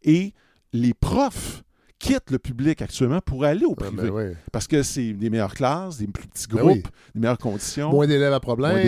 Et 0.02 0.34
les 0.72 0.94
profs 0.94 1.62
quittent 2.00 2.30
le 2.32 2.38
public 2.38 2.82
actuellement 2.82 3.20
pour 3.20 3.44
aller 3.44 3.64
au 3.66 3.74
privé. 3.76 4.02
ben 4.04 4.10
ouais. 4.10 4.36
Parce 4.50 4.66
que 4.66 4.82
c'est 4.82 5.12
des 5.12 5.30
meilleures 5.30 5.54
classes, 5.54 5.98
des 5.98 6.06
plus 6.08 6.26
petits 6.26 6.46
Ben 6.50 6.56
groupes, 6.58 6.72
oui. 6.72 6.82
des 7.14 7.20
meilleures 7.20 7.38
conditions. 7.38 7.90
Moins 7.90 8.06
d'élèves 8.08 8.32
à 8.32 8.40
problème, 8.40 8.72
Moins 8.72 8.82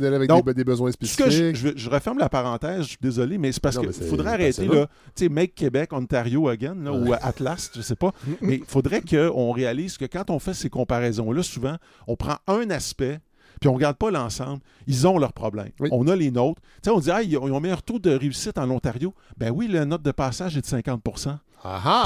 d'élèves, 0.00 0.14
avec 0.14 0.28
Donc, 0.28 0.44
des, 0.44 0.54
des 0.54 0.64
besoins 0.64 0.90
spécifiques. 0.90 1.30
je, 1.30 1.54
je, 1.54 1.68
je 1.76 1.88
referme 1.88 2.18
la 2.18 2.28
parenthèse, 2.28 2.82
je 2.82 2.88
suis 2.88 2.98
désolé, 3.00 3.38
mais 3.38 3.52
c'est 3.52 3.62
parce 3.62 3.78
qu'il 3.78 3.92
faudrait 3.92 4.32
arrêter, 4.34 4.66
là, 4.66 4.86
tu 5.14 5.24
sais, 5.24 5.28
Make 5.30 5.54
Québec, 5.54 5.92
Ontario 5.92 6.48
again, 6.48 6.74
là, 6.82 6.92
ou 6.92 7.12
Atlas, 7.12 7.70
je 7.74 7.80
sais 7.80 7.96
pas. 7.96 8.12
mais 8.42 8.56
il 8.56 8.64
faudrait 8.64 9.02
qu'on 9.02 9.52
réalise 9.52 9.96
que 9.96 10.04
quand 10.04 10.28
on 10.28 10.38
fait 10.40 10.54
ces 10.54 10.68
comparaisons-là, 10.68 11.42
souvent, 11.44 11.76
on 12.08 12.16
prend 12.16 12.36
un 12.48 12.68
aspect, 12.70 13.20
puis 13.60 13.68
on 13.68 13.72
ne 13.72 13.76
regarde 13.76 13.96
pas 13.96 14.10
l'ensemble. 14.10 14.60
Ils 14.86 15.06
ont 15.06 15.18
leurs 15.18 15.32
problèmes. 15.32 15.70
Oui. 15.80 15.88
On 15.92 16.06
a 16.06 16.14
les 16.14 16.30
nôtres. 16.30 16.60
Tu 16.60 16.78
sais, 16.84 16.90
on 16.90 17.00
dit, 17.00 17.10
ah, 17.10 17.22
ils 17.22 17.36
ont 17.38 17.46
ils 17.48 17.52
ont 17.52 17.56
un 17.56 17.60
meilleur 17.60 17.82
taux 17.82 17.98
de 17.98 18.10
réussite 18.10 18.56
en 18.58 18.70
Ontario. 18.70 19.14
Ben 19.36 19.50
oui, 19.50 19.66
la 19.68 19.84
note 19.84 20.02
de 20.02 20.12
passage 20.12 20.56
est 20.56 20.60
de 20.60 20.66
50 20.66 21.02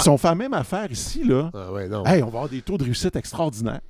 Si 0.01 0.09
on 0.09 0.17
fait 0.19 0.29
la 0.29 0.35
même 0.35 0.55
affaire 0.55 0.91
ici, 0.91 1.25
là, 1.25 1.51
Ah 1.55 1.73
ouais, 1.73 1.89
non. 1.89 2.05
hey, 2.07 2.23
on 2.23 2.27
va 2.27 2.39
avoir 2.39 2.49
des 2.49 2.63
taux 2.63 2.79
de 2.79 2.85
réussite 2.85 3.15
extraordinaires. 3.17 3.81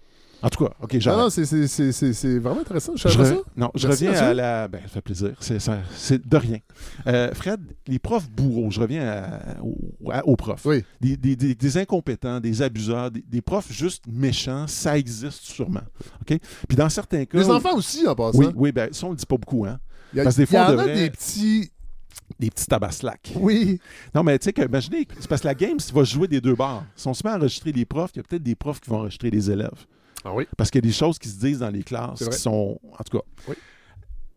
En 0.44 0.48
tout 0.48 0.64
cas, 0.64 0.72
OK, 0.82 0.94
non, 0.94 0.98
j'arrête. 1.00 1.20
non, 1.22 1.30
c'est- 1.30 2.38
vraiment 2.40 2.60
intéressant. 2.62 2.94
Je 2.96 3.06
re- 3.06 3.24
ça. 3.24 3.36
Non, 3.56 3.70
je 3.76 3.86
Merci, 3.86 4.08
reviens 4.08 4.20
à 4.22 4.34
la. 4.34 4.66
Ben, 4.66 4.80
ça 4.82 4.88
fait 4.88 5.00
plaisir. 5.00 5.34
C'est, 5.38 6.28
de 6.28 6.36
rien. 6.36 6.58
Euh, 7.06 7.32
Fred, 7.32 7.60
les 7.86 8.00
profs 8.00 8.28
bourreaux, 8.28 8.68
je 8.72 8.80
reviens 8.80 9.06
à- 9.06 9.62
au- 9.62 10.10
à- 10.10 10.26
aux 10.26 10.34
profs. 10.34 10.64
Oui. 10.66 10.82
Des, 11.00 11.16
des- 11.16 11.36
des- 11.36 11.54
des 11.54 11.78
incompétents, 11.78 12.40
des 12.40 12.60
abuseurs, 12.60 13.12
des, 13.12 13.40
profs 13.40 13.70
juste 13.70 14.02
méchants, 14.08 14.66
ça 14.66 14.98
existe 14.98 15.42
sûrement. 15.44 15.82
OK? 16.22 16.36
Puis 16.68 16.76
dans 16.76 16.88
certains 16.88 17.24
cas. 17.24 17.38
Les 17.38 17.48
enfants 17.48 17.76
aussi, 17.76 18.04
en 18.08 18.16
passant. 18.16 18.36
Oui, 18.36 18.46
oui, 18.56 18.72
ben 18.72 18.88
ça, 18.90 19.06
on 19.06 19.10
le 19.10 19.16
dit 19.16 19.26
pas 19.26 19.36
beaucoup, 19.36 19.64
hein. 19.64 19.78
Il 20.12 20.16
y, 20.18 20.20
a- 20.20 20.24
parce 20.24 20.34
que 20.36 20.40
des 20.42 20.44
y 20.44 20.46
fois, 20.48 20.66
en 20.74 20.78
a 20.78 20.84
des 20.86 21.08
petits. 21.10 21.70
Des 22.42 22.50
petits 22.50 22.66
tabaslacs. 22.66 23.32
Oui. 23.36 23.80
Non, 24.14 24.24
mais 24.24 24.36
tu 24.38 24.46
sais, 24.46 24.52
que, 24.52 24.62
imaginez, 24.62 25.06
c'est 25.20 25.28
parce 25.28 25.40
que 25.42 25.46
la 25.46 25.54
game, 25.54 25.76
tu 25.76 25.92
vas 25.94 26.02
jouer 26.02 26.26
des 26.26 26.40
deux 26.40 26.56
bords. 26.56 26.82
Si 26.96 27.06
on 27.06 27.14
se 27.14 27.22
met 27.24 27.30
à 27.32 27.36
enregistrer 27.36 27.70
des 27.70 27.84
profs, 27.84 28.10
il 28.14 28.18
y 28.18 28.20
a 28.20 28.24
peut-être 28.24 28.42
des 28.42 28.56
profs 28.56 28.80
qui 28.80 28.90
vont 28.90 28.98
enregistrer 28.98 29.30
des 29.30 29.48
élèves. 29.48 29.86
Ah 30.24 30.32
oui. 30.34 30.46
Parce 30.56 30.68
qu'il 30.70 30.84
y 30.84 30.86
a 30.86 30.88
des 30.88 30.92
choses 30.94 31.18
qui 31.20 31.28
se 31.28 31.38
disent 31.38 31.60
dans 31.60 31.70
les 31.70 31.84
classes 31.84 32.28
qui 32.28 32.36
sont. 32.36 32.78
En 32.98 33.04
tout 33.04 33.18
cas. 33.18 33.24
Oui. 33.48 33.54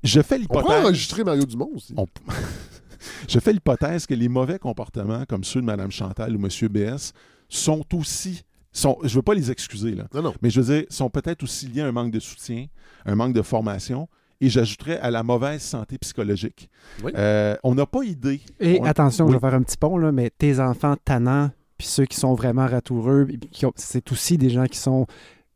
Je 0.03 0.21
fais 0.21 0.35
On 0.35 0.39
l'hypothèse. 0.39 0.63
pourrait 0.63 0.81
enregistrer 0.81 1.23
Mario 1.23 1.45
Dumont 1.45 1.71
aussi. 1.75 1.93
On- 1.97 2.05
Je 3.27 3.39
fais 3.39 3.53
l'hypothèse 3.53 4.05
que 4.05 4.13
les 4.13 4.29
mauvais 4.29 4.59
comportements, 4.59 5.25
comme 5.27 5.43
ceux 5.43 5.61
de 5.61 5.65
Mme 5.65 5.91
Chantal 5.91 6.35
ou 6.35 6.39
M. 6.43 6.49
BS, 6.69 7.11
sont 7.49 7.83
aussi. 7.95 8.43
Sont, 8.71 8.97
je 9.03 9.07
ne 9.07 9.13
veux 9.13 9.21
pas 9.21 9.33
les 9.33 9.49
excuser, 9.51 9.95
là, 9.95 10.05
Non, 10.13 10.21
non. 10.21 10.33
mais 10.41 10.49
je 10.49 10.59
veux 10.59 10.75
dire, 10.79 10.85
sont 10.89 11.09
peut-être 11.09 11.43
aussi 11.43 11.67
liés 11.67 11.81
à 11.81 11.87
un 11.87 11.91
manque 11.93 12.11
de 12.11 12.19
soutien, 12.19 12.65
un 13.05 13.15
manque 13.15 13.33
de 13.33 13.41
formation, 13.41 14.09
et 14.45 14.49
j'ajouterais 14.49 14.99
à 14.99 15.09
la 15.11 15.23
mauvaise 15.23 15.61
santé 15.61 15.97
psychologique. 15.97 16.69
Oui. 17.03 17.11
Euh, 17.17 17.55
on 17.63 17.75
n'a 17.75 17.85
pas 17.85 18.03
idée. 18.03 18.41
Et 18.59 18.79
On- 18.79 18.83
attention, 18.85 19.25
Oui. 19.25 19.31
je 19.31 19.37
vais 19.37 19.41
faire 19.41 19.53
un 19.55 19.63
petit 19.63 19.77
pont, 19.77 19.97
là, 19.97 20.11
mais 20.11 20.29
tes 20.29 20.59
enfants 20.59 20.95
tannants, 21.03 21.49
puis 21.77 21.87
ceux 21.87 22.05
qui 22.05 22.17
sont 22.17 22.33
vraiment 22.35 22.67
ratoureux, 22.67 23.27
ont- 23.63 23.71
c'est 23.75 24.11
aussi 24.11 24.37
des 24.37 24.49
gens 24.49 24.65
qui 24.65 24.77
sont 24.77 25.07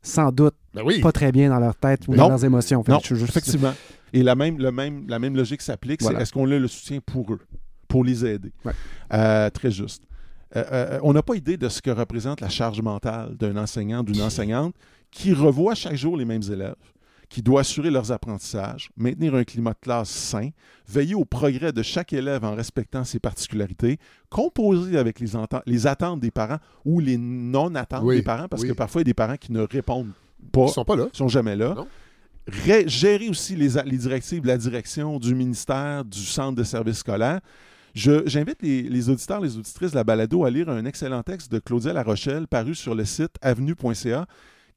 sans 0.02 0.32
doute 0.32 0.56
Ben 0.74 0.82
oui. 0.86 1.02
pas 1.02 1.12
très 1.12 1.32
bien 1.32 1.50
dans 1.50 1.60
leur 1.60 1.76
tête 1.76 2.08
ou 2.08 2.12
Non. 2.12 2.18
dans 2.24 2.30
leurs 2.30 2.46
émotions. 2.46 2.84
Fait 2.84 2.92
Non, 2.94 3.00
je 3.04 3.16
juste- 3.16 3.30
effectivement. 3.30 3.74
Et 4.14 4.24
la 4.24 4.34
même, 4.36 4.58
le 4.58 4.72
même, 4.72 5.06
la 5.08 5.20
même 5.20 5.36
logique 5.36 5.62
s'applique, 5.62 6.02
Voilà. 6.02 6.18
c'est 6.20 6.24
est-ce 6.24 6.34
qu'on 6.34 6.50
a 6.50 6.58
le 6.58 6.68
soutien 6.68 7.00
pour 7.06 7.32
eux, 7.34 7.40
pour 7.88 8.04
les 8.04 8.26
aider? 8.26 8.52
Ouais. 8.66 8.72
Euh, 9.14 9.50
très 9.52 9.70
juste. 9.72 10.04
Euh, 10.56 10.64
euh, 10.72 11.00
on 11.04 11.14
n'a 11.14 11.22
pas 11.22 11.36
idée 11.36 11.58
de 11.58 11.70
ce 11.70 11.80
que 11.82 11.92
représente 11.92 12.42
la 12.42 12.50
charge 12.50 12.82
mentale 12.82 13.36
d'un 13.38 13.56
enseignant, 13.58 14.02
d'une 14.02 14.22
enseignante 14.24 14.74
qui 15.12 15.34
revoit 15.34 15.76
chaque 15.76 15.96
jour 15.96 16.18
les 16.18 16.26
mêmes 16.26 16.42
élèves, 16.52 16.76
qui 17.30 17.44
doit 17.44 17.62
assurer 17.62 17.92
leurs 17.92 18.12
apprentissages, 18.12 18.90
maintenir 18.98 19.36
un 19.36 19.44
climat 19.44 19.74
de 19.74 19.80
classe 19.80 20.10
sain, 20.10 20.50
veiller 20.88 21.14
au 21.14 21.26
progrès 21.26 21.72
de 21.72 21.84
chaque 21.84 22.12
élève 22.12 22.44
en 22.44 22.56
respectant 22.56 23.04
ses 23.04 23.20
particularités, 23.20 24.00
composer 24.30 24.98
avec 24.98 25.20
les, 25.20 25.86
attentes 25.86 26.20
des 26.20 26.32
parents 26.32 26.58
ou 26.86 27.00
les 27.00 27.18
non-attentes 27.18 28.04
Oui, 28.04 28.18
des 28.18 28.24
parents, 28.24 28.48
parce 28.48 28.64
oui. 28.64 28.70
que 28.70 28.74
parfois, 28.74 29.02
il 29.02 29.04
y 29.04 29.08
a 29.08 29.12
des 29.12 29.14
parents 29.14 29.38
qui 29.38 29.52
ne 29.52 29.62
répondent 29.62 30.12
pas, 30.52 30.66
Ils 30.66 30.72
sont 30.72 30.84
pas 30.86 30.96
là. 30.96 31.06
sont 31.14 31.28
jamais 31.28 31.56
là. 31.56 31.76
Non. 31.76 31.88
Gérer 32.88 33.30
aussi 33.30 33.56
les, 33.56 33.70
directives 33.98 34.42
de 34.42 34.48
la 34.48 34.58
direction 34.58 35.20
du 35.20 35.36
ministère, 35.36 36.04
du 36.04 36.20
centre 36.20 36.56
de 36.56 36.64
services 36.64 36.98
scolaires. 36.98 37.42
J'invite 37.94 38.64
les, 38.64 38.84
les 38.84 39.10
auditeurs, 39.10 39.40
les 39.40 39.56
auditrices 39.56 39.92
de 39.92 39.96
la 39.96 40.04
balado 40.04 40.46
à 40.46 40.50
lire 40.50 40.70
un 40.70 40.86
excellent 40.86 41.22
texte 41.22 41.52
de 41.52 41.60
Claudia 41.60 41.94
Larochelle 41.94 42.48
paru 42.48 42.74
sur 42.74 42.96
le 42.96 43.06
site 43.06 43.36
avenue.ca 43.42 44.26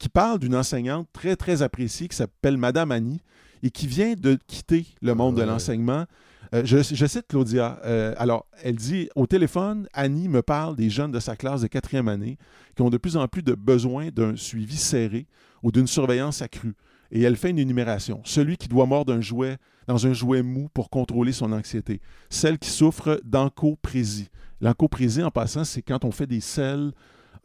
qui 0.02 0.08
parle 0.08 0.40
d'une 0.40 0.56
enseignante 0.56 1.06
très, 1.12 1.36
très 1.36 1.62
appréciée 1.62 2.08
qui 2.08 2.16
s'appelle 2.16 2.56
Madame 2.56 2.90
Annie 2.90 3.20
et 3.62 3.70
qui 3.70 3.86
vient 3.86 4.14
de 4.14 4.36
quitter 4.48 4.84
le 5.00 5.14
monde 5.14 5.36
de 5.36 5.42
l'enseignement. 5.44 6.06
Euh, 6.52 6.62
je, 6.64 6.82
je 6.82 7.06
cite 7.06 7.28
Claudia. 7.28 7.78
Euh, 7.84 8.12
alors, 8.18 8.46
elle 8.64 8.74
dit 8.74 9.08
Au 9.14 9.28
téléphone, 9.28 9.86
Annie 9.92 10.26
me 10.28 10.42
parle 10.42 10.74
des 10.74 10.90
jeunes 10.90 11.12
de 11.12 11.20
sa 11.20 11.36
classe 11.36 11.60
de 11.60 11.68
quatrième 11.68 12.08
année 12.08 12.36
qui 12.74 12.82
ont 12.82 12.90
de 12.90 12.96
plus 12.96 13.16
en 13.16 13.28
plus 13.28 13.44
de 13.44 13.54
besoin 13.54 14.08
d'un 14.08 14.34
suivi 14.34 14.76
serré 14.76 15.28
ou 15.62 15.70
d'une 15.70 15.86
surveillance 15.86 16.42
accrue. 16.42 16.74
Et 17.12 17.22
elle 17.22 17.36
fait 17.36 17.50
une 17.50 17.60
énumération. 17.60 18.22
Celui 18.24 18.56
qui 18.56 18.66
doit 18.66 18.86
mordre 18.86 19.12
un 19.12 19.20
jouet 19.20 19.56
dans 19.86 20.04
un 20.04 20.14
jouet 20.14 20.42
mou 20.42 20.68
pour 20.74 20.90
contrôler 20.90 21.30
son 21.30 21.52
anxiété. 21.52 22.00
Celle 22.28 22.58
qui 22.58 22.70
souffre 22.70 23.20
d'encoprésie. 23.22 24.30
L'encoprésie, 24.60 25.22
en 25.22 25.30
passant, 25.30 25.62
c'est 25.62 25.82
quand 25.82 26.04
on 26.04 26.10
fait 26.10 26.26
des 26.26 26.40
selles 26.40 26.90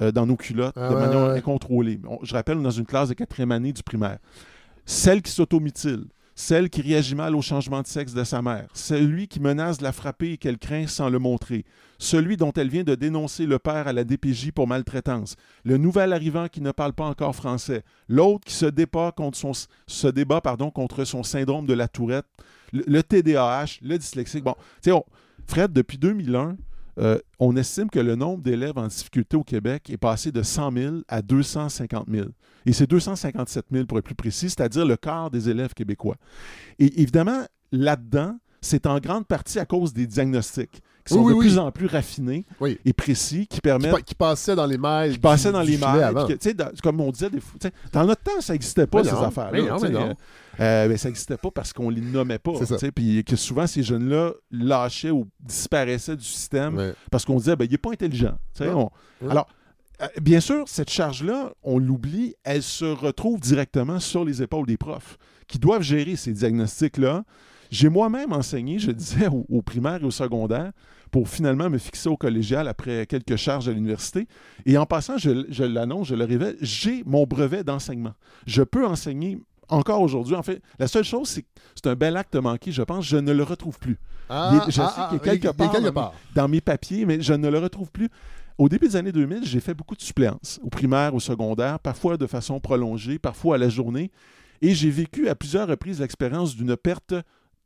euh, 0.02 0.12
dans 0.12 0.26
nos 0.26 0.36
culottes 0.36 0.76
Ah 0.78 0.90
de 0.90 0.96
ouais, 0.96 1.02
manière 1.02 1.28
ouais. 1.30 1.38
incontrôlée. 1.38 2.00
On- 2.08 2.20
je 2.24 2.34
rappelle, 2.34 2.58
on 2.58 2.62
est 2.62 2.64
dans 2.64 2.72
une 2.72 2.86
classe 2.86 3.10
de 3.10 3.14
quatrième 3.14 3.52
année 3.52 3.74
du 3.74 3.84
primaire. 3.84 4.20
Celle 4.86 5.22
qui 5.22 5.32
s'automutile. 5.32 6.06
Celle 6.40 6.70
qui 6.70 6.84
réagit 6.84 7.16
mal 7.16 7.36
au 7.36 7.42
changement 7.42 7.82
de 7.82 7.88
sexe 7.88 8.14
de 8.14 8.24
sa 8.24 8.44
mère. 8.44 8.68
Celui 8.74 9.28
qui 9.28 9.40
menace 9.40 9.80
de 9.80 9.84
la 9.84 9.92
frapper 9.92 10.34
et 10.34 10.38
qu'elle 10.38 10.60
craint 10.60 10.86
sans 10.86 11.10
le 11.10 11.18
montrer. 11.18 11.66
Celui 11.98 12.38
dont 12.38 12.52
elle 12.56 12.70
vient 12.70 12.84
de 12.84 12.94
dénoncer 12.94 13.48
le 13.48 13.58
père 13.58 13.88
à 13.88 13.94
la 13.94 14.04
DPJ 14.04 14.52
pour 14.52 14.68
maltraitance. 14.68 15.36
Le 15.66 15.78
nouvel 15.78 16.14
arrivant 16.14 16.48
qui 16.48 16.62
ne 16.62 16.70
parle 16.72 16.94
pas 16.94 17.06
encore 17.06 17.36
français. 17.36 17.82
L'autre 18.08 18.46
qui 18.46 18.54
se 18.54 18.68
débat 18.68 19.12
contre 19.18 19.36
son, 19.36 19.54
se 19.88 20.08
débat, 20.08 20.40
pardon, 20.40 20.70
contre 20.70 21.06
son 21.06 21.24
syndrome 21.24 21.66
de 21.66 21.74
la 21.74 21.88
tourette. 21.88 22.28
Le, 22.72 22.84
le 22.86 23.02
TDAH, 23.02 23.80
le 23.82 23.98
dyslexique. 23.98 24.44
Bon, 24.44 24.54
tu 24.84 24.92
sais, 24.92 24.98
Fred, 25.48 25.74
depuis 25.74 25.98
2001, 25.98 26.56
euh, 27.00 27.20
on 27.40 27.56
estime 27.56 27.90
que 27.90 28.00
le 28.00 28.16
nombre 28.16 28.42
d'élèves 28.42 28.78
en 28.78 28.88
difficulté 28.88 29.38
au 29.38 29.44
Québec 29.44 29.90
est 29.90 29.98
passé 29.98 30.32
de 30.32 30.42
100 30.42 30.72
000 30.72 30.96
à 31.08 31.22
250 31.22 32.08
000. 32.10 32.28
Et 32.66 32.74
c'est 32.74 32.88
257 32.88 33.66
000 33.72 33.86
pour 33.86 34.00
être 34.00 34.06
plus 34.06 34.16
précis, 34.16 34.50
c'est-à-dire 34.50 34.86
le 34.86 34.98
quart 34.98 35.30
des 35.30 35.50
élèves 35.50 35.74
québécois. 35.74 36.18
Et 36.80 37.02
évidemment, 37.02 37.46
là-dedans, 37.72 38.38
c'est 38.62 38.88
en 38.88 39.00
grande 39.00 39.28
partie 39.28 39.60
à 39.60 39.66
cause 39.66 39.94
des 39.94 40.08
diagnostics 40.08 40.82
qui 41.08 41.14
sont 41.14 41.22
Oui, 41.24 41.34
de 41.34 41.38
oui. 41.38 41.46
plus 41.48 41.58
en 41.58 41.72
plus 41.72 41.88
raffinés 41.88 42.46
et 42.86 42.94
précis, 42.94 43.48
qui 43.48 43.56
Qui, 43.58 43.62
permettent 43.62 43.92
pa- 43.92 44.02
qui 44.02 44.16
passaient 44.16 44.56
dans 44.56 44.66
les 44.66 44.78
mailles. 44.78 45.14
qui 45.14 45.20
passaient 45.20 45.52
dans 45.52 45.62
les 45.62 45.78
mailles. 45.78 46.14
que, 46.38 46.52
dans- 46.54 46.72
comme 46.84 47.02
on 47.02 47.12
disait, 47.12 47.30
des 47.30 47.40
fois, 47.40 47.60
dans 47.92 48.06
notre 48.06 48.22
temps, 48.22 48.40
ça 48.42 48.54
n'existait 48.54 48.88
pas, 48.88 49.02
Mais 49.04 49.10
ces 49.10 49.16
affaires-là. 49.16 49.78
mais 49.82 49.96
euh, 49.96 50.14
euh, 50.60 50.88
mais 50.90 50.98
ça 50.98 51.10
n'existait 51.10 51.38
pas 51.38 51.52
parce 51.52 51.72
qu'on 51.74 51.90
les 51.90 52.02
nommait 52.02 52.40
pas. 52.40 52.52
Puis 52.96 53.24
que 53.24 53.36
souvent, 53.36 53.68
ces 53.68 53.84
jeunes-là 53.84 54.32
lâchaient 54.52 55.12
ou 55.12 55.28
disparaissaient 55.40 56.16
du 56.16 56.24
système 56.26 56.94
parce 57.12 57.26
qu'on 57.26 57.38
disait, 57.38 57.56
ben, 57.56 57.66
il 57.66 57.72
n'est 57.72 57.78
pas 57.78 57.92
intelligent. 57.92 58.38
on-. 58.62 58.90
Alors, 59.30 59.48
euh, 60.02 60.08
bien 60.22 60.40
sûr, 60.40 60.64
cette 60.68 60.90
charge-là, 60.92 61.54
on 61.64 61.80
l'oublie, 61.80 62.36
elle 62.44 62.62
se 62.64 62.86
retrouve 62.86 63.40
directement 63.40 64.00
sur 64.00 64.24
les 64.26 64.42
épaules 64.44 64.68
des 64.68 64.78
profs 64.78 65.18
qui 65.48 65.58
doivent 65.60 65.82
gérer 65.82 66.16
ces 66.16 66.34
diagnostics-là. 66.34 67.24
J'ai 67.72 67.90
moi-même 67.90 68.34
enseigné, 68.34 68.80
je 68.80 68.92
disais, 68.92 69.28
au, 69.28 69.46
au 69.50 69.62
primaire 69.62 70.02
et 70.02 70.06
au 70.06 70.12
secondaire 70.12 70.72
pour 71.12 71.30
finalement 71.30 71.70
me 71.70 71.78
fixer 71.78 72.10
au 72.10 72.18
collégial 72.18 72.68
après 72.68 73.06
quelques 73.08 73.38
charges 73.38 73.70
à 73.70 73.72
l'université. 73.72 74.28
Et 74.66 74.78
en 74.78 74.86
passant, 74.86 75.18
je, 75.18 75.46
je 75.50 75.64
l'annonce, 75.64 76.08
je 76.10 76.16
le 76.16 76.26
révèle, 76.26 76.58
j'ai 76.62 77.04
mon 77.06 77.26
brevet 77.26 77.64
d'enseignement. 77.64 78.14
Je 78.46 78.62
peux 78.62 78.86
enseigner 78.86 79.40
encore 79.70 80.02
aujourd'hui. 80.02 80.36
En 80.36 80.44
fait, 80.44 80.62
la 80.80 80.88
seule 80.88 81.04
chose, 81.06 81.30
c'est 81.30 81.44
que 81.44 81.48
c'est 81.76 81.88
un 81.88 81.96
bel 81.96 82.18
acte 82.18 82.36
manqué, 82.36 82.72
je 82.74 82.82
pense. 82.82 83.06
Je 83.06 83.18
ne 83.18 83.32
le 83.32 83.44
retrouve 83.44 83.80
plus 83.80 83.98
Ah, 84.30 84.52
Il 84.52 84.58
est- 84.58 84.72
je 84.72 84.82
ah, 84.82 84.88
sais 84.90 84.94
ah, 84.98 85.08
qu'il 85.10 85.16
est 85.16 85.20
il 85.20 85.24
quelque 85.24 85.44
il 85.46 85.50
est 85.50 85.54
part 85.54 85.72
quelque 85.72 85.86
dans- 85.86 85.94
part. 85.94 86.14
dans 86.36 86.48
mes 86.50 86.60
papiers, 86.62 87.06
mais 87.06 87.22
je 87.22 87.34
ne 87.34 87.48
le 87.50 87.60
retrouve 87.60 87.90
plus. 87.92 88.10
Au 88.58 88.68
début 88.68 88.88
des 88.90 88.96
années 88.98 89.12
2000, 89.14 89.46
j'ai 89.46 89.60
fait 89.62 89.74
beaucoup 89.74 89.96
de 89.96 90.02
suppléances, 90.02 90.60
au 90.64 90.70
primaire, 90.70 91.14
au 91.16 91.20
secondaire, 91.22 91.80
parfois 91.80 92.18
de 92.18 92.26
façon 92.26 92.60
prolongée, 92.60 93.18
parfois 93.20 93.56
à 93.56 93.58
la 93.60 93.70
journée. 93.70 94.12
Et 94.62 94.74
j'ai 94.74 94.90
vécu 94.90 95.30
à 95.30 95.36
plusieurs 95.36 95.68
reprises 95.68 96.00
l'expérience 96.02 96.56
d'une 96.56 96.76
perte 96.76 97.14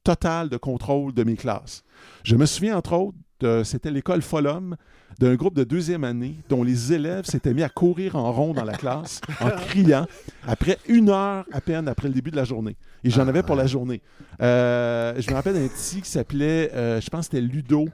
totale 0.03 0.49
de 0.49 0.57
contrôle 0.57 1.13
de 1.13 1.23
mes 1.23 1.35
classes. 1.35 1.83
Je 2.23 2.35
me 2.35 2.45
souviens, 2.45 2.77
entre 2.77 2.93
autres, 2.93 3.17
c'était 3.63 3.91
l'école 3.91 4.21
Folhomme, 4.21 4.75
d'un 5.19 5.35
groupe 5.35 5.55
de 5.55 5.63
deuxième 5.63 6.03
année 6.03 6.35
dont 6.47 6.63
les 6.63 6.93
élèves 6.93 7.25
s'étaient 7.25 7.53
mis 7.53 7.63
à 7.63 7.69
courir 7.69 8.15
en 8.15 8.31
rond 8.31 8.53
dans 8.53 8.63
la 8.63 8.73
classe 8.73 9.19
en 9.39 9.49
criant 9.67 10.05
après 10.47 10.77
une 10.87 11.09
heure 11.09 11.45
à 11.51 11.59
peine 11.59 11.87
après 11.87 12.07
le 12.07 12.13
début 12.13 12.31
de 12.31 12.35
la 12.35 12.43
journée. 12.45 12.77
Et 13.03 13.09
j'en 13.09 13.27
avais 13.27 13.43
pour 13.43 13.55
la 13.55 13.65
journée. 13.67 14.01
Euh, 14.41 15.13
je 15.19 15.29
me 15.29 15.35
rappelle 15.35 15.55
d'un 15.55 15.67
petit 15.67 16.01
qui 16.01 16.09
s'appelait, 16.09 16.71
euh, 16.73 17.01
je 17.01 17.09
pense 17.09 17.27
que 17.27 17.37
c'était 17.37 17.41
Ludo, 17.41 17.87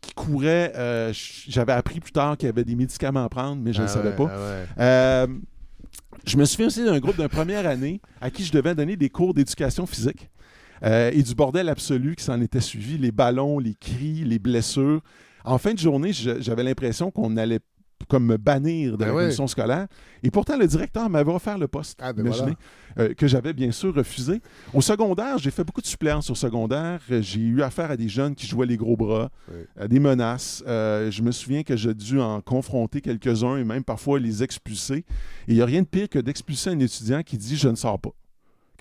qui 0.00 0.14
courait. 0.14 0.72
euh, 0.76 1.12
J'avais 1.48 1.72
appris 1.72 2.00
plus 2.00 2.12
tard 2.12 2.36
qu'il 2.36 2.46
y 2.46 2.50
avait 2.50 2.64
des 2.64 2.74
médicaments 2.76 3.24
à 3.24 3.28
prendre, 3.28 3.60
mais 3.60 3.72
je 3.72 3.82
ne 3.82 3.86
Ah 3.86 3.88
le 3.88 3.92
savais 3.92 4.08
ouais, 4.10 4.16
pas. 4.16 4.30
ah 4.78 5.26
ouais. 5.26 5.36
Je 6.26 6.36
me 6.36 6.44
souviens 6.44 6.68
aussi 6.68 6.84
d'un 6.84 6.98
groupe 7.00 7.16
d'une 7.16 7.28
première 7.28 7.66
année 7.66 8.00
à 8.20 8.30
qui 8.30 8.44
je 8.44 8.52
devais 8.52 8.74
donner 8.76 8.96
des 8.96 9.10
cours 9.10 9.34
d'éducation 9.34 9.86
physique 9.86 10.30
euh, 10.84 11.10
et 11.12 11.22
du 11.22 11.34
bordel 11.34 11.68
absolu 11.68 12.16
qui 12.16 12.24
s'en 12.24 12.40
était 12.40 12.60
suivi, 12.60 12.98
les 12.98 13.12
ballons, 13.12 13.58
les 13.58 13.74
cris, 13.74 14.24
les 14.24 14.38
blessures. 14.38 15.00
En 15.44 15.58
fin 15.58 15.74
de 15.74 15.78
journée, 15.78 16.12
j'avais 16.12 16.62
l'impression 16.62 17.10
qu'on 17.10 17.36
allait 17.36 17.60
comme 18.08 18.26
me 18.26 18.36
bannir 18.36 18.92
de 18.92 18.96
Ben 18.96 19.06
la 19.06 19.12
commission 19.12 19.46
scolaire. 19.46 19.86
Et 20.24 20.30
pourtant, 20.32 20.58
le 20.58 20.66
directeur 20.66 21.08
m'avait 21.08 21.30
offert 21.30 21.56
le 21.56 21.68
poste, 21.68 22.00
Ah, 22.02 22.12
ben 22.12 22.26
imaginez, 22.26 22.54
euh, 22.98 23.14
que 23.14 23.28
j'avais 23.28 23.52
bien 23.52 23.70
sûr 23.70 23.94
refusé. 23.94 24.40
Au 24.74 24.80
secondaire, 24.80 25.38
j'ai 25.38 25.52
fait 25.52 25.62
beaucoup 25.62 25.80
de 25.80 25.86
suppléances 25.86 26.28
au 26.28 26.34
secondaire. 26.34 27.00
Euh, 27.12 27.22
J'ai 27.22 27.38
eu 27.40 27.62
affaire 27.62 27.92
à 27.92 27.96
des 27.96 28.08
jeunes 28.08 28.34
qui 28.34 28.48
jouaient 28.48 28.66
les 28.66 28.76
gros 28.76 28.96
bras, 28.96 29.30
Oui. 29.48 29.60
à 29.78 29.86
des 29.86 30.00
menaces. 30.00 30.64
Euh, 30.66 31.12
je 31.12 31.22
me 31.22 31.30
souviens 31.30 31.62
que 31.62 31.76
j'ai 31.76 31.94
dû 31.94 32.20
en 32.20 32.40
confronter 32.40 33.00
quelques-uns 33.00 33.56
et 33.56 33.64
même 33.64 33.84
parfois 33.84 34.18
les 34.18 34.42
expulser. 34.42 34.96
Et 35.46 35.52
il 35.52 35.54
n'y 35.54 35.62
a 35.62 35.66
rien 35.66 35.82
de 35.82 35.86
pire 35.86 36.08
que 36.08 36.18
d'expulser 36.18 36.70
un 36.70 36.80
étudiant 36.80 37.22
qui 37.22 37.38
dit 37.38 37.56
«je 37.56 37.68
ne 37.68 37.76
sors 37.76 38.00
pas». 38.00 38.10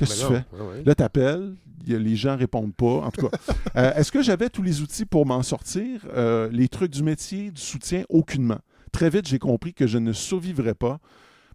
Qu'est-ce 0.06 0.26
que 0.26 0.28
Ben 0.28 0.28
tu 0.28 0.34
non, 0.34 0.40
fais? 0.40 0.46
ah 0.60 0.64
ouais. 0.78 0.84
Là, 0.84 0.96
tu 0.96 1.04
appelles, 1.04 1.54
les 1.88 2.16
gens 2.16 2.36
répondent 2.38 2.74
pas. 2.76 2.86
En 3.06 3.12
tout 3.12 3.28
cas, 3.28 3.38
euh, 3.78 3.94
est-ce 3.96 4.12
que 4.12 4.22
j'avais 4.22 4.50
tous 4.50 4.62
les 4.64 4.82
outils 4.82 5.06
pour 5.06 5.26
m'en 5.26 5.44
sortir? 5.44 6.02
Euh, 6.16 6.50
les 6.52 6.68
trucs 6.68 6.92
du 6.92 7.04
métier, 7.04 7.52
du 7.52 7.62
soutien, 7.62 8.04
aucunement. 8.10 8.60
Très 8.92 9.10
vite, 9.10 9.28
j'ai 9.28 9.40
compris 9.40 9.74
que 9.74 9.88
je 9.88 9.98
ne 9.98 10.12
survivrais 10.12 10.74
pas 10.76 11.00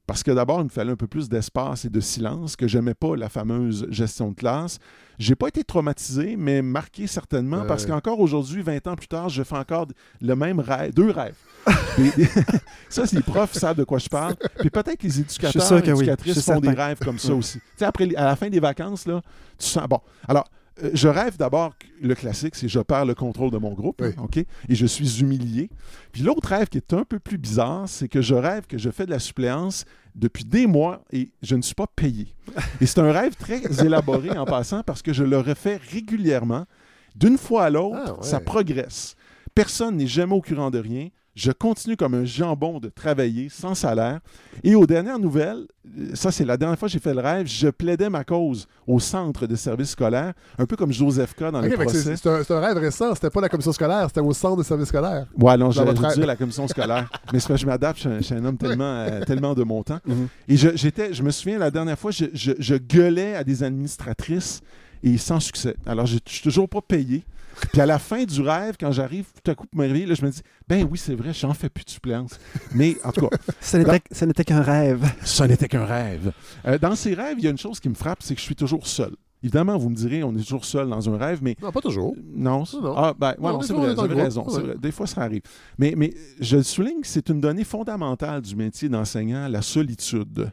parce 0.07 0.23
que 0.23 0.31
d'abord, 0.31 0.61
il 0.61 0.65
me 0.65 0.69
fallait 0.69 0.93
un 0.93 0.97
peu 0.97 1.07
plus 1.09 1.29
d'espace 1.29 1.85
et 1.85 1.91
de 1.91 2.01
silence, 2.01 2.55
que 2.57 2.69
j'aimais 2.69 2.95
pas 2.95 3.17
la 3.17 3.29
fameuse 3.29 3.87
gestion 3.91 4.31
de 4.31 4.35
classe. 4.37 4.79
J'ai 5.19 5.35
pas 5.35 5.49
été 5.49 5.65
traumatisé, 5.65 6.37
mais 6.37 6.63
marqué 6.63 7.07
certainement, 7.07 7.63
Ouais, 7.63 7.67
parce 7.67 7.87
qu'encore 7.87 8.21
aujourd'hui, 8.21 8.63
20 8.63 8.87
ans 8.87 8.95
plus 8.97 9.09
tard, 9.09 9.29
je 9.31 9.43
fais 9.43 9.57
encore 9.57 9.87
le 10.21 10.37
même 10.37 10.61
rêve, 10.61 10.93
deux 10.95 11.11
rêves. 11.11 11.37
Des- 11.99 12.11
ça, 12.89 13.07
c'est 13.07 13.17
les 13.17 13.23
profs 13.23 13.55
savent 13.55 13.77
de 13.77 13.85
quoi 13.85 13.99
je 13.99 14.09
parle. 14.09 14.37
Puis 14.61 14.71
peut-être 14.71 14.97
que 14.99 15.07
les 15.07 15.21
éducateurs 15.21 15.63
et 15.73 15.83
éducatrices 16.03 16.35
font 16.45 16.61
des 16.61 16.69
rêves 16.83 16.99
comme 16.99 17.19
ça 17.19 17.35
aussi. 17.35 17.59
Tu 17.59 17.65
sais, 17.79 17.85
après, 17.87 18.15
à 18.15 18.25
la 18.27 18.37
fin 18.37 18.49
des 18.49 18.61
vacances, 18.61 19.07
là, 19.07 19.23
tu 19.59 19.67
sens... 19.67 19.89
Bon, 19.89 20.01
alors, 20.29 20.45
euh, 20.45 20.56
je 20.95 21.09
rêve 21.09 21.37
d'abord, 21.39 21.75
le 22.03 22.15
classique, 22.15 22.55
c'est 22.55 22.69
je 22.69 22.81
perds 22.81 23.07
le 23.07 23.15
contrôle 23.15 23.51
de 23.51 23.59
mon 23.59 23.73
groupe, 23.73 24.01
Oui. 24.03 24.11
OK? 24.23 24.37
Et 24.37 24.75
je 24.75 24.87
suis 24.87 25.21
humilié. 25.21 25.71
Puis 26.13 26.23
l'autre 26.23 26.49
rêve 26.49 26.69
qui 26.69 26.77
est 26.79 26.93
un 26.93 27.05
peu 27.05 27.19
plus 27.19 27.39
bizarre, 27.39 27.89
c'est 27.89 28.09
que 28.09 28.21
je 28.21 28.35
rêve 28.35 28.67
que 28.67 28.77
je 28.79 28.91
fais 28.91 29.07
de 29.07 29.11
la 29.11 29.19
suppléance 29.19 29.85
depuis 30.15 30.45
des 30.45 30.67
mois 30.67 31.03
et 31.13 31.31
je 31.43 31.57
ne 31.57 31.63
suis 31.63 31.75
pas 31.75 31.87
payé. 31.87 32.29
Et 32.81 32.87
c'est 32.87 33.01
un 33.01 33.13
rêve 33.13 33.35
très 33.37 33.61
élaboré 33.85 34.31
en 34.37 34.45
passant 34.45 34.83
parce 34.83 35.03
que 35.03 35.13
je 35.13 35.25
le 35.25 35.39
refais 35.39 35.79
régulièrement. 35.93 36.67
D'une 37.15 37.39
fois 37.39 37.65
à 37.65 37.71
l'autre, 37.71 37.99
Ah, 38.07 38.13
ouais. 38.13 38.19
ça 38.23 38.41
progresse. 38.41 39.17
Personne 39.55 39.97
n'est 39.97 40.07
jamais 40.07 40.35
au 40.35 40.43
courant 40.43 40.71
de 40.71 40.79
rien. 40.79 41.09
Je 41.37 41.53
continue 41.53 41.97
comme 41.99 42.15
un 42.15 42.25
jambon 42.25 42.81
de 42.81 42.89
travailler 42.89 43.49
sans 43.51 43.75
salaire. 43.75 44.21
Et 44.65 44.75
aux 44.75 44.87
dernières 44.87 45.19
nouvelles, 45.19 45.67
euh, 45.99 46.09
ça 46.15 46.33
c'est 46.33 46.47
la 46.47 46.57
dernière 46.57 46.79
fois 46.79 46.89
que 46.89 46.93
j'ai 46.95 46.99
fait 46.99 47.13
le 47.13 47.21
rêve, 47.21 47.47
je 47.47 47.69
plaidais 47.69 48.09
ma 48.09 48.25
cause 48.25 48.67
au 48.87 48.99
centre 48.99 49.47
de 49.47 49.55
services 49.55 49.91
scolaires, 49.91 50.33
un 50.59 50.65
peu 50.65 50.77
comme 50.77 50.93
Joseph 50.93 51.35
K. 51.35 51.51
dans 51.53 51.63
Ok, 51.63 51.69
le 51.71 51.77
procès. 51.77 52.17
c'est 52.17 52.27
un, 52.51 52.61
rêve 52.61 52.79
récent, 52.79 53.15
c'était 53.15 53.29
pas 53.29 53.43
la 53.43 53.51
commission 53.51 53.73
scolaire, 53.73 54.07
c'était 54.09 54.21
au 54.23 54.33
centre 54.33 54.57
de 54.57 54.63
service 54.63 54.89
scolaire. 54.89 55.27
Ouais, 55.39 55.57
non, 55.59 55.71
j'allais 55.71 55.93
dire 55.93 56.27
la 56.27 56.37
commission 56.37 56.67
scolaire. 56.67 57.09
Mais 57.35 57.39
c'est 57.39 57.55
je 57.57 57.67
m'adapte, 57.67 57.99
je 57.99 58.01
suis 58.01 58.09
un- 58.09 58.19
je 58.19 58.23
suis 58.25 58.35
un 58.35 58.45
homme 58.47 58.57
tellement, 58.57 58.85
euh, 58.85 59.23
tellement 59.27 59.53
de 59.55 59.63
mon 59.63 59.83
temps. 59.83 60.01
Mhm. 60.07 60.29
Et 60.49 60.57
je, 60.57 60.71
j'étais, 60.75 61.13
je 61.13 61.23
me 61.23 61.31
souviens, 61.31 61.59
la 61.59 61.71
dernière 61.71 61.99
fois, 61.99 62.13
je, 62.13 62.25
je- 62.33 62.77
gueulais 62.77 63.35
à 63.37 63.45
des 63.45 63.63
administratrices 63.63 64.63
et 65.03 65.19
sans 65.19 65.39
succès. 65.41 65.77
Alors, 65.85 66.07
je 66.07 66.17
je 66.27 66.33
suis 66.33 66.43
toujours 66.43 66.69
pas 66.69 66.81
payé. 66.81 67.25
Puis 67.73 67.81
à 67.81 67.87
la 67.87 67.99
fin 67.99 68.25
du 68.25 68.41
rêve, 68.41 68.77
quand 68.79 68.93
j'arrive 68.93 69.27
tout 69.43 69.51
à 69.51 69.55
coup 69.55 69.67
pour 69.67 69.81
me 69.81 69.87
réveiller, 69.87 70.07
là, 70.07 70.15
je 70.15 70.25
me 70.25 70.31
dis, 70.31 70.41
ben 70.69 70.87
oui, 70.91 70.99
c'est 70.99 71.15
vrai, 71.15 71.33
j'en 71.33 71.55
fais 71.55 71.69
plus 71.69 71.85
de 71.85 71.91
suppléance. 71.91 72.39
Mais 72.75 72.97
en 73.05 73.13
tout 73.13 73.29
cas, 73.29 73.37
Ce 73.61 73.77
n'était, 74.25 74.45
qu'un 74.45 74.63
rêve. 74.63 75.05
ça 75.23 75.47
n'était 75.47 75.69
qu'un 75.69 75.85
rêve. 75.85 76.33
Euh, 76.67 76.79
dans 76.79 76.95
ces 76.95 77.15
rêves, 77.15 77.37
il 77.39 77.45
y 77.45 77.47
a 77.47 77.51
une 77.51 77.59
chose 77.59 77.81
qui 77.81 77.89
me 77.89 77.95
frappe, 77.95 78.23
c'est 78.23 78.35
que 78.35 78.41
je 78.41 78.45
suis 78.47 78.57
toujours 78.57 78.87
seul. 78.87 79.13
Évidemment, 79.43 79.77
vous 79.77 79.91
me 79.91 79.95
direz, 79.95 80.25
on 80.25 80.35
est 80.35 80.41
toujours 80.43 80.65
seul 80.65 80.89
dans 80.89 81.09
un 81.09 81.17
rêve, 81.19 81.39
mais 81.43 81.57
Non, 81.63 81.71
pas 81.71 81.81
toujours. 81.81 82.15
non, 82.35 82.65
c'est- 82.65 82.79
Non. 82.79 82.95
Ah, 82.97 83.15
ben, 83.17 83.29
ouais, 83.29 83.35
Non, 83.41 83.53
non, 83.53 83.59
des 83.59 83.67
c'est 83.67 83.73
vrai, 83.75 83.95
vous 83.95 84.01
avez 84.01 84.23
raison. 84.23 84.45
Ouais. 84.49 84.63
vrai. 84.63 84.75
Des 84.79 84.91
fois, 84.91 85.07
ça 85.07 85.21
arrive. 85.23 85.43
Mais, 85.79 85.95
mais 85.97 86.13
je 86.41 86.57
le 86.57 86.63
souligne, 86.63 87.01
c'est 87.03 87.29
une 87.29 87.41
donnée 87.41 87.63
fondamentale 87.65 88.41
du 88.43 88.57
métier 88.57 88.89
d'enseignant, 88.89 89.47
la 89.49 89.63
solitude. 89.63 90.51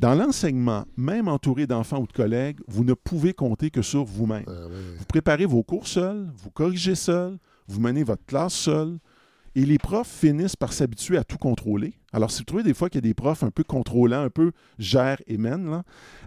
Dans 0.00 0.14
l'enseignement, 0.14 0.84
même 0.96 1.28
entouré 1.28 1.66
d'enfants 1.66 2.00
ou 2.00 2.06
de 2.06 2.12
collègues, 2.12 2.58
vous 2.66 2.84
ne 2.84 2.94
pouvez 2.94 3.32
compter 3.32 3.70
que 3.70 3.82
sur 3.82 4.04
vous-même. 4.04 4.44
Ah. 4.46 4.66
Vous 4.98 5.04
préparez 5.04 5.46
vos 5.46 5.62
cours 5.62 5.86
seuls, 5.86 6.26
vous 6.36 6.50
corrigez 6.50 6.94
seul, 6.94 7.38
vous 7.68 7.80
menez 7.80 8.02
votre 8.02 8.24
classe 8.26 8.54
seul. 8.54 8.98
Et 9.56 9.64
les 9.64 9.78
profs 9.78 10.08
finissent 10.08 10.56
par 10.56 10.72
s'habituer 10.72 11.16
à 11.16 11.22
tout 11.22 11.38
contrôler. 11.38 11.94
Alors, 12.12 12.28
si 12.32 12.38
vous 12.38 12.44
trouvez 12.44 12.64
des 12.64 12.74
fois 12.74 12.90
qu'il 12.90 12.98
y 12.98 13.06
a 13.06 13.08
des 13.08 13.14
profs 13.14 13.44
un 13.44 13.52
peu 13.52 13.62
contrôlants, 13.62 14.22
un 14.24 14.28
peu 14.28 14.50
gèrent 14.80 15.22
et 15.28 15.38
mènent, 15.38 15.84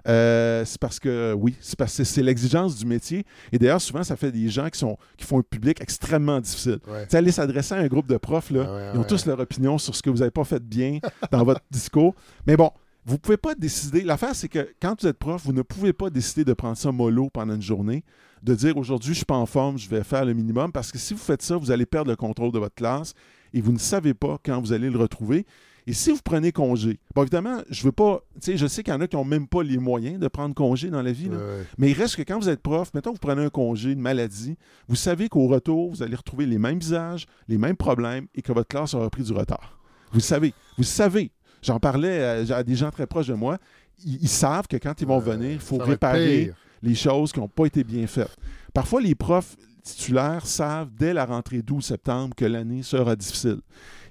euh, 0.08 0.64
c'est 0.64 0.80
parce 0.80 0.98
que, 0.98 1.34
oui, 1.34 1.54
c'est 1.60 1.78
parce 1.78 1.98
que 1.98 2.06
c'est 2.06 2.24
l'exigence 2.24 2.78
du 2.78 2.86
métier. 2.86 3.26
Et 3.52 3.60
d'ailleurs, 3.60 3.82
souvent, 3.82 4.02
ça 4.04 4.16
fait 4.16 4.32
des 4.32 4.48
gens 4.48 4.70
qui, 4.70 4.80
sont, 4.80 4.98
qui 5.18 5.26
font 5.26 5.40
un 5.40 5.44
public 5.44 5.82
extrêmement 5.82 6.40
difficile. 6.40 6.80
Ouais. 6.88 7.04
Tu 7.04 7.10
sais, 7.10 7.18
aller 7.18 7.34
s'adresser 7.34 7.76
à 7.76 7.80
un 7.80 7.88
groupe 7.88 8.08
de 8.08 8.16
profs, 8.16 8.50
là, 8.50 8.64
Ah 8.66 8.74
ouais, 8.74 8.92
ils 8.94 8.98
ont 8.98 9.02
ouais. 9.02 9.08
tous 9.08 9.26
leur 9.26 9.42
opinion 9.42 9.78
sur 9.78 9.94
ce 9.94 10.02
que 10.02 10.10
vous 10.10 10.20
n'avez 10.20 10.32
pas 10.32 10.46
fait 10.46 10.64
bien 10.64 11.00
dans 11.30 11.44
votre 11.44 11.60
discours. 11.70 12.16
Mais 12.46 12.56
bon, 12.56 12.72
vous 13.08 13.14
ne 13.14 13.20
pouvez 13.20 13.38
pas 13.38 13.56
décider. 13.56 14.02
L'affaire, 14.02 14.36
c'est 14.36 14.50
que 14.50 14.70
quand 14.82 15.02
vous 15.02 15.08
êtes 15.08 15.18
prof, 15.18 15.42
vous 15.46 15.54
ne 15.54 15.62
pouvez 15.62 15.94
pas 15.94 16.10
décider 16.10 16.44
de 16.44 16.52
prendre 16.52 16.76
ça 16.76 16.92
mollo 16.92 17.30
pendant 17.30 17.56
une 17.56 17.62
journée, 17.62 18.04
de 18.44 18.54
dire 18.54 18.76
aujourd'hui, 18.76 19.08
je 19.08 19.12
ne 19.12 19.16
suis 19.16 19.26
pas 19.26 19.38
en 19.38 19.46
forme, 19.46 19.78
je 19.78 19.90
vais 19.90 20.04
faire 20.04 20.26
le 20.26 20.34
minimum, 20.34 20.74
parce 20.74 20.92
que 20.92 20.98
si 20.98 21.14
vous 21.14 21.20
faites 21.20 21.42
ça, 21.42 21.56
vous 21.56 21.72
allez 21.72 21.86
perdre 21.86 22.12
le 22.12 22.18
contrôle 22.18 22.52
de 22.52 22.60
votre 22.60 22.76
classe 22.76 23.14
et 23.54 23.62
vous 23.62 23.72
ne 23.72 23.80
savez 23.80 24.14
pas 24.14 24.38
quand 24.44 24.60
vous 24.60 24.74
allez 24.74 24.90
le 24.90 25.00
retrouver. 25.00 25.46
Et 25.90 25.94
si 25.94 26.12
vous 26.12 26.20
prenez 26.22 26.52
congé, 26.52 27.00
bon, 27.16 27.22
évidemment, 27.22 27.62
je 27.70 27.84
veux 27.84 27.94
pas, 27.94 28.22
tu 28.42 28.52
sais, 28.52 28.58
je 28.58 28.68
sais 28.68 28.84
qu'il 28.84 28.94
y 28.94 28.98
en 28.98 29.00
a 29.00 29.08
qui 29.08 29.16
n'ont 29.16 29.24
même 29.24 29.48
pas 29.48 29.64
les 29.64 29.78
moyens 29.78 30.20
de 30.20 30.28
prendre 30.28 30.54
congé 30.54 30.90
dans 30.90 31.02
la 31.02 31.14
vie, 31.14 31.30
là. 31.30 31.38
Ouais. 31.38 31.66
Mais 31.78 31.92
il 31.92 31.94
reste 31.94 32.18
que 32.18 32.24
quand 32.24 32.38
vous 32.38 32.50
êtes 32.50 32.62
prof, 32.62 32.94
mettons 32.94 33.12
que 33.12 33.16
vous 33.16 33.26
prenez 33.26 33.46
un 33.46 33.50
congé, 33.50 33.92
une 33.92 34.02
maladie, 34.02 34.58
vous 34.90 34.98
savez 34.98 35.30
qu'au 35.30 35.48
retour, 35.48 35.92
vous 35.92 36.04
allez 36.04 36.18
retrouver 36.18 36.46
les 36.46 36.58
mêmes 36.58 36.80
visages, 36.80 37.26
les 37.48 37.58
mêmes 37.58 37.78
problèmes 37.78 38.28
et 38.36 38.42
que 38.42 38.52
votre 38.52 38.68
classe 38.68 38.96
aura 38.96 39.10
pris 39.10 39.24
du 39.24 39.32
retard. 39.32 39.80
Vous 40.12 40.18
le 40.18 40.24
savez. 40.24 40.54
Vous 40.78 40.84
savez. 40.84 41.32
J'en 41.62 41.80
parlais 41.80 42.24
à, 42.52 42.58
à 42.58 42.64
des 42.64 42.76
gens 42.76 42.92
très 42.92 43.08
proches 43.08 43.28
de 43.28 43.34
moi. 43.34 43.58
Ils, 44.06 44.22
ils 44.24 44.30
savent 44.30 44.68
que 44.68 44.78
quand 44.78 45.00
ils 45.02 45.08
vont 45.08 45.18
Euh, 45.18 45.34
venir, 45.34 45.52
il 45.54 45.60
faut 45.60 45.78
réparer 45.92 46.54
les 46.84 46.96
choses 46.96 47.32
qui 47.32 47.40
n'ont 47.40 47.48
pas 47.48 47.66
été 47.66 47.84
bien 47.84 48.06
faites. 48.08 48.36
Parfois, 48.74 49.02
les 49.02 49.16
profs 49.16 49.56
titulaires 49.84 50.46
savent 50.46 50.90
dès 50.94 51.14
la 51.14 51.26
rentrée 51.26 51.62
12 51.62 51.84
septembre 51.84 52.36
que 52.36 52.46
l'année 52.46 52.84
sera 52.84 53.16
difficile. 53.16 53.62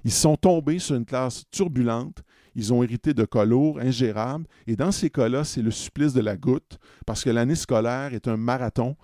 Ils 0.03 0.11
sont 0.11 0.35
tombés 0.35 0.79
sur 0.79 0.95
une 0.95 1.05
classe 1.05 1.43
turbulente. 1.51 2.23
Ils 2.55 2.73
ont 2.73 2.81
hérité 2.83 3.13
de 3.13 3.23
cas 3.25 3.45
lourds, 3.45 3.79
ingérables. 3.79 4.45
Et 4.65 4.75
dans 4.75 4.91
ces 4.91 5.09
cas-là, 5.09 5.43
c'est 5.43 5.61
le 5.61 5.69
supplice 5.71 6.13
de 6.13 6.21
la 6.21 6.35
goutte, 6.35 6.79
parce 7.05 7.23
que 7.23 7.29
l'année 7.29 7.55
scolaire 7.55 8.13
est 8.13 8.27
un 8.27 8.37
marathon. 8.37 8.95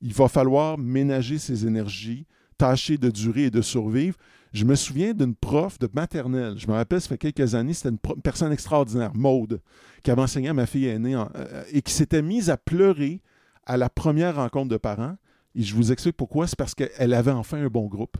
Il 0.00 0.14
va 0.14 0.28
falloir 0.28 0.78
ménager 0.78 1.38
ses 1.38 1.66
énergies, 1.66 2.26
tâcher 2.56 2.96
de 2.98 3.10
durer 3.10 3.44
et 3.46 3.50
de 3.50 3.62
survivre. 3.62 4.16
Je 4.52 4.64
me 4.64 4.74
souviens 4.74 5.12
d'une 5.14 5.34
prof 5.34 5.78
de 5.78 5.88
maternelle. 5.92 6.54
Je 6.58 6.66
me 6.66 6.72
rappelle, 6.72 7.00
ça 7.00 7.08
fait 7.08 7.18
quelques 7.18 7.54
années, 7.54 7.72
c'était 7.74 7.90
une 7.90 8.20
personne 8.22 8.52
extraordinaire, 8.52 9.12
Maude, 9.14 9.60
qui 10.02 10.10
avait 10.10 10.22
enseigné 10.22 10.48
à 10.48 10.54
ma 10.54 10.66
fille 10.66 10.86
aînée 10.86 11.14
en- 11.16 11.28
euh, 11.36 11.62
et 11.72 11.82
qui 11.82 11.92
s'était 11.92 12.22
mise 12.22 12.50
à 12.50 12.56
pleurer 12.56 13.20
à 13.64 13.76
la 13.76 13.88
première 13.88 14.36
rencontre 14.36 14.68
de 14.68 14.76
parents. 14.76 15.16
Et 15.54 15.62
je 15.62 15.74
vous 15.74 15.92
explique 15.92 16.16
pourquoi. 16.16 16.46
C'est 16.48 16.56
parce 16.56 16.74
qu'elle 16.74 17.14
avait 17.14 17.30
enfin 17.30 17.58
un 17.64 17.68
bon 17.68 17.86
groupe. 17.86 18.16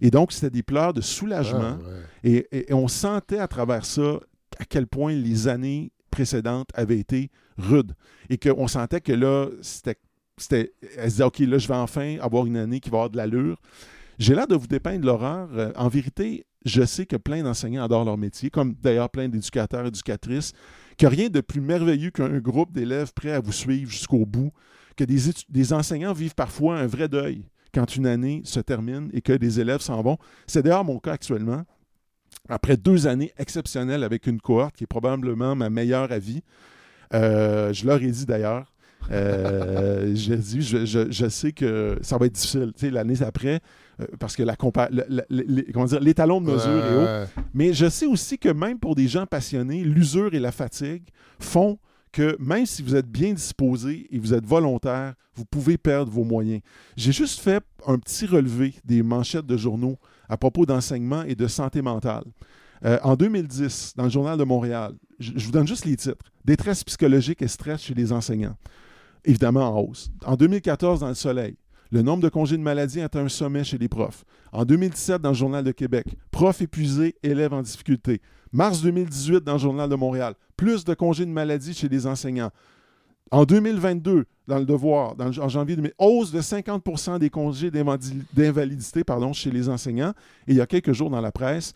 Et 0.00 0.10
donc, 0.10 0.32
c'était 0.32 0.50
des 0.50 0.62
pleurs 0.62 0.94
de 0.94 1.02
soulagement. 1.02 1.76
Ah, 1.78 1.88
ouais. 2.24 2.30
Et, 2.30 2.46
et- 2.52 2.70
et 2.70 2.74
on 2.74 2.88
sentait 2.88 3.38
à 3.38 3.48
travers 3.48 3.84
ça 3.84 4.18
à 4.58 4.64
quel 4.64 4.86
point 4.86 5.12
les 5.12 5.46
années 5.48 5.92
précédentes 6.10 6.68
avaient 6.74 6.98
été 6.98 7.30
rudes. 7.58 7.92
Et 8.30 8.38
qu'on 8.38 8.66
sentait 8.66 9.00
que 9.02 9.12
là, 9.12 9.48
c'était. 9.60 9.96
c'était- 10.38 10.72
Elle 10.96 11.04
se 11.04 11.16
disait, 11.16 11.24
OK, 11.24 11.38
là, 11.40 11.58
je 11.58 11.68
vais 11.68 11.74
enfin 11.74 12.16
avoir 12.20 12.46
une 12.46 12.56
année 12.56 12.80
qui 12.80 12.88
va 12.88 12.96
avoir 12.96 13.10
de 13.10 13.18
l'allure. 13.18 13.60
J'ai 14.20 14.34
l'air 14.34 14.46
de 14.46 14.54
vous 14.54 14.66
dépeindre 14.66 15.06
l'horreur. 15.06 15.48
Euh, 15.54 15.72
en 15.76 15.88
vérité, 15.88 16.44
je 16.66 16.84
sais 16.84 17.06
que 17.06 17.16
plein 17.16 17.42
d'enseignants 17.42 17.82
adorent 17.82 18.04
leur 18.04 18.18
métier, 18.18 18.50
comme 18.50 18.74
d'ailleurs 18.74 19.08
plein 19.08 19.30
d'éducateurs 19.30 19.86
éducatrices, 19.86 20.52
a 21.02 21.08
rien 21.08 21.30
de 21.30 21.40
plus 21.40 21.62
merveilleux 21.62 22.10
qu'un 22.10 22.38
groupe 22.38 22.70
d'élèves 22.72 23.14
prêts 23.14 23.32
à 23.32 23.40
vous 23.40 23.52
suivre 23.52 23.90
jusqu'au 23.90 24.26
bout, 24.26 24.52
que 24.94 25.04
des, 25.04 25.72
enseignants 25.72 26.12
vivent 26.12 26.34
parfois 26.34 26.78
un 26.78 26.86
vrai 26.86 27.08
deuil 27.08 27.46
quand 27.72 27.96
une 27.96 28.06
année 28.06 28.42
se 28.44 28.60
termine 28.60 29.08
et 29.14 29.22
que 29.22 29.32
des 29.32 29.58
élèves 29.58 29.80
s'en 29.80 30.02
vont. 30.02 30.18
C'est 30.46 30.62
d'ailleurs 30.62 30.84
mon 30.84 30.98
cas 30.98 31.12
actuellement. 31.12 31.62
Après 32.50 32.76
deux 32.76 33.06
années 33.06 33.32
exceptionnelles 33.38 34.04
avec 34.04 34.26
une 34.26 34.38
cohorte 34.42 34.76
qui 34.76 34.84
est 34.84 34.86
probablement 34.86 35.56
ma 35.56 35.70
meilleure 35.70 36.12
à 36.12 36.18
vie, 36.18 36.42
euh, 37.14 37.72
je 37.72 37.86
leur 37.86 38.02
ai 38.02 38.10
dit 38.10 38.26
d'ailleurs, 38.26 38.70
euh, 39.10 40.12
j'ai 40.14 40.40
je, 40.60 41.28
sais 41.30 41.52
que 41.52 41.98
ça 42.02 42.18
va 42.18 42.26
être 42.26 42.34
difficile, 42.34 42.92
l'année 42.92 43.22
après, 43.22 43.60
parce 44.18 44.36
que 44.36 44.42
la 44.42 44.56
comment 44.56 45.84
dire, 45.86 46.00
l'étalon 46.00 46.40
de 46.40 46.50
mesure 46.52 46.84
est 46.84 46.96
haut. 46.96 47.04
Ouais. 47.04 47.24
Mais 47.54 47.72
je 47.72 47.88
sais 47.88 48.06
aussi 48.06 48.38
que 48.38 48.48
même 48.48 48.78
pour 48.78 48.94
des 48.94 49.08
gens 49.08 49.26
passionnés, 49.26 49.82
l'usure 49.84 50.34
et 50.34 50.38
la 50.38 50.52
fatigue 50.52 51.04
font 51.38 51.78
que 52.12 52.36
même 52.40 52.66
si 52.66 52.82
vous 52.82 52.96
êtes 52.96 53.06
bien 53.06 53.32
disposé 53.32 54.08
et 54.10 54.18
vous 54.18 54.34
êtes 54.34 54.44
volontaire, 54.44 55.14
vous 55.34 55.44
pouvez 55.44 55.78
perdre 55.78 56.10
vos 56.10 56.24
moyens. 56.24 56.60
J'ai 56.96 57.12
juste 57.12 57.40
fait 57.40 57.62
un 57.86 57.98
petit 57.98 58.26
relevé 58.26 58.74
des 58.84 59.02
manchettes 59.02 59.46
de 59.46 59.56
journaux 59.56 59.96
à 60.28 60.36
propos 60.36 60.66
d'enseignement 60.66 61.22
et 61.22 61.34
de 61.34 61.46
santé 61.46 61.82
mentale. 61.82 62.24
Euh, 62.84 62.98
en 63.02 63.14
2010, 63.14 63.94
dans 63.96 64.04
le 64.04 64.10
Journal 64.10 64.38
de 64.38 64.44
Montréal, 64.44 64.94
je, 65.18 65.32
je 65.36 65.46
vous 65.46 65.52
donne 65.52 65.68
juste 65.68 65.84
les 65.84 65.96
titres. 65.96 66.24
Détresse 66.44 66.82
psychologique 66.82 67.42
et 67.42 67.48
stress 67.48 67.82
chez 67.82 67.94
les 67.94 68.12
enseignants. 68.12 68.56
Évidemment 69.24 69.76
en 69.76 69.80
hausse. 69.80 70.10
En 70.24 70.34
2014, 70.36 71.00
dans 71.00 71.08
Le 71.08 71.14
Soleil, 71.14 71.56
le 71.90 72.02
nombre 72.02 72.22
de 72.22 72.28
congés 72.28 72.56
de 72.56 72.62
maladie 72.62 73.00
atteint 73.00 73.24
un 73.24 73.28
sommet 73.28 73.64
chez 73.64 73.78
les 73.78 73.88
profs. 73.88 74.24
En 74.52 74.64
2017, 74.64 75.20
dans 75.22 75.30
le 75.30 75.34
Journal 75.34 75.64
de 75.64 75.72
Québec, 75.72 76.06
profs 76.30 76.60
épuisés, 76.62 77.16
élèves 77.22 77.52
en 77.52 77.62
difficulté. 77.62 78.20
Mars 78.52 78.82
2018, 78.82 79.44
dans 79.44 79.54
le 79.54 79.58
Journal 79.58 79.88
de 79.88 79.94
Montréal, 79.94 80.34
plus 80.56 80.84
de 80.84 80.94
congés 80.94 81.24
de 81.26 81.30
maladie 81.30 81.74
chez 81.74 81.88
les 81.88 82.06
enseignants. 82.06 82.50
En 83.32 83.44
2022, 83.44 84.24
dans 84.48 84.58
le 84.58 84.64
Devoir, 84.64 85.14
en 85.20 85.48
janvier 85.48 85.76
2000, 85.76 85.92
hausse 85.98 86.32
de 86.32 86.40
50% 86.40 87.18
des 87.20 87.30
congés 87.30 87.70
d'invali- 87.70 88.24
d'invalidité 88.34 89.04
chez 89.32 89.50
les 89.52 89.68
enseignants. 89.68 90.12
Et 90.48 90.52
il 90.52 90.56
y 90.56 90.60
a 90.60 90.66
quelques 90.66 90.92
jours 90.92 91.10
dans 91.10 91.20
la 91.20 91.30
presse, 91.30 91.72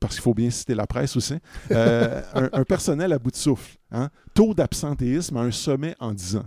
parce 0.00 0.14
qu'il 0.14 0.22
faut 0.22 0.34
bien 0.34 0.50
citer 0.50 0.74
la 0.74 0.86
presse 0.86 1.16
aussi, 1.16 1.34
euh, 1.70 2.22
un, 2.34 2.48
un 2.52 2.64
personnel 2.64 3.12
à 3.12 3.18
bout 3.18 3.30
de 3.30 3.36
souffle. 3.36 3.76
hein. 3.90 4.10
Taux 4.34 4.52
d'absentéisme 4.54 5.36
à 5.38 5.40
un 5.40 5.50
sommet 5.50 5.94
en 5.98 6.12
10 6.12 6.36
ans. 6.36 6.46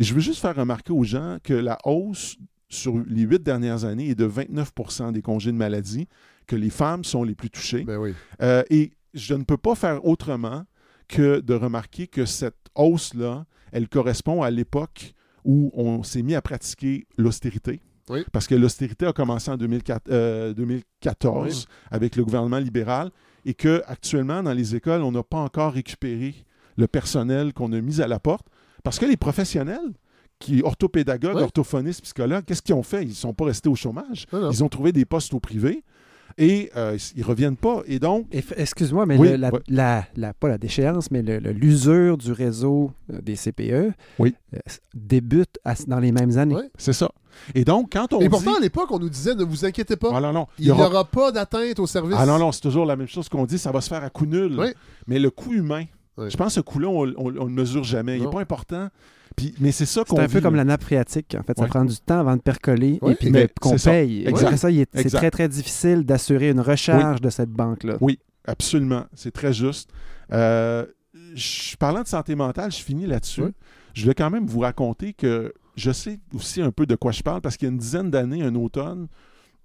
Et 0.00 0.04
je 0.04 0.14
veux 0.14 0.20
juste 0.20 0.40
faire 0.40 0.56
remarquer 0.56 0.92
aux 0.92 1.04
gens 1.04 1.36
que 1.44 1.52
la 1.52 1.78
hausse 1.84 2.38
sur 2.70 2.98
les 3.06 3.22
huit 3.22 3.42
dernières 3.42 3.84
années 3.84 4.08
est 4.08 4.14
de 4.14 4.26
29% 4.26 5.12
des 5.12 5.20
congés 5.20 5.52
de 5.52 5.56
maladie, 5.56 6.08
que 6.46 6.56
les 6.56 6.70
femmes 6.70 7.04
sont 7.04 7.22
les 7.22 7.34
plus 7.34 7.50
touchées. 7.50 7.84
Ben 7.84 7.98
oui. 7.98 8.14
Euh, 8.40 8.62
et 8.70 8.92
je 9.12 9.34
ne 9.34 9.44
peux 9.44 9.58
pas 9.58 9.74
faire 9.74 10.04
autrement 10.06 10.64
que 11.06 11.40
de 11.40 11.52
remarquer 11.52 12.06
que 12.06 12.24
cette 12.24 12.56
hausse-là, 12.74 13.44
elle 13.72 13.88
correspond 13.88 14.42
à 14.42 14.50
l'époque 14.50 15.12
où 15.44 15.70
on 15.74 16.02
s'est 16.02 16.22
mis 16.22 16.34
à 16.34 16.40
pratiquer 16.40 17.06
l'austérité. 17.18 17.82
Oui. 18.08 18.24
Parce 18.32 18.46
que 18.46 18.54
l'austérité 18.54 19.04
a 19.06 19.12
commencé 19.12 19.50
en 19.50 19.56
2004 19.56 20.10
euh, 20.10 20.54
2014 20.54 21.66
avec 21.90 22.16
le 22.16 22.24
gouvernement 22.24 22.58
libéral 22.58 23.10
et 23.44 23.54
que 23.54 23.82
actuellement 23.86 24.42
dans 24.42 24.52
les 24.52 24.74
écoles, 24.74 25.02
on 25.02 25.12
n'a 25.12 25.22
pas 25.22 25.38
encore 25.38 25.74
récupéré 25.74 26.34
le 26.76 26.88
personnel 26.88 27.52
qu'on 27.52 27.72
a 27.72 27.80
mis 27.80 28.00
à 28.00 28.08
la 28.08 28.18
porte. 28.18 28.46
Parce 28.82 28.98
que 28.98 29.06
les 29.06 29.16
professionnels, 29.16 29.92
qui 30.38 30.62
orthopédagogues, 30.62 31.36
Oui. 31.36 31.42
orthophonistes, 31.42 32.00
psychologues, 32.02 32.44
qu'est-ce 32.46 32.62
qu'ils 32.62 32.74
ont 32.74 32.82
fait? 32.82 33.02
Ils 33.02 33.08
ne 33.10 33.14
sont 33.14 33.34
pas 33.34 33.44
restés 33.44 33.68
au 33.68 33.74
chômage. 33.74 34.26
Non, 34.32 34.40
non. 34.40 34.50
Ils 34.50 34.64
ont 34.64 34.68
trouvé 34.70 34.90
des 34.92 35.04
postes 35.04 35.34
au 35.34 35.40
privé 35.40 35.84
et 36.38 36.70
euh, 36.76 36.96
ils 37.14 37.20
ne 37.20 37.24
reviennent 37.26 37.56
pas. 37.56 37.82
Et 37.86 37.98
donc, 37.98 38.26
Excuse-moi, 38.56 39.04
mais 39.04 39.18
Oui, 39.18 39.28
le- 39.32 39.36
la, 39.36 39.52
ouais. 39.52 39.60
la- 39.68 40.06
la- 40.16 40.32
pas 40.32 40.48
la 40.48 40.56
déchéance, 40.56 41.10
mais 41.10 41.20
l'usure 41.22 42.16
du 42.16 42.32
réseau 42.32 42.90
euh, 43.12 43.20
des 43.20 43.36
CPE 43.36 43.92
Oui. 44.18 44.34
euh, 44.54 44.58
débute 44.94 45.58
à- 45.64 45.74
dans 45.86 45.98
les 46.00 46.12
mêmes 46.12 46.38
années. 46.38 46.54
Oui. 46.56 46.62
c'est 46.78 46.94
ça. 46.94 47.10
Et 47.54 47.64
donc, 47.64 47.90
quand 47.92 48.12
on 48.14 48.20
Et 48.20 48.24
dit... 48.24 48.28
pourtant, 48.30 48.56
à 48.56 48.60
l'époque, 48.60 48.90
on 48.90 48.98
nous 48.98 49.10
disait 49.10 49.34
ne 49.34 49.44
vous 49.44 49.64
inquiétez 49.66 49.96
pas, 49.96 50.08
Ah 50.14 50.20
non, 50.20 50.32
non. 50.32 50.46
il 50.58 50.64
n'y 50.66 50.70
aura... 50.70 51.04
pas 51.04 51.30
d'atteinte 51.32 51.78
au 51.78 51.86
service. 51.86 52.16
Ah 52.18 52.24
non, 52.26 52.38
non, 52.38 52.50
c'est 52.50 52.60
toujours 52.62 52.86
la 52.86 52.96
même 52.96 53.06
chose 53.08 53.28
qu'on 53.28 53.44
dit, 53.44 53.58
ça 53.58 53.70
va 53.72 53.80
se 53.82 53.88
faire 53.90 54.02
à 54.02 54.08
coup 54.10 54.24
nul. 54.26 54.58
Mais 55.06 55.18
le 55.18 55.30
coût 55.30 55.52
humain, 55.52 55.84
Oui. 56.18 56.30
je 56.30 56.36
pense 56.36 56.48
que 56.48 56.52
ce 56.54 56.60
coût-là, 56.60 56.88
on 56.88 57.06
ne 57.06 57.30
le 57.32 57.46
mesure 57.46 57.84
jamais. 57.84 58.18
Il 58.18 58.24
n'est 58.24 58.30
pas 58.30 58.40
important. 58.40 58.88
Puis, 59.36 59.54
mais 59.60 59.70
c'est 59.72 59.86
ça 59.86 60.02
qu'on 60.04 60.16
C'est 60.16 60.22
un 60.22 60.28
peu 60.28 60.40
comme 60.40 60.54
là. 60.56 60.64
la 60.64 60.64
nappe 60.72 60.82
phréatique. 60.82 61.36
En 61.38 61.42
fait, 61.44 61.56
ça 61.56 61.62
Ouais. 61.62 61.68
prend 61.68 61.84
du 61.84 61.96
temps 61.98 62.18
avant 62.18 62.36
de 62.36 62.42
percoler 62.42 62.98
Ouais. 63.00 63.12
et 63.12 63.14
puis 63.14 63.32
qu'on 63.60 63.70
c'est 63.70 63.78
ça. 63.78 63.90
paye. 63.92 64.22
Et 64.22 64.28
Exact. 64.28 64.46
après 64.46 64.56
ça, 64.56 64.70
il 64.70 64.80
est- 64.80 64.90
c'est 64.92 65.10
très, 65.10 65.30
très 65.30 65.48
difficile 65.48 66.04
d'assurer 66.04 66.50
une 66.50 66.60
recharge 66.60 67.20
de 67.20 67.30
cette 67.30 67.50
banque-là. 67.50 67.96
Oui, 68.00 68.18
absolument. 68.46 69.04
C'est 69.14 69.30
très 69.30 69.52
juste. 69.52 69.90
Euh, 70.32 70.84
je, 71.34 71.76
parlant 71.76 72.02
de 72.02 72.08
santé 72.08 72.34
mentale, 72.34 72.72
je 72.72 72.82
finis 72.82 73.06
là-dessus. 73.06 73.42
Oui. 73.42 73.52
Je 73.94 74.06
vais 74.06 74.14
quand 74.14 74.30
même 74.30 74.46
vous 74.46 74.60
raconter 74.60 75.12
que 75.12 75.52
je 75.76 75.92
sais 75.92 76.18
aussi 76.34 76.60
un 76.60 76.72
peu 76.72 76.86
de 76.86 76.96
quoi 76.96 77.12
je 77.12 77.22
parle 77.22 77.40
parce 77.40 77.56
qu'il 77.56 77.66
y 77.66 77.70
a 77.70 77.72
une 77.72 77.78
dizaine 77.78 78.10
d'années, 78.10 78.42
un 78.42 78.54
automne, 78.56 79.06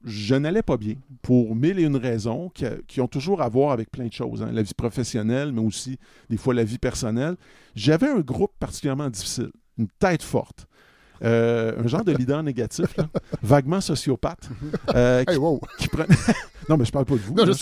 je 0.06 0.36
n'allais 0.36 0.62
pas 0.62 0.78
bien 0.78 0.96
pour 1.22 1.56
mille 1.56 1.80
et 1.80 1.84
une 1.84 1.98
raisons 1.98 2.50
qui, 2.54 2.66
qui 2.88 3.02
ont 3.02 3.08
toujours 3.08 3.42
à 3.42 3.50
voir 3.50 3.72
avec 3.72 3.90
plein 3.92 4.06
de 4.06 4.14
choses. 4.14 4.42
hein. 4.44 4.50
La 4.54 4.62
vie 4.62 4.74
professionnelle, 4.76 5.52
mais 5.52 5.62
aussi 5.62 5.98
des 6.30 6.38
fois 6.38 6.54
la 6.54 6.64
vie 6.64 6.78
personnelle. 6.78 7.36
J'avais 7.76 8.08
un 8.10 8.20
groupe 8.20 8.52
particulièrement 8.60 9.10
difficile, 9.10 9.52
une 9.78 9.88
tête 10.00 10.24
forte. 10.24 10.68
Euh, 11.24 11.82
un 11.82 11.88
genre 11.88 12.04
de 12.04 12.12
leader 12.12 12.44
négatif, 12.44 12.96
là, 12.98 13.08
vaguement 13.42 13.82
sociopathe, 13.82 14.50
euh, 14.94 15.24
qui 15.24 15.32
Hey, 15.34 15.38
wow. 15.38 15.60
qui 15.80 15.88
prenait... 15.88 16.08
non, 16.70 16.76
mais 16.78 16.84
je 16.86 16.92
parle 16.92 17.06
pas 17.06 17.14
de 17.16 17.20
vous. 17.22 17.34
Non, 17.34 17.46
là, 17.46 17.54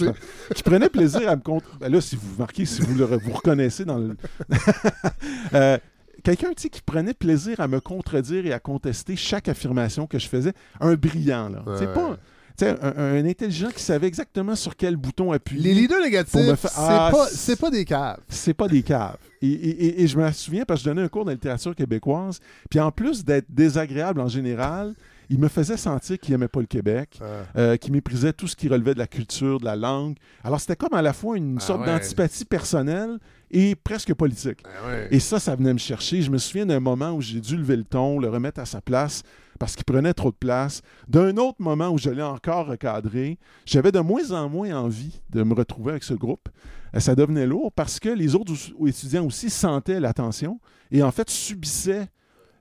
Qui 0.56 0.64
prenait 0.64 0.89
plaisir 0.89 1.30
à 1.30 1.36
me 1.36 1.41
contre... 1.41 1.78
Ben 1.80 1.91
là, 1.91 2.02
si 2.02 2.16
vous 2.16 2.36
marquez, 2.39 2.66
si 2.66 2.82
vous 2.82 2.96
le 2.96 3.06
re- 3.06 3.20
vous 3.24 3.32
reconnaissez 3.34 3.86
dans 3.86 3.98
le... 4.00 4.18
Euh, 5.54 5.78
Quelqu'un 6.24 6.54
qui 6.54 6.70
prenait 6.86 7.14
plaisir 7.14 7.60
à 7.60 7.68
me 7.68 7.82
contredire 7.82 8.46
et 8.46 8.54
à 8.54 8.60
contester 8.60 9.18
chaque 9.18 9.50
affirmation 9.50 10.08
que 10.08 10.18
je 10.20 10.28
faisais. 10.30 10.54
Un 10.80 10.96
brillant, 10.96 11.50
là. 11.50 11.64
Ouais. 11.68 11.86
pas... 11.94 12.18
un, 12.62 12.93
un 12.97 13.26
intelligent 13.26 13.70
qui 13.76 13.82
savait 13.82 14.08
exactement 14.08 14.56
sur 14.56 14.76
quel 14.76 14.95
bouton 14.95 15.32
appuyer. 15.32 15.62
Les 15.64 15.74
leaders 15.74 16.01
négatifs, 16.01 16.36
me 16.36 16.56
Ah, 16.76 17.10
pas, 17.12 17.28
c'est- 17.28 17.60
pas 17.60 17.72
des 17.72 17.84
caves. 17.86 18.20
c'est 18.30 18.54
pas 18.54 18.68
des 18.68 18.84
caves. 18.84 19.18
Et, 19.41 19.47
et- 19.47 19.86
et- 19.86 20.01
et 20.04 20.08
je 20.08 20.18
me 20.18 20.32
souviens 20.32 20.64
parce 20.66 20.82
que 20.82 20.86
je 20.86 20.89
donnais 20.91 21.01
un 21.06 21.08
cours 21.10 21.26
de 21.26 21.32
littérature 21.32 21.76
québécoise. 21.76 22.39
Puis 22.70 22.80
en 22.80 22.91
plus 22.91 23.26
d'être 23.26 23.47
désagréable 23.49 24.22
en 24.22 24.28
général, 24.28 24.93
il 25.30 25.39
me 25.39 25.47
faisait 25.47 25.78
sentir 25.78 26.20
qu'il 26.20 26.34
n'aimait 26.34 26.47
pas 26.47 26.60
le 26.60 26.66
Québec, 26.68 27.20
euh, 27.58 27.76
qu'il 27.78 27.91
méprisait 27.93 28.34
tout 28.34 28.47
ce 28.47 28.56
qui 28.56 28.68
relevait 28.68 28.93
de 28.93 28.99
la 28.99 29.08
culture, 29.08 29.60
de 29.60 29.66
la 29.66 29.76
langue. 29.76 30.16
Alors 30.43 30.60
c'était 30.62 30.76
comme 30.76 30.93
à 30.93 31.01
la 31.01 31.14
fois 31.14 31.38
une 31.38 31.58
Ah 31.60 31.62
sorte 31.66 31.80
ouais. 31.82 31.88
d'antipathie 31.88 32.45
personnelle 32.45 33.18
et 33.49 33.76
presque 33.76 34.14
politique. 34.14 34.64
Et 35.12 35.20
ça, 35.20 35.39
ça 35.39 35.56
venait 35.56 35.74
me 35.74 35.80
chercher. 35.80 36.22
Je 36.22 36.30
me 36.30 36.38
souviens 36.38 36.66
d'un 36.66 36.80
moment 36.80 37.12
où 37.14 37.22
j'ai 37.22 37.39
dû 37.39 37.56
lever 37.58 37.78
le 37.78 37.84
ton, 37.84 38.20
le 38.20 38.30
remettre 38.30 38.60
à 38.60 38.66
sa 38.66 38.82
place 38.82 39.24
parce 39.64 39.78
qu'il 39.78 39.86
prenait 39.86 40.14
trop 40.14 40.30
de 40.30 40.36
place. 40.36 40.82
D'un 41.07 41.38
autre 41.38 41.61
moment 41.61 41.88
où 41.88 41.97
je 41.97 42.09
l'ai 42.09 42.22
encore 42.22 42.68
recadré, 42.68 43.39
j'avais 43.66 43.93
de 43.93 44.01
moins 44.01 44.32
en 44.32 44.49
moins 44.49 44.76
envie 44.76 45.22
de 45.30 45.41
me 45.41 45.53
retrouver 45.53 45.91
avec 45.91 46.03
ce 46.03 46.14
groupe. 46.14 46.49
Euh, 46.93 46.99
Ça 46.99 47.16
devenait 47.16 47.47
lourd 47.47 47.72
parce 47.72 47.97
que 47.97 48.09
les 48.09 48.36
autres 48.36 48.51
étudiants 48.86 49.26
aussi 49.26 49.49
sentaient 49.49 50.01
l'attention 50.01 50.59
et 50.91 51.01
en 51.01 51.11
fait 51.11 51.30
subissaient 51.30 52.09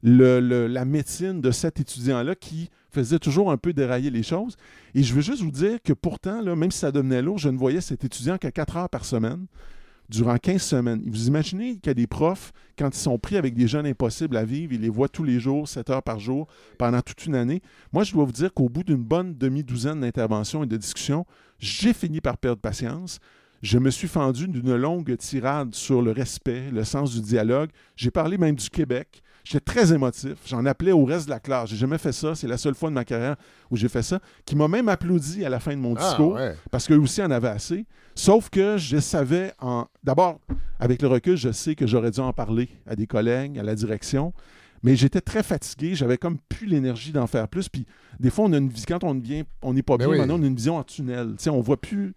la 0.04 0.84
médecine 0.84 1.40
de 1.40 1.50
cet 1.50 1.80
étudiant-là 1.80 2.36
qui 2.36 2.70
faisait 2.92 3.18
toujours 3.18 3.50
un 3.50 3.56
peu 3.56 3.72
dérailler 3.72 4.10
les 4.10 4.22
choses. 4.22 4.56
Et 4.94 5.02
je 5.02 5.12
veux 5.12 5.22
juste 5.22 5.42
vous 5.42 5.50
dire 5.50 5.78
que 5.82 5.94
pourtant, 5.94 6.40
même 6.54 6.70
si 6.70 6.78
ça 6.78 6.92
devenait 6.92 7.20
lourd, 7.20 7.38
je 7.38 7.48
ne 7.48 7.58
voyais 7.58 7.80
cet 7.80 8.04
étudiant 8.04 8.38
qu'à 8.38 8.52
4 8.52 8.76
heures 8.76 8.88
par 8.88 9.04
semaine 9.04 9.46
durant 10.12 10.36
15 10.36 10.62
semaines. 10.62 11.02
Vous 11.06 11.26
imaginez 11.26 11.76
qu'il 11.76 11.86
y 11.86 11.90
a 11.90 11.94
des 11.94 12.06
profs, 12.06 12.52
quand 12.78 12.94
ils 12.94 13.00
sont 13.00 13.18
pris 13.18 13.36
avec 13.36 13.54
des 13.54 13.66
jeunes 13.66 13.86
impossibles 13.86 14.36
à 14.36 14.44
vivre, 14.44 14.74
ils 14.74 14.80
les 14.80 14.90
voient 14.90 15.08
tous 15.08 15.24
les 15.24 15.40
jours, 15.40 15.66
7 15.66 15.88
heures 15.90 16.02
par 16.02 16.20
jour, 16.20 16.46
pendant 16.78 17.00
toute 17.00 17.24
une 17.24 17.34
année. 17.34 17.62
Moi, 17.92 18.04
je 18.04 18.12
dois 18.12 18.24
vous 18.24 18.32
dire 18.32 18.52
qu'au 18.52 18.68
bout 18.68 18.84
d'une 18.84 19.02
bonne 19.02 19.34
demi-douzaine 19.34 20.00
d'interventions 20.00 20.64
et 20.64 20.66
de 20.66 20.76
discussions, 20.76 21.24
j'ai 21.58 21.94
fini 21.94 22.20
par 22.20 22.36
perdre 22.36 22.60
patience. 22.60 23.20
Je 23.62 23.78
me 23.78 23.90
suis 23.90 24.08
fendu 24.08 24.48
d'une 24.48 24.74
longue 24.76 25.16
tirade 25.16 25.74
sur 25.74 26.02
le 26.02 26.10
respect, 26.10 26.70
le 26.70 26.84
sens 26.84 27.14
du 27.14 27.20
dialogue. 27.20 27.70
J'ai 27.96 28.10
parlé 28.10 28.36
même 28.36 28.56
du 28.56 28.68
Québec. 28.68 29.21
J'étais 29.44 29.60
très 29.72 29.92
émotif. 29.92 30.34
J'en 30.46 30.64
appelais 30.66 30.92
au 30.92 31.04
reste 31.04 31.26
de 31.26 31.30
la 31.30 31.40
classe. 31.40 31.70
J'ai 31.70 31.76
jamais 31.76 31.98
fait 31.98 32.12
ça. 32.12 32.34
C'est 32.34 32.46
la 32.46 32.56
seule 32.56 32.74
fois 32.74 32.90
de 32.90 32.94
ma 32.94 33.04
carrière 33.04 33.36
où 33.70 33.76
j'ai 33.76 33.88
fait 33.88 34.02
ça. 34.02 34.20
Qui 34.46 34.54
m'a 34.54 34.68
même 34.68 34.88
applaudi 34.88 35.44
à 35.44 35.48
la 35.48 35.58
fin 35.60 35.72
de 35.72 35.80
mon 35.80 35.94
Ah, 35.96 36.00
discours 36.08 36.34
ouais. 36.34 36.54
parce 36.70 36.86
qu'eux 36.86 36.98
aussi 36.98 37.20
en 37.22 37.30
avaient 37.30 37.48
assez. 37.48 37.84
Sauf 38.14 38.50
que 38.50 38.76
je 38.76 38.98
savais, 38.98 39.52
en... 39.60 39.86
d'abord, 40.04 40.38
avec 40.78 41.02
le 41.02 41.08
recul, 41.08 41.36
je 41.36 41.50
sais 41.50 41.74
que 41.74 41.86
j'aurais 41.86 42.10
dû 42.12 42.20
en 42.20 42.32
parler 42.32 42.68
à 42.86 42.94
des 42.94 43.06
collègues, 43.06 43.58
à 43.58 43.62
la 43.62 43.74
direction, 43.74 44.32
mais 44.84 44.96
j'étais 44.96 45.20
très 45.20 45.42
fatigué, 45.42 45.94
j'avais 45.94 46.18
comme 46.18 46.38
plus 46.48 46.66
l'énergie 46.66 47.10
d'en 47.12 47.26
faire 47.26 47.48
plus. 47.48 47.68
Puis 47.68 47.86
des 48.20 48.30
fois, 48.30 48.44
on 48.44 48.52
a 48.52 48.58
une 48.58 48.68
vis- 48.68 48.84
quand 48.84 49.02
on 49.02 49.14
vient, 49.14 49.42
on 49.62 49.72
n'est 49.74 49.82
pas 49.82 49.96
Ben 49.96 50.04
bien, 50.06 50.12
oui. 50.12 50.18
maintenant 50.18 50.38
on 50.38 50.42
a 50.42 50.46
une 50.46 50.54
vision 50.56 50.76
en 50.76 50.82
tunnel. 50.84 51.34
On 51.48 51.60
voit 51.60 51.80
plus, 51.80 52.14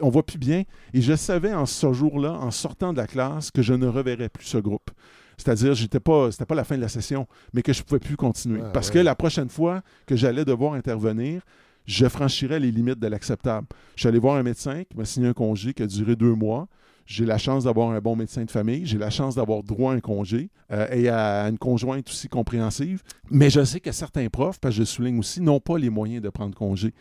on 0.00 0.08
voit 0.08 0.24
plus 0.24 0.38
bien. 0.38 0.62
Et 0.94 1.02
je 1.02 1.14
savais 1.14 1.52
en 1.52 1.66
ce 1.66 1.92
jour-là, 1.92 2.32
en 2.32 2.50
sortant 2.50 2.92
de 2.92 2.98
la 2.98 3.06
classe, 3.06 3.50
que 3.50 3.62
je 3.62 3.74
ne 3.74 3.86
reverrais 3.86 4.28
plus 4.30 4.46
ce 4.46 4.58
groupe. 4.58 4.90
C'est-à-dire, 5.36 5.74
j'étais 5.74 6.00
pas, 6.00 6.30
c'était 6.30 6.46
pas 6.46 6.54
la 6.54 6.64
fin 6.64 6.76
de 6.76 6.80
la 6.80 6.88
session, 6.88 7.26
mais 7.52 7.62
que 7.62 7.72
je 7.72 7.82
pouvais 7.82 8.00
plus 8.00 8.16
continuer. 8.16 8.60
Ah, 8.62 8.70
parce 8.72 8.88
ouais. 8.88 8.94
que 8.94 8.98
la 9.00 9.14
prochaine 9.14 9.48
fois 9.48 9.82
que 10.06 10.16
j'allais 10.16 10.44
devoir 10.44 10.74
intervenir, 10.74 11.42
je 11.86 12.06
franchirais 12.08 12.60
les 12.60 12.70
limites 12.70 12.98
de 12.98 13.06
l'acceptable. 13.06 13.66
Je 13.96 14.00
suis 14.00 14.08
allé 14.08 14.18
voir 14.18 14.36
un 14.36 14.42
médecin 14.42 14.84
qui 14.84 14.96
m'a 14.96 15.04
signé 15.04 15.28
un 15.28 15.32
congé 15.32 15.74
qui 15.74 15.82
a 15.82 15.86
duré 15.86 16.16
deux 16.16 16.34
mois. 16.34 16.66
J'ai 17.06 17.26
la 17.26 17.36
chance 17.36 17.64
d'avoir 17.64 17.90
un 17.90 18.00
bon 18.00 18.16
médecin 18.16 18.44
de 18.44 18.50
famille. 18.50 18.86
J'ai 18.86 18.96
la 18.96 19.10
chance 19.10 19.34
d'avoir 19.34 19.62
droit 19.62 19.92
à 19.92 19.96
un 19.96 20.00
congé 20.00 20.48
euh, 20.72 20.88
et 20.90 21.08
à 21.10 21.46
une 21.48 21.58
conjointe 21.58 22.08
aussi 22.08 22.28
compréhensive. 22.28 23.02
Mais 23.30 23.50
je 23.50 23.62
sais 23.62 23.80
que 23.80 23.92
certains 23.92 24.28
profs, 24.28 24.58
parce 24.58 24.72
que 24.72 24.76
je 24.76 24.82
le 24.82 24.86
souligne 24.86 25.18
aussi, 25.18 25.42
n'ont 25.42 25.60
pas 25.60 25.76
les 25.76 25.90
moyens 25.90 26.22
de 26.22 26.30
prendre 26.30 26.54
congé 26.56 26.94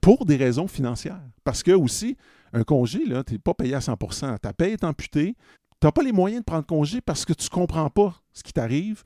pour 0.00 0.24
des 0.24 0.36
raisons 0.36 0.66
financières. 0.66 1.20
Parce 1.44 1.62
que 1.62 1.72
aussi, 1.72 2.16
un 2.54 2.64
congé, 2.64 3.00
tu 3.26 3.34
n'es 3.34 3.38
pas 3.38 3.52
payé 3.52 3.74
à 3.74 3.80
100% 3.80 4.38
Ta 4.38 4.52
paye 4.54 4.72
est 4.72 4.84
amputée. 4.84 5.36
Tu 5.80 5.86
n'as 5.86 5.92
pas 5.92 6.02
les 6.02 6.12
moyens 6.12 6.40
de 6.42 6.44
prendre 6.44 6.66
congé 6.66 7.00
parce 7.00 7.24
que 7.24 7.32
tu 7.32 7.46
ne 7.46 7.50
comprends 7.50 7.88
pas 7.90 8.14
ce 8.32 8.42
qui 8.42 8.52
t'arrive. 8.52 9.02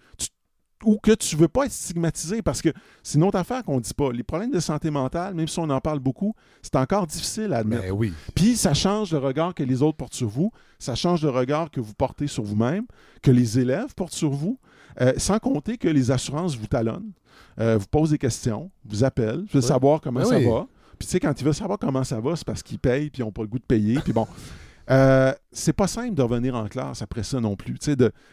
Ou 0.85 0.99
que 1.03 1.13
tu 1.13 1.35
veux 1.37 1.49
pas 1.49 1.65
être 1.65 1.73
stigmatisé 1.73 2.43
parce 2.43 2.61
que 2.61 2.69
c'est 3.03 3.17
une 3.17 3.25
autre 3.25 3.39
affaire 3.39 3.63
qu'on 3.65 3.81
dit 3.81 3.95
pas. 3.95 4.13
Les 4.13 4.23
problèmes 4.23 4.51
de 4.51 4.61
santé 4.61 4.91
mentale, 4.91 5.33
même 5.35 5.49
si 5.49 5.59
on 5.59 5.71
en 5.71 5.81
parle 5.81 5.99
beaucoup, 5.99 6.35
c'est 6.61 6.77
encore 6.77 7.07
difficile 7.07 7.55
à 7.55 7.59
admettre. 7.59 7.85
Ben 7.85 7.93
oui. 7.93 8.13
Puis 8.35 8.55
ça 8.57 8.75
change 8.75 9.11
le 9.13 9.19
regard 9.19 9.55
que 9.55 9.63
les 9.63 9.81
autres 9.81 9.97
portent 9.97 10.13
sur 10.13 10.29
vous, 10.29 10.51
ça 10.79 10.95
change 10.95 11.23
le 11.23 11.31
regard 11.31 11.71
que 11.71 11.81
vous 11.81 11.95
portez 11.95 12.27
sur 12.27 12.43
vous-même, 12.43 12.85
que 13.23 13.31
les 13.31 13.59
élèves 13.59 13.95
portent 13.95 14.13
sur 14.13 14.31
vous, 14.31 14.59
euh, 15.01 15.15
sans 15.17 15.39
compter 15.39 15.79
que 15.79 15.89
les 15.89 16.11
assurances 16.11 16.55
vous 16.55 16.67
talonnent, 16.67 17.13
euh, 17.61 17.79
vous 17.79 17.87
posent 17.87 18.11
des 18.11 18.19
questions, 18.19 18.71
vous 18.85 19.05
appellent, 19.05 19.45
veulent 19.51 19.63
Oui. 19.63 19.63
savoir 19.63 20.03
comment 20.03 20.21
Ben 20.21 20.27
ça 20.27 20.37
oui. 20.37 20.45
va. 20.45 20.67
Puis 20.99 21.07
tu 21.07 21.13
sais, 21.13 21.21
quand 21.21 21.41
ils 21.41 21.45
veulent 21.45 21.55
savoir 21.55 21.79
comment 21.79 22.05
ça 22.05 22.21
va, 22.21 22.37
c'est 22.37 22.45
parce 22.47 22.63
qu'ils 22.63 22.79
payent 22.79 23.09
puis 23.09 23.23
ils 23.23 23.25
n'ont 23.25 23.33
pas 23.33 23.43
le 23.43 23.49
goût 23.49 23.59
de 23.59 23.65
payer. 23.65 24.01
Puis 24.01 24.13
bon, 24.13 24.27
euh, 24.91 25.33
c'est 25.53 25.73
pas 25.73 25.87
simple 25.87 26.15
de 26.15 26.23
revenir 26.23 26.55
en 26.55 26.67
classe 26.67 27.03
après 27.03 27.23
ça 27.23 27.41
non 27.41 27.57
plus. 27.57 27.77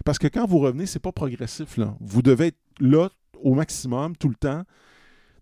parce 0.03 0.19
que 0.19 0.27
quand 0.27 0.45
vous 0.45 0.59
revenez, 0.59 0.85
c'est 0.85 0.99
pas 0.99 1.11
progressif. 1.11 1.77
Là. 1.77 1.95
Vous 1.99 2.21
devez 2.21 2.47
être 2.47 2.59
là 2.79 3.09
au 3.41 3.53
maximum, 3.53 4.15
tout 4.15 4.29
le 4.29 4.35
temps. 4.35 4.63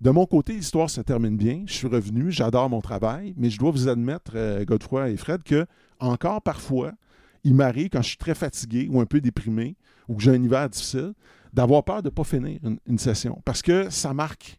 De 0.02 0.12
mon 0.12 0.26
côté, 0.26 0.54
l'histoire 0.54 0.90
se 0.90 1.02
termine 1.02 1.36
bien. 1.36 1.64
Je 1.66 1.74
suis 1.74 1.88
revenu, 1.88 2.32
j'adore 2.32 2.70
mon 2.70 2.80
travail, 2.80 3.34
mais 3.38 3.50
je 3.50 3.60
dois 3.60 3.72
vous 3.72 3.90
admettre, 3.90 4.32
euh, 4.36 4.64
Godefroy 4.64 5.10
et 5.10 5.18
Fred, 5.18 5.44
que 5.44 5.66
encore 6.00 6.42
parfois, 6.42 6.94
il 7.44 7.54
m'arrive 7.54 7.90
quand 7.90 8.02
je 8.02 8.10
suis 8.10 8.18
très 8.18 8.36
fatigué 8.36 8.88
ou 8.90 9.02
un 9.02 9.06
peu 9.06 9.20
déprimé 9.20 9.76
ou 10.08 10.16
que 10.16 10.24
j'ai 10.24 10.32
un 10.32 10.42
hiver 10.42 10.70
difficile, 10.70 11.14
d'avoir 11.54 11.84
peur 11.84 12.02
de 12.02 12.08
ne 12.08 12.14
pas 12.14 12.24
finir 12.24 12.60
une 12.86 12.98
session 13.00 13.42
parce 13.44 13.62
que 13.62 13.90
ça 13.90 14.14
marque. 14.14 14.59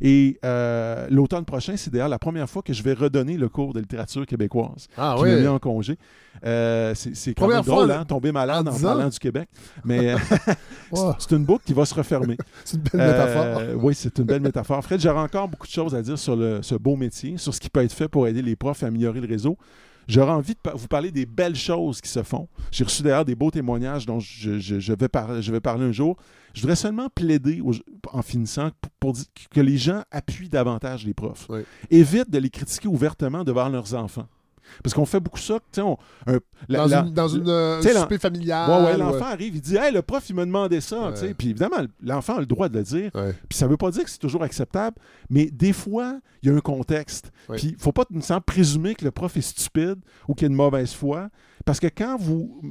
Et 0.00 0.38
euh, 0.44 1.06
l'automne 1.10 1.44
prochain, 1.44 1.76
c'est 1.76 1.90
d'ailleurs 1.90 2.08
la 2.08 2.18
première 2.18 2.48
fois 2.48 2.62
que 2.62 2.72
je 2.72 2.82
vais 2.82 2.92
redonner 2.94 3.36
le 3.36 3.48
cours 3.48 3.72
de 3.72 3.80
littérature 3.80 4.26
québécoise 4.26 4.88
Ah 4.96 5.14
qui 5.16 5.24
oui. 5.24 5.40
mis 5.40 5.46
en 5.46 5.58
congé. 5.58 5.96
Euh, 6.44 6.94
c'est 6.94 7.34
quand 7.34 7.48
même 7.48 7.62
drôle, 7.62 7.90
hein, 7.90 8.04
tomber 8.04 8.32
malade 8.32 8.68
en 8.68 8.72
en, 8.74 8.78
parlant 8.78 9.08
du 9.08 9.18
Québec. 9.18 9.48
Mais 9.84 10.14
euh, 10.14 10.18
c'est 11.18 11.32
une 11.34 11.44
boucle 11.44 11.64
qui 11.64 11.74
va 11.74 11.84
se 11.84 11.94
refermer. 11.94 12.36
c'est 12.64 12.76
une 12.76 12.82
belle 12.82 13.06
métaphore. 13.10 13.58
Euh, 13.60 13.74
oui, 13.74 13.94
c'est 13.94 14.18
une 14.18 14.24
belle 14.24 14.42
métaphore. 14.42 14.82
Fred, 14.82 15.00
j'aurais 15.00 15.20
encore 15.20 15.48
beaucoup 15.48 15.66
de 15.66 15.72
choses 15.72 15.94
à 15.94 16.02
dire 16.02 16.18
sur 16.18 16.36
le- 16.36 16.62
ce 16.62 16.74
beau 16.74 16.96
métier, 16.96 17.36
sur 17.36 17.54
ce 17.54 17.60
qui 17.60 17.68
peut 17.68 17.82
être 17.82 17.92
fait 17.92 18.08
pour 18.08 18.26
aider 18.26 18.42
les 18.42 18.56
profs 18.56 18.82
à 18.82 18.86
améliorer 18.86 19.20
le 19.20 19.28
réseau. 19.28 19.56
J'aurais 20.10 20.32
envie 20.32 20.54
de 20.54 20.70
vous 20.74 20.88
parler 20.88 21.10
des 21.10 21.24
belles 21.26 21.54
choses 21.56 22.00
qui 22.00 22.08
se 22.08 22.22
font. 22.22 22.48
J'ai 22.72 22.84
reçu 22.84 23.02
d'ailleurs 23.02 23.24
des 23.24 23.34
beaux 23.34 23.50
témoignages 23.50 24.06
dont 24.06 24.18
je, 24.20 24.58
je- 24.58 24.80
je 24.80 24.92
vais, 24.92 25.08
par- 25.08 25.40
je 25.40 25.52
vais 25.52 25.60
parler 25.60 25.84
un 25.86 25.92
jour. 25.92 26.16
Je 26.52 26.60
voudrais 26.62 26.76
seulement 26.76 27.08
plaider, 27.14 27.62
en 28.12 28.22
finissant, 28.22 28.70
pour, 28.80 28.90
pour 28.98 29.12
dire 29.12 29.24
que 29.50 29.60
les 29.60 29.78
gens 29.78 30.02
appuient 30.10 30.48
davantage 30.48 31.06
les 31.06 31.14
profs. 31.14 31.46
Oui. 31.48 31.60
Évite 31.90 32.28
de 32.30 32.38
les 32.38 32.50
critiquer 32.50 32.88
ouvertement 32.88 33.44
devant 33.44 33.68
leurs 33.68 33.94
enfants. 33.94 34.26
Parce 34.82 34.94
qu'on 34.94 35.06
fait 35.06 35.20
beaucoup 35.20 35.38
ça. 35.38 35.54
tu 35.58 35.64
sais, 35.72 35.80
on- 35.80 35.98
un- 36.26 36.38
la- 36.68 36.78
dans, 36.78 36.86
la- 36.86 37.00
une, 37.00 37.14
dans 37.14 37.28
une 37.28 37.48
euh, 37.48 37.80
tu 37.80 37.88
sais, 37.88 37.94
souper 38.00 38.18
familiale. 38.18 38.70
Ouais, 38.70 38.76
ouais, 38.76 38.92
ouais. 38.92 38.96
l'enfant 38.98 39.26
arrive, 39.26 39.54
il 39.56 39.60
dit 39.60 39.76
Hey, 39.76 39.92
le 39.92 40.02
prof, 40.02 40.28
il 40.28 40.34
m'a 40.36 40.44
demandé 40.44 40.80
ça. 40.80 40.96
Puis 41.36 41.50
évidemment, 41.50 41.78
l'enfant 42.02 42.36
a 42.36 42.40
le 42.40 42.46
droit 42.46 42.68
de 42.68 42.78
le 42.78 42.84
dire. 42.84 43.10
Puis 43.48 43.58
ça 43.58 43.66
veut 43.66 43.76
pas 43.76 43.90
dire 43.90 44.04
que 44.04 44.10
c'est 44.10 44.18
toujours 44.18 44.42
acceptable, 44.42 44.96
mais 45.28 45.46
des 45.46 45.72
fois, 45.72 46.18
il 46.42 46.48
y 46.50 46.52
a 46.52 46.56
un 46.56 46.60
contexte. 46.60 47.32
Puis 47.56 47.68
il 47.68 47.76
faut 47.78 47.92
pas 47.92 48.04
nécessairement 48.10 48.42
présumer 48.44 48.94
que 48.94 49.04
le 49.04 49.10
prof 49.10 49.36
est 49.36 49.40
stupide 49.40 49.96
ou 50.28 50.34
qu'il 50.34 50.46
a 50.46 50.48
une 50.50 50.54
mauvaise 50.56 50.92
foi. 50.92 51.28
Parce 51.66 51.78
que 51.78 51.88
quand 51.88 52.16
vous 52.18 52.62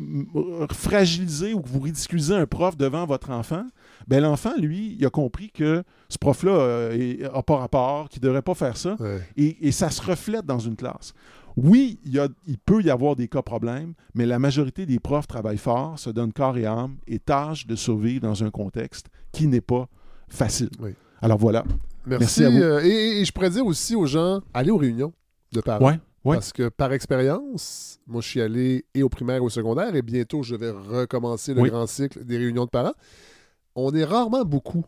fragilisez 0.74 1.54
ou 1.54 1.62
que 1.62 1.70
vous 1.70 1.80
ridiculisez 1.80 2.34
un 2.36 2.46
prof 2.46 2.76
devant 2.78 3.06
votre 3.06 3.30
enfant, 3.30 3.66
ben 4.08 4.22
l'enfant, 4.24 4.54
lui, 4.58 4.96
il 5.00 5.06
a 5.06 5.10
compris 5.10 5.52
que 5.52 5.84
ce 6.10 6.18
prof-là 6.18 6.90
n'a 7.32 7.44
pas 7.44 7.58
rapport, 7.58 8.10
qu'il 8.10 8.22
ne 8.22 8.28
devrait 8.28 8.42
pas 8.42 8.56
faire 8.56 8.78
ça. 8.78 8.96
Et 9.38 9.72
ça 9.72 9.90
se 9.90 10.02
reflète 10.02 10.46
dans 10.46 10.60
une 10.60 10.76
classe. 10.76 11.14
Oui, 11.58 12.00
il, 12.06 12.14
y 12.14 12.20
a- 12.20 12.28
il 12.48 12.58
peut 12.58 12.82
y 12.82 12.90
avoir 12.90 13.16
des 13.16 13.28
cas 13.28 13.42
problèmes, 13.42 13.94
mais 14.14 14.26
la 14.26 14.40
majorité 14.40 14.86
des 14.86 15.00
profs 15.00 15.28
travaillent 15.28 15.58
fort, 15.58 15.98
se 16.00 16.10
donnent 16.10 16.34
corps 16.34 16.58
et 16.58 16.66
âme 16.66 16.98
et 17.08 17.20
tâchent 17.20 17.68
de 17.68 17.76
survivre 17.76 18.22
dans 18.22 18.44
un 18.44 18.50
contexte 18.52 19.08
qui 19.32 19.48
n'est 19.48 19.62
pas 19.62 19.88
facile. 20.28 20.70
Oui. 20.80 20.92
Alors 21.22 21.38
voilà. 21.38 21.64
Merci. 22.06 22.42
Merci 22.42 22.46
à 22.46 22.50
vous. 22.50 22.58
euh, 22.64 22.82
et, 22.84 23.22
et 23.22 23.26
je 23.26 23.32
pourrais 23.32 23.50
dire 23.50 23.66
aussi 23.66 23.96
aux 23.96 24.06
gens, 24.06 24.42
allez 24.54 24.72
aux 24.72 24.78
réunions 24.78 25.12
de 25.52 25.60
parents. 25.62 25.86
Ouais, 25.86 26.00
ouais. 26.24 26.36
Parce 26.38 26.54
que 26.54 26.70
par 26.70 26.94
expérience, 26.94 28.00
moi, 28.08 28.22
je 28.22 28.28
suis 28.28 28.42
allé 28.42 28.86
et 28.94 29.04
au 29.04 29.10
primaire 29.10 29.38
et 29.38 29.40
au 29.42 29.50
secondaire, 29.50 29.94
et 29.96 30.02
bientôt, 30.02 30.42
je 30.44 30.56
vais 30.56 30.70
recommencer 30.72 31.54
le 31.54 31.62
Oui. 31.62 31.70
grand 31.70 31.88
cycle 31.88 32.24
des 32.24 32.38
réunions 32.38 32.66
de 32.66 32.70
parents. 32.70 32.94
On 33.76 33.94
est 33.94 34.06
rarement 34.06 34.46
beaucoup 34.46 34.86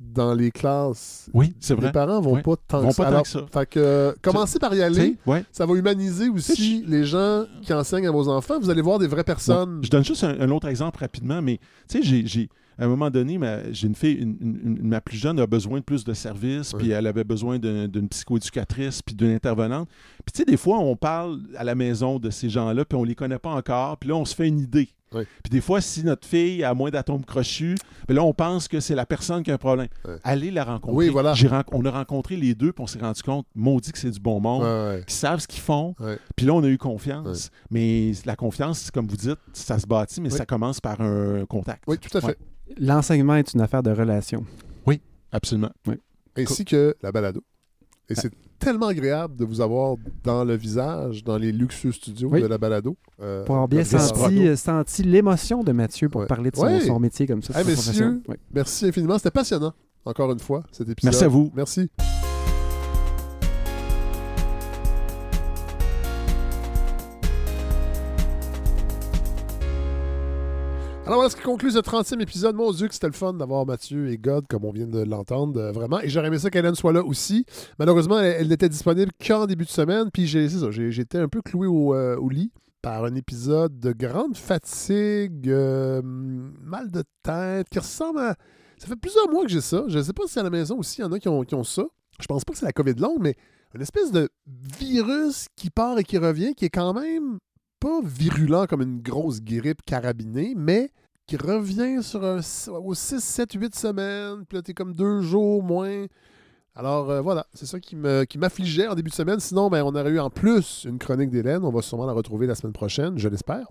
dans 0.00 0.34
les 0.34 0.50
classes. 0.50 1.28
Oui, 1.34 1.54
c'est 1.60 1.74
Les 1.74 1.80
vrai. 1.82 1.92
parents 1.92 2.20
vont 2.20 2.34
Oui. 2.34 2.42
pas 2.42 2.54
tant 2.66 2.80
Vont 2.80 2.88
que 2.88 2.94
ça. 2.94 3.04
pas 3.04 3.12
tant 3.12 3.22
que 3.22 3.28
ça. 3.28 3.46
Fait 3.52 3.66
que, 3.68 3.78
euh, 3.78 4.12
commencez 4.22 4.58
par 4.58 4.74
y 4.74 4.82
aller. 4.82 5.16
ouais. 5.26 5.44
Ça 5.52 5.66
va 5.66 5.74
humaniser 5.74 6.28
aussi 6.30 6.82
les 6.88 7.04
gens 7.04 7.44
qui 7.62 7.72
enseignent 7.74 8.06
à 8.08 8.10
vos 8.10 8.28
enfants. 8.28 8.58
Vous 8.58 8.70
allez 8.70 8.82
voir 8.82 8.98
des 8.98 9.06
vraies 9.06 9.24
personnes. 9.24 9.80
Je 9.84 9.90
donne 9.90 10.04
juste 10.04 10.24
un, 10.24 10.40
un 10.40 10.50
autre 10.50 10.68
exemple 10.68 10.98
rapidement, 11.00 11.42
mais 11.42 11.58
tu 11.88 12.02
sais, 12.02 12.22
j'ai-. 12.26 12.48
À 12.78 12.84
un 12.84 12.88
moment 12.88 13.10
donné, 13.10 13.36
ma- 13.36 13.70
j'ai 13.72 13.88
une 13.88 13.94
fille, 13.94 14.14
une- 14.14 14.38
une- 14.40 14.76
une- 14.78 14.88
ma 14.88 15.02
plus 15.02 15.18
jeune 15.18 15.38
a 15.38 15.46
besoin 15.46 15.80
de 15.80 15.84
plus 15.84 16.02
de 16.02 16.14
services, 16.14 16.72
puis 16.72 16.92
elle 16.92 17.06
avait 17.06 17.24
besoin 17.24 17.58
d'un- 17.58 17.86
d'une 17.88 18.08
psychoéducatrice, 18.08 19.02
puis 19.02 19.14
d'une 19.14 19.32
intervenante. 19.34 19.86
Puis 20.24 20.32
tu 20.32 20.38
sais, 20.38 20.44
des 20.46 20.56
fois, 20.56 20.78
on 20.78 20.96
parle 20.96 21.40
à 21.58 21.64
la 21.64 21.74
maison 21.74 22.18
de 22.18 22.30
ces 22.30 22.48
gens-là, 22.48 22.86
puis 22.86 22.96
on 22.96 23.04
les 23.04 23.14
connaît 23.14 23.38
pas 23.38 23.50
encore, 23.50 23.98
puis 23.98 24.08
là, 24.08 24.16
on 24.16 24.24
se 24.24 24.34
fait 24.34 24.48
une 24.48 24.60
idée. 24.60 24.88
Puis 25.10 25.50
des 25.50 25.60
fois, 25.60 25.80
si 25.80 26.04
notre 26.04 26.26
fille 26.26 26.62
a 26.64 26.72
moins 26.74 26.90
d'atomes 26.90 27.24
crochus, 27.24 27.74
ben 28.06 28.14
là, 28.14 28.22
on 28.22 28.32
pense 28.32 28.68
que 28.68 28.78
c'est 28.80 28.94
la 28.94 29.06
personne 29.06 29.42
qui 29.42 29.50
a 29.50 29.54
un 29.54 29.58
problème. 29.58 29.88
Allez 30.22 30.50
la 30.50 30.64
rencontrer. 30.64 30.96
Oui, 30.96 31.08
voilà. 31.08 31.32
Ren- 31.34 31.64
on 31.72 31.84
a 31.84 31.90
rencontré 31.90 32.36
les 32.36 32.54
deux, 32.54 32.72
puis 32.72 32.82
on 32.82 32.86
s'est 32.86 32.98
rendu 33.00 33.22
compte, 33.22 33.46
maudit 33.54 33.92
que 33.92 33.98
c'est 33.98 34.10
du 34.10 34.20
bon 34.20 34.40
monde, 34.40 34.62
ouais. 34.62 35.02
qui 35.06 35.14
savent 35.14 35.40
ce 35.40 35.48
qu'ils 35.48 35.60
font. 35.62 35.94
Puis 36.36 36.46
là, 36.46 36.54
on 36.54 36.62
a 36.62 36.68
eu 36.68 36.78
confiance. 36.78 37.50
Mais 37.70 38.12
la 38.24 38.36
confiance, 38.36 38.90
comme 38.90 39.06
vous 39.08 39.16
dites, 39.16 39.38
ça 39.52 39.78
se 39.78 39.86
bâtit, 39.86 40.20
mais 40.20 40.30
Oui. 40.32 40.38
ça 40.38 40.46
commence 40.46 40.80
par 40.80 41.00
un 41.00 41.44
contact. 41.46 41.84
Oui, 41.86 41.98
tout 41.98 42.16
à 42.16 42.20
fait. 42.20 42.26
Ouais. 42.28 42.36
L'enseignement 42.78 43.34
est 43.34 43.52
une 43.52 43.60
affaire 43.62 43.82
de 43.82 43.90
relation. 43.90 44.44
Absolument. 45.32 45.70
Ainsi 46.36 46.64
que 46.64 46.96
la 47.02 47.12
balado. 47.12 47.42
Et 48.08 48.14
c'est 48.16 48.32
tellement 48.60 48.86
agréable 48.86 49.34
de 49.36 49.44
vous 49.44 49.60
avoir 49.60 49.96
dans 50.22 50.44
le 50.44 50.54
visage, 50.54 51.24
dans 51.24 51.36
les 51.38 51.50
luxueux 51.50 51.92
studios 51.92 52.28
Oui. 52.30 52.42
de 52.42 52.46
la 52.46 52.58
balado. 52.58 52.96
Euh, 53.20 53.44
Pour 53.44 53.56
avoir 53.56 53.68
bien 53.68 53.82
senti, 53.84 54.46
euh, 54.46 54.54
senti 54.56 55.02
l'émotion 55.02 55.64
de 55.64 55.72
Mathieu 55.72 56.08
pour 56.08 56.20
Ouais. 56.20 56.26
parler 56.28 56.50
de 56.50 56.56
son, 56.56 56.62
Ouais. 56.66 56.80
son 56.80 57.00
métier 57.00 57.26
comme 57.26 57.42
ça. 57.42 57.58
Hey, 57.58 57.64
sa 57.64 57.70
messieurs, 57.70 57.82
profession. 57.92 58.22
Oui. 58.28 58.36
Merci 58.54 58.86
infiniment. 58.86 59.16
C'était 59.18 59.30
passionnant, 59.32 59.72
encore 60.04 60.30
une 60.30 60.38
fois, 60.38 60.62
cet 60.70 60.88
épisode. 60.88 61.10
Merci 61.12 61.24
à 61.24 61.28
vous. 61.28 61.50
Merci. 61.56 61.90
Alors 71.10 71.22
voilà 71.22 71.30
ce 71.30 71.34
qui 71.34 71.42
conclut 71.42 71.72
ce 71.72 71.78
30e 71.78 72.20
épisode. 72.20 72.54
Mon 72.54 72.70
Dieu, 72.70 72.86
que 72.86 72.94
c'était 72.94 73.08
le 73.08 73.12
fun 73.12 73.34
d'avoir 73.34 73.66
Mathieu 73.66 74.12
et 74.12 74.16
God, 74.16 74.46
comme 74.46 74.64
on 74.64 74.70
vient 74.70 74.86
de 74.86 75.02
l'entendre, 75.02 75.58
euh, 75.60 75.72
vraiment. 75.72 75.98
Et 75.98 76.08
j'aurais 76.08 76.28
aimé 76.28 76.38
ça 76.38 76.50
qu'Hélène 76.50 76.76
soit 76.76 76.92
là 76.92 77.02
aussi. 77.02 77.44
Malheureusement, 77.80 78.20
elle, 78.20 78.46
n'était 78.46 78.68
disponible 78.68 79.10
qu'en 79.26 79.46
début 79.46 79.64
de 79.64 79.70
semaine. 79.70 80.08
Puis 80.12 80.28
ça, 80.28 80.70
j'ai- 80.70 80.92
j'étais 80.92 81.18
un 81.18 81.26
peu 81.26 81.42
cloué 81.42 81.66
au, 81.66 81.96
euh, 81.96 82.16
au 82.16 82.28
lit 82.28 82.52
par 82.80 83.04
un 83.04 83.16
épisode 83.16 83.80
de 83.80 83.90
grande 83.90 84.36
fatigue, 84.36 85.48
euh, 85.50 86.00
mal 86.04 86.92
de 86.92 87.02
tête, 87.24 87.68
qui 87.68 87.80
ressemble 87.80 88.20
à... 88.20 88.36
Ça 88.78 88.86
fait 88.86 88.94
plusieurs 88.94 89.28
mois 89.28 89.42
que 89.42 89.50
j'ai 89.50 89.62
ça. 89.62 89.82
Je 89.88 89.98
ne 89.98 90.02
sais 90.04 90.12
pas 90.12 90.22
si 90.28 90.38
à 90.38 90.44
la 90.44 90.50
maison 90.50 90.78
aussi, 90.78 91.00
il 91.00 91.02
y 91.02 91.04
en 91.08 91.10
a 91.10 91.18
qui 91.18 91.28
ont, 91.28 91.42
qui 91.42 91.56
ont 91.56 91.64
ça. 91.64 91.86
Je 92.20 92.26
pense 92.28 92.44
pas 92.44 92.52
que 92.52 92.58
c'est 92.60 92.66
la 92.66 92.72
COVID 92.72 92.94
longue, 92.94 93.18
mais 93.18 93.34
une 93.74 93.82
espèce 93.82 94.12
de 94.12 94.28
virus 94.78 95.48
qui 95.56 95.70
part 95.70 95.98
et 95.98 96.04
qui 96.04 96.18
revient, 96.18 96.54
qui 96.54 96.66
est 96.66 96.70
quand 96.70 96.94
même 96.94 97.40
pas 97.80 98.00
virulent 98.04 98.66
comme 98.66 98.82
une 98.82 99.00
grosse 99.00 99.40
grippe 99.40 99.82
carabinée, 99.84 100.54
mais 100.56 100.90
qui 101.26 101.36
revient 101.36 102.02
sur 102.02 102.22
aux 102.22 102.94
6, 102.94 103.20
7, 103.20 103.52
8 103.54 103.74
semaines. 103.74 104.44
Puis 104.46 104.56
là, 104.56 104.62
t'es 104.62 104.74
comme 104.74 104.94
deux 104.94 105.22
jours 105.22 105.62
moins. 105.62 106.06
Alors 106.74 107.10
euh, 107.10 107.20
voilà, 107.20 107.46
c'est 107.54 107.66
ça 107.66 107.80
qui 107.80 107.96
m'affligeait 107.96 108.88
en 108.88 108.94
début 108.94 109.10
de 109.10 109.14
semaine. 109.14 109.40
Sinon, 109.40 109.70
ben, 109.70 109.82
on 109.82 109.94
aurait 109.94 110.10
eu 110.10 110.20
en 110.20 110.30
plus 110.30 110.84
une 110.88 110.98
chronique 110.98 111.30
d'Hélène. 111.30 111.64
On 111.64 111.70
va 111.70 111.82
sûrement 111.82 112.06
la 112.06 112.12
retrouver 112.12 112.46
la 112.46 112.54
semaine 112.54 112.72
prochaine, 112.72 113.18
je 113.18 113.28
l'espère. 113.28 113.66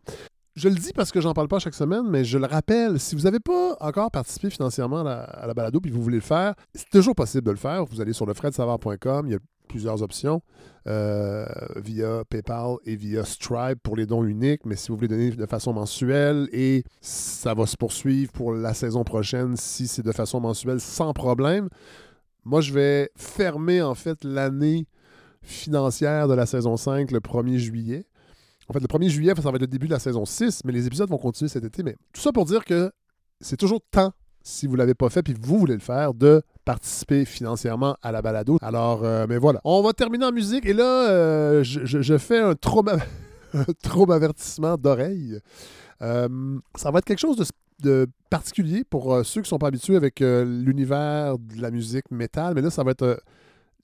Je 0.59 0.67
le 0.67 0.75
dis 0.75 0.91
parce 0.91 1.13
que 1.13 1.21
j'en 1.21 1.33
parle 1.33 1.47
pas 1.47 1.59
chaque 1.59 1.73
semaine, 1.73 2.03
mais 2.09 2.25
je 2.25 2.37
le 2.37 2.45
rappelle, 2.45 2.99
si 2.99 3.15
vous 3.15 3.21
n'avez 3.21 3.39
pas 3.39 3.77
encore 3.79 4.11
participé 4.11 4.49
financièrement 4.49 4.99
à 4.99 5.03
la, 5.05 5.21
à 5.21 5.47
la 5.47 5.53
balado 5.53 5.79
puis 5.79 5.89
vous 5.89 6.01
voulez 6.01 6.17
le 6.17 6.21
faire, 6.21 6.53
c'est 6.75 6.89
toujours 6.89 7.15
possible 7.15 7.45
de 7.45 7.51
le 7.51 7.57
faire. 7.57 7.85
Vous 7.85 8.01
allez 8.01 8.11
sur 8.11 8.25
lefredsavard.com, 8.25 9.27
il 9.27 9.31
y 9.31 9.35
a 9.35 9.39
plusieurs 9.69 10.01
options 10.01 10.41
euh, 10.87 11.45
via 11.77 12.25
PayPal 12.29 12.75
et 12.83 12.97
via 12.97 13.23
Stripe 13.23 13.79
pour 13.81 13.95
les 13.95 14.05
dons 14.05 14.25
uniques, 14.25 14.65
mais 14.65 14.75
si 14.75 14.89
vous 14.89 14.97
voulez 14.97 15.07
donner 15.07 15.31
de 15.31 15.45
façon 15.45 15.71
mensuelle 15.71 16.49
et 16.51 16.83
ça 16.99 17.53
va 17.53 17.65
se 17.65 17.77
poursuivre 17.77 18.33
pour 18.33 18.51
la 18.51 18.73
saison 18.73 19.05
prochaine 19.05 19.55
si 19.55 19.87
c'est 19.87 20.03
de 20.03 20.11
façon 20.11 20.41
mensuelle 20.41 20.81
sans 20.81 21.13
problème. 21.13 21.69
Moi, 22.43 22.59
je 22.59 22.73
vais 22.73 23.11
fermer 23.15 23.81
en 23.81 23.95
fait 23.95 24.25
l'année 24.25 24.87
financière 25.41 26.27
de 26.27 26.33
la 26.33 26.45
saison 26.45 26.75
5 26.75 27.11
le 27.11 27.19
1er 27.21 27.57
juillet. 27.57 28.08
En 28.69 28.73
fait, 28.73 28.79
le 28.79 28.87
1er 28.87 29.09
juillet, 29.09 29.33
ça 29.35 29.49
va 29.49 29.55
être 29.55 29.61
le 29.61 29.67
début 29.67 29.87
de 29.87 29.93
la 29.93 29.99
saison 29.99 30.25
6, 30.25 30.61
mais 30.63 30.71
les 30.71 30.85
épisodes 30.85 31.09
vont 31.09 31.17
continuer 31.17 31.49
cet 31.49 31.63
été. 31.63 31.81
Mais 31.81 31.95
tout 32.13 32.21
ça 32.21 32.31
pour 32.31 32.45
dire 32.45 32.63
que 32.63 32.91
c'est 33.41 33.57
toujours 33.57 33.81
temps, 33.89 34.13
si 34.43 34.67
vous 34.67 34.73
ne 34.73 34.77
l'avez 34.77 34.93
pas 34.93 35.09
fait 35.09 35.23
puis 35.23 35.33
vous 35.39 35.57
voulez 35.57 35.73
le 35.73 35.79
faire, 35.79 36.13
de 36.13 36.43
participer 36.65 37.25
financièrement 37.25 37.97
à 38.03 38.11
la 38.11 38.21
balado. 38.21 38.59
Alors, 38.61 39.03
euh, 39.03 39.25
mais 39.27 39.39
voilà. 39.39 39.59
On 39.63 39.81
va 39.81 39.93
terminer 39.93 40.25
en 40.25 40.31
musique. 40.31 40.67
Et 40.67 40.73
là, 40.73 41.09
euh, 41.09 41.63
je, 41.63 42.17
fais 42.19 42.37
un 42.37 42.53
trauma, 42.53 42.97
un 43.53 44.09
avertissement 44.11 44.77
d'oreille. 44.77 45.39
Euh, 46.03 46.59
ça 46.75 46.91
va 46.91 46.99
être 46.99 47.05
quelque 47.05 47.19
chose 47.19 47.37
de 47.37 47.45
de 47.81 48.07
particulier 48.29 48.83
pour 48.83 49.25
ceux 49.25 49.41
qui 49.41 49.47
sont 49.47 49.57
pas 49.57 49.67
habitués 49.67 49.95
avec 49.95 50.19
l'univers 50.19 51.39
de 51.39 51.61
la 51.61 51.71
musique 51.71 52.11
métal, 52.11 52.53
mais 52.53 52.61
là, 52.61 52.69
ça 52.69 52.83
va 52.83 52.91
être 52.91 53.23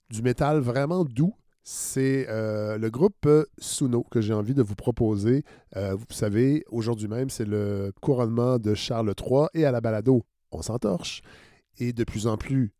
du 0.09 0.21
métal 0.21 0.59
vraiment 0.59 1.05
doux. 1.05 1.33
C'est 1.67 2.27
euh, 2.29 2.77
le 2.77 2.91
groupe 2.91 3.27
Suno 3.57 4.03
que 4.11 4.21
j'ai 4.21 4.35
envie 4.35 4.53
de 4.53 4.61
vous 4.61 4.75
proposer. 4.75 5.43
Euh, 5.75 5.95
vous 5.95 6.05
savez, 6.11 6.63
aujourd'hui 6.69 7.07
même, 7.07 7.31
c'est 7.31 7.43
le 7.43 7.91
couronnement 8.01 8.59
de 8.59 8.75
Charles 8.75 9.11
III 9.19 9.47
et 9.55 9.65
à 9.65 9.71
la 9.71 9.81
balado, 9.81 10.21
on 10.51 10.61
s'entorche. 10.61 11.23
Et 11.79 11.91
de 11.91 12.03
plus 12.03 12.27
en 12.27 12.37
plus 12.37 12.71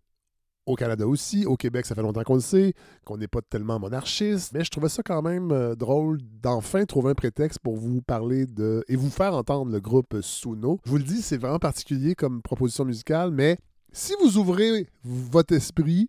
au 0.68 0.76
Canada 0.76 1.08
aussi, 1.08 1.48
au 1.48 1.58
Québec, 1.58 1.88
ça 1.88 1.96
fait 1.96 2.04
longtemps 2.04 2.22
qu'on 2.22 2.36
le 2.36 2.42
sait, 2.42 2.76
qu'on 3.06 3.18
n'est 3.18 3.28
pas 3.28 3.42
tellement 3.42 3.80
monarchiste, 3.80 4.54
mais 4.54 4.64
je 4.64 4.70
trouvais 4.70 4.90
ça 4.90 5.02
quand 5.02 5.24
même 5.24 5.52
euh, 5.52 5.74
drôle 5.74 6.20
d'enfin 6.22 6.86
trouver 6.86 7.10
un 7.10 7.16
prétexte 7.16 7.58
pour 7.60 7.78
vous 7.78 8.04
parler 8.04 8.46
de 8.46 8.84
et 8.88 8.96
vous 8.96 9.10
faire 9.10 9.34
entendre 9.34 9.72
le 9.72 9.80
groupe 9.80 10.22
Suno. 10.22 10.80
Je 10.86 10.92
vous 10.92 10.98
le 10.98 11.04
dis, 11.04 11.24
c'est 11.24 11.38
vraiment 11.38 11.58
particulier 11.58 12.14
comme 12.14 12.44
proposition 12.44 12.86
musicale, 12.86 13.32
mais 13.32 13.58
si 13.92 14.14
vous 14.22 14.38
ouvrez 14.38 14.88
votre 15.04 15.56
esprit, 15.56 16.08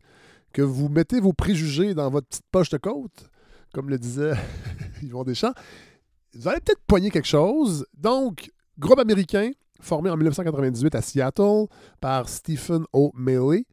que 0.57 0.63
vous 0.63 0.89
mettez 0.89 1.21
vos 1.21 1.35
préjugés 1.35 1.93
dans 1.93 2.09
votre 2.09 2.29
petite 2.29 2.47
poche 2.51 2.71
de 2.71 2.79
côte, 2.79 3.29
comme 3.75 3.91
le 3.91 3.99
disait 3.99 4.33
Yvon 5.03 5.23
Deschamps, 5.23 5.53
vous 6.33 6.49
allez 6.49 6.61
peut-être 6.61 6.81
pogner 6.87 7.11
quelque 7.11 7.29
chose. 7.29 7.85
Donc, 7.93 8.51
groupe 8.79 8.99
américain, 8.99 9.51
formé 9.83 10.09
en 10.09 10.17
1998 10.17 10.95
à 10.95 11.03
Seattle 11.03 11.67
par 12.01 12.31
Stephen 12.31 12.85
O'Malley. 12.95 13.67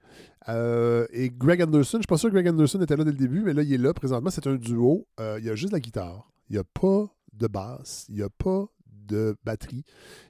Euh, 0.49 1.07
et 1.11 1.29
Greg 1.29 1.61
Anderson, 1.61 1.91
je 1.93 1.97
ne 1.99 2.01
suis 2.01 2.07
pas 2.07 2.17
sûr 2.17 2.27
que 2.27 2.33
Greg 2.33 2.49
Anderson 2.49 2.81
était 2.81 2.97
là 2.97 3.05
dès 3.05 3.11
le 3.11 3.17
début, 3.17 3.43
mais 3.43 3.53
là, 3.53 3.63
il 3.63 3.71
est 3.71 3.77
là 3.77 3.93
présentement. 3.93 4.29
C'est 4.29 4.45
un 4.45 4.55
duo. 4.55 5.07
Euh, 5.21 5.37
il 5.39 5.45
y 5.45 5.49
a 5.49 5.55
juste 5.55 5.71
la 5.71 5.79
guitare. 5.79 6.29
Il 6.49 6.57
n'y 6.57 6.59
a 6.59 6.65
pas 6.65 7.07
de 7.31 7.47
basse. 7.47 8.07
Il 8.09 8.15
n'y 8.15 8.23
a 8.23 8.29
pas 8.29 8.65
de 8.85 9.37
batterie. 9.45 9.85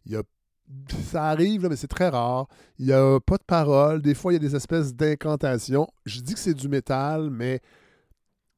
Il 0.05 0.11
y 0.11 0.15
a 0.15 0.21
ça 1.12 1.26
arrive, 1.26 1.64
là, 1.64 1.70
mais 1.70 1.76
c'est 1.76 1.88
très 1.88 2.10
rare. 2.10 2.48
Il 2.80 2.86
n'y 2.88 2.94
a 2.94 3.20
pas 3.20 3.38
de 3.38 3.44
paroles. 3.44 4.02
Des 4.02 4.14
fois, 4.14 4.32
il 4.32 4.36
y 4.36 4.38
a 4.38 4.48
des 4.48 4.56
espèces 4.56 4.94
d'incantations. 4.94 5.88
Je 6.06 6.22
dis 6.22 6.34
que 6.34 6.40
c'est 6.40 6.54
du 6.54 6.68
métal, 6.68 7.30
mais 7.30 7.62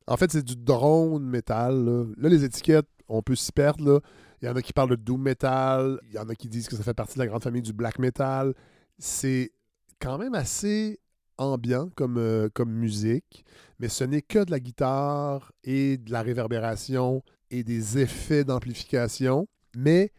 en 0.08 0.18
fait, 0.18 0.32
c'est 0.32 0.44
du 0.44 0.56
drone 0.56 1.26
métal. 1.26 1.86
Là. 1.86 2.30
Les 2.30 2.44
étiquettes, 2.44 2.88
on 3.08 3.22
peut 3.22 3.36
s'y 3.36 3.52
perdre. 3.52 4.02
Il 4.42 4.48
y 4.48 4.50
en 4.50 4.56
a 4.56 4.62
qui 4.62 4.74
parlent 4.74 4.90
de 4.90 4.96
doom 4.96 5.22
metal. 5.22 6.00
Il 6.08 6.14
y 6.14 6.20
en 6.20 6.30
a 6.30 6.36
qui 6.36 6.48
disent 6.48 6.68
que 6.68 6.76
ça 6.76 6.84
fait 6.84 6.94
partie 6.94 7.16
de 7.16 7.20
la 7.20 7.28
grande 7.28 7.44
famille 7.44 7.62
du 7.62 7.74
black 7.74 8.00
metal. 8.00 8.54
C'est 9.00 9.52
quand 10.00 10.18
même 10.18 10.36
assez 10.36 11.00
ambiant 11.38 11.90
comme, 11.96 12.18
euh, 12.18 12.50
comme 12.54 12.72
musique, 12.72 13.46
mais 13.80 13.90
ce 13.90 14.04
n'est 14.04 14.22
que 14.22 14.44
de 14.44 14.52
la 14.52 14.60
guitare 14.60 15.52
et 15.64 15.98
de 15.98 16.12
la 16.12 16.22
réverbération 16.22 17.24
et 17.52 17.64
des 17.64 17.98
effets 17.98 18.44
d'amplification. 18.44 19.48
Mais 19.76 20.12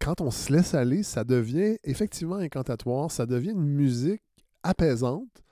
quand 0.00 0.20
on 0.20 0.30
se 0.30 0.52
laisse 0.52 0.74
aller, 0.74 1.02
ça 1.02 1.24
devient 1.24 1.76
effectivement 1.84 2.36
incantatoire, 2.36 3.10
ça 3.10 3.26
devient 3.26 3.50
une 3.50 3.64
musique 3.66 4.22
apaisante, 4.62 5.42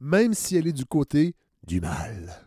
même 0.00 0.34
si 0.34 0.56
elle 0.56 0.66
est 0.66 0.72
du 0.72 0.86
côté 0.86 1.34
du 1.66 1.80
mal. 1.80 2.46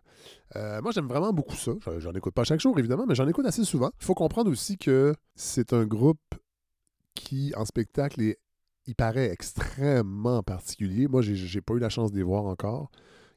Euh, 0.56 0.82
moi, 0.82 0.92
j'aime 0.92 1.08
vraiment 1.08 1.32
beaucoup 1.32 1.56
ça. 1.56 1.72
J'en- 2.00 2.12
écoute 2.14 2.34
pas 2.34 2.44
chaque 2.44 2.60
jour, 2.60 2.78
évidemment, 2.78 3.06
mais 3.08 3.16
j'en 3.16 3.28
écoute 3.28 3.46
assez 3.46 3.64
souvent. 3.64 3.92
Il 4.02 4.06
faut 4.06 4.14
comprendre 4.14 4.52
aussi 4.52 4.78
que 4.78 5.14
c'est 5.36 5.72
un 5.74 5.86
groupe 5.86 6.20
qui, 7.14 7.54
en 7.56 7.66
spectacle, 7.66 8.36
il 8.88 8.96
paraît 8.96 9.30
extrêmement 9.30 10.44
particulier. 10.44 11.08
Moi, 11.08 11.22
j'ai- 11.22 11.36
j'ai 11.36 11.62
pas 11.62 11.74
eu 11.76 11.80
la 11.80 11.90
chance 11.90 12.12
de 12.12 12.18
les 12.18 12.24
voir 12.24 12.46
encore. 12.46 12.90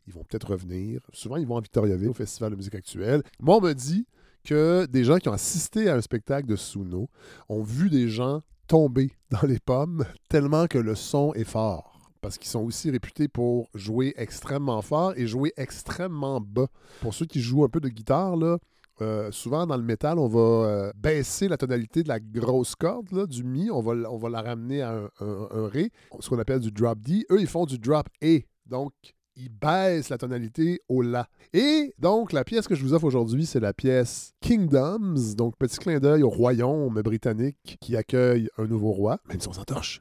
Ils 0.06 0.12
vont 0.12 0.24
peut-être 0.24 0.50
revenir. 0.50 1.00
Souvent, 1.12 1.36
ils 1.36 1.46
vont 1.46 1.56
à 1.56 1.60
Victoriaville, 1.60 2.08
au 2.08 2.14
Festival 2.14 2.50
de 2.50 2.56
musique 2.56 2.74
actuelle. 2.74 3.22
Moi, 3.40 3.56
on 3.56 3.60
me 3.60 3.72
dit 3.72 4.06
que 4.44 4.86
des 4.86 5.04
gens 5.04 5.18
qui 5.18 5.28
ont 5.28 5.32
assisté 5.32 5.88
à 5.88 5.96
un 5.96 6.00
spectacle 6.00 6.46
de 6.46 6.56
Suno 6.56 7.08
ont 7.48 7.62
vu 7.62 7.90
des 7.90 8.08
gens 8.08 8.42
tomber 8.66 9.10
dans 9.30 9.46
les 9.46 9.58
pommes 9.58 10.04
tellement 10.28 10.66
que 10.66 10.78
le 10.78 10.94
son 10.94 11.32
est 11.34 11.44
fort. 11.44 11.98
Parce 12.20 12.38
qu'ils 12.38 12.48
sont 12.48 12.62
aussi 12.62 12.90
réputés 12.90 13.28
pour 13.28 13.68
jouer 13.74 14.14
extrêmement 14.16 14.80
fort 14.80 15.12
et 15.16 15.26
jouer 15.26 15.52
extrêmement 15.58 16.40
bas. 16.40 16.68
Pour 17.02 17.12
ceux 17.12 17.26
qui 17.26 17.40
jouent 17.40 17.64
un 17.64 17.68
peu 17.68 17.80
de 17.80 17.90
guitare, 17.90 18.36
là, 18.36 18.56
euh, 19.02 19.30
souvent 19.32 19.66
dans 19.66 19.76
le 19.76 19.82
métal, 19.82 20.18
on 20.18 20.28
va 20.28 20.40
euh, 20.40 20.92
baisser 20.96 21.48
la 21.48 21.58
tonalité 21.58 22.02
de 22.02 22.08
la 22.08 22.20
grosse 22.20 22.76
corde, 22.76 23.26
du 23.28 23.44
mi, 23.44 23.70
on 23.70 23.80
va, 23.82 24.30
la 24.30 24.40
ramener 24.40 24.82
à 24.82 25.10
un, 25.20 25.68
ré, 25.68 25.90
ce 26.20 26.30
qu'on 26.30 26.38
appelle 26.38 26.60
du 26.60 26.70
drop 26.70 26.98
D. 27.00 27.26
Eux, 27.30 27.40
ils 27.40 27.46
font 27.46 27.66
du 27.66 27.78
drop 27.78 28.06
A. 28.22 28.38
Donc, 28.66 28.92
ils 29.36 29.50
baissent 29.50 30.08
la 30.08 30.18
tonalité 30.18 30.80
au 30.88 31.02
La. 31.02 31.28
Et 31.52 31.94
donc, 31.98 32.32
la 32.32 32.44
pièce 32.44 32.68
que 32.68 32.74
je 32.74 32.82
vous 32.82 32.94
offre 32.94 33.04
aujourd'hui, 33.04 33.46
c'est 33.46 33.60
la 33.60 33.72
pièce 33.72 34.32
Kingdoms. 34.40 35.34
Donc, 35.36 35.56
petit 35.58 35.78
clin 35.78 35.98
d'œil 35.98 36.22
au 36.22 36.30
royaume 36.30 37.00
britannique 37.02 37.76
qui 37.80 37.96
accueille 37.96 38.48
un 38.58 38.66
nouveau 38.66 38.92
roi, 38.92 39.20
même 39.28 39.40
si 39.40 39.48
on 39.48 39.52
s'entorche. 39.52 40.00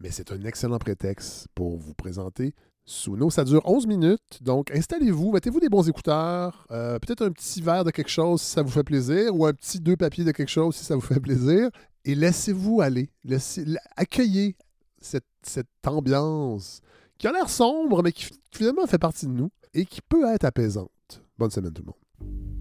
Mais 0.00 0.10
c'est 0.10 0.32
un 0.32 0.42
excellent 0.44 0.78
prétexte 0.78 1.46
pour 1.54 1.76
vous 1.76 1.94
présenter 1.94 2.54
Suno. 2.84 3.30
Ça 3.30 3.44
dure 3.44 3.62
11 3.64 3.86
minutes, 3.86 4.42
donc 4.42 4.72
installez-vous, 4.72 5.30
mettez-vous 5.30 5.60
des 5.60 5.68
bons 5.68 5.88
écouteurs, 5.88 6.66
euh, 6.72 6.98
peut-être 6.98 7.22
un 7.22 7.30
petit 7.30 7.62
verre 7.62 7.84
de 7.84 7.92
quelque 7.92 8.10
chose 8.10 8.42
si 8.42 8.50
ça 8.50 8.62
vous 8.62 8.70
fait 8.70 8.82
plaisir, 8.82 9.34
ou 9.36 9.46
un 9.46 9.52
petit 9.52 9.78
deux 9.78 9.96
papiers 9.96 10.24
de 10.24 10.32
quelque 10.32 10.48
chose 10.48 10.74
si 10.74 10.84
ça 10.84 10.96
vous 10.96 11.00
fait 11.00 11.20
plaisir, 11.20 11.70
et 12.04 12.16
laissez-vous 12.16 12.80
aller. 12.80 13.10
Laissez, 13.22 13.64
accueillez 13.96 14.56
cette 15.00 15.68
ambiance 15.86 16.80
qui 17.22 17.28
a 17.28 17.32
l'air 17.32 17.48
sombre, 17.48 18.02
mais 18.02 18.10
qui 18.10 18.28
finalement 18.50 18.84
fait 18.88 18.98
partie 18.98 19.26
de 19.26 19.30
nous 19.30 19.52
et 19.74 19.86
qui 19.86 20.00
peut 20.02 20.26
être 20.34 20.44
apaisante. 20.44 20.90
Bonne 21.38 21.52
semaine 21.52 21.72
tout 21.72 21.82
le 21.82 21.86
monde. 21.86 22.51